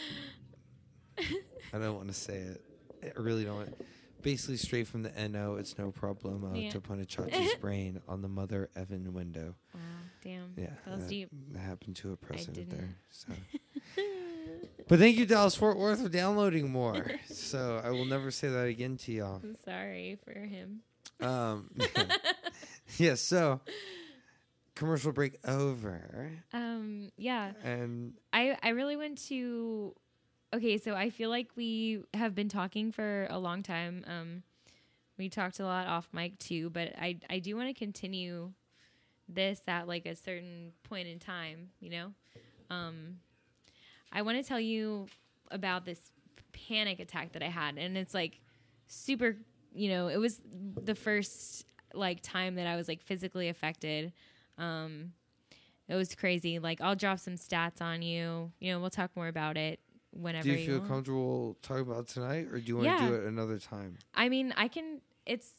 I 1.73 1.77
don't 1.79 1.95
want 1.95 2.07
to 2.07 2.13
say 2.13 2.37
it. 2.37 2.61
I 3.03 3.19
really 3.19 3.45
don't. 3.45 3.73
Basically, 4.21 4.57
straight 4.57 4.85
from 4.87 5.03
the 5.03 5.11
NO, 5.29 5.55
it's 5.55 5.77
no 5.77 5.91
problem 5.91 6.43
uh, 6.43 6.53
Yeah. 6.57 6.71
to 6.71 6.81
put 6.81 6.99
a 6.99 7.05
Chachi's 7.05 7.55
brain 7.55 8.01
on 8.07 8.21
the 8.21 8.27
mother 8.27 8.69
Evan 8.75 9.13
window. 9.13 9.55
Wow. 9.73 9.79
Damn. 10.21 10.53
Yeah, 10.57 10.71
That 10.85 10.97
was 10.97 11.07
deep. 11.07 11.29
That 11.53 11.59
happened 11.59 11.95
to 11.97 12.11
a 12.11 12.17
president 12.17 12.69
there. 12.69 12.89
So, 13.11 13.27
but 14.89 14.99
thank 14.99 15.17
you, 15.17 15.25
Dallas 15.25 15.55
Fort 15.55 15.77
Worth, 15.77 16.01
for 16.03 16.09
downloading 16.09 16.69
more. 16.69 17.09
so 17.31 17.79
I 17.83 17.91
will 17.91 18.03
never 18.05 18.29
say 18.31 18.49
that 18.49 18.65
again 18.67 18.97
to 18.97 19.11
y'all. 19.13 19.39
I'm 19.41 19.55
sorry 19.63 20.17
for 20.25 20.33
him. 20.37 20.81
Um, 21.21 21.69
yeah. 22.97 23.15
So 23.15 23.61
commercial 24.75 25.11
break 25.13 25.37
over, 25.45 26.31
Um, 26.53 27.09
yeah. 27.17 27.51
and 27.63 28.13
I 28.33 28.57
I 28.63 28.69
really 28.69 28.97
went 28.97 29.17
to 29.29 29.95
okay, 30.53 30.77
so 30.77 30.93
I 30.95 31.09
feel 31.09 31.30
like 31.30 31.49
we 31.55 32.03
have 32.13 32.35
been 32.35 32.49
talking 32.49 32.91
for 32.91 33.27
a 33.30 33.39
long 33.39 33.63
time. 33.63 34.03
Um 34.07 34.43
we 35.17 35.30
talked 35.30 35.59
a 35.59 35.65
lot 35.65 35.88
off 35.88 36.07
mic 36.13 36.39
too, 36.39 36.69
but 36.69 36.93
I 36.97 37.17
I 37.30 37.39
do 37.39 37.55
want 37.55 37.67
to 37.67 37.73
continue 37.73 38.51
this 39.27 39.61
at 39.67 39.88
like 39.88 40.05
a 40.05 40.15
certain 40.15 40.71
point 40.84 41.07
in 41.07 41.19
time, 41.19 41.69
you 41.80 41.89
know? 41.89 42.13
Um 42.69 43.17
I 44.11 44.21
want 44.23 44.38
to 44.41 44.43
tell 44.43 44.59
you 44.59 45.07
about 45.51 45.85
this 45.85 46.11
panic 46.51 46.99
attack 46.99 47.34
that 47.34 47.43
I 47.43 47.47
had 47.47 47.77
and 47.77 47.97
it's 47.97 48.13
like 48.13 48.39
super, 48.88 49.38
you 49.73 49.89
know, 49.89 50.07
it 50.07 50.17
was 50.17 50.41
the 50.81 50.95
first 50.95 51.65
like 51.93 52.21
time 52.21 52.55
that 52.55 52.67
I 52.67 52.76
was 52.76 52.88
like 52.88 53.01
physically 53.01 53.49
affected. 53.49 54.13
Um 54.57 55.13
it 55.88 55.95
was 55.95 56.13
crazy. 56.13 56.59
Like 56.59 56.81
I'll 56.81 56.95
drop 56.95 57.19
some 57.19 57.34
stats 57.34 57.81
on 57.81 58.03
you. 58.03 58.51
You 58.59 58.71
know, 58.71 58.80
we'll 58.80 58.91
talk 58.91 59.15
more 59.15 59.27
about 59.27 59.57
it 59.57 59.80
whenever 60.11 60.44
do 60.44 60.52
you 60.52 60.65
feel 60.65 60.77
want. 60.80 60.90
comfortable 60.90 61.57
talking 61.61 61.84
about 61.90 62.07
tonight, 62.07 62.48
or 62.52 62.60
do 62.60 62.65
you 62.68 62.76
want 62.77 62.86
Yeah. 62.88 62.99
to 62.99 63.07
do 63.07 63.14
it 63.15 63.23
another 63.26 63.60
time? 63.60 63.98
I 64.14 64.30
mean, 64.30 64.53
I 64.57 64.68
can. 64.68 65.02
It's. 65.26 65.52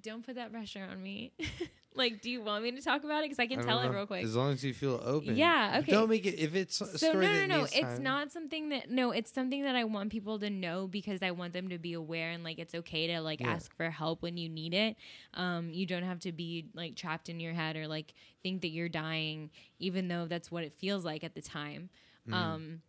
Don't 0.00 0.24
put 0.24 0.36
that 0.36 0.50
pressure 0.52 0.86
on 0.90 1.02
me. 1.02 1.32
like, 1.94 2.20
do 2.22 2.30
you 2.30 2.42
want 2.42 2.64
me 2.64 2.72
to 2.72 2.80
talk 2.80 3.04
about 3.04 3.20
it? 3.20 3.24
Because 3.24 3.38
I 3.38 3.46
can 3.46 3.60
I 3.60 3.62
tell 3.62 3.82
don't 3.82 3.92
it 3.92 3.96
real 3.96 4.06
quick. 4.06 4.24
As 4.24 4.34
long 4.34 4.52
as 4.52 4.64
you 4.64 4.72
feel 4.74 5.00
open. 5.04 5.36
Yeah, 5.36 5.78
okay. 5.80 5.92
Don't 5.92 6.08
make 6.08 6.24
it 6.26 6.38
if 6.38 6.54
it's 6.54 6.80
a 6.80 6.86
So 6.86 7.08
story 7.10 7.26
no, 7.26 7.32
no, 7.32 7.46
no. 7.58 7.62
It's 7.64 7.78
time. 7.80 8.02
not 8.02 8.32
something 8.32 8.70
that 8.70 8.90
no. 8.90 9.10
It's 9.12 9.30
something 9.32 9.62
that 9.64 9.76
I 9.76 9.84
want 9.84 10.10
people 10.10 10.38
to 10.40 10.48
know 10.50 10.86
because 10.88 11.22
I 11.22 11.30
want 11.30 11.52
them 11.52 11.68
to 11.68 11.78
be 11.78 11.92
aware 11.92 12.30
and 12.30 12.42
like 12.42 12.58
it's 12.58 12.74
okay 12.74 13.06
to 13.08 13.20
like 13.20 13.40
Yeah. 13.40 13.50
ask 13.52 13.74
for 13.76 13.90
help 13.90 14.22
when 14.22 14.36
you 14.38 14.48
need 14.48 14.72
it. 14.74 14.96
Um, 15.34 15.70
you 15.72 15.84
don't 15.86 16.04
have 16.04 16.20
to 16.20 16.32
be 16.32 16.66
like 16.74 16.96
trapped 16.96 17.28
in 17.28 17.38
your 17.38 17.52
head 17.52 17.76
or 17.76 17.86
like 17.86 18.14
think 18.42 18.62
that 18.62 18.68
you're 18.68 18.88
dying, 18.88 19.50
even 19.78 20.08
though 20.08 20.26
that's 20.26 20.50
what 20.50 20.64
it 20.64 20.72
feels 20.78 21.04
like 21.04 21.22
at 21.22 21.34
the 21.34 21.42
time. 21.42 21.90
Mm-hmm. 22.26 22.34
Um, 22.34 22.82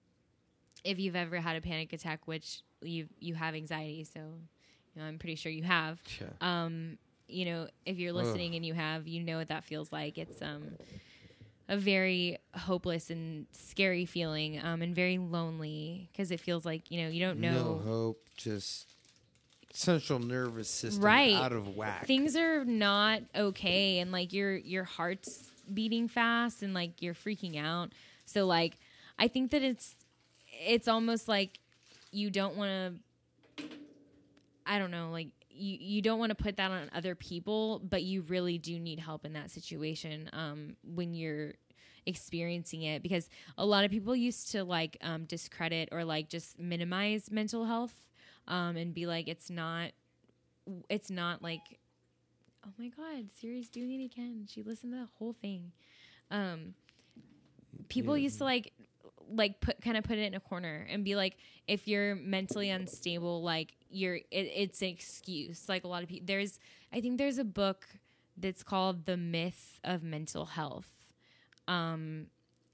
if 0.84 0.99
you've 0.99 1.15
ever 1.15 1.38
had 1.39 1.55
a 1.55 1.61
panic 1.61 1.93
attack, 1.93 2.27
which 2.27 2.61
you 2.81 3.07
you 3.19 3.35
have 3.35 3.55
anxiety, 3.55 4.03
so 4.03 4.19
you 4.19 5.01
know 5.01 5.07
I'm 5.07 5.19
pretty 5.19 5.35
sure 5.35 5.51
you 5.51 5.64
have 5.64 5.99
Yeah. 6.19 6.27
um, 6.64 6.97
you 7.27 7.45
know, 7.45 7.68
if 7.85 7.97
you're 7.97 8.11
listening 8.14 8.53
and 8.55 8.65
you 8.65 8.73
have, 8.73 9.07
you 9.07 9.23
know 9.23 9.38
what 9.38 9.47
that 9.47 9.64
feels 9.64 9.91
like. 9.91 10.18
It's 10.18 10.41
um 10.41 10.77
a 11.69 11.77
very 11.77 12.38
hopeless 12.53 13.10
and 13.10 13.47
scary 13.53 14.05
feeling, 14.05 14.60
um, 14.64 14.81
and 14.81 14.93
very 14.95 15.18
lonely 15.18 16.10
because 16.11 16.31
it 16.31 16.39
feels 16.41 16.65
like 16.65 16.91
you 16.91 17.01
know 17.01 17.10
you 17.10 17.22
don't 17.22 17.39
know 17.39 17.77
no 17.77 17.89
hope, 17.89 18.19
just 18.35 18.88
central 19.72 20.19
nervous 20.19 20.68
system 20.69 21.01
Right. 21.03 21.34
out 21.35 21.51
of 21.53 21.76
whack. 21.76 22.05
things 22.05 22.35
are 22.35 22.64
not 22.65 23.22
okay, 23.35 23.99
and 23.99 24.11
like 24.11 24.34
your 24.34 24.55
your 24.57 24.84
heart's 24.84 25.51
beating 25.73 26.07
fast, 26.10 26.61
and 26.61 26.73
like 26.73 27.01
you're 27.01 27.14
freaking 27.14 27.57
out. 27.57 27.93
So 28.26 28.45
like, 28.45 28.77
I 29.18 29.27
think 29.30 29.51
that 29.51 29.64
it's 29.64 29.95
it's 30.65 30.88
almost 30.88 31.27
like 31.27 31.59
you 32.11 32.30
don't 32.30 32.55
want 32.55 32.69
to. 33.57 33.65
I 34.65 34.80
don't 34.80 34.91
know, 34.91 35.11
like 35.11 35.27
you 35.49 35.77
you 35.80 36.01
don't 36.01 36.19
want 36.19 36.30
to 36.30 36.35
put 36.41 36.57
that 36.57 36.71
on 36.71 36.89
other 36.93 37.15
people, 37.15 37.80
but 37.80 38.03
you 38.03 38.21
really 38.23 38.57
do 38.57 38.80
need 38.80 38.99
help 38.99 39.25
in 39.25 39.34
that 39.34 39.51
situation 39.51 40.30
um, 40.34 40.75
when 40.84 41.13
you're 41.13 41.53
experiencing 42.05 42.84
it 42.84 43.01
because 43.01 43.30
a 43.57 43.65
lot 43.65 43.85
of 43.85 43.91
people 43.91 44.15
used 44.15 44.51
to 44.51 44.63
like 44.63 44.97
um, 45.01 45.23
discredit 45.25 45.89
or 45.91 46.03
like 46.03 46.27
just 46.30 46.59
minimize 46.59 47.31
mental 47.31 47.65
health 47.65 47.93
um, 48.47 48.75
and 48.75 48.93
be 48.93 49.05
like 49.05 49.27
it's 49.30 49.49
not 49.49 49.91
it's 50.89 51.09
not 51.09 51.41
like 51.41 51.80
oh 52.65 52.71
my 52.77 52.89
god 52.89 53.30
siri's 53.39 53.69
doing 53.69 54.01
it 54.01 54.03
again 54.05 54.45
she 54.49 54.61
listened 54.63 54.91
to 54.91 54.97
the 54.99 55.07
whole 55.17 55.34
thing 55.41 55.71
um 56.31 56.73
people 57.89 58.17
Yeah. 58.17 58.23
used 58.23 58.38
to 58.39 58.43
like 58.43 58.73
like 59.29 59.59
put 59.61 59.81
kind 59.81 59.97
of 59.97 60.03
put 60.03 60.17
it 60.17 60.23
in 60.23 60.33
a 60.33 60.39
corner 60.39 60.85
and 60.89 61.03
be 61.03 61.15
like 61.15 61.37
if 61.67 61.87
you're 61.87 62.15
mentally 62.15 62.69
unstable 62.69 63.41
like 63.41 63.75
you're 63.89 64.15
it, 64.15 64.25
it's 64.31 64.81
an 64.81 64.89
excuse 64.89 65.67
like 65.69 65.83
a 65.83 65.87
lot 65.87 66.03
of 66.03 66.09
people 66.09 66.25
there's 66.25 66.59
i 66.91 66.99
think 67.01 67.17
there's 67.17 67.37
a 67.37 67.43
book 67.43 67.87
that's 68.37 68.63
called 68.63 69.05
the 69.05 69.15
myth 69.17 69.79
of 69.83 70.03
mental 70.03 70.45
health 70.45 70.89
um 71.67 72.27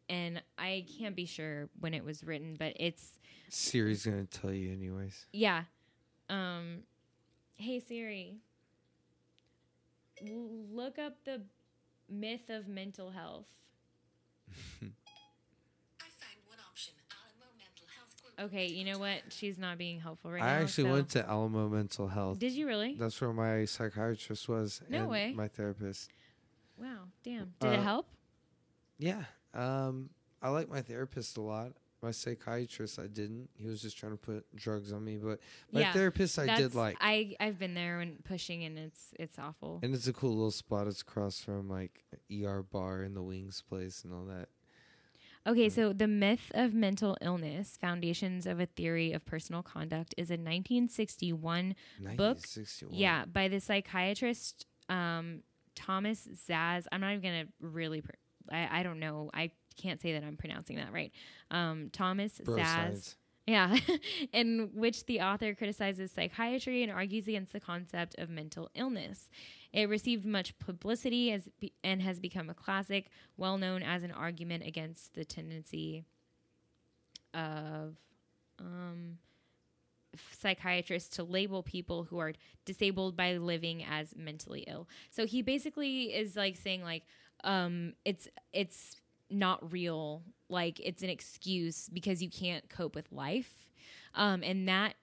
and 0.09 0.41
i 0.57 0.85
can't 0.97 1.15
be 1.15 1.26
sure 1.26 1.69
when 1.80 1.93
it 1.93 2.03
was 2.03 2.23
written 2.23 2.55
but 2.57 2.73
it's 2.80 3.19
Siri's 3.49 4.05
gonna 4.05 4.26
tell 4.26 4.53
you 4.53 4.71
anyways. 4.71 5.26
yeah. 5.34 5.63
Um, 6.30 6.84
hey 7.55 7.80
Siri, 7.80 8.38
look 10.21 10.99
up 10.99 11.23
the 11.26 11.41
myth 12.07 12.49
of 12.49 12.67
mental 12.67 13.09
health. 13.09 13.47
I 14.81 16.09
find 16.21 16.38
one 16.45 16.59
option. 16.69 16.93
Alamo 17.09 17.49
Mental 17.57 17.88
Health 17.97 18.13
Group. 18.21 18.28
Okay, 18.40 18.68
you 18.68 18.86
know 18.86 18.98
what? 18.99 19.22
She's 19.30 19.57
not 19.57 19.78
being 19.78 19.99
helpful 19.99 20.32
right 20.32 20.41
I 20.41 20.45
now. 20.45 20.52
I 20.60 20.61
actually 20.64 20.86
so- 20.86 20.94
went 20.94 21.10
to 21.10 21.28
Alamo 21.28 21.68
Mental 21.70 22.07
Health. 22.07 22.40
Did 22.40 22.53
you 22.53 22.68
really? 22.68 22.95
That's 22.98 23.20
where 23.20 23.34
my 23.34 23.66
psychiatrist 23.66 24.48
was. 24.48 24.82
No 24.90 24.99
and 25.02 25.10
way. 25.10 25.34
My 25.36 25.48
therapist. 25.48 26.10
Wow. 26.78 27.06
Damn. 27.24 27.53
Did 27.60 27.74
it 27.74 27.80
Uh, 27.80 27.84
help? 27.84 28.07
Yeah. 28.98 29.24
Um, 29.53 30.10
I 30.41 30.49
like 30.49 30.70
my 30.70 30.82
therapist 30.82 31.36
a 31.38 31.41
lot. 31.41 31.74
My 32.02 32.11
psychiatrist, 32.11 32.98
I 32.98 33.07
didn't. 33.07 33.49
He 33.57 33.68
was 33.68 33.82
just 33.82 33.98
trying 33.98 34.14
to 34.14 34.18
put 34.18 34.45
drugs 34.56 34.94
on 34.94 35.03
me. 35.03 35.18
But 35.18 35.41
my 35.74 35.82
Yeah, 35.82 35.91
therapist, 35.91 36.40
I 36.40 36.56
did 36.56 36.74
like. 36.74 36.95
I 37.02 37.36
I've 37.41 37.60
been 37.60 37.74
there 37.74 37.99
and 37.99 38.24
pushing, 38.24 38.64
and 38.64 38.80
it's 38.80 39.14
it's 39.20 39.38
awful. 39.38 39.82
and 39.84 39.94
it's 39.94 40.07
a 40.07 40.14
cool 40.14 40.32
little 40.32 40.52
spot. 40.52 40.88
It's 40.88 41.02
across 41.02 41.41
from 41.41 41.68
like 41.68 42.06
ER 42.32 42.64
bar 42.64 43.02
and 43.02 43.18
the 43.18 43.22
Wings 43.22 43.61
place 43.68 44.06
and 44.06 44.14
all 44.14 44.24
that. 44.28 44.48
Okay, 45.49 45.69
so 45.69 45.93
the 45.93 46.07
myth 46.07 46.51
of 46.53 46.73
mental 46.73 47.17
illness: 47.21 47.77
foundations 47.80 48.45
of 48.45 48.59
a 48.59 48.65
theory 48.65 49.13
of 49.13 49.26
personal 49.26 49.63
conduct 49.63 50.13
is 50.17 50.30
a 50.30 50.34
1961 50.34 51.76
book 52.17 52.38
Yeah, 52.91 53.26
by 53.26 53.47
the 53.47 53.59
psychiatrist 53.59 54.65
um, 54.89 55.41
Thomas 55.76 56.27
Szasz. 56.47 56.85
I'm 56.91 57.01
not 57.01 57.11
even 57.11 57.21
gonna 57.23 57.45
really. 57.59 58.01
Pr- 58.01 58.11
I 58.51 58.80
I 58.80 58.84
don't 58.84 58.99
know. 58.99 59.30
I 59.34 59.51
can't 59.76 60.01
say 60.01 60.13
that 60.13 60.23
I'm 60.23 60.38
pronouncing 60.38 60.76
that 60.76 60.91
right. 60.93 61.11
Um, 61.51 61.89
Thomas 61.91 62.39
Bro 62.43 62.57
Szasz. 62.57 62.65
science. 62.65 63.15
Yeah, 63.49 63.76
in 64.31 64.69
which 64.76 65.07
the 65.07 65.21
author 65.21 65.55
criticizes 65.55 66.11
psychiatry 66.11 66.84
and 66.84 66.91
argues 66.91 67.27
against 67.27 67.51
the 67.51 67.59
concept 67.59 68.13
of 68.19 68.30
mental 68.30 68.69
illness. 68.76 69.27
It 69.73 69.89
received 69.89 70.23
much 70.23 70.55
publicity 70.59 71.31
as 71.31 71.49
be- 71.59 71.73
and 71.84 71.99
has 72.03 72.19
become 72.19 72.51
a 72.51 72.53
classic, 72.53 73.07
well 73.38 73.57
known 73.57 73.81
as 73.81 74.03
an 74.03 74.11
argument 74.11 74.67
against 74.67 75.15
the 75.15 75.26
tendency 75.26 76.05
of 77.34 77.95
um, 78.59 79.17
psychiatrists 80.38 81.15
to 81.15 81.23
label 81.23 81.63
people 81.63 82.03
who 82.03 82.19
are 82.19 82.34
disabled 82.65 83.17
by 83.17 83.38
living 83.38 83.84
as 83.84 84.15
mentally 84.15 84.63
ill. 84.67 84.88
So 85.09 85.26
he 85.26 85.41
basically 85.41 86.13
is 86.13 86.35
like 86.35 86.55
saying 86.55 86.84
like 86.84 87.01
um, 87.43 87.93
it's 88.05 88.27
it's 88.53 88.97
not 89.30 89.72
real, 89.72 90.23
like 90.49 90.80
it's 90.80 91.03
an 91.03 91.10
excuse 91.10 91.89
because 91.89 92.22
you 92.22 92.30
can't 92.30 92.69
cope 92.69 92.95
with 92.95 93.11
life, 93.11 93.53
um, 94.15 94.43
and 94.43 94.68
that 94.68 94.95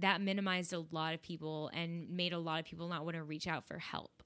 that 0.00 0.20
minimized 0.20 0.72
a 0.72 0.84
lot 0.90 1.14
of 1.14 1.22
people 1.22 1.70
and 1.72 2.10
made 2.10 2.32
a 2.32 2.38
lot 2.38 2.58
of 2.58 2.66
people 2.66 2.88
not 2.88 3.04
want 3.04 3.16
to 3.16 3.22
reach 3.22 3.46
out 3.46 3.66
for 3.66 3.78
help. 3.78 4.22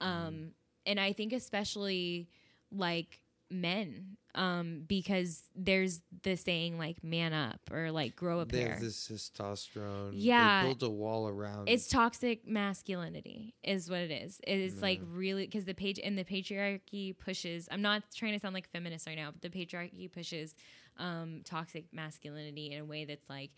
Um, 0.00 0.50
and 0.84 1.00
I 1.00 1.12
think 1.12 1.32
especially 1.32 2.28
like 2.70 3.20
men 3.50 4.16
um 4.34 4.84
because 4.86 5.44
there's 5.56 6.00
the 6.22 6.36
saying 6.36 6.76
like 6.78 7.02
man 7.02 7.32
up 7.32 7.60
or 7.72 7.90
like 7.90 8.14
grow 8.14 8.40
a 8.40 8.44
They 8.44 8.64
pair 8.64 8.78
this 8.78 9.08
testosterone. 9.08 10.10
Yeah. 10.12 10.62
They 10.62 10.68
build 10.68 10.82
a 10.82 10.90
wall 10.90 11.28
around. 11.28 11.68
it's 11.68 11.88
toxic 11.88 12.46
masculinity 12.46 13.54
is 13.64 13.88
what 13.88 14.00
it 14.00 14.10
is 14.10 14.38
it 14.46 14.58
is 14.58 14.82
like 14.82 15.00
really 15.10 15.46
because 15.46 15.64
the 15.64 15.74
page 15.74 15.98
and 16.02 16.16
the 16.18 16.24
patriarchy 16.24 17.18
pushes 17.18 17.68
i'm 17.72 17.80
not 17.82 18.02
trying 18.14 18.34
to 18.34 18.38
sound 18.38 18.54
like 18.54 18.68
feminist 18.70 19.06
right 19.06 19.16
now 19.16 19.30
but 19.30 19.40
the 19.40 19.48
patriarchy 19.50 20.12
pushes 20.12 20.54
um 20.98 21.40
toxic 21.44 21.86
masculinity 21.92 22.72
in 22.72 22.80
a 22.80 22.84
way 22.84 23.04
that's 23.06 23.28
like 23.30 23.50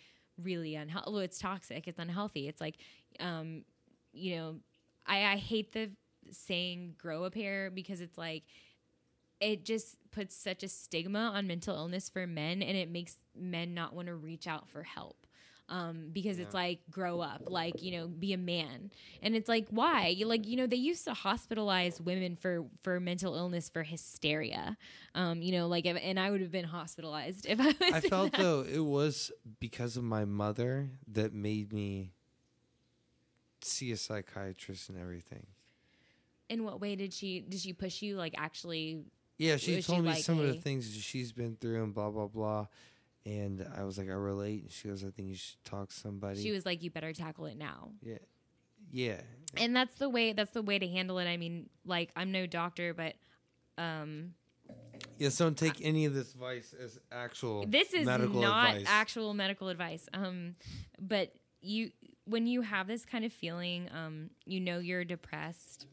really 0.43 0.77
unhealthy 0.77 1.11
well, 1.11 1.21
it's 1.21 1.39
toxic 1.39 1.89
it's 1.89 1.99
unhealthy 1.99 2.49
it's 2.49 2.61
like 2.61 2.77
um 3.19 3.65
you 4.13 4.37
know 4.37 4.57
i 5.07 5.33
i 5.33 5.37
hate 5.37 5.73
the 5.73 5.91
saying 6.31 6.95
grow 6.97 7.25
a 7.25 7.31
pair 7.31 7.71
because 7.71 8.01
it's 8.01 8.17
like 8.17 8.45
it 9.41 9.65
just 9.65 9.97
puts 10.11 10.35
such 10.35 10.63
a 10.63 10.69
stigma 10.69 11.33
on 11.35 11.47
mental 11.47 11.77
illness 11.77 12.09
for 12.09 12.27
men 12.27 12.63
and 12.63 12.77
it 12.77 12.91
makes 12.91 13.17
men 13.39 13.75
not 13.75 13.95
want 13.95 14.09
to 14.09 14.15
reach 14.15 14.47
out 14.47 14.69
for 14.69 14.83
help 14.83 15.27
um, 15.71 16.11
because 16.13 16.41
it's 16.41 16.53
like 16.53 16.81
grow 16.91 17.21
up, 17.21 17.43
like 17.47 17.81
you 17.81 17.93
know, 17.93 18.09
be 18.09 18.33
a 18.33 18.39
man, 18.39 18.91
and 19.23 19.37
it's 19.37 19.49
like 19.49 19.67
why? 19.71 20.09
You 20.09 20.27
like 20.27 20.47
you 20.47 20.57
know 20.57 20.67
they 20.67 20.77
used 20.77 21.05
to 21.05 21.13
hospitalize 21.13 22.01
women 22.01 22.35
for 22.35 22.65
for 22.83 22.99
mental 22.99 23.37
illness 23.37 23.69
for 23.69 23.85
hysteria, 23.85 24.77
um, 25.15 25.41
you 25.43 25.53
know, 25.53 25.69
like 25.69 25.87
if, 25.87 25.97
and 26.03 26.19
I 26.19 26.31
would 26.31 26.41
have 26.41 26.51
been 26.51 26.65
hospitalized 26.65 27.47
if 27.47 27.61
I 27.61 27.67
was. 27.67 27.77
I 27.81 28.01
felt 28.01 28.33
that. 28.33 28.41
though 28.41 28.63
it 28.63 28.85
was 28.85 29.31
because 29.61 29.97
of 29.97 30.03
my 30.03 30.25
mother 30.25 30.91
that 31.13 31.33
made 31.33 31.73
me 31.73 32.15
see 33.63 33.93
a 33.93 33.97
psychiatrist 33.97 34.89
and 34.89 34.99
everything. 35.01 35.47
In 36.49 36.65
what 36.65 36.81
way 36.81 36.97
did 36.97 37.13
she 37.13 37.41
did 37.41 37.61
she 37.61 37.73
push 37.73 38.03
you? 38.03 38.17
Like 38.17 38.35
actually, 38.37 39.05
Yeah, 39.41 39.57
she 39.57 39.77
Was 39.77 39.85
she 39.87 39.93
told 39.93 40.05
me 40.05 40.11
like, 40.11 40.23
some 40.23 40.39
of 40.39 40.47
the 40.47 40.55
things 40.55 40.93
that 40.95 41.01
she's 41.03 41.33
been 41.33 41.57
through 41.61 41.83
and 41.83 41.95
blah 41.95 42.11
blah 42.11 42.27
blah. 42.27 42.67
And 43.27 43.67
I 43.77 43.85
was 43.85 43.99
like, 43.99 44.09
I 44.09 44.13
relate. 44.13 44.63
And 44.63 44.71
she 44.71 44.89
goes, 44.89 45.05
I 45.05 45.09
think 45.11 45.29
you 45.29 45.35
should 45.37 45.63
talk 45.65 45.89
to 45.91 45.95
somebody. 45.95 46.43
she 46.43 46.53
was 46.53 46.65
like, 46.67 46.83
you 46.83 46.91
better 46.91 47.13
tackle 47.13 47.47
it 47.47 47.57
now. 47.57 47.91
yeah, 48.03 48.17
yeah. 48.93 49.21
and 49.57 49.75
that's 49.75 49.95
the 49.97 50.09
way 50.09 50.33
that's 50.33 50.53
the 50.53 50.63
way 50.63 50.79
to 50.79 50.87
handle 50.89 51.19
it 51.19 51.27
i 51.27 51.37
mean 51.37 51.69
like 51.85 52.11
i'm 52.17 52.31
no 52.33 52.47
doctor 52.47 52.95
but 52.95 53.15
um 53.79 54.35
Yes, 55.19 55.37
don't 55.37 55.57
take 55.57 55.85
any 55.85 56.05
of 56.07 56.15
this 56.15 56.33
advice 56.33 56.75
as 56.83 56.99
actual. 57.13 57.65
this 57.67 57.93
is 57.93 58.07
medical 58.07 58.41
not 58.41 58.71
advice. 58.71 58.87
actual 58.89 59.35
medical 59.35 59.69
advice 59.69 60.09
um 60.15 60.55
but 61.01 61.33
you 61.61 61.91
when 62.25 62.47
you 62.47 62.61
have 62.63 62.87
this 62.87 63.05
kind 63.05 63.25
of 63.25 63.33
feeling 63.33 63.89
um 63.95 64.31
you 64.47 64.61
know 64.61 64.79
you're 64.79 65.05
depressed 65.05 65.87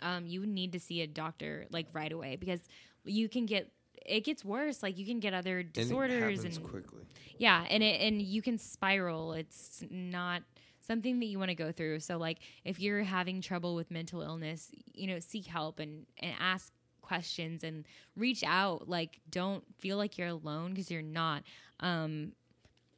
um 0.00 0.26
you 0.26 0.46
need 0.46 0.72
to 0.72 0.80
see 0.80 1.00
a 1.02 1.06
doctor 1.06 1.66
like 1.70 1.86
right 1.92 2.12
away 2.12 2.36
because 2.36 2.60
you 3.04 3.28
can 3.28 3.46
get 3.46 3.70
it 4.06 4.24
gets 4.24 4.44
worse 4.44 4.82
like 4.82 4.96
you 4.98 5.04
can 5.04 5.20
get 5.20 5.34
other 5.34 5.58
And 5.58 5.68
it 5.68 5.72
disorders 5.74 6.42
happens 6.42 6.56
and 6.56 6.66
quickly. 6.68 7.02
yeah 7.38 7.66
and 7.68 7.82
it 7.82 8.00
and 8.00 8.20
you 8.22 8.40
can 8.42 8.58
spiral. 8.58 9.32
It's 9.34 9.84
not 9.90 10.42
something 10.80 11.18
that 11.20 11.26
you 11.26 11.38
want 11.38 11.50
to 11.50 11.54
go 11.54 11.70
through. 11.72 12.00
So 12.00 12.16
like 12.16 12.38
if 12.64 12.80
you're 12.80 13.02
having 13.02 13.40
trouble 13.42 13.74
with 13.74 13.90
mental 13.90 14.22
illness 14.22 14.70
you 14.94 15.06
know 15.06 15.18
seek 15.20 15.46
help 15.46 15.78
and 15.78 16.06
and 16.18 16.34
ask 16.38 16.72
questions 17.02 17.64
and 17.64 17.84
reach 18.16 18.42
out. 18.44 18.88
Like 18.88 19.20
don't 19.30 19.64
feel 19.78 19.96
like 19.98 20.16
you're 20.18 20.28
alone 20.28 20.70
because 20.70 20.90
you're 20.90 21.02
not. 21.02 21.42
Um 21.80 22.32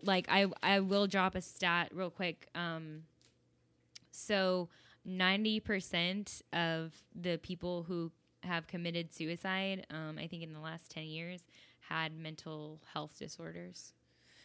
like 0.03 0.27
i 0.31 0.47
i 0.63 0.81
will 0.81 1.07
drop 1.07 1.35
a 1.35 1.41
stat 1.41 1.91
real 1.93 2.11
quick. 2.11 2.47
Um 2.55 3.03
so 4.13 4.69
90% 5.07 6.43
of 6.53 6.93
the 7.15 7.39
people 7.43 7.85
who 7.85 8.11
have 8.43 8.67
committed 8.67 9.13
suicide 9.13 9.87
um, 9.91 10.17
i 10.19 10.27
think 10.27 10.43
in 10.43 10.53
the 10.53 10.61
last 10.61 10.91
10 10.91 11.05
years 11.05 11.43
had 11.81 12.17
mental 12.17 12.81
health 12.93 13.19
disorders 13.19 13.93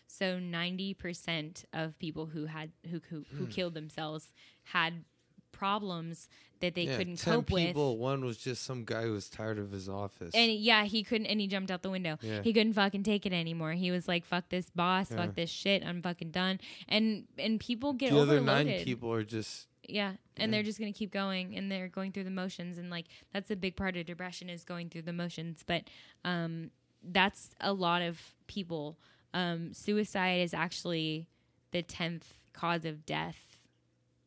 so 0.08 0.38
90% 0.40 1.66
of 1.74 1.98
people 1.98 2.26
who 2.28 2.46
had 2.46 2.72
who 2.92 3.02
who, 3.10 3.26
who 3.36 3.48
killed 3.48 3.74
themselves 3.74 4.34
had 4.64 5.04
problems 5.52 6.28
that 6.60 6.76
they 6.76 6.84
Hmm. 6.86 6.92
yeah, 6.92 6.98
couldn't 6.98 7.16
10 7.20 7.34
cope 7.34 7.50
with. 7.52 7.66
people. 7.68 7.98
One 7.98 8.24
was 8.26 8.38
just 8.38 8.64
some 8.64 8.84
guy 8.86 9.04
who 9.04 9.14
was 9.14 9.30
tired 9.30 9.58
of 9.58 9.72
his 9.72 9.88
office. 9.90 10.34
And 10.36 10.52
yeah, 10.52 10.84
he 10.84 11.02
couldn't 11.04 11.28
and 11.28 11.40
he 11.40 11.48
jumped 11.48 11.72
out 11.72 11.82
the 11.82 11.90
window. 11.90 12.18
Yeah. 12.22 12.42
He 12.44 12.52
couldn't 12.54 12.74
fucking 12.74 13.04
take 13.04 13.26
it 13.26 13.32
anymore. 13.34 13.72
He 13.72 13.90
was 13.92 14.08
like, 14.08 14.26
fuck 14.26 14.50
this 14.50 14.70
boss, 14.70 15.10
Yeah. 15.12 15.18
fuck 15.18 15.36
this 15.36 15.50
shit, 15.50 15.84
I'm 15.86 16.02
fucking 16.02 16.32
done. 16.32 16.60
And 16.90 17.26
and 17.38 17.60
people 17.60 17.94
get 17.94 18.12
the 18.12 18.20
other 18.20 18.42
nine 18.42 18.68
people 18.84 19.12
are 19.14 19.24
just 19.24 19.68
Yeah, 19.88 20.16
and 20.38 20.52
Yeah. 20.52 20.58
they're 20.58 20.64
just 20.64 20.80
gonna 20.80 20.94
keep 20.94 21.12
going, 21.12 21.56
and 21.56 21.72
they're 21.72 21.88
going 21.88 22.12
through 22.12 22.24
the 22.26 22.30
motions, 22.32 22.78
and 22.78 22.90
like 22.90 23.06
that's 23.32 23.52
a 23.52 23.56
big 23.56 23.76
part 23.76 23.96
of 23.98 24.06
depression 24.06 24.50
is 24.50 24.64
going 24.64 24.90
through 24.90 25.04
the 25.04 25.14
motions. 25.14 25.64
But 25.66 25.84
um, 26.24 26.72
that's 27.04 27.52
a 27.60 27.74
lot 27.74 28.02
of 28.02 28.34
people. 28.48 28.98
Um, 29.34 29.74
suicide 29.74 30.42
is 30.42 30.54
actually 30.54 31.28
the 31.72 31.82
tenth 31.84 32.40
cause 32.54 32.86
of 32.86 33.06
death 33.06 33.58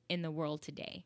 in 0.08 0.22
the 0.22 0.30
world 0.30 0.62
today. 0.62 1.04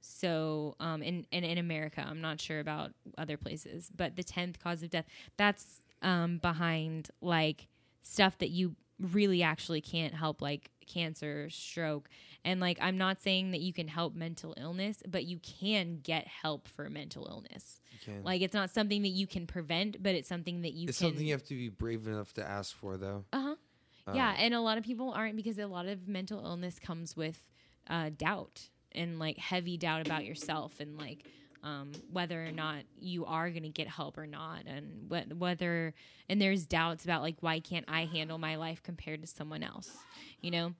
So, 0.00 0.76
um, 0.80 1.02
in, 1.02 1.26
in 1.32 1.44
in 1.44 1.56
America, 1.58 2.04
I'm 2.06 2.20
not 2.20 2.40
sure 2.40 2.60
about 2.60 2.92
other 3.16 3.36
places, 3.36 3.90
but 3.94 4.16
the 4.16 4.22
tenth 4.24 4.58
cause 4.62 4.82
of 4.82 4.90
death. 4.90 5.06
That's 5.36 5.80
um, 6.02 6.38
behind 6.38 7.10
like 7.22 7.68
stuff 8.02 8.36
that 8.38 8.50
you 8.50 8.76
really 9.00 9.42
actually 9.42 9.80
can't 9.80 10.14
help, 10.14 10.42
like 10.42 10.70
cancer, 10.86 11.48
stroke, 11.50 12.08
and 12.44 12.60
like 12.60 12.78
I'm 12.80 12.98
not 12.98 13.20
saying 13.20 13.50
that 13.52 13.60
you 13.60 13.72
can 13.72 13.88
help 13.88 14.14
mental 14.14 14.54
illness, 14.58 15.02
but 15.06 15.24
you 15.24 15.38
can 15.38 16.00
get 16.02 16.26
help 16.26 16.68
for 16.68 16.88
mental 16.90 17.26
illness. 17.30 17.80
Like 18.22 18.42
it's 18.42 18.54
not 18.54 18.70
something 18.70 19.02
that 19.02 19.08
you 19.08 19.26
can 19.26 19.46
prevent, 19.46 20.02
but 20.02 20.14
it's 20.14 20.28
something 20.28 20.62
that 20.62 20.74
you 20.74 20.88
it's 20.88 20.98
can. 20.98 21.08
something 21.08 21.26
you 21.26 21.32
have 21.32 21.44
to 21.44 21.54
be 21.54 21.68
brave 21.68 22.06
enough 22.06 22.32
to 22.34 22.46
ask 22.46 22.74
for, 22.74 22.96
though. 22.96 23.24
Uh 23.32 23.40
huh. 23.40 23.54
Uh, 24.06 24.12
yeah, 24.14 24.34
and 24.38 24.52
a 24.52 24.60
lot 24.60 24.76
of 24.76 24.84
people 24.84 25.10
aren't 25.10 25.36
because 25.36 25.58
a 25.58 25.66
lot 25.66 25.86
of 25.86 26.06
mental 26.06 26.44
illness 26.44 26.78
comes 26.78 27.16
with 27.16 27.48
uh, 27.88 28.10
doubt 28.16 28.68
and 28.92 29.18
like 29.18 29.38
heavy 29.38 29.76
doubt 29.76 30.06
about 30.06 30.24
yourself 30.24 30.80
and 30.80 30.98
like 30.98 31.24
um, 31.64 31.90
whether 32.12 32.44
or 32.44 32.52
not 32.52 32.84
you 33.00 33.24
are 33.24 33.50
going 33.50 33.62
to 33.64 33.68
get 33.70 33.88
help 33.88 34.18
or 34.18 34.26
not, 34.26 34.66
and 34.66 35.10
wh- 35.10 35.40
whether 35.40 35.94
and 36.28 36.40
there's 36.40 36.66
doubts 36.66 37.04
about 37.04 37.22
like 37.22 37.36
why 37.40 37.58
can't 37.58 37.86
I 37.88 38.04
handle 38.04 38.38
my 38.38 38.56
life 38.56 38.82
compared 38.82 39.22
to 39.22 39.26
someone 39.26 39.62
else, 39.64 39.90
you 40.40 40.50
know. 40.52 40.74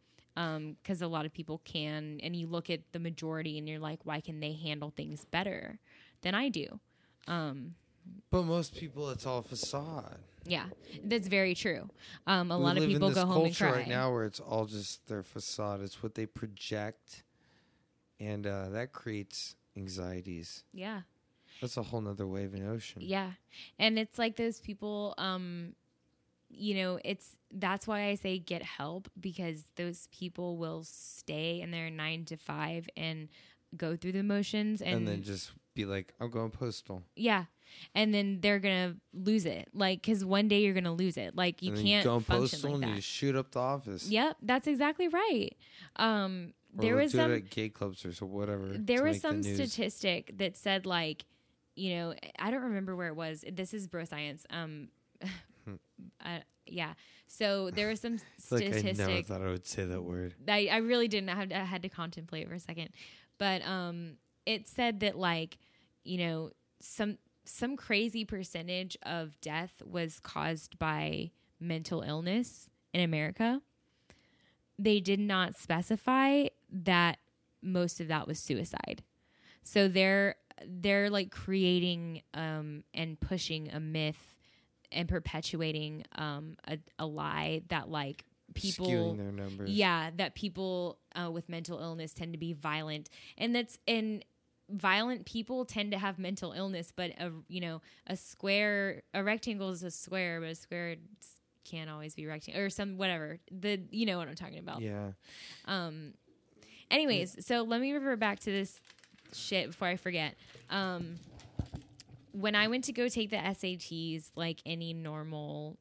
Because 0.83 1.01
a 1.01 1.07
lot 1.07 1.27
of 1.27 1.33
people 1.33 1.61
can, 1.65 2.19
and 2.23 2.35
you 2.35 2.49
look 2.49 2.69
at 2.69 2.81
the 2.93 2.99
majority, 2.99 3.57
and 3.57 3.69
you're 3.69 3.79
like, 3.79 4.01
why 4.03 4.21
can 4.21 4.41
they 4.41 4.53
handle 4.53 4.93
things 4.95 5.25
better 5.25 5.79
than 6.23 6.35
I 6.35 6.49
do? 6.49 6.81
Um, 7.29 7.77
But 8.31 8.43
most 8.43 8.75
people, 8.75 9.11
it's 9.11 9.27
all 9.27 9.43
facade. 9.43 10.19
yeah, 10.45 10.67
that's 11.05 11.29
very 11.29 11.55
true. 11.55 11.89
Um, 12.27 12.51
a 12.51 12.59
we 12.59 12.65
lot 12.65 12.77
of 12.77 12.85
people 12.85 13.11
go 13.11 13.21
home 13.25 13.45
and 13.45 13.57
culture 13.57 13.69
cry. 13.71 13.79
right 13.79 13.89
now 13.89 14.13
where 14.13 14.25
it's 14.25 14.41
all 14.41 14.67
just 14.67 15.07
their 15.07 15.23
facade. 15.23 15.81
It's 15.83 16.03
what 16.03 16.17
they 16.17 16.27
project, 16.27 17.23
and 18.19 18.45
uh, 18.47 18.71
that 18.71 18.93
creates 18.93 19.55
anxieties. 19.77 20.65
Yeah. 20.73 21.03
That's 21.61 21.77
a 21.77 21.83
whole 21.83 22.01
nother 22.01 22.27
wave 22.27 22.55
in 22.55 22.67
ocean. 22.67 23.03
Yeah. 23.03 23.33
And 23.79 23.99
it's 23.99 24.19
like 24.19 24.37
those 24.37 24.61
people 24.61 25.15
um 25.19 25.75
you 26.57 26.75
know, 26.77 27.01
it's 27.05 27.37
that's 27.51 27.87
why 27.87 28.09
I 28.09 28.15
say 28.15 28.39
get 28.39 28.63
help 28.63 29.09
because 29.19 29.65
those 29.77 30.09
people 30.13 30.57
will 30.57 30.85
stay 30.85 31.61
in 31.61 31.71
their 31.71 31.91
9 31.91 32.25
to 32.27 32.37
5 32.37 32.89
and 32.97 33.29
go 33.77 33.97
through 33.97 34.13
the 34.13 34.23
motions 34.23 34.81
and, 34.81 34.99
and, 34.99 35.09
then 35.09 35.23
just 35.23 35.53
be 35.75 35.85
like, 35.85 36.13
I'm 36.21 36.31
going 36.31 36.51
postal. 36.51 37.03
yeah. 37.17 37.45
And 37.95 38.15
then 38.15 38.39
they're 38.41 38.61
going 38.61 38.93
to 38.93 39.01
lose 39.19 39.47
it. 39.47 39.69
Like 39.75 40.03
cuz 40.03 40.25
one 40.25 40.47
day 40.47 40.63
you're 40.63 40.75
going 40.75 40.85
to 40.85 40.93
lose 40.93 41.17
it. 41.17 41.35
Like 41.35 41.61
you 41.61 41.73
can't 41.73 42.05
go 42.05 42.21
function 42.21 42.61
postal 42.61 42.71
like 42.71 42.75
and 42.75 42.83
you 42.85 42.91
that. 42.91 42.97
just 42.97 43.09
shoot 43.09 43.35
up 43.35 43.51
the 43.51 43.59
office. 43.59 44.09
Yep, 44.09 44.37
that's 44.43 44.69
exactly 44.69 45.09
right. 45.09 45.57
Um 45.97 46.53
there 46.75 46.97
was 46.97 47.13
some 47.13 47.43
gay 47.51 47.69
clubs 47.69 48.05
or 48.05 48.13
so 48.13 48.27
whatever. 48.27 48.69
there 48.79 49.03
was 49.03 49.23
make 49.23 49.23
the 49.23 49.43
some 49.43 49.43
statistic 49.43 50.37
that 50.39 50.57
said 50.57 50.87
like 50.87 51.25
you 51.77 51.95
know 51.97 52.15
i 52.39 52.51
don't 52.51 52.63
remember 52.63 52.95
where 52.97 53.09
it 53.09 53.17
was. 53.17 53.45
This 53.51 53.75
is 53.75 53.87
bro 53.87 54.05
science. 54.05 54.47
Um 54.51 54.89
uh, 56.25 56.39
yeah. 56.67 56.95
So 57.27 57.71
there 57.71 57.89
was 57.89 58.01
some 58.01 58.15
It's 58.37 58.53
like 58.53 58.65
I 58.65 58.93
never 58.93 59.23
thought 59.23 59.43
I 59.43 59.47
would 59.47 59.67
say 59.67 59.85
that 59.85 60.03
word. 60.03 60.35
I, 60.49 60.69
I 60.71 60.77
really 60.79 61.09
didn't. 61.09 61.29
I 61.31 61.35
had, 61.35 61.53
I 61.53 61.65
had 61.65 61.83
to 61.83 61.89
contemplate 61.89 62.49
for 62.49 62.55
a 62.55 62.61
second. 62.61 62.91
But 63.39 63.67
um 63.67 64.17
it 64.47 64.69
said 64.69 65.01
that 65.01 65.17
like 65.17 65.59
you 66.05 66.19
know 66.19 66.51
some 66.81 67.19
some 67.45 67.77
crazy 67.77 68.25
percentage 68.25 68.97
of 69.03 69.41
death 69.41 69.83
was 69.85 70.21
caused 70.21 70.79
by 70.79 71.31
mental 71.61 72.03
illness 72.03 72.71
in 72.93 73.01
america 73.01 73.61
they 74.79 75.01
did 75.01 75.21
not 75.21 75.57
specify 75.57 76.47
that 76.71 77.19
most 77.63 78.01
of 78.01 78.09
that 78.09 78.27
was 78.27 78.39
suicide 78.39 79.03
so 79.63 79.89
they're 79.89 80.35
they're 80.67 81.11
like 81.11 81.31
creating 81.31 82.23
um 82.35 82.85
and 82.93 83.19
pushing 83.21 83.71
a 83.71 83.81
myth 83.81 84.37
and 84.93 85.09
perpetuating 85.09 86.05
um 86.17 86.57
a, 86.67 86.79
a 86.99 87.07
lie 87.07 87.63
that 87.69 87.89
like 87.89 88.25
people 88.55 88.87
skewing 88.87 89.17
their 89.17 89.33
numbers. 89.33 89.71
yeah, 89.71 90.11
that 90.17 90.35
people 90.35 90.99
uh, 91.15 91.31
with 91.31 91.49
mental 91.49 91.81
illness 91.81 92.13
tend 92.13 92.33
to 92.33 92.39
be 92.39 92.53
violent, 92.53 93.11
and 93.37 93.55
that's 93.55 93.79
and 93.87 94.25
violent 94.71 95.27
people 95.27 95.65
tend 95.65 95.93
to 95.93 95.99
have 95.99 96.19
mental 96.19 96.53
illness. 96.53 96.93
But 96.95 97.11
a 97.19 97.33
you 97.49 97.61
know 97.61 97.83
a 98.07 98.17
square, 98.17 99.03
a 99.13 99.23
rectangle 99.23 99.71
is 99.71 99.83
a 99.83 99.91
square, 99.91 100.41
but 100.41 100.51
a 100.51 100.55
square 100.55 100.97
can't 101.65 101.89
always 101.91 102.15
be 102.15 102.27
rectangle 102.27 102.63
or 102.63 102.71
some 102.71 102.97
whatever. 102.99 103.39
The 103.51 103.81
you 103.91 104.07
know 104.07 104.19
what 104.19 104.29
I'm 104.29 104.35
talking 104.35 104.59
about. 104.59 104.81
Yeah. 104.81 105.13
Um. 105.67 106.15
Anyways, 106.91 107.45
so 107.47 107.63
let 107.63 107.81
me 107.81 107.93
revert 107.93 108.21
back 108.21 108.41
to 108.41 108.51
this 108.51 108.81
shit 109.33 109.69
before 109.69 109.89
I 109.89 109.97
forget. 109.97 110.35
Um. 110.71 111.17
When 112.33 112.57
I 112.57 112.67
went 112.67 112.85
to 112.85 112.93
go 112.93 113.09
take 113.09 113.31
the 113.31 113.37
SATs, 113.37 114.31
like 114.35 114.61
any 114.67 114.93
normal 114.93 115.79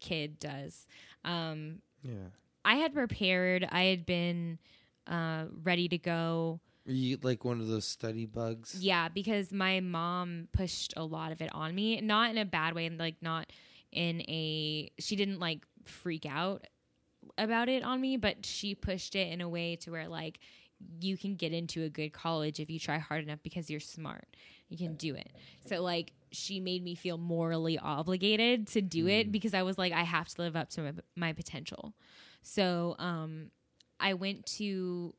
kid 0.00 0.38
does, 0.38 0.86
um, 1.26 1.82
Yeah. 2.02 2.28
I 2.64 2.76
had 2.76 2.94
prepared. 2.94 3.68
I 3.70 3.84
had 3.84 4.06
been 4.06 4.58
uh, 5.06 5.44
ready 5.62 5.88
to 5.88 5.98
go. 5.98 6.60
Are 6.88 6.92
you 6.92 7.18
like 7.22 7.44
one 7.44 7.60
of 7.60 7.68
those 7.68 7.84
study 7.84 8.24
bugs? 8.24 8.76
Yeah, 8.80 9.08
because 9.10 9.52
my 9.52 9.80
mom 9.80 10.48
pushed 10.52 10.94
a 10.96 11.04
lot 11.04 11.32
of 11.32 11.42
it 11.42 11.50
on 11.54 11.74
me, 11.74 12.00
not 12.00 12.30
in 12.30 12.38
a 12.38 12.46
bad 12.46 12.74
way, 12.74 12.86
and 12.86 12.98
like 12.98 13.16
not 13.20 13.52
in 13.92 14.20
a. 14.22 14.90
She 14.98 15.16
didn't 15.16 15.40
like 15.40 15.66
freak 15.84 16.26
out 16.26 16.66
about 17.38 17.68
it 17.68 17.82
on 17.82 18.00
me, 18.00 18.16
but 18.16 18.44
she 18.44 18.74
pushed 18.74 19.14
it 19.14 19.32
in 19.32 19.40
a 19.40 19.48
way 19.48 19.76
to 19.76 19.90
where 19.90 20.08
like 20.08 20.38
you 21.00 21.16
can 21.16 21.36
get 21.36 21.52
into 21.52 21.82
a 21.82 21.88
good 21.88 22.12
college 22.12 22.58
if 22.58 22.70
you 22.70 22.78
try 22.78 22.98
hard 22.98 23.22
enough 23.22 23.40
because 23.42 23.70
you're 23.70 23.80
smart. 23.80 24.26
You 24.68 24.78
can 24.78 24.94
do 24.94 25.14
it. 25.14 25.32
So 25.66 25.82
like 25.82 26.12
she 26.32 26.60
made 26.60 26.82
me 26.82 26.94
feel 26.94 27.18
morally 27.18 27.78
obligated 27.78 28.68
to 28.68 28.80
do 28.80 29.08
it 29.08 29.32
because 29.32 29.52
I 29.52 29.62
was 29.62 29.76
like 29.76 29.92
I 29.92 30.02
have 30.02 30.28
to 30.28 30.42
live 30.42 30.56
up 30.56 30.70
to 30.70 30.82
my, 30.82 30.92
my 31.16 31.32
potential. 31.32 31.92
So 32.42 32.96
um 32.98 33.50
I 33.98 34.14
went 34.14 34.46
to 34.46 35.14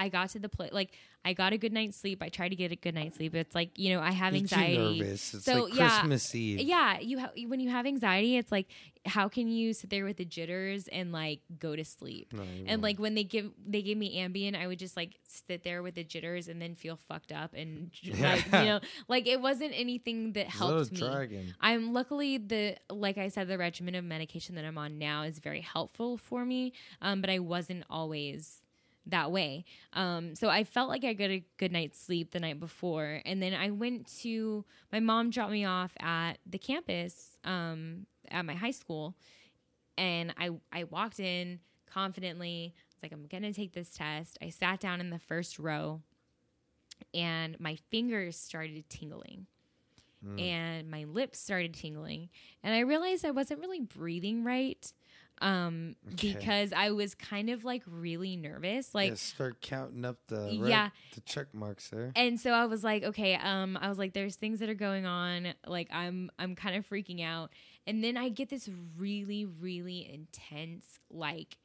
I 0.00 0.08
got 0.08 0.30
to 0.30 0.38
the 0.38 0.48
place 0.48 0.72
like 0.72 0.92
I 1.22 1.34
got 1.34 1.52
a 1.52 1.58
good 1.58 1.72
night's 1.74 1.98
sleep. 1.98 2.22
I 2.22 2.30
tried 2.30 2.48
to 2.48 2.56
get 2.56 2.72
a 2.72 2.76
good 2.76 2.94
night's 2.94 3.16
sleep. 3.16 3.34
It's 3.34 3.54
like, 3.54 3.78
you 3.78 3.92
know, 3.94 4.00
I 4.00 4.10
have 4.10 4.34
anxiety. 4.34 5.00
nervous. 5.00 5.34
It's 5.34 5.44
So, 5.44 5.64
like 5.64 5.74
yeah, 5.74 5.88
Christmas 6.00 6.34
Eve. 6.34 6.60
Yeah, 6.60 6.98
you 6.98 7.18
ha- 7.20 7.32
when 7.46 7.60
you 7.60 7.68
have 7.68 7.84
anxiety, 7.84 8.38
it's 8.38 8.50
like 8.50 8.68
how 9.04 9.28
can 9.28 9.48
you 9.48 9.74
sit 9.74 9.90
there 9.90 10.04
with 10.06 10.16
the 10.16 10.24
jitters 10.24 10.88
and 10.88 11.12
like 11.12 11.40
go 11.58 11.76
to 11.76 11.84
sleep? 11.84 12.32
No, 12.32 12.40
and 12.42 12.66
won't. 12.68 12.82
like 12.82 12.98
when 12.98 13.14
they 13.14 13.24
give 13.24 13.50
they 13.66 13.82
gave 13.82 13.98
me 13.98 14.16
Ambien, 14.18 14.56
I 14.56 14.66
would 14.66 14.78
just 14.78 14.96
like 14.96 15.16
sit 15.24 15.62
there 15.62 15.82
with 15.82 15.94
the 15.94 16.04
jitters 16.04 16.48
and 16.48 16.60
then 16.60 16.74
feel 16.74 16.96
fucked 16.96 17.32
up 17.32 17.52
and 17.54 17.90
like 18.18 18.46
you 18.46 18.50
know 18.52 18.80
like 19.08 19.26
it 19.26 19.42
wasn't 19.42 19.72
anything 19.74 20.32
that 20.32 20.46
helped 20.46 20.92
me. 20.92 21.00
Dragon. 21.00 21.54
I'm 21.60 21.92
luckily 21.92 22.38
the 22.38 22.76
like 22.88 23.18
I 23.18 23.28
said 23.28 23.46
the 23.48 23.58
regimen 23.58 23.94
of 23.94 24.04
medication 24.04 24.54
that 24.54 24.64
I'm 24.64 24.78
on 24.78 24.98
now 24.98 25.22
is 25.24 25.38
very 25.38 25.60
helpful 25.60 26.16
for 26.16 26.46
me, 26.46 26.72
um, 27.02 27.20
but 27.20 27.28
I 27.28 27.40
wasn't 27.40 27.84
always 27.90 28.62
that 29.06 29.30
way. 29.32 29.64
Um, 29.92 30.34
so 30.34 30.48
I 30.48 30.64
felt 30.64 30.88
like 30.88 31.04
I 31.04 31.12
got 31.14 31.30
a 31.30 31.44
good 31.56 31.72
night's 31.72 32.00
sleep 32.00 32.30
the 32.32 32.40
night 32.40 32.60
before, 32.60 33.20
and 33.24 33.42
then 33.42 33.54
I 33.54 33.70
went 33.70 34.06
to 34.20 34.64
my 34.92 35.00
mom 35.00 35.30
dropped 35.30 35.52
me 35.52 35.64
off 35.64 35.92
at 36.00 36.34
the 36.46 36.58
campus 36.58 37.38
um, 37.44 38.06
at 38.30 38.44
my 38.44 38.54
high 38.54 38.70
school, 38.70 39.14
and 39.98 40.34
I 40.38 40.50
I 40.72 40.84
walked 40.84 41.20
in 41.20 41.60
confidently. 41.86 42.74
I 42.76 42.82
was 42.96 43.02
like, 43.02 43.12
I'm 43.12 43.26
gonna 43.26 43.52
take 43.52 43.72
this 43.72 43.90
test. 43.90 44.38
I 44.42 44.50
sat 44.50 44.80
down 44.80 45.00
in 45.00 45.10
the 45.10 45.18
first 45.18 45.58
row, 45.58 46.02
and 47.14 47.58
my 47.58 47.76
fingers 47.90 48.36
started 48.36 48.88
tingling 48.88 49.46
and 50.38 50.90
my 50.90 51.04
lips 51.04 51.38
started 51.38 51.72
tingling 51.72 52.28
and 52.62 52.74
i 52.74 52.80
realized 52.80 53.24
i 53.24 53.30
wasn't 53.30 53.58
really 53.58 53.80
breathing 53.80 54.44
right 54.44 54.92
um 55.40 55.96
Okay. 56.12 56.34
because 56.34 56.72
i 56.72 56.90
was 56.90 57.14
kind 57.14 57.48
of 57.50 57.64
like 57.64 57.82
really 57.86 58.36
nervous 58.36 58.94
like 58.94 59.08
yeah, 59.10 59.14
start 59.14 59.60
counting 59.60 60.04
up 60.04 60.18
the 60.28 60.58
red, 60.60 60.68
Yeah. 60.68 60.90
the 61.14 61.20
check 61.22 61.54
marks 61.54 61.88
there. 61.88 62.12
and 62.14 62.38
so 62.38 62.50
i 62.52 62.66
was 62.66 62.84
like 62.84 63.02
okay 63.04 63.34
um 63.36 63.78
i 63.80 63.88
was 63.88 63.98
like 63.98 64.12
there's 64.12 64.36
things 64.36 64.58
that 64.60 64.68
are 64.68 64.74
going 64.74 65.06
on 65.06 65.54
like 65.66 65.88
i'm 65.92 66.30
i'm 66.38 66.54
kind 66.54 66.76
of 66.76 66.86
freaking 66.88 67.24
out 67.24 67.50
and 67.86 68.04
then 68.04 68.16
i 68.16 68.28
get 68.28 68.48
this 68.50 68.68
really 68.98 69.46
really 69.46 70.08
intense 70.12 70.98
like 71.10 71.56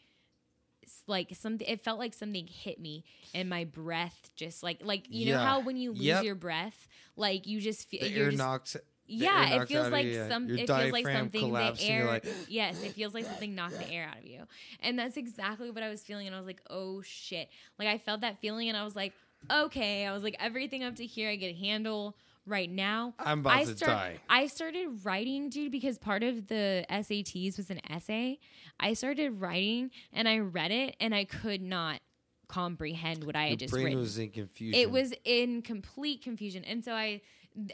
like 1.07 1.29
something 1.33 1.67
it 1.67 1.83
felt 1.83 1.97
like 1.97 2.13
something 2.13 2.47
hit 2.47 2.79
me 2.79 3.03
and 3.33 3.49
my 3.49 3.63
breath 3.63 4.29
just 4.35 4.61
like 4.61 4.79
like 4.83 5.05
you 5.09 5.31
know 5.33 5.39
how 5.39 5.59
when 5.59 5.77
you 5.77 5.91
lose 5.91 6.01
Yep. 6.03 6.23
your 6.23 6.35
breath 6.35 6.87
like 7.15 7.47
you 7.47 7.59
just 7.59 7.87
feel 7.89 8.01
The 8.01 8.09
you're 8.09 8.25
air 8.25 8.29
just, 8.31 8.37
knocks. 8.37 8.77
Yeah, 9.07 9.61
it 9.61 9.67
feels 9.67 9.89
like 9.89 10.05
you, 10.05 10.25
some. 10.27 10.49
It 10.49 10.67
feels 10.67 10.91
like 10.91 11.05
something 11.05 11.53
the 11.53 11.75
air. 11.81 12.05
like, 12.05 12.25
yes, 12.47 12.81
it 12.83 12.93
feels 12.93 13.13
like 13.13 13.25
something 13.25 13.53
knocked 13.53 13.77
the 13.77 13.89
air 13.89 14.07
out 14.09 14.19
of 14.19 14.25
you, 14.25 14.43
and 14.81 14.97
that's 14.97 15.17
exactly 15.17 15.69
what 15.69 15.83
I 15.83 15.89
was 15.89 16.01
feeling. 16.01 16.27
And 16.27 16.35
I 16.35 16.39
was 16.39 16.47
like, 16.47 16.61
oh 16.69 17.01
shit! 17.01 17.49
Like 17.77 17.87
I 17.87 17.97
felt 17.97 18.21
that 18.21 18.39
feeling, 18.41 18.69
and 18.69 18.77
I 18.77 18.83
was 18.83 18.95
like, 18.95 19.13
okay. 19.51 20.05
I 20.05 20.13
was 20.13 20.23
like, 20.23 20.35
everything 20.39 20.83
up 20.83 20.95
to 20.95 21.05
here, 21.05 21.29
I 21.29 21.35
get 21.35 21.55
a 21.55 21.57
handle 21.57 22.15
right 22.47 22.69
now. 22.69 23.13
I'm 23.19 23.39
about 23.39 23.57
I 23.57 23.65
to 23.65 23.75
start- 23.77 23.91
die. 23.91 24.19
I 24.29 24.47
started 24.47 25.05
writing, 25.05 25.49
dude, 25.49 25.71
because 25.71 25.97
part 25.97 26.23
of 26.23 26.47
the 26.47 26.85
SATs 26.89 27.57
was 27.57 27.69
an 27.69 27.81
essay. 27.89 28.39
I 28.79 28.93
started 28.93 29.39
writing, 29.39 29.91
and 30.13 30.27
I 30.27 30.39
read 30.39 30.71
it, 30.71 30.95
and 30.99 31.13
I 31.13 31.25
could 31.25 31.61
not 31.61 32.01
comprehend 32.47 33.23
what 33.23 33.35
I 33.35 33.43
Your 33.45 33.49
had 33.51 33.59
just 33.59 33.73
brain 33.73 33.85
written 33.85 33.99
was 33.99 34.17
in 34.19 34.29
confusion. 34.29 34.79
it 34.79 34.91
was 34.91 35.13
in 35.23 35.63
complete 35.63 36.21
confusion 36.21 36.63
and 36.63 36.85
so 36.85 36.93
i 36.93 37.19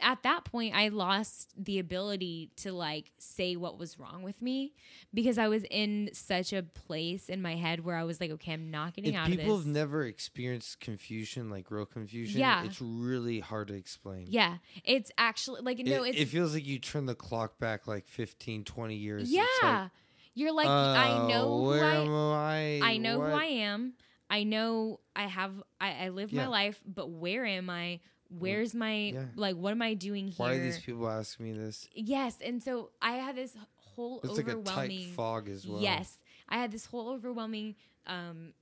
at 0.00 0.22
that 0.22 0.44
point 0.44 0.74
i 0.74 0.88
lost 0.88 1.52
the 1.56 1.78
ability 1.78 2.50
to 2.56 2.72
like 2.72 3.10
say 3.18 3.56
what 3.56 3.78
was 3.78 3.98
wrong 3.98 4.22
with 4.22 4.40
me 4.40 4.72
because 5.12 5.38
i 5.38 5.48
was 5.48 5.64
in 5.70 6.08
such 6.12 6.52
a 6.52 6.62
place 6.62 7.28
in 7.28 7.42
my 7.42 7.56
head 7.56 7.84
where 7.84 7.96
i 7.96 8.04
was 8.04 8.20
like 8.20 8.30
okay 8.30 8.52
i'm 8.52 8.70
not 8.70 8.94
getting 8.94 9.14
If 9.14 9.18
out 9.20 9.26
of 9.28 9.36
people 9.36 9.56
have 9.56 9.66
never 9.66 10.04
experienced 10.04 10.78
confusion, 10.80 11.50
like 11.50 11.70
real 11.70 11.84
confusion, 11.86 12.40
Yeah. 12.40 12.64
it's 12.64 12.80
really 12.80 13.40
hard 13.40 13.68
to 13.68 13.74
explain. 13.74 14.26
yeah 14.30 14.58
it's 14.84 15.10
actually 15.18 15.62
like 15.62 15.78
no 15.78 16.04
it, 16.04 16.10
it's 16.10 16.18
it 16.20 16.28
feels 16.28 16.54
like 16.54 16.66
you 16.66 16.78
turn 16.78 17.06
the 17.06 17.14
clock 17.16 17.58
back 17.58 17.86
like 17.88 18.06
15, 18.06 18.64
20 18.64 18.94
years. 18.94 19.32
yeah 19.32 19.88
you're 20.34 20.52
like 20.52 20.68
i 20.68 21.10
oh, 21.10 21.28
know 21.28 21.44
oh, 21.44 21.58
who 21.58 21.68
where 21.70 21.84
I, 21.84 21.94
am 21.96 22.14
I? 22.14 22.80
I 22.92 22.96
know 22.98 23.18
What? 23.18 23.30
who 23.30 23.36
I 23.36 23.44
am. 23.44 23.94
I 24.30 24.44
know 24.44 25.00
I 25.14 25.24
have 25.24 25.52
I, 25.78 26.06
I 26.06 26.08
live 26.08 26.32
Yeah. 26.32 26.44
my 26.44 26.48
life, 26.48 26.80
but 26.86 27.10
where 27.10 27.44
am 27.44 27.68
I? 27.68 28.00
Where's 28.38 28.74
my 28.74 29.12
Yeah. 29.14 29.26
like 29.34 29.56
what 29.56 29.70
am 29.72 29.82
I 29.82 29.94
doing 29.94 30.28
here? 30.28 30.46
Why 30.46 30.54
are 30.54 30.58
these 30.58 30.80
people 30.80 31.08
asking 31.08 31.46
me 31.46 31.52
this? 31.52 31.88
Yes, 31.94 32.36
and 32.40 32.62
so 32.62 32.90
I 33.00 33.12
had 33.12 33.36
this 33.36 33.56
whole 33.76 34.20
It's 34.24 34.36
like 34.36 34.46
a 34.48 34.52
overwhelming 34.52 35.08
tight 35.08 35.14
fog 35.16 35.48
as 35.48 35.66
well. 35.66 35.80
Yes, 35.80 36.18
I 36.48 36.56
had 36.56 36.72
this 36.72 36.86
whole 36.86 37.10
overwhelming 37.10 37.76
um 38.06 38.52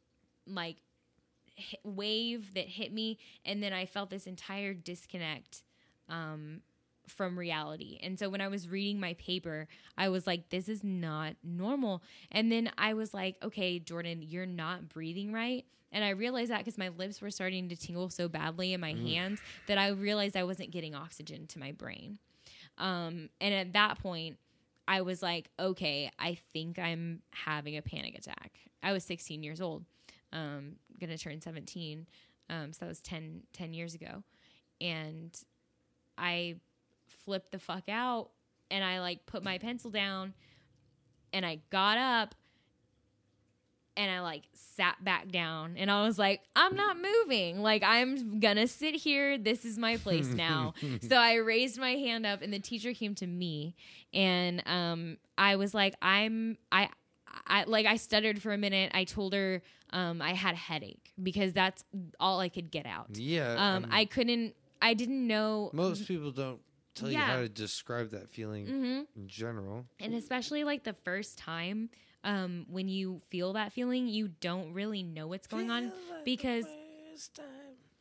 like 0.46 0.76
wave 1.84 2.54
that 2.54 2.66
hit 2.66 2.92
me 2.92 3.18
and 3.44 3.62
then 3.62 3.72
I 3.72 3.86
felt 3.86 4.10
this 4.10 4.26
entire 4.26 4.74
disconnect 4.74 5.62
um 6.08 6.62
from 7.06 7.38
reality. 7.38 7.98
And 8.02 8.18
so 8.18 8.28
when 8.28 8.40
I 8.40 8.48
was 8.48 8.68
reading 8.68 9.00
my 9.00 9.14
paper, 9.14 9.66
I 9.98 10.08
was 10.08 10.26
like 10.26 10.48
this 10.50 10.68
is 10.68 10.84
not 10.84 11.34
normal. 11.42 12.02
And 12.30 12.50
then 12.52 12.70
I 12.78 12.94
was 12.94 13.12
like, 13.12 13.36
okay, 13.42 13.78
Jordan, 13.78 14.22
you're 14.22 14.46
not 14.46 14.88
breathing 14.88 15.32
right. 15.32 15.64
And 15.92 16.04
I 16.04 16.10
realized 16.10 16.50
that 16.50 16.64
cuz 16.64 16.78
my 16.78 16.88
lips 16.88 17.20
were 17.20 17.30
starting 17.30 17.68
to 17.68 17.76
tingle 17.76 18.10
so 18.10 18.28
badly 18.28 18.72
in 18.72 18.80
my 18.80 18.94
hands 18.94 19.40
that 19.66 19.78
I 19.78 19.88
realized 19.88 20.36
I 20.36 20.44
wasn't 20.44 20.70
getting 20.70 20.94
oxygen 20.94 21.46
to 21.48 21.58
my 21.58 21.72
brain. 21.72 22.18
Um, 22.78 23.28
and 23.40 23.54
at 23.54 23.72
that 23.74 23.98
point, 23.98 24.38
I 24.86 25.02
was 25.02 25.22
like, 25.22 25.50
okay, 25.58 26.10
I 26.18 26.34
think 26.52 26.78
I'm 26.78 27.22
having 27.30 27.76
a 27.76 27.82
panic 27.82 28.16
attack. 28.16 28.58
I 28.82 28.92
was 28.92 29.04
16 29.04 29.42
years 29.42 29.60
old, 29.60 29.84
um, 30.32 30.76
gonna 30.98 31.18
turn 31.18 31.40
17. 31.40 32.06
Um, 32.48 32.72
so 32.72 32.80
that 32.80 32.88
was 32.88 33.00
10, 33.00 33.42
10 33.52 33.74
years 33.74 33.94
ago. 33.94 34.24
And 34.80 35.36
I 36.18 36.56
flipped 37.06 37.52
the 37.52 37.58
fuck 37.58 37.88
out 37.88 38.30
and 38.70 38.84
I 38.84 39.00
like 39.00 39.26
put 39.26 39.42
my 39.42 39.58
pencil 39.58 39.90
down 39.90 40.34
and 41.32 41.44
I 41.44 41.60
got 41.70 41.98
up 41.98 42.34
and 44.00 44.10
I 44.10 44.20
like 44.20 44.44
sat 44.54 45.02
back 45.04 45.28
down 45.28 45.74
and 45.76 45.90
I 45.90 46.06
was 46.06 46.18
like, 46.18 46.40
I'm 46.56 46.74
not 46.74 46.96
moving. 46.96 47.60
Like, 47.60 47.82
I'm 47.84 48.40
gonna 48.40 48.66
sit 48.66 48.94
here. 48.94 49.36
This 49.36 49.66
is 49.66 49.76
my 49.76 49.98
place 49.98 50.28
now. 50.34 50.72
so 51.06 51.16
I 51.16 51.34
raised 51.34 51.78
my 51.78 51.90
hand 51.90 52.24
up 52.24 52.40
and 52.40 52.50
the 52.50 52.58
teacher 52.58 52.94
came 52.94 53.14
to 53.16 53.26
me 53.26 53.76
and 54.14 54.62
um, 54.66 55.18
I 55.36 55.56
was 55.56 55.74
like, 55.74 55.94
I'm, 56.00 56.56
I, 56.72 56.88
I 57.46 57.64
like 57.64 57.84
I 57.84 57.96
stuttered 57.96 58.40
for 58.40 58.52
a 58.52 58.58
minute. 58.58 58.90
I 58.94 59.04
told 59.04 59.34
her 59.34 59.62
um, 59.90 60.22
I 60.22 60.32
had 60.32 60.54
a 60.54 60.58
headache 60.58 61.12
because 61.22 61.52
that's 61.52 61.84
all 62.18 62.40
I 62.40 62.48
could 62.48 62.70
get 62.70 62.86
out. 62.86 63.08
Yeah. 63.12 63.52
Um, 63.52 63.84
um, 63.84 63.90
I 63.92 64.06
couldn't. 64.06 64.54
I 64.82 64.94
didn't 64.94 65.26
know. 65.26 65.70
most 65.74 66.08
people 66.08 66.30
don't 66.30 66.60
tell 66.94 67.10
you 67.10 67.18
how 67.18 67.36
to 67.36 67.50
describe 67.50 68.10
that 68.10 68.30
feeling 68.30 68.66
mm-hmm. 68.66 69.00
in 69.14 69.28
general. 69.28 69.84
and 70.00 70.14
especially 70.14 70.64
like 70.64 70.84
the 70.84 70.94
first 71.04 71.36
time 71.36 71.90
um, 72.24 72.66
when 72.68 72.88
you 72.88 73.20
feel 73.28 73.52
that 73.54 73.72
feeling, 73.72 74.06
you 74.08 74.28
don't 74.40 74.72
really 74.72 75.02
know 75.02 75.26
what's 75.26 75.46
going 75.46 75.70
on 75.70 75.92
because 76.24 76.66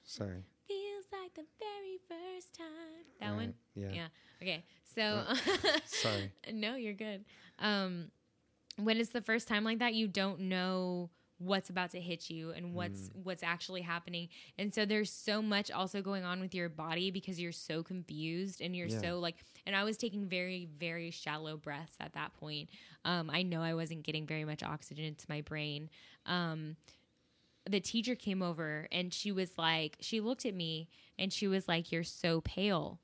Sorry. 0.04 0.44
feels 0.68 1.06
like 1.12 1.34
the 1.36 1.46
very 1.60 1.98
first 2.08 2.54
time. 2.54 2.68
That 3.20 3.30
Right, 3.30 3.36
one. 3.36 3.54
Yeah. 3.76 3.91
Yeah. 3.94 4.08
Okay. 4.41 4.64
So. 4.96 5.24
Sorry. 5.86 6.32
no, 6.52 6.76
you're 6.76 6.94
good. 6.94 7.26
Um, 7.60 8.12
when 8.78 8.98
it's 8.98 9.10
the 9.12 9.22
first 9.22 9.48
time 9.48 9.64
like 9.64 9.80
that, 9.80 9.94
you 9.94 10.08
don't 10.08 10.41
know 10.41 11.10
what's 11.40 11.70
about 11.70 11.90
to 11.91 11.99
hit 11.99 12.30
you 12.30 12.52
and 12.52 12.74
what's 12.76 13.10
Mm. 13.10 13.24
what's 13.24 13.44
actually 13.44 13.82
happening. 13.82 14.30
And 14.57 14.74
so 14.74 14.86
there's 14.86 15.11
so 15.11 15.41
much 15.41 15.72
also 15.72 16.02
going 16.02 16.24
on 16.24 16.40
with 16.41 16.53
your 16.53 16.70
body 16.70 17.11
because 17.11 17.40
you're 17.40 17.52
so 17.53 17.82
confused 17.82 18.60
and 18.61 18.76
you're 18.76 18.88
Yeah. 18.90 19.02
so 19.02 19.20
like 19.20 19.38
and 19.66 19.76
I 19.76 19.84
was 19.86 19.98
taking 19.98 20.28
very 20.28 20.66
very 20.66 21.11
shallow 21.11 21.56
breaths 21.57 21.95
at 21.99 22.14
that 22.14 22.34
point. 22.34 22.70
Um, 23.06 23.30
I 23.30 23.44
know 23.44 23.61
I 23.61 23.74
wasn't 23.74 24.03
getting 24.03 24.28
very 24.28 24.44
much 24.45 24.61
oxygen 24.64 25.06
into 25.06 25.26
my 25.30 25.41
brain. 25.41 25.90
Um, 26.26 26.76
the 27.70 27.80
teacher 27.80 28.16
came 28.16 28.41
over 28.41 28.88
and 28.91 29.14
she 29.14 29.32
was 29.32 29.57
like 29.57 29.98
she 30.02 30.20
looked 30.22 30.45
at 30.45 30.53
me 30.53 30.90
and 31.18 31.32
she 31.32 31.48
was 31.48 31.68
like 31.68 31.91
you're 31.91 32.03
so 32.03 32.41
pale. 32.41 32.99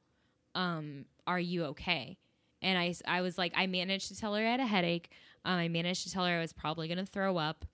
Um, 0.55 1.05
are 1.27 1.39
you 1.39 1.65
okay? 1.65 2.17
And 2.61 2.77
I, 2.79 2.95
I 3.05 3.21
was 3.21 3.37
like, 3.37 3.53
I 3.55 3.67
managed 3.67 4.07
to 4.07 4.17
tell 4.17 4.33
her 4.33 4.41
I 4.41 4.49
had 4.51 4.59
a 4.59 4.65
headache. 4.65 5.11
Um, 5.43 5.57
I 5.59 5.67
managed 5.67 6.03
to 6.03 6.11
tell 6.11 6.25
her 6.25 6.37
I 6.37 6.39
was 6.39 6.53
probably 6.53 6.87
going 6.87 6.97
to 6.97 7.05
throw 7.05 7.37
up. 7.37 7.65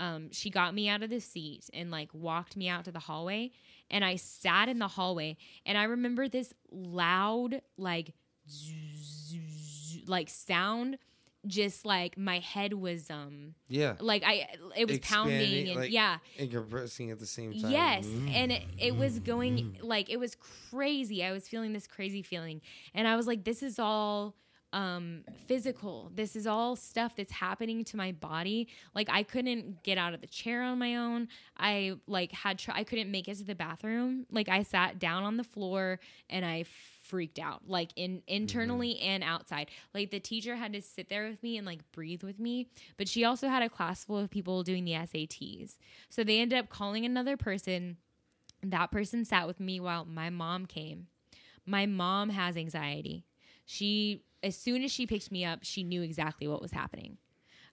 Um, 0.00 0.32
she 0.32 0.48
got 0.50 0.74
me 0.74 0.88
out 0.88 1.02
of 1.02 1.10
the 1.10 1.20
seat 1.20 1.68
and 1.74 1.90
like 1.90 2.08
walked 2.14 2.56
me 2.56 2.68
out 2.68 2.84
to 2.86 2.92
the 2.92 2.98
hallway. 2.98 3.50
And 3.90 4.04
I 4.04 4.16
sat 4.16 4.68
in 4.68 4.78
the 4.78 4.88
hallway. 4.88 5.36
And 5.66 5.76
I 5.76 5.84
remember 5.84 6.28
this 6.28 6.52
loud, 6.72 7.60
like, 7.76 8.14
zzz, 8.48 9.98
like 10.06 10.28
sound 10.28 10.98
just 11.46 11.86
like 11.86 12.18
my 12.18 12.38
head 12.38 12.74
was 12.74 13.10
um 13.10 13.54
Yeah. 13.68 13.94
like 13.98 14.22
I 14.26 14.46
it 14.76 14.86
was 14.86 14.98
pounding 14.98 15.68
and 15.70 15.80
like, 15.80 15.90
yeah. 15.90 16.18
And 16.38 16.50
compressing 16.50 17.10
at 17.10 17.18
the 17.18 17.26
same 17.26 17.52
time. 17.58 17.70
Yes, 17.70 18.04
Mm. 18.06 18.30
and 18.34 18.52
it, 18.52 18.62
it 18.78 18.96
was 18.96 19.18
going 19.20 19.78
like 19.80 20.10
it 20.10 20.18
was 20.18 20.36
crazy. 20.70 21.24
I 21.24 21.32
was 21.32 21.48
feeling 21.48 21.72
this 21.72 21.86
crazy 21.86 22.22
feeling, 22.22 22.60
and 22.94 23.08
I 23.08 23.16
was 23.16 23.26
like, 23.26 23.44
"This 23.44 23.62
is 23.62 23.78
all 23.78 24.34
um 24.72 25.24
physical. 25.46 26.10
This 26.14 26.36
is 26.36 26.46
all 26.46 26.76
stuff 26.76 27.16
that's 27.16 27.32
happening 27.32 27.84
to 27.84 27.96
my 27.96 28.12
body. 28.12 28.68
Like 28.94 29.08
I 29.10 29.22
couldn't 29.22 29.82
get 29.82 29.98
out 29.98 30.14
of 30.14 30.20
the 30.20 30.26
chair 30.26 30.62
on 30.62 30.78
my 30.78 30.96
own. 30.96 31.28
I 31.56 31.94
like 32.06 32.32
had 32.32 32.58
tr- 32.58 32.72
I 32.72 32.84
couldn't 32.84 33.10
make 33.10 33.28
it 33.28 33.38
to 33.38 33.44
the 33.44 33.54
bathroom. 33.54 34.26
Like 34.30 34.48
I 34.48 34.62
sat 34.62 34.98
down 34.98 35.24
on 35.24 35.36
the 35.36 35.44
floor 35.44 35.98
and 36.28 36.44
I 36.44 36.64
freaked 37.02 37.40
out 37.40 37.62
like 37.66 37.90
in 37.96 38.22
internally 38.28 39.00
and 39.00 39.24
outside 39.24 39.68
like 39.92 40.12
the 40.12 40.20
teacher 40.20 40.54
had 40.54 40.72
to 40.72 40.80
sit 40.80 41.08
there 41.08 41.28
with 41.28 41.42
me 41.42 41.56
and 41.56 41.66
like 41.66 41.80
breathe 41.90 42.22
with 42.22 42.38
me 42.38 42.68
but 42.96 43.08
she 43.08 43.24
also 43.24 43.48
had 43.48 43.64
a 43.64 43.68
class 43.68 44.04
full 44.04 44.18
of 44.18 44.30
people 44.30 44.62
doing 44.62 44.84
the 44.84 44.92
SATs 44.92 45.76
so 46.08 46.22
they 46.22 46.38
ended 46.38 46.56
up 46.56 46.68
calling 46.68 47.04
another 47.04 47.36
person 47.36 47.96
that 48.62 48.92
person 48.92 49.24
sat 49.24 49.48
with 49.48 49.58
me 49.58 49.80
while 49.80 50.04
my 50.04 50.30
mom 50.30 50.66
came 50.66 51.08
my 51.66 51.84
mom 51.84 52.28
has 52.28 52.56
anxiety 52.56 53.24
she 53.64 54.22
as 54.42 54.56
soon 54.56 54.82
as 54.82 54.90
she 54.92 55.06
picked 55.06 55.30
me 55.30 55.44
up 55.44 55.60
she 55.62 55.82
knew 55.84 56.02
exactly 56.02 56.46
what 56.48 56.60
was 56.62 56.70
happening 56.72 57.16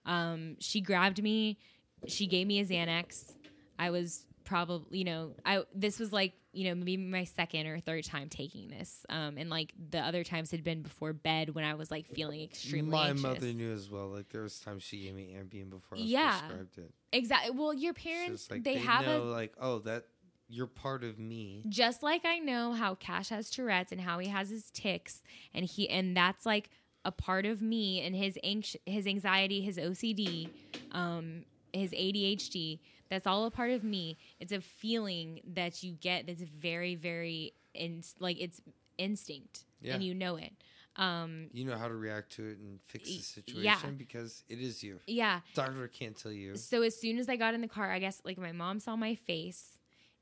um, 0.06 0.56
she 0.60 0.80
grabbed 0.80 1.22
me 1.22 1.58
she 2.06 2.26
gave 2.26 2.46
me 2.46 2.60
a 2.60 2.64
xanax 2.64 3.34
i 3.78 3.90
was 3.90 4.24
probably 4.44 4.98
you 4.98 5.04
know 5.04 5.32
i 5.44 5.62
this 5.74 5.98
was 5.98 6.10
like 6.12 6.32
you 6.52 6.64
know 6.68 6.74
maybe 6.74 6.96
my 6.96 7.24
second 7.24 7.66
or 7.66 7.78
third 7.80 8.02
time 8.04 8.28
taking 8.30 8.68
this 8.70 9.04
um, 9.10 9.36
and 9.36 9.50
like 9.50 9.74
the 9.90 9.98
other 9.98 10.24
times 10.24 10.50
had 10.50 10.64
been 10.64 10.80
before 10.82 11.12
bed 11.12 11.54
when 11.54 11.64
i 11.64 11.74
was 11.74 11.90
like 11.90 12.06
feeling 12.06 12.42
extremely 12.42 12.90
My 12.92 13.08
anxious. 13.08 13.22
mother 13.22 13.52
knew 13.52 13.70
as 13.72 13.90
well. 13.90 14.08
Like 14.08 14.30
there 14.30 14.40
was 14.42 14.58
times 14.60 14.82
she 14.82 15.02
gave 15.02 15.14
me 15.14 15.36
Ambien 15.38 15.68
before 15.68 15.98
I 15.98 16.00
Yeah. 16.02 16.40
prescribed 16.40 16.78
it. 16.78 16.90
exactly 17.12 17.50
well 17.50 17.74
your 17.74 17.92
parents 17.92 18.50
like 18.50 18.64
they, 18.64 18.78
have 18.78 19.04
know, 19.04 19.18
a 19.18 19.24
like 19.24 19.52
oh 19.60 19.80
that 19.80 20.04
you're 20.48 20.66
part 20.66 21.04
of 21.04 21.18
me. 21.18 21.62
just 21.68 22.02
like 22.02 22.24
I 22.24 22.38
know 22.38 22.72
how 22.72 22.94
Cash 22.94 23.28
has 23.30 23.50
Tourette's 23.50 23.92
and 23.92 24.00
how 24.00 24.18
he 24.18 24.28
has 24.28 24.50
his 24.50 24.70
tics, 24.70 25.22
and 25.54 25.64
he 25.64 25.88
and 25.88 26.16
that's 26.16 26.46
like 26.46 26.70
a 27.04 27.12
part 27.12 27.46
of 27.46 27.62
me 27.62 28.00
and 28.00 28.14
his 28.14 28.38
anx- 28.42 28.76
his 28.86 29.06
anxiety, 29.06 29.60
his 29.62 29.78
OCD, 29.78 30.48
um, 30.92 31.44
his 31.72 31.92
ADHD. 31.92 32.80
That's 33.10 33.26
all 33.26 33.46
a 33.46 33.50
part 33.50 33.70
of 33.70 33.82
me. 33.84 34.18
It's 34.38 34.52
a 34.52 34.60
feeling 34.60 35.40
that 35.54 35.82
you 35.82 35.92
get 35.92 36.26
that's 36.26 36.42
very, 36.42 36.94
very 36.94 37.54
in 37.74 38.02
like 38.18 38.38
it's 38.40 38.60
instinct, 38.98 39.64
Yeah. 39.80 39.94
and 39.94 40.02
you 40.02 40.14
know 40.14 40.36
it. 40.36 40.52
Um, 40.96 41.48
You 41.52 41.64
know 41.64 41.78
how 41.78 41.86
to 41.88 41.94
react 41.94 42.32
to 42.32 42.44
it 42.48 42.58
and 42.58 42.80
fix 42.82 43.04
the 43.08 43.18
situation 43.20 43.62
yeah. 43.64 43.78
because 43.96 44.42
it 44.48 44.58
is 44.60 44.82
you. 44.82 44.98
yeah. 45.06 45.40
Doctor 45.54 45.86
can't 45.88 46.16
tell 46.16 46.32
you. 46.32 46.56
So 46.56 46.82
as 46.82 47.00
soon 47.00 47.18
as 47.18 47.28
I 47.28 47.36
got 47.36 47.54
in 47.54 47.60
the 47.60 47.68
car, 47.68 47.90
I 47.90 48.00
guess 48.00 48.20
like 48.24 48.36
my 48.36 48.50
mom 48.52 48.80
saw 48.80 48.96
my 48.96 49.14
face 49.14 49.77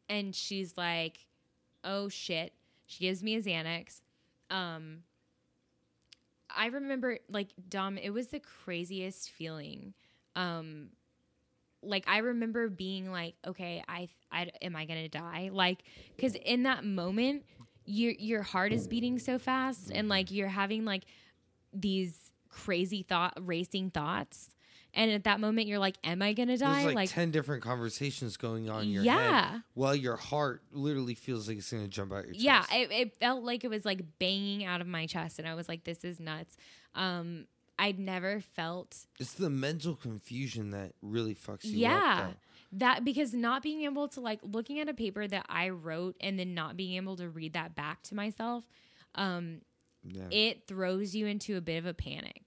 and 0.09 0.35
she's 0.35 0.77
like, 0.77 1.27
"Oh 1.85 2.09
shit." 2.09 2.53
She 2.87 3.05
gives 3.05 3.23
me 3.23 3.35
a 3.37 3.43
Xanax. 3.43 4.01
Um 4.51 5.03
I 6.49 6.67
remember 6.67 7.19
like 7.29 7.49
Dom, 7.69 7.99
it 7.99 8.11
was 8.11 8.29
the 8.29 8.41
craziest 8.41 9.31
feeling. 9.31 9.95
Um 10.35 10.91
like 11.83 12.05
I 12.09 12.19
remember 12.19 12.69
being 12.69 13.11
like, 13.11 13.35
"Okay, 13.47 13.83
I 13.89 14.09
I 14.31 14.51
am 14.63 14.77
I 14.77 14.87
to 14.87 15.09
die?" 15.09 15.51
Like 15.53 15.83
cuz 16.19 16.35
in 16.35 16.65
that 16.65 16.85
moment 16.85 17.45
your 17.85 18.13
your 18.13 18.43
heart 18.43 18.73
is 18.73 18.89
beating 18.89 19.19
so 19.19 19.39
fast 19.39 19.91
and 19.95 20.09
like 20.09 20.31
you're 20.31 20.49
having 20.49 20.85
like 20.85 21.05
these 21.73 22.33
crazy 22.49 23.03
thought 23.03 23.35
racing 23.41 23.91
thoughts. 23.91 24.51
And 24.97 25.11
at 25.13 25.25
that 25.25 25.39
moment 25.41 25.69
you're 25.69 25.79
like, 25.79 25.97
"Am 26.03 26.23
I 26.23 26.33
going 26.33 26.49
to 26.49 26.57
die?" 26.57 26.83
There's 26.85 26.95
like, 26.95 27.11
ten 27.11 27.31
different 27.31 27.63
conversations 27.63 28.37
going 28.39 28.69
on 28.71 28.85
in 28.85 28.89
your 28.89 29.05
Yeah. 29.05 29.51
head 29.53 29.63
while 29.75 29.95
your 29.95 30.17
heart 30.17 30.63
literally 30.73 31.15
feels 31.15 31.47
like 31.47 31.59
it's 31.59 31.71
gonna 31.71 31.87
jump 31.87 32.13
out 32.13 32.25
your 32.25 32.33
chest. 32.33 32.43
yeah 32.45 32.65
it, 32.73 32.91
it 32.91 33.15
felt 33.21 33.45
like 33.45 33.63
it 33.63 33.69
was 33.69 33.85
like 33.85 34.01
banging 34.19 34.65
out 34.65 34.81
of 34.81 34.87
my 34.87 35.07
chest 35.07 35.39
and 35.39 35.47
i 35.47 35.55
was 35.55 35.69
like 35.69 35.85
this 35.85 36.03
is 36.03 36.19
nuts 36.19 36.57
um 36.95 37.45
i'd 37.79 37.99
never 37.99 38.41
felt 38.41 39.05
it's 39.21 39.35
the 39.35 39.51
mental 39.51 39.95
confusion 39.95 40.71
that 40.71 40.93
really 41.03 41.35
fucks 41.35 41.65
you 41.67 41.79
yeah 41.79 42.29
up. 42.31 42.37
that 42.73 43.05
because 43.05 43.35
not 43.35 43.63
being 43.63 43.83
able 43.83 44.09
to 44.09 44.21
like 44.21 44.41
looking 44.43 44.81
at 44.81 44.89
a 44.89 44.95
paper 44.95 45.27
that 45.29 45.45
i 45.51 45.69
wrote 45.69 46.17
and 46.23 46.39
then 46.39 46.55
not 46.55 46.75
being 46.77 46.97
able 46.97 47.17
to 47.17 47.29
read 47.29 47.53
that 47.53 47.75
back 47.75 48.03
to 48.03 48.15
myself 48.15 48.65
um. 49.15 49.61
Yeah. 50.09 50.23
it 50.31 50.69
throws 50.69 51.17
you 51.17 51.27
into 51.27 51.57
a 51.57 51.61
bit 51.61 51.79
of 51.79 51.87
a 51.87 51.93
panic 51.95 52.46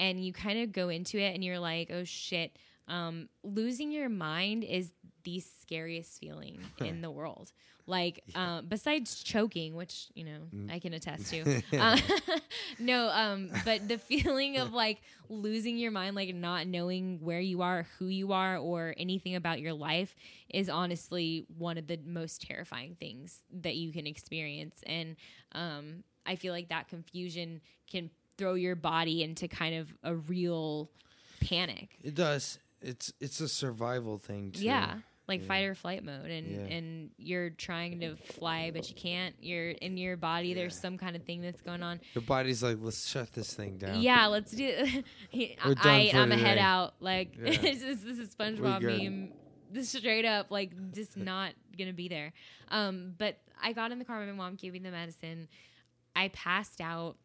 and 0.00 0.24
you 0.24 0.32
kind 0.32 0.58
of 0.62 0.72
go 0.72 0.88
into 0.88 1.18
it 1.18 1.34
and 1.34 1.44
you're 1.44 1.60
like 1.60 1.90
oh 1.92 2.04
shit 2.04 2.56
um, 2.88 3.28
losing 3.44 3.92
your 3.92 4.08
mind 4.08 4.64
is 4.64 4.92
the 5.22 5.38
scariest 5.38 6.18
feeling 6.18 6.58
in 6.80 7.02
the 7.02 7.10
world. 7.10 7.52
Like 7.86 8.22
um, 8.34 8.66
besides 8.66 9.22
choking 9.22 9.74
which 9.76 10.08
you 10.14 10.24
know 10.24 10.40
Mm. 10.54 10.72
i 10.74 10.78
can 10.80 10.92
attest 10.94 11.30
to. 11.30 11.38
Uh, 11.78 11.96
no 12.80 13.08
um, 13.10 13.50
but 13.64 13.86
the 13.86 13.98
feeling 13.98 14.56
of 14.58 14.72
like 14.72 14.98
losing 15.28 15.76
your 15.78 15.90
mind 15.92 16.16
like 16.16 16.34
not 16.34 16.66
knowing 16.66 17.20
where 17.22 17.40
you 17.40 17.62
are 17.62 17.86
who 17.98 18.06
you 18.06 18.32
are 18.32 18.56
or 18.58 18.94
anything 18.96 19.34
about 19.36 19.60
your 19.60 19.72
life 19.74 20.16
is 20.48 20.68
honestly 20.68 21.46
one 21.58 21.78
of 21.78 21.86
the 21.86 21.98
most 22.04 22.42
terrifying 22.42 22.96
things 22.98 23.42
that 23.62 23.76
you 23.76 23.92
can 23.92 24.06
experience. 24.06 24.82
And 24.86 25.16
um, 25.52 26.02
i 26.26 26.34
feel 26.36 26.52
like 26.52 26.68
that 26.68 26.88
confusion 26.88 27.60
can 27.90 28.10
throw 28.40 28.54
your 28.54 28.74
body 28.74 29.22
into 29.22 29.46
kind 29.48 29.74
of 29.76 29.92
a 30.02 30.14
real 30.16 30.90
panic 31.40 31.90
it 32.02 32.14
does. 32.14 32.58
It's 32.82 33.12
it's 33.20 33.40
a 33.40 33.48
survival 33.48 34.18
thing 34.18 34.52
too. 34.52 34.64
yeah 34.64 34.98
like 35.28 35.42
Yeah. 35.42 35.46
fight 35.46 35.64
or 35.66 35.74
flight 35.74 36.02
mode 36.04 36.30
and 36.30 36.46
Yeah. 36.50 36.76
and 36.76 37.10
you're 37.18 37.50
trying 37.50 38.00
to 38.00 38.16
fly 38.16 38.70
but 38.74 38.88
you 38.88 38.94
can't 38.96 39.34
you're 39.40 39.70
in 39.70 39.96
your 39.96 40.16
body 40.16 40.54
there's 40.54 40.76
some 40.78 40.96
kind 40.98 41.14
of 41.14 41.22
thing 41.24 41.40
that's 41.42 41.60
going 41.60 41.82
on 41.82 42.00
Your 42.14 42.22
body's 42.22 42.62
like, 42.62 42.78
let's 42.80 43.06
shut 43.06 43.32
this 43.32 43.52
thing 43.54 43.76
down. 43.78 44.00
yeah 44.00 44.26
let's 44.26 44.50
do 44.52 44.66
he, 45.30 45.56
We're 45.64 45.74
done 45.74 45.86
I, 45.86 46.10
i'm 46.14 46.32
a 46.32 46.36
head 46.36 46.58
out 46.58 46.94
like 47.00 47.36
Yeah. 47.38 47.50
this 47.60 47.82
is 47.82 48.02
this 48.02 48.18
is 48.18 48.34
spongebob 48.34 48.82
meme 48.82 49.32
this 49.70 49.90
straight 49.90 50.24
up 50.24 50.50
like 50.50 50.72
just 50.92 51.16
not 51.30 51.52
gonna 51.78 51.92
be 51.92 52.08
there 52.08 52.32
um 52.70 53.14
but 53.18 53.36
i 53.62 53.72
got 53.72 53.92
in 53.92 53.98
the 53.98 54.04
car 54.04 54.18
with 54.20 54.28
my 54.28 54.34
mom 54.34 54.54
gave 54.56 54.72
me 54.72 54.78
the 54.80 54.90
medicine 54.90 55.46
i 56.16 56.28
passed 56.28 56.80
out 56.80 57.16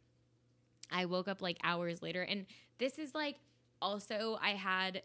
I 0.91 1.05
woke 1.05 1.27
up 1.27 1.41
like 1.41 1.57
hours 1.63 2.01
later. 2.01 2.21
And 2.21 2.45
this 2.79 2.99
is 2.99 3.13
like 3.13 3.37
also, 3.81 4.37
I 4.41 4.51
had 4.51 5.01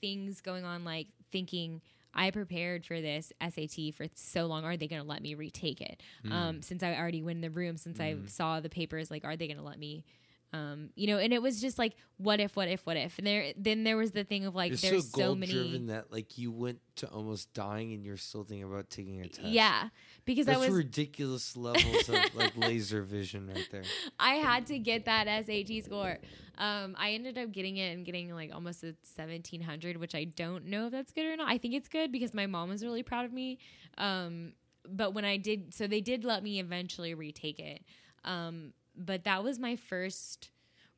things 0.00 0.40
going 0.40 0.64
on, 0.64 0.84
like 0.84 1.08
thinking, 1.30 1.80
I 2.12 2.30
prepared 2.30 2.84
for 2.84 3.00
this 3.00 3.32
SAT 3.40 3.94
for 3.94 4.06
so 4.14 4.46
long. 4.46 4.64
Are 4.64 4.76
they 4.76 4.88
going 4.88 5.02
to 5.02 5.08
let 5.08 5.22
me 5.22 5.34
retake 5.34 5.80
it? 5.80 6.02
Hmm. 6.24 6.32
Um, 6.32 6.62
since 6.62 6.82
I 6.82 6.94
already 6.94 7.22
went 7.22 7.36
in 7.36 7.42
the 7.42 7.50
room, 7.50 7.76
since 7.76 8.00
I 8.00 8.16
saw 8.26 8.60
the 8.60 8.68
papers, 8.68 9.10
like, 9.10 9.24
are 9.24 9.36
they 9.36 9.46
going 9.46 9.58
to 9.58 9.64
let 9.64 9.78
me? 9.78 10.04
Um, 10.52 10.90
you 10.96 11.06
know, 11.06 11.18
and 11.18 11.32
it 11.32 11.40
was 11.40 11.60
just 11.60 11.78
like, 11.78 11.94
what 12.16 12.40
if, 12.40 12.56
what 12.56 12.66
if, 12.66 12.84
what 12.84 12.96
if? 12.96 13.18
And 13.18 13.26
there, 13.26 13.52
then 13.56 13.84
there 13.84 13.96
was 13.96 14.10
the 14.10 14.24
thing 14.24 14.46
of 14.46 14.54
like, 14.54 14.70
You're 14.70 14.92
there's 14.92 15.10
so 15.10 15.18
so, 15.18 15.34
many. 15.36 15.52
driven 15.52 15.86
that 15.86 16.12
like 16.12 16.38
you 16.38 16.50
went 16.50 16.80
to 16.96 17.06
almost 17.06 17.54
dying 17.54 17.92
and 17.92 18.04
you're 18.04 18.16
still 18.16 18.42
thinking 18.42 18.64
about 18.64 18.90
taking 18.90 19.20
a 19.20 19.28
test. 19.28 19.46
Yeah, 19.46 19.90
because 20.24 20.46
That's 20.46 20.58
I 20.58 20.60
was 20.60 20.70
ridiculous 20.70 21.56
levels 21.56 22.08
of 22.08 22.16
like 22.34 22.56
laser 22.56 23.02
vision 23.02 23.46
right 23.46 23.68
there. 23.70 23.84
I 24.18 24.34
had 24.34 24.66
to 24.66 24.78
get 24.80 25.04
that 25.04 25.26
SAT 25.46 25.84
score. 25.84 26.18
Um, 26.58 26.96
I 26.98 27.12
ended 27.12 27.38
up 27.38 27.52
getting 27.52 27.76
it 27.76 27.94
and 27.94 28.04
getting 28.04 28.34
like 28.34 28.52
almost 28.52 28.82
a 28.82 28.96
seventeen 29.02 29.62
hundred, 29.62 29.98
which 29.98 30.16
I 30.16 30.24
don't 30.24 30.66
know 30.66 30.86
if 30.86 30.92
that's 30.92 31.12
good 31.12 31.26
or 31.26 31.36
not. 31.36 31.48
I 31.48 31.58
think 31.58 31.74
it's 31.74 31.88
good 31.88 32.10
because 32.10 32.34
my 32.34 32.46
mom 32.46 32.70
was 32.70 32.84
really 32.84 33.04
proud 33.04 33.24
of 33.24 33.32
me. 33.32 33.58
Um, 33.98 34.52
but 34.88 35.14
when 35.14 35.24
I 35.24 35.36
did, 35.36 35.72
so 35.74 35.86
they 35.86 36.00
did 36.00 36.24
let 36.24 36.42
me 36.42 36.58
eventually 36.58 37.14
retake 37.14 37.60
it. 37.60 37.82
Um, 38.24 38.72
but 39.04 39.24
that 39.24 39.42
was 39.42 39.58
my 39.58 39.76
first 39.76 40.50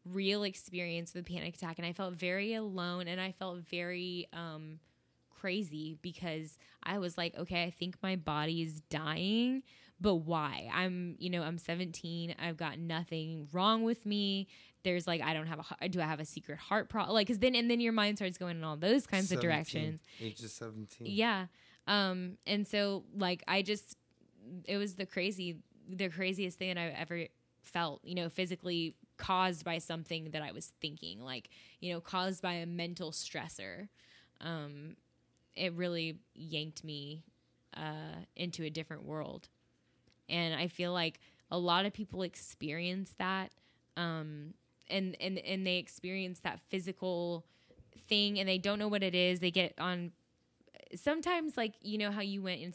real 0.04 0.42
experience 0.42 1.14
with 1.14 1.26
a 1.26 1.32
panic 1.32 1.54
attack, 1.54 1.78
and 1.78 1.86
I 1.86 1.92
felt 1.92 2.14
very 2.14 2.54
alone, 2.54 3.06
and 3.08 3.20
I 3.20 3.32
felt 3.32 3.58
very 3.58 4.28
um, 4.32 4.80
crazy 5.30 5.98
because 6.02 6.58
I 6.82 6.98
was 6.98 7.16
like, 7.16 7.36
okay, 7.36 7.64
I 7.64 7.70
think 7.70 7.96
my 8.02 8.16
body 8.16 8.62
is 8.62 8.80
dying, 8.90 9.62
but 10.00 10.16
why? 10.16 10.68
I'm, 10.72 11.16
you 11.18 11.30
know, 11.30 11.42
I'm 11.42 11.58
17. 11.58 12.34
I've 12.38 12.56
got 12.56 12.78
nothing 12.78 13.48
wrong 13.52 13.82
with 13.82 14.04
me. 14.04 14.48
There's 14.82 15.06
like, 15.06 15.22
I 15.22 15.32
don't 15.32 15.46
have 15.46 15.60
a, 15.60 15.62
heart- 15.62 15.90
do 15.90 16.00
I 16.00 16.04
have 16.04 16.18
a 16.20 16.24
secret 16.24 16.58
heart 16.58 16.88
problem? 16.88 17.14
Like, 17.14 17.28
cause 17.28 17.38
then, 17.38 17.54
and 17.54 17.70
then 17.70 17.80
your 17.80 17.92
mind 17.92 18.18
starts 18.18 18.36
going 18.36 18.56
in 18.56 18.64
all 18.64 18.76
those 18.76 19.06
kinds 19.06 19.30
of 19.30 19.40
directions. 19.40 20.00
Age 20.20 20.42
of 20.42 20.50
17. 20.50 21.06
Yeah. 21.08 21.46
Um, 21.86 22.38
and 22.46 22.66
so 22.66 23.04
like, 23.16 23.44
I 23.46 23.62
just, 23.62 23.96
it 24.64 24.76
was 24.76 24.94
the 24.94 25.06
crazy, 25.06 25.58
the 25.88 26.08
craziest 26.08 26.58
thing 26.58 26.74
that 26.74 26.80
I've 26.80 26.94
ever 26.94 27.26
felt, 27.62 28.00
you 28.04 28.14
know, 28.14 28.28
physically 28.28 28.94
caused 29.16 29.64
by 29.64 29.78
something 29.78 30.30
that 30.30 30.42
I 30.42 30.52
was 30.52 30.72
thinking, 30.80 31.20
like, 31.20 31.50
you 31.80 31.92
know, 31.92 32.00
caused 32.00 32.42
by 32.42 32.54
a 32.54 32.66
mental 32.66 33.10
stressor. 33.10 33.88
Um, 34.40 34.96
it 35.54 35.72
really 35.74 36.18
yanked 36.34 36.82
me 36.84 37.24
uh, 37.76 38.24
into 38.36 38.64
a 38.64 38.70
different 38.70 39.04
world. 39.04 39.48
And 40.28 40.54
I 40.54 40.68
feel 40.68 40.92
like 40.92 41.20
a 41.50 41.58
lot 41.58 41.84
of 41.84 41.92
people 41.92 42.22
experience 42.22 43.14
that. 43.18 43.52
Um, 43.96 44.54
and 44.88 45.16
and 45.20 45.38
and 45.38 45.66
they 45.66 45.76
experience 45.76 46.40
that 46.40 46.60
physical 46.68 47.44
thing 48.08 48.38
and 48.38 48.48
they 48.48 48.58
don't 48.58 48.78
know 48.78 48.88
what 48.88 49.02
it 49.02 49.14
is 49.14 49.40
they 49.40 49.50
get 49.50 49.74
on 49.78 50.12
sometimes 50.94 51.56
like 51.56 51.74
you 51.80 51.98
know 51.98 52.10
how 52.10 52.20
you 52.20 52.42
went 52.42 52.60
in 52.60 52.74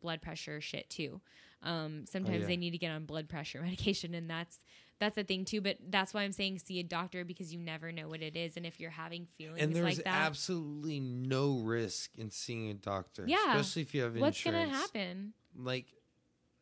blood 0.00 0.20
pressure 0.20 0.60
shit 0.60 0.88
too 0.90 1.20
um 1.62 2.04
sometimes 2.06 2.42
yeah. 2.42 2.46
they 2.46 2.56
need 2.56 2.70
to 2.70 2.78
get 2.78 2.90
on 2.90 3.04
blood 3.04 3.28
pressure 3.28 3.60
medication 3.62 4.14
and 4.14 4.28
that's 4.28 4.58
that's 4.98 5.18
a 5.18 5.24
thing 5.24 5.44
too 5.44 5.60
but 5.60 5.76
that's 5.88 6.14
why 6.14 6.22
i'm 6.22 6.32
saying 6.32 6.58
see 6.58 6.80
a 6.80 6.82
doctor 6.82 7.24
because 7.24 7.52
you 7.52 7.58
never 7.58 7.92
know 7.92 8.08
what 8.08 8.22
it 8.22 8.36
is 8.36 8.56
and 8.56 8.66
if 8.66 8.80
you're 8.80 8.90
having 8.90 9.26
feelings 9.36 9.60
and 9.60 9.74
there's 9.74 9.84
like 9.84 10.04
that 10.04 10.26
absolutely 10.26 11.00
no 11.00 11.58
risk 11.58 12.10
in 12.16 12.30
seeing 12.30 12.70
a 12.70 12.74
doctor. 12.74 13.24
Yeah. 13.26 13.36
especially 13.50 13.82
if 13.82 13.94
you 13.94 14.02
have 14.02 14.16
what's 14.16 14.38
insurance. 14.38 14.70
gonna 14.70 14.78
happen 14.78 15.32
Like, 15.56 15.86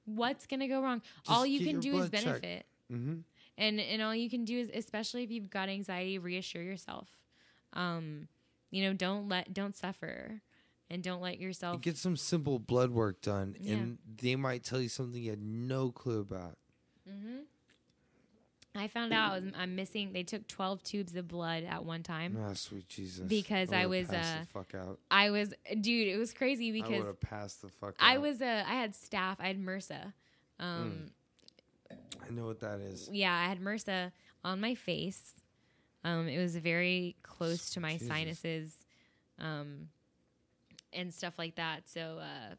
what's 0.04 0.46
gonna 0.46 0.68
go 0.68 0.82
wrong 0.82 1.02
all 1.28 1.46
you 1.46 1.64
can 1.64 1.80
do 1.80 1.96
is 1.98 2.10
benefit 2.10 2.66
hmm 2.90 3.16
and 3.56 3.78
and 3.80 4.02
all 4.02 4.14
you 4.14 4.28
can 4.28 4.44
do 4.44 4.58
is 4.58 4.70
especially 4.74 5.22
if 5.22 5.30
you've 5.30 5.50
got 5.50 5.68
anxiety 5.68 6.18
reassure 6.18 6.62
yourself 6.62 7.08
um 7.74 8.28
you 8.70 8.82
know 8.82 8.92
don't 8.92 9.28
let 9.28 9.54
don't 9.54 9.76
suffer 9.76 10.40
and 10.90 11.02
don't 11.02 11.20
let 11.22 11.38
yourself 11.40 11.80
get 11.80 11.96
some 11.96 12.16
simple 12.16 12.58
blood 12.58 12.90
work 12.90 13.20
done, 13.22 13.56
Yeah. 13.58 13.74
and 13.74 13.98
they 14.20 14.36
might 14.36 14.62
tell 14.64 14.80
you 14.80 14.88
something 14.88 15.20
you 15.22 15.30
had 15.30 15.42
no 15.42 15.90
clue 15.90 16.20
about. 16.20 16.58
hmm 17.08 17.38
i 18.76 18.88
found 18.88 19.12
out 19.12 19.32
I 19.34 19.38
was, 19.38 19.44
i'm 19.56 19.76
missing 19.76 20.12
they 20.12 20.24
took 20.24 20.48
12 20.48 20.82
tubes 20.82 21.14
of 21.14 21.28
blood 21.28 21.62
at 21.62 21.84
one 21.84 22.02
time 22.02 22.36
Ah, 22.44 22.54
sweet 22.54 22.88
Jesus! 22.88 23.20
Because 23.28 23.72
I 23.72 23.86
would've 23.86 24.08
was, 24.08 24.16
uh, 24.16 24.38
the 24.40 24.46
fuck 24.48 24.74
out. 24.74 24.98
i 25.12 25.30
was 25.30 25.54
dude 25.80 26.08
it 26.08 26.16
was 26.18 26.32
crazy 26.32 26.70
I 26.70 26.72
because 26.72 26.90
would 26.98 27.06
have 27.06 27.20
passed 27.20 27.62
the 27.62 27.68
fuck. 27.68 27.94
i 28.00 28.16
out. 28.16 28.22
was 28.22 28.42
uh, 28.42 28.64
i 28.66 28.74
had 28.74 28.92
staph. 28.92 29.36
i 29.38 29.46
had 29.46 29.64
mrsa 29.64 30.12
um 30.58 31.06
I 32.26 32.30
know 32.32 32.46
what 32.46 32.58
that 32.60 32.80
is. 32.80 33.08
yeah 33.12 33.32
i 33.32 33.48
had 33.48 33.60
mrsa 33.60 34.10
on 34.42 34.60
my 34.60 34.74
face 34.74 35.34
um 36.02 36.26
it 36.26 36.38
was 36.38 36.56
very 36.56 37.14
close 37.22 37.70
to 37.70 37.80
my 37.80 37.92
Jesus. 37.92 38.08
sinuses 38.08 38.72
um 39.38 39.88
and 40.94 41.12
stuff 41.12 41.34
like 41.38 41.56
that. 41.56 41.88
So 41.88 42.18
uh 42.20 42.54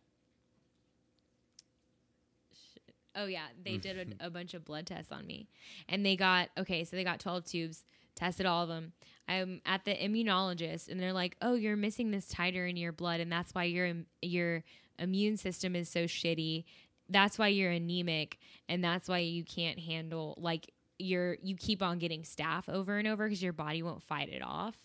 shit. 2.74 2.96
oh 3.16 3.26
yeah 3.26 3.48
they 3.64 3.78
did 3.78 4.16
a, 4.20 4.28
a 4.28 4.30
bunch 4.30 4.54
of 4.54 4.66
blood 4.66 4.88
tests 4.88 5.12
on 5.12 5.26
me. 5.26 5.48
And 5.90 6.06
they 6.06 6.16
got 6.16 6.50
okay 6.58 6.84
so 6.84 6.96
they 6.96 7.04
got 7.04 7.20
12 7.20 7.46
tubes 7.46 7.84
tested 8.16 8.46
all 8.46 8.64
of 8.64 8.70
them. 8.70 8.94
I'm 9.28 9.62
at 9.66 9.86
the 9.86 9.96
immunologist 9.96 10.90
and 10.90 11.00
they're 11.00 11.14
like 11.14 11.36
oh 11.42 11.54
you're 11.56 11.76
missing 11.76 12.12
this 12.12 12.32
titer 12.32 12.70
in 12.70 12.78
your 12.78 12.92
blood 12.92 13.20
and 13.20 13.32
that's 13.32 13.54
why 13.54 13.64
your 13.66 13.92
your 14.22 14.64
immune 15.00 15.38
system 15.38 15.76
is 15.76 15.90
so 15.90 16.06
shitty. 16.06 16.66
That's 17.10 17.38
why 17.38 17.50
you're 17.50 17.72
anemic 17.72 18.40
and 18.68 18.84
that's 18.84 19.08
why 19.08 19.20
you 19.20 19.44
can't 19.44 19.80
handle 19.80 20.36
like 20.38 20.72
you're 20.98 21.38
you 21.42 21.56
keep 21.56 21.82
on 21.82 22.00
getting 22.00 22.24
staph 22.24 22.70
over 22.70 22.98
and 22.98 23.08
over 23.08 23.26
because 23.26 23.44
your 23.44 23.54
body 23.54 23.84
won't 23.84 24.02
fight 24.02 24.30
it 24.30 24.42
off 24.42 24.76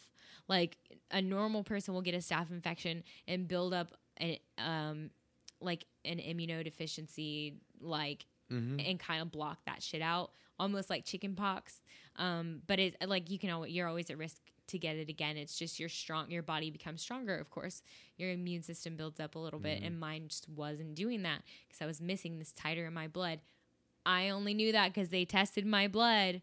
like 0.51 0.77
a 1.11 1.23
normal 1.23 1.65
person 1.65 1.95
will 1.95 2.03
get 2.03 2.15
a 2.15 2.19
staph 2.19 2.51
infection 2.51 3.03
and 3.27 3.49
build 3.49 3.73
up 3.73 3.93
an 4.19 4.37
um 4.59 5.11
like 5.63 5.87
an 6.05 6.19
immunodeficiency 6.19 7.55
like 7.81 8.27
hmm 8.51 8.79
and 8.81 8.99
kind 8.99 9.23
of 9.23 9.31
block 9.31 9.59
that 9.65 9.81
shit 9.83 10.03
out 10.03 10.33
almost 10.59 10.91
like 10.91 11.05
chicken 11.05 11.37
pox 11.37 11.81
um 12.17 12.61
but 12.67 12.81
it's 12.81 12.97
like 13.07 13.31
you 13.31 13.39
can 13.39 13.49
always 13.49 13.73
you're 13.73 13.87
always 13.87 14.11
at 14.11 14.19
risk 14.19 14.39
to 14.67 14.79
get 14.79 14.97
it 14.97 15.09
again. 15.09 15.37
It's 15.37 15.59
just 15.59 15.81
your 15.81 15.89
strong 15.89 16.31
your 16.31 16.43
body 16.43 16.71
becomes 16.71 17.03
stronger 17.03 17.37
of 17.37 17.51
course. 17.51 17.83
Your 18.17 18.31
immune 18.31 18.63
system 18.63 18.97
builds 18.97 19.21
up 19.21 19.35
a 19.35 19.39
little 19.39 19.59
bit 19.59 19.83
and 19.83 19.99
mine 19.99 20.29
just 20.29 20.49
wasn't 20.49 20.95
doing 20.95 21.23
that 21.23 21.43
because 21.67 21.83
i 21.83 21.87
was 21.87 22.01
missing 22.01 22.39
this 22.39 22.53
titer 22.53 22.87
in 22.87 22.95
my 22.95 23.09
blood. 23.09 23.41
I 24.07 24.31
only 24.31 24.55
knew 24.55 24.73
that 24.73 24.95
because 24.95 25.11
they 25.11 25.25
tested 25.25 25.67
my 25.67 25.89
blood. 25.89 26.43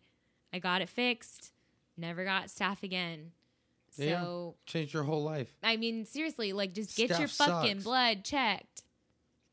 I 0.54 0.60
got 0.60 0.82
it 0.82 0.90
fixed. 0.90 1.52
Never 1.96 2.26
got 2.26 2.48
staph 2.48 2.84
again 2.84 3.32
Yeah. 3.98 4.22
so 4.24 4.56
Changed 4.66 4.94
your 4.94 5.04
whole 5.04 5.24
life. 5.24 5.52
I 5.64 5.78
mean, 5.78 6.06
seriously, 6.06 6.54
like 6.54 6.74
just 6.74 6.96
get 6.96 7.18
your 7.20 7.28
fucking 7.28 7.76
sucks. 7.78 7.84
blood 7.84 8.24
checked. 8.24 8.84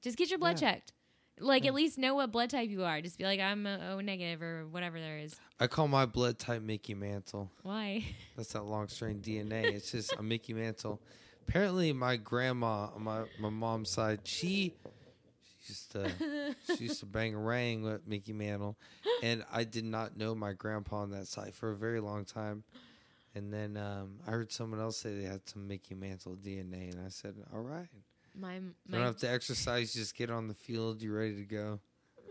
Just 0.02 0.16
get 0.16 0.30
your 0.30 0.38
blood 0.38 0.60
Yeah. 0.60 0.72
checked. 0.72 0.92
Like 1.40 1.66
at 1.66 1.74
least 1.74 1.98
know 1.98 2.14
what 2.14 2.30
blood 2.30 2.50
type 2.50 2.68
you 2.70 2.84
are. 2.84 3.00
Just 3.00 3.18
be 3.18 3.24
like, 3.24 3.40
I'm 3.40 3.66
a 3.66 3.94
O 3.94 4.00
negative 4.00 4.40
or 4.40 4.66
whatever 4.70 5.00
there 5.00 5.18
is. 5.18 5.34
I 5.58 5.66
call 5.66 5.88
my 5.88 6.06
blood 6.06 6.38
type 6.38 6.62
Mickey 6.62 6.94
Mantle. 6.94 7.50
Why? 7.62 8.04
That's 8.36 8.52
that 8.52 8.62
long 8.64 8.86
strain 8.88 9.20
DNA. 9.20 9.64
It's 9.74 9.90
just 9.90 10.12
a 10.12 10.22
Mickey 10.22 10.52
Mantle. 10.54 11.00
Apparently, 11.48 11.92
my 11.92 12.16
grandma 12.16 12.88
on 12.94 13.02
my 13.02 13.24
my 13.40 13.50
mom's 13.50 13.90
side, 13.90 14.20
she, 14.24 14.74
she 15.64 15.72
used 15.72 15.90
to 15.92 16.54
she 16.76 16.84
used 16.84 17.00
to 17.00 17.06
bang 17.06 17.34
a 17.34 17.38
rang 17.38 17.82
with 17.82 18.06
Mickey 18.06 18.32
Mantle, 18.32 18.76
and 19.22 19.44
I 19.52 19.64
did 19.64 19.84
not 19.84 20.16
know 20.16 20.34
my 20.36 20.52
grandpa 20.52 20.98
on 20.98 21.10
that 21.10 21.26
side 21.26 21.54
for 21.54 21.72
a 21.72 21.76
very 21.76 22.00
long 22.00 22.24
time. 22.24 22.62
And 23.35 23.52
then 23.52 23.77
um, 23.77 24.20
I 24.27 24.31
heard 24.31 24.52
someone 24.52 24.81
else 24.81 24.98
say 24.98 25.15
they 25.15 25.24
had 25.24 25.48
some 25.48 25.66
Mickey 25.66 25.94
Mantle 25.94 26.36
DNA, 26.36 26.93
and 26.93 27.05
I 27.05 27.09
said, 27.09 27.35
"All 27.52 27.61
right, 27.61 27.89
My 28.39 28.56
you 28.56 28.74
my 28.89 28.98
don't 28.98 29.06
have 29.06 29.16
to 29.19 29.31
exercise. 29.31 29.93
Just 29.93 30.15
get 30.15 30.31
on 30.31 30.47
the 30.47 30.55
field. 30.55 31.02
You're 31.02 31.16
ready 31.16 31.36
to 31.36 31.44
go." 31.44 31.81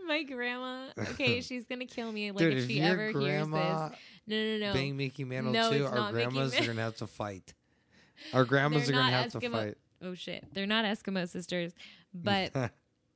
my 0.06 0.22
grandma. 0.22 0.86
Okay, 0.98 1.40
she's 1.40 1.64
gonna 1.64 1.86
kill 1.86 2.10
me. 2.12 2.30
Like 2.30 2.38
Dude, 2.38 2.54
if 2.54 2.64
if 2.64 2.70
she 2.70 2.80
ever 2.80 3.08
hears 3.08 3.46
this. 3.46 3.50
No, 3.50 3.90
no, 4.26 4.58
no. 4.58 4.72
bang 4.72 4.96
Mickey 4.96 5.24
Mantle 5.24 5.52
No, 5.52 5.70
too, 5.72 5.86
our 5.86 5.94
not 5.94 6.14
Mickey 6.14 6.30
grandmas 6.30 6.58
are 6.58 6.66
gonna 6.66 6.82
have 6.82 6.96
to 6.96 7.06
fight. 7.06 7.54
Our 8.32 8.44
grandmas 8.44 8.86
They're 8.86 8.96
are 8.96 9.00
gonna 9.00 9.12
have 9.12 9.32
to 9.32 9.50
fight. 9.50 9.76
Oh 10.00 10.14
shit, 10.14 10.46
they're 10.52 10.66
not 10.66 10.84
Eskimo 10.84 11.28
sisters, 11.28 11.72
but 12.14 12.52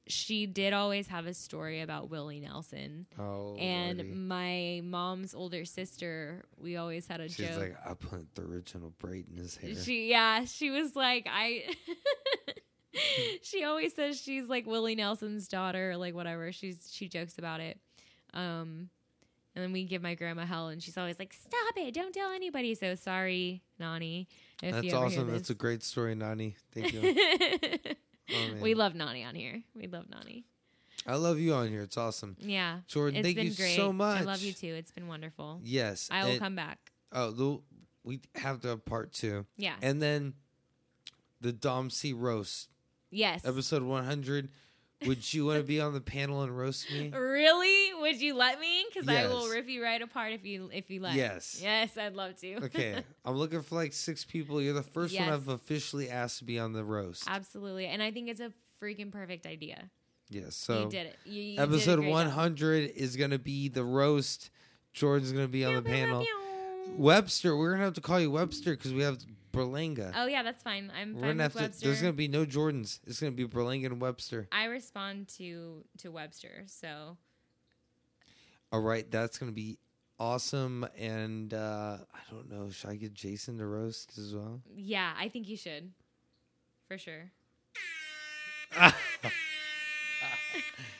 she 0.08 0.46
did 0.46 0.72
always 0.72 1.06
have 1.08 1.26
a 1.26 1.34
story 1.34 1.80
about 1.80 2.10
Willie 2.10 2.40
Nelson. 2.40 3.06
oh, 3.18 3.56
and 3.56 3.98
lordy. 3.98 4.12
my 4.12 4.80
mom's 4.84 5.34
older 5.34 5.64
sister, 5.64 6.44
we 6.56 6.76
always 6.76 7.06
had 7.06 7.20
a 7.20 7.28
joke. 7.28 7.36
she's 7.36 7.48
joke. 7.48 7.58
like, 7.58 7.76
I 7.86 7.94
put 7.94 8.34
the 8.34 8.42
original 8.42 8.92
braid 8.98 9.26
in 9.30 9.36
his 9.36 9.56
hair. 9.56 9.74
She 9.74 10.10
yeah, 10.10 10.44
she 10.44 10.70
was 10.70 10.96
like 10.96 11.26
I 11.30 11.64
She 13.42 13.64
always 13.64 13.94
says 13.94 14.20
she's 14.20 14.48
like 14.48 14.66
Willie 14.66 14.96
Nelson's 14.96 15.46
daughter 15.46 15.92
or 15.92 15.96
like 15.96 16.14
whatever. 16.14 16.50
She's 16.52 16.88
she 16.90 17.08
jokes 17.08 17.38
about 17.38 17.60
it. 17.60 17.78
Um 18.34 18.90
and 19.54 19.64
then 19.64 19.72
we 19.72 19.84
give 19.84 20.02
my 20.02 20.14
grandma 20.14 20.46
hell 20.46 20.68
and 20.68 20.82
she's 20.82 20.96
always 20.96 21.18
like, 21.18 21.32
Stop 21.32 21.76
it, 21.76 21.94
don't 21.94 22.12
tell 22.12 22.30
anybody. 22.32 22.74
So 22.74 22.94
sorry, 22.94 23.62
Nani. 23.78 24.28
That's 24.62 24.92
awesome. 24.92 25.30
That's 25.30 25.50
a 25.50 25.54
great 25.54 25.82
story, 25.82 26.14
Nani. 26.14 26.56
Thank 26.72 26.92
you. 26.92 27.94
Oh, 28.30 28.34
we 28.60 28.74
love 28.74 28.94
Nani 28.94 29.24
on 29.24 29.34
here. 29.34 29.62
We 29.74 29.86
love 29.86 30.08
Nani. 30.10 30.44
I 31.06 31.14
love 31.14 31.38
you 31.38 31.54
on 31.54 31.68
here. 31.68 31.82
It's 31.82 31.96
awesome. 31.96 32.36
Yeah. 32.40 32.80
Jordan, 32.86 33.22
thank 33.22 33.38
you 33.38 33.54
great. 33.54 33.76
so 33.76 33.92
much. 33.92 34.20
I 34.20 34.24
love 34.24 34.42
you 34.42 34.52
too. 34.52 34.74
It's 34.74 34.90
been 34.90 35.08
wonderful. 35.08 35.60
Yes. 35.62 36.08
I 36.10 36.24
will 36.24 36.30
and- 36.32 36.40
come 36.40 36.54
back. 36.54 36.78
Oh, 37.12 37.62
we 38.04 38.20
have 38.34 38.60
to 38.62 38.68
have 38.68 38.84
part 38.84 39.12
two. 39.12 39.46
Yeah. 39.56 39.74
And 39.80 40.02
then 40.02 40.34
the 41.40 41.52
Dom 41.52 41.90
C 41.90 42.12
roast, 42.12 42.68
yes. 43.10 43.44
episode 43.44 43.82
100. 43.82 44.50
Would 45.06 45.32
you 45.32 45.46
want 45.46 45.58
to 45.58 45.64
be 45.64 45.80
on 45.80 45.92
the 45.92 46.00
panel 46.00 46.42
and 46.42 46.56
roast 46.56 46.90
me? 46.90 47.12
Really? 47.18 47.94
Would 48.00 48.20
you 48.20 48.34
let 48.34 48.58
me? 48.58 48.84
Because 48.92 49.08
I 49.08 49.26
will 49.26 49.48
rip 49.48 49.68
you 49.68 49.82
right 49.82 50.00
apart 50.02 50.32
if 50.32 50.44
you 50.44 50.70
if 50.72 50.90
you 50.90 51.00
let. 51.00 51.14
Yes. 51.14 51.60
Yes, 51.62 51.96
I'd 51.96 52.14
love 52.14 52.36
to. 52.40 52.54
Okay. 52.64 53.02
I'm 53.24 53.36
looking 53.36 53.62
for 53.62 53.76
like 53.76 53.92
six 53.92 54.24
people. 54.24 54.60
You're 54.60 54.74
the 54.74 54.82
first 54.82 55.18
one 55.18 55.28
I've 55.28 55.48
officially 55.48 56.10
asked 56.10 56.38
to 56.38 56.44
be 56.44 56.58
on 56.58 56.72
the 56.72 56.84
roast. 56.84 57.24
Absolutely, 57.28 57.86
and 57.86 58.02
I 58.02 58.10
think 58.10 58.28
it's 58.28 58.40
a 58.40 58.52
freaking 58.82 59.12
perfect 59.12 59.46
idea. 59.46 59.90
Yes. 60.30 60.56
So 60.56 60.84
you 60.84 60.90
did 60.90 61.06
it. 61.06 61.16
You, 61.24 61.42
you 61.42 61.56
did 61.56 61.62
episode 61.62 62.02
job. 62.02 62.10
100 62.10 62.90
is 62.96 63.16
going 63.16 63.30
to 63.30 63.38
be 63.38 63.68
the 63.68 63.84
roast. 63.84 64.50
Jordan's 64.92 65.32
going 65.32 65.44
to 65.44 65.52
be 65.52 65.64
on 65.64 65.74
the 65.74 65.82
panel. 65.82 66.24
Webster, 66.96 67.56
we're 67.56 67.68
going 67.70 67.78
to 67.80 67.84
have 67.84 67.94
to 67.94 68.00
call 68.00 68.20
you 68.20 68.30
Webster 68.30 68.72
because 68.76 68.92
we 68.92 69.02
have 69.02 69.18
Berlanga. 69.58 70.12
Oh 70.16 70.26
yeah, 70.26 70.42
that's 70.42 70.62
fine. 70.62 70.90
I'm 70.98 71.14
we're 71.14 71.20
fine 71.20 71.30
gonna 71.30 71.44
with 71.44 71.52
have 71.54 71.62
Webster. 71.62 71.80
to. 71.80 71.86
There's 71.88 72.00
gonna 72.00 72.12
be 72.14 72.28
no 72.28 72.44
Jordans. 72.46 73.00
It's 73.06 73.20
gonna 73.20 73.32
be 73.32 73.46
Berlanga 73.46 73.86
and 73.86 74.00
Webster. 74.00 74.48
I 74.52 74.64
respond 74.66 75.28
to 75.38 75.84
to 75.98 76.10
Webster, 76.10 76.64
so 76.66 77.16
All 78.72 78.80
right, 78.80 79.10
that's 79.10 79.38
gonna 79.38 79.52
be 79.52 79.78
awesome. 80.18 80.86
And 80.98 81.52
uh 81.54 81.98
I 82.14 82.18
don't 82.30 82.50
know, 82.50 82.70
should 82.70 82.90
I 82.90 82.96
get 82.96 83.14
Jason 83.14 83.58
to 83.58 83.66
roast 83.66 84.18
as 84.18 84.34
well? 84.34 84.60
yeah, 84.74 85.12
I 85.18 85.28
think 85.28 85.48
you 85.48 85.56
should, 85.56 85.92
for 86.88 86.98
sure. 86.98 87.30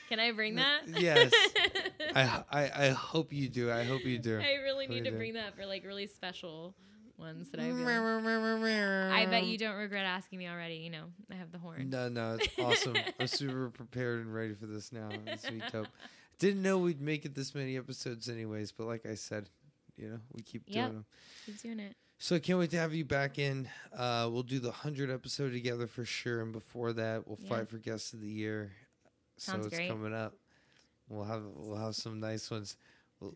Can 0.08 0.20
I 0.20 0.32
bring 0.32 0.54
that? 0.54 0.82
Yes. 0.88 1.30
I, 2.14 2.42
I 2.50 2.70
I 2.86 2.88
hope 2.90 3.30
you 3.30 3.48
do. 3.50 3.70
I 3.70 3.84
hope 3.84 4.04
you 4.06 4.18
do. 4.18 4.38
I 4.40 4.54
really 4.62 4.86
need 4.86 5.04
to 5.04 5.10
do. 5.10 5.16
bring 5.18 5.34
that 5.34 5.54
for 5.54 5.66
like 5.66 5.84
really 5.84 6.06
special 6.06 6.74
ones 7.18 7.50
that 7.50 7.60
I 7.60 7.64
feel. 7.70 7.86
I 9.12 9.26
bet 9.26 9.44
you 9.44 9.58
don't 9.58 9.76
regret 9.76 10.04
asking 10.04 10.38
me 10.38 10.48
already. 10.48 10.76
You 10.76 10.90
know, 10.90 11.04
I 11.30 11.34
have 11.34 11.52
the 11.52 11.58
horn. 11.58 11.90
No, 11.90 12.08
no, 12.08 12.38
it's 12.40 12.48
awesome. 12.58 12.96
I'm 13.18 13.26
super 13.26 13.70
prepared 13.70 14.20
and 14.20 14.32
ready 14.34 14.54
for 14.54 14.66
this 14.66 14.92
now. 14.92 15.08
It's 15.26 15.46
sweet 15.46 15.62
dope. 15.72 15.88
Didn't 16.38 16.62
know 16.62 16.78
we'd 16.78 17.00
make 17.00 17.24
it 17.24 17.34
this 17.34 17.54
many 17.54 17.76
episodes, 17.76 18.28
anyways. 18.28 18.72
But 18.72 18.86
like 18.86 19.04
I 19.06 19.14
said, 19.14 19.48
you 19.96 20.08
know, 20.08 20.20
we 20.32 20.42
keep 20.42 20.62
Yep. 20.66 20.74
doing 20.74 20.92
them. 20.94 21.04
Keep 21.46 21.62
doing 21.62 21.80
it. 21.80 21.96
So 22.20 22.34
I 22.36 22.38
can't 22.40 22.58
wait 22.58 22.70
to 22.70 22.78
have 22.78 22.94
you 22.94 23.04
back 23.04 23.38
in. 23.38 23.68
Uh, 23.96 24.28
we'll 24.30 24.42
do 24.42 24.58
the 24.58 24.72
hundred 24.72 25.10
episode 25.10 25.52
together 25.52 25.86
for 25.86 26.04
sure, 26.04 26.40
and 26.40 26.52
before 26.52 26.92
that, 26.94 27.26
we'll 27.28 27.38
Yeah. 27.42 27.48
fight 27.48 27.68
for 27.68 27.78
guest 27.78 28.12
of 28.14 28.20
the 28.20 28.28
year. 28.30 28.72
Sounds 29.36 29.62
so 29.62 29.66
it's 29.68 29.76
great. 29.76 29.88
coming 29.88 30.12
up. 30.14 30.34
We'll 31.08 31.24
have 31.24 31.42
we'll 31.54 31.76
have 31.78 31.94
some 31.96 32.18
nice 32.20 32.50
ones. 32.50 32.76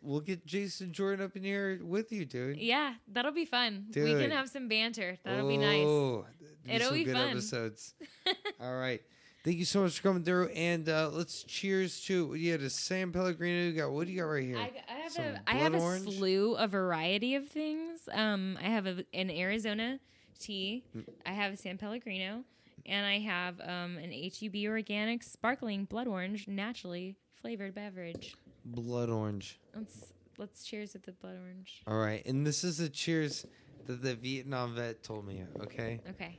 We'll- 0.00 0.20
get 0.20 0.46
Jason 0.46 0.92
Jordan 0.92 1.24
up 1.24 1.34
in 1.36 1.42
here 1.42 1.80
with 1.82 2.12
you, 2.12 2.24
dude. 2.24 2.56
Yeah, 2.58 2.94
that'll 3.08 3.32
be 3.32 3.44
fun. 3.44 3.86
We 3.94 4.12
can 4.14 4.30
have 4.30 4.48
some 4.48 4.68
banter. 4.68 5.18
That'll 5.24 5.48
be 5.48 5.56
nice. 5.56 5.84
Oh, 5.84 6.26
It'll 6.68 6.88
some 6.88 6.94
be 6.98 7.04
good 7.04 7.14
fun. 7.16 7.30
episodes. 7.30 7.94
All 8.60 8.76
right. 8.76 9.02
Thank 9.44 9.56
you 9.56 9.64
so 9.64 9.82
much 9.82 9.96
for 9.96 10.02
coming 10.04 10.22
through, 10.22 10.50
and 10.50 10.88
uh, 10.88 11.10
let's 11.12 11.42
cheers 11.42 12.00
to 12.02 12.32
you 12.34 12.52
had 12.52 12.60
a 12.62 12.70
San 12.70 13.10
Pellegrino. 13.10 13.70
You 13.70 13.72
got 13.72 13.90
what 13.90 14.06
do 14.06 14.12
you 14.12 14.20
got 14.20 14.26
right 14.26 14.44
here? 14.44 14.56
I, 14.56 14.70
I 14.88 14.92
have 15.00 15.12
Some 15.12 15.24
a 15.24 15.40
I 15.48 15.54
have 15.54 15.74
a 15.74 15.78
orange? 15.78 16.14
slew, 16.16 16.54
a 16.54 16.68
variety 16.68 17.34
of 17.34 17.48
things. 17.48 18.08
Um, 18.12 18.56
I 18.62 18.68
have 18.68 18.86
a, 18.86 19.04
an 19.12 19.32
Arizona 19.32 19.98
tea. 20.38 20.84
Mm. 20.96 21.04
I 21.26 21.32
have 21.32 21.54
a 21.54 21.56
San 21.56 21.76
Pellegrino, 21.76 22.44
and 22.86 23.04
I 23.04 23.18
have 23.18 23.60
um, 23.62 23.98
an 23.98 24.12
HEB 24.12 24.64
organic 24.68 25.24
sparkling 25.24 25.86
blood 25.86 26.06
orange, 26.06 26.46
naturally 26.46 27.16
flavored 27.40 27.74
beverage. 27.74 28.36
Blood 28.64 29.10
orange. 29.10 29.58
Let's 29.74 30.12
let's 30.38 30.64
cheers 30.64 30.92
with 30.92 31.04
the 31.04 31.12
blood 31.12 31.36
orange. 31.40 31.82
All 31.86 31.98
right, 31.98 32.24
and 32.26 32.46
this 32.46 32.64
is 32.64 32.80
a 32.80 32.88
cheers 32.88 33.46
that 33.86 34.02
the 34.02 34.14
Vietnam 34.14 34.74
vet 34.74 35.02
told 35.02 35.26
me. 35.26 35.44
Okay. 35.60 36.00
Okay. 36.10 36.38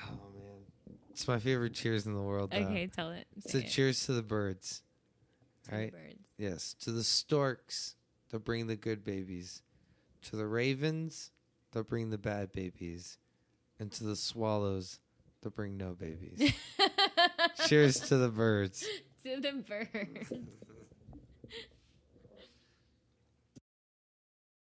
Oh 0.00 0.30
man, 0.34 0.96
it's 1.10 1.26
my 1.26 1.38
favorite 1.38 1.74
cheers 1.74 2.06
in 2.06 2.14
the 2.14 2.20
world. 2.20 2.50
though. 2.50 2.58
Okay. 2.58 2.86
Tell 2.86 3.10
it. 3.10 3.26
Say 3.46 3.60
a 3.60 3.62
it. 3.62 3.68
cheers 3.68 4.06
to 4.06 4.12
the 4.12 4.22
birds. 4.22 4.82
To 5.64 5.70
the 5.70 5.90
birds. 5.90 6.28
Yes, 6.38 6.74
to 6.80 6.90
the 6.90 7.04
storks 7.04 7.94
that 8.30 8.44
bring 8.44 8.66
the 8.66 8.76
good 8.76 9.04
babies, 9.04 9.62
to 10.22 10.36
the 10.36 10.46
ravens 10.46 11.30
that 11.72 11.88
bring 11.88 12.10
the 12.10 12.18
bad 12.18 12.52
babies, 12.52 13.18
and 13.78 13.90
to 13.92 14.04
the 14.04 14.16
swallows 14.16 14.98
that 15.42 15.54
bring 15.54 15.76
no 15.76 15.92
babies. 15.94 16.52
Cheers 17.66 18.00
to 18.00 18.16
the 18.16 18.28
birds. 18.28 18.84
to 19.24 19.40
the 19.40 19.52
birds. 19.52 20.32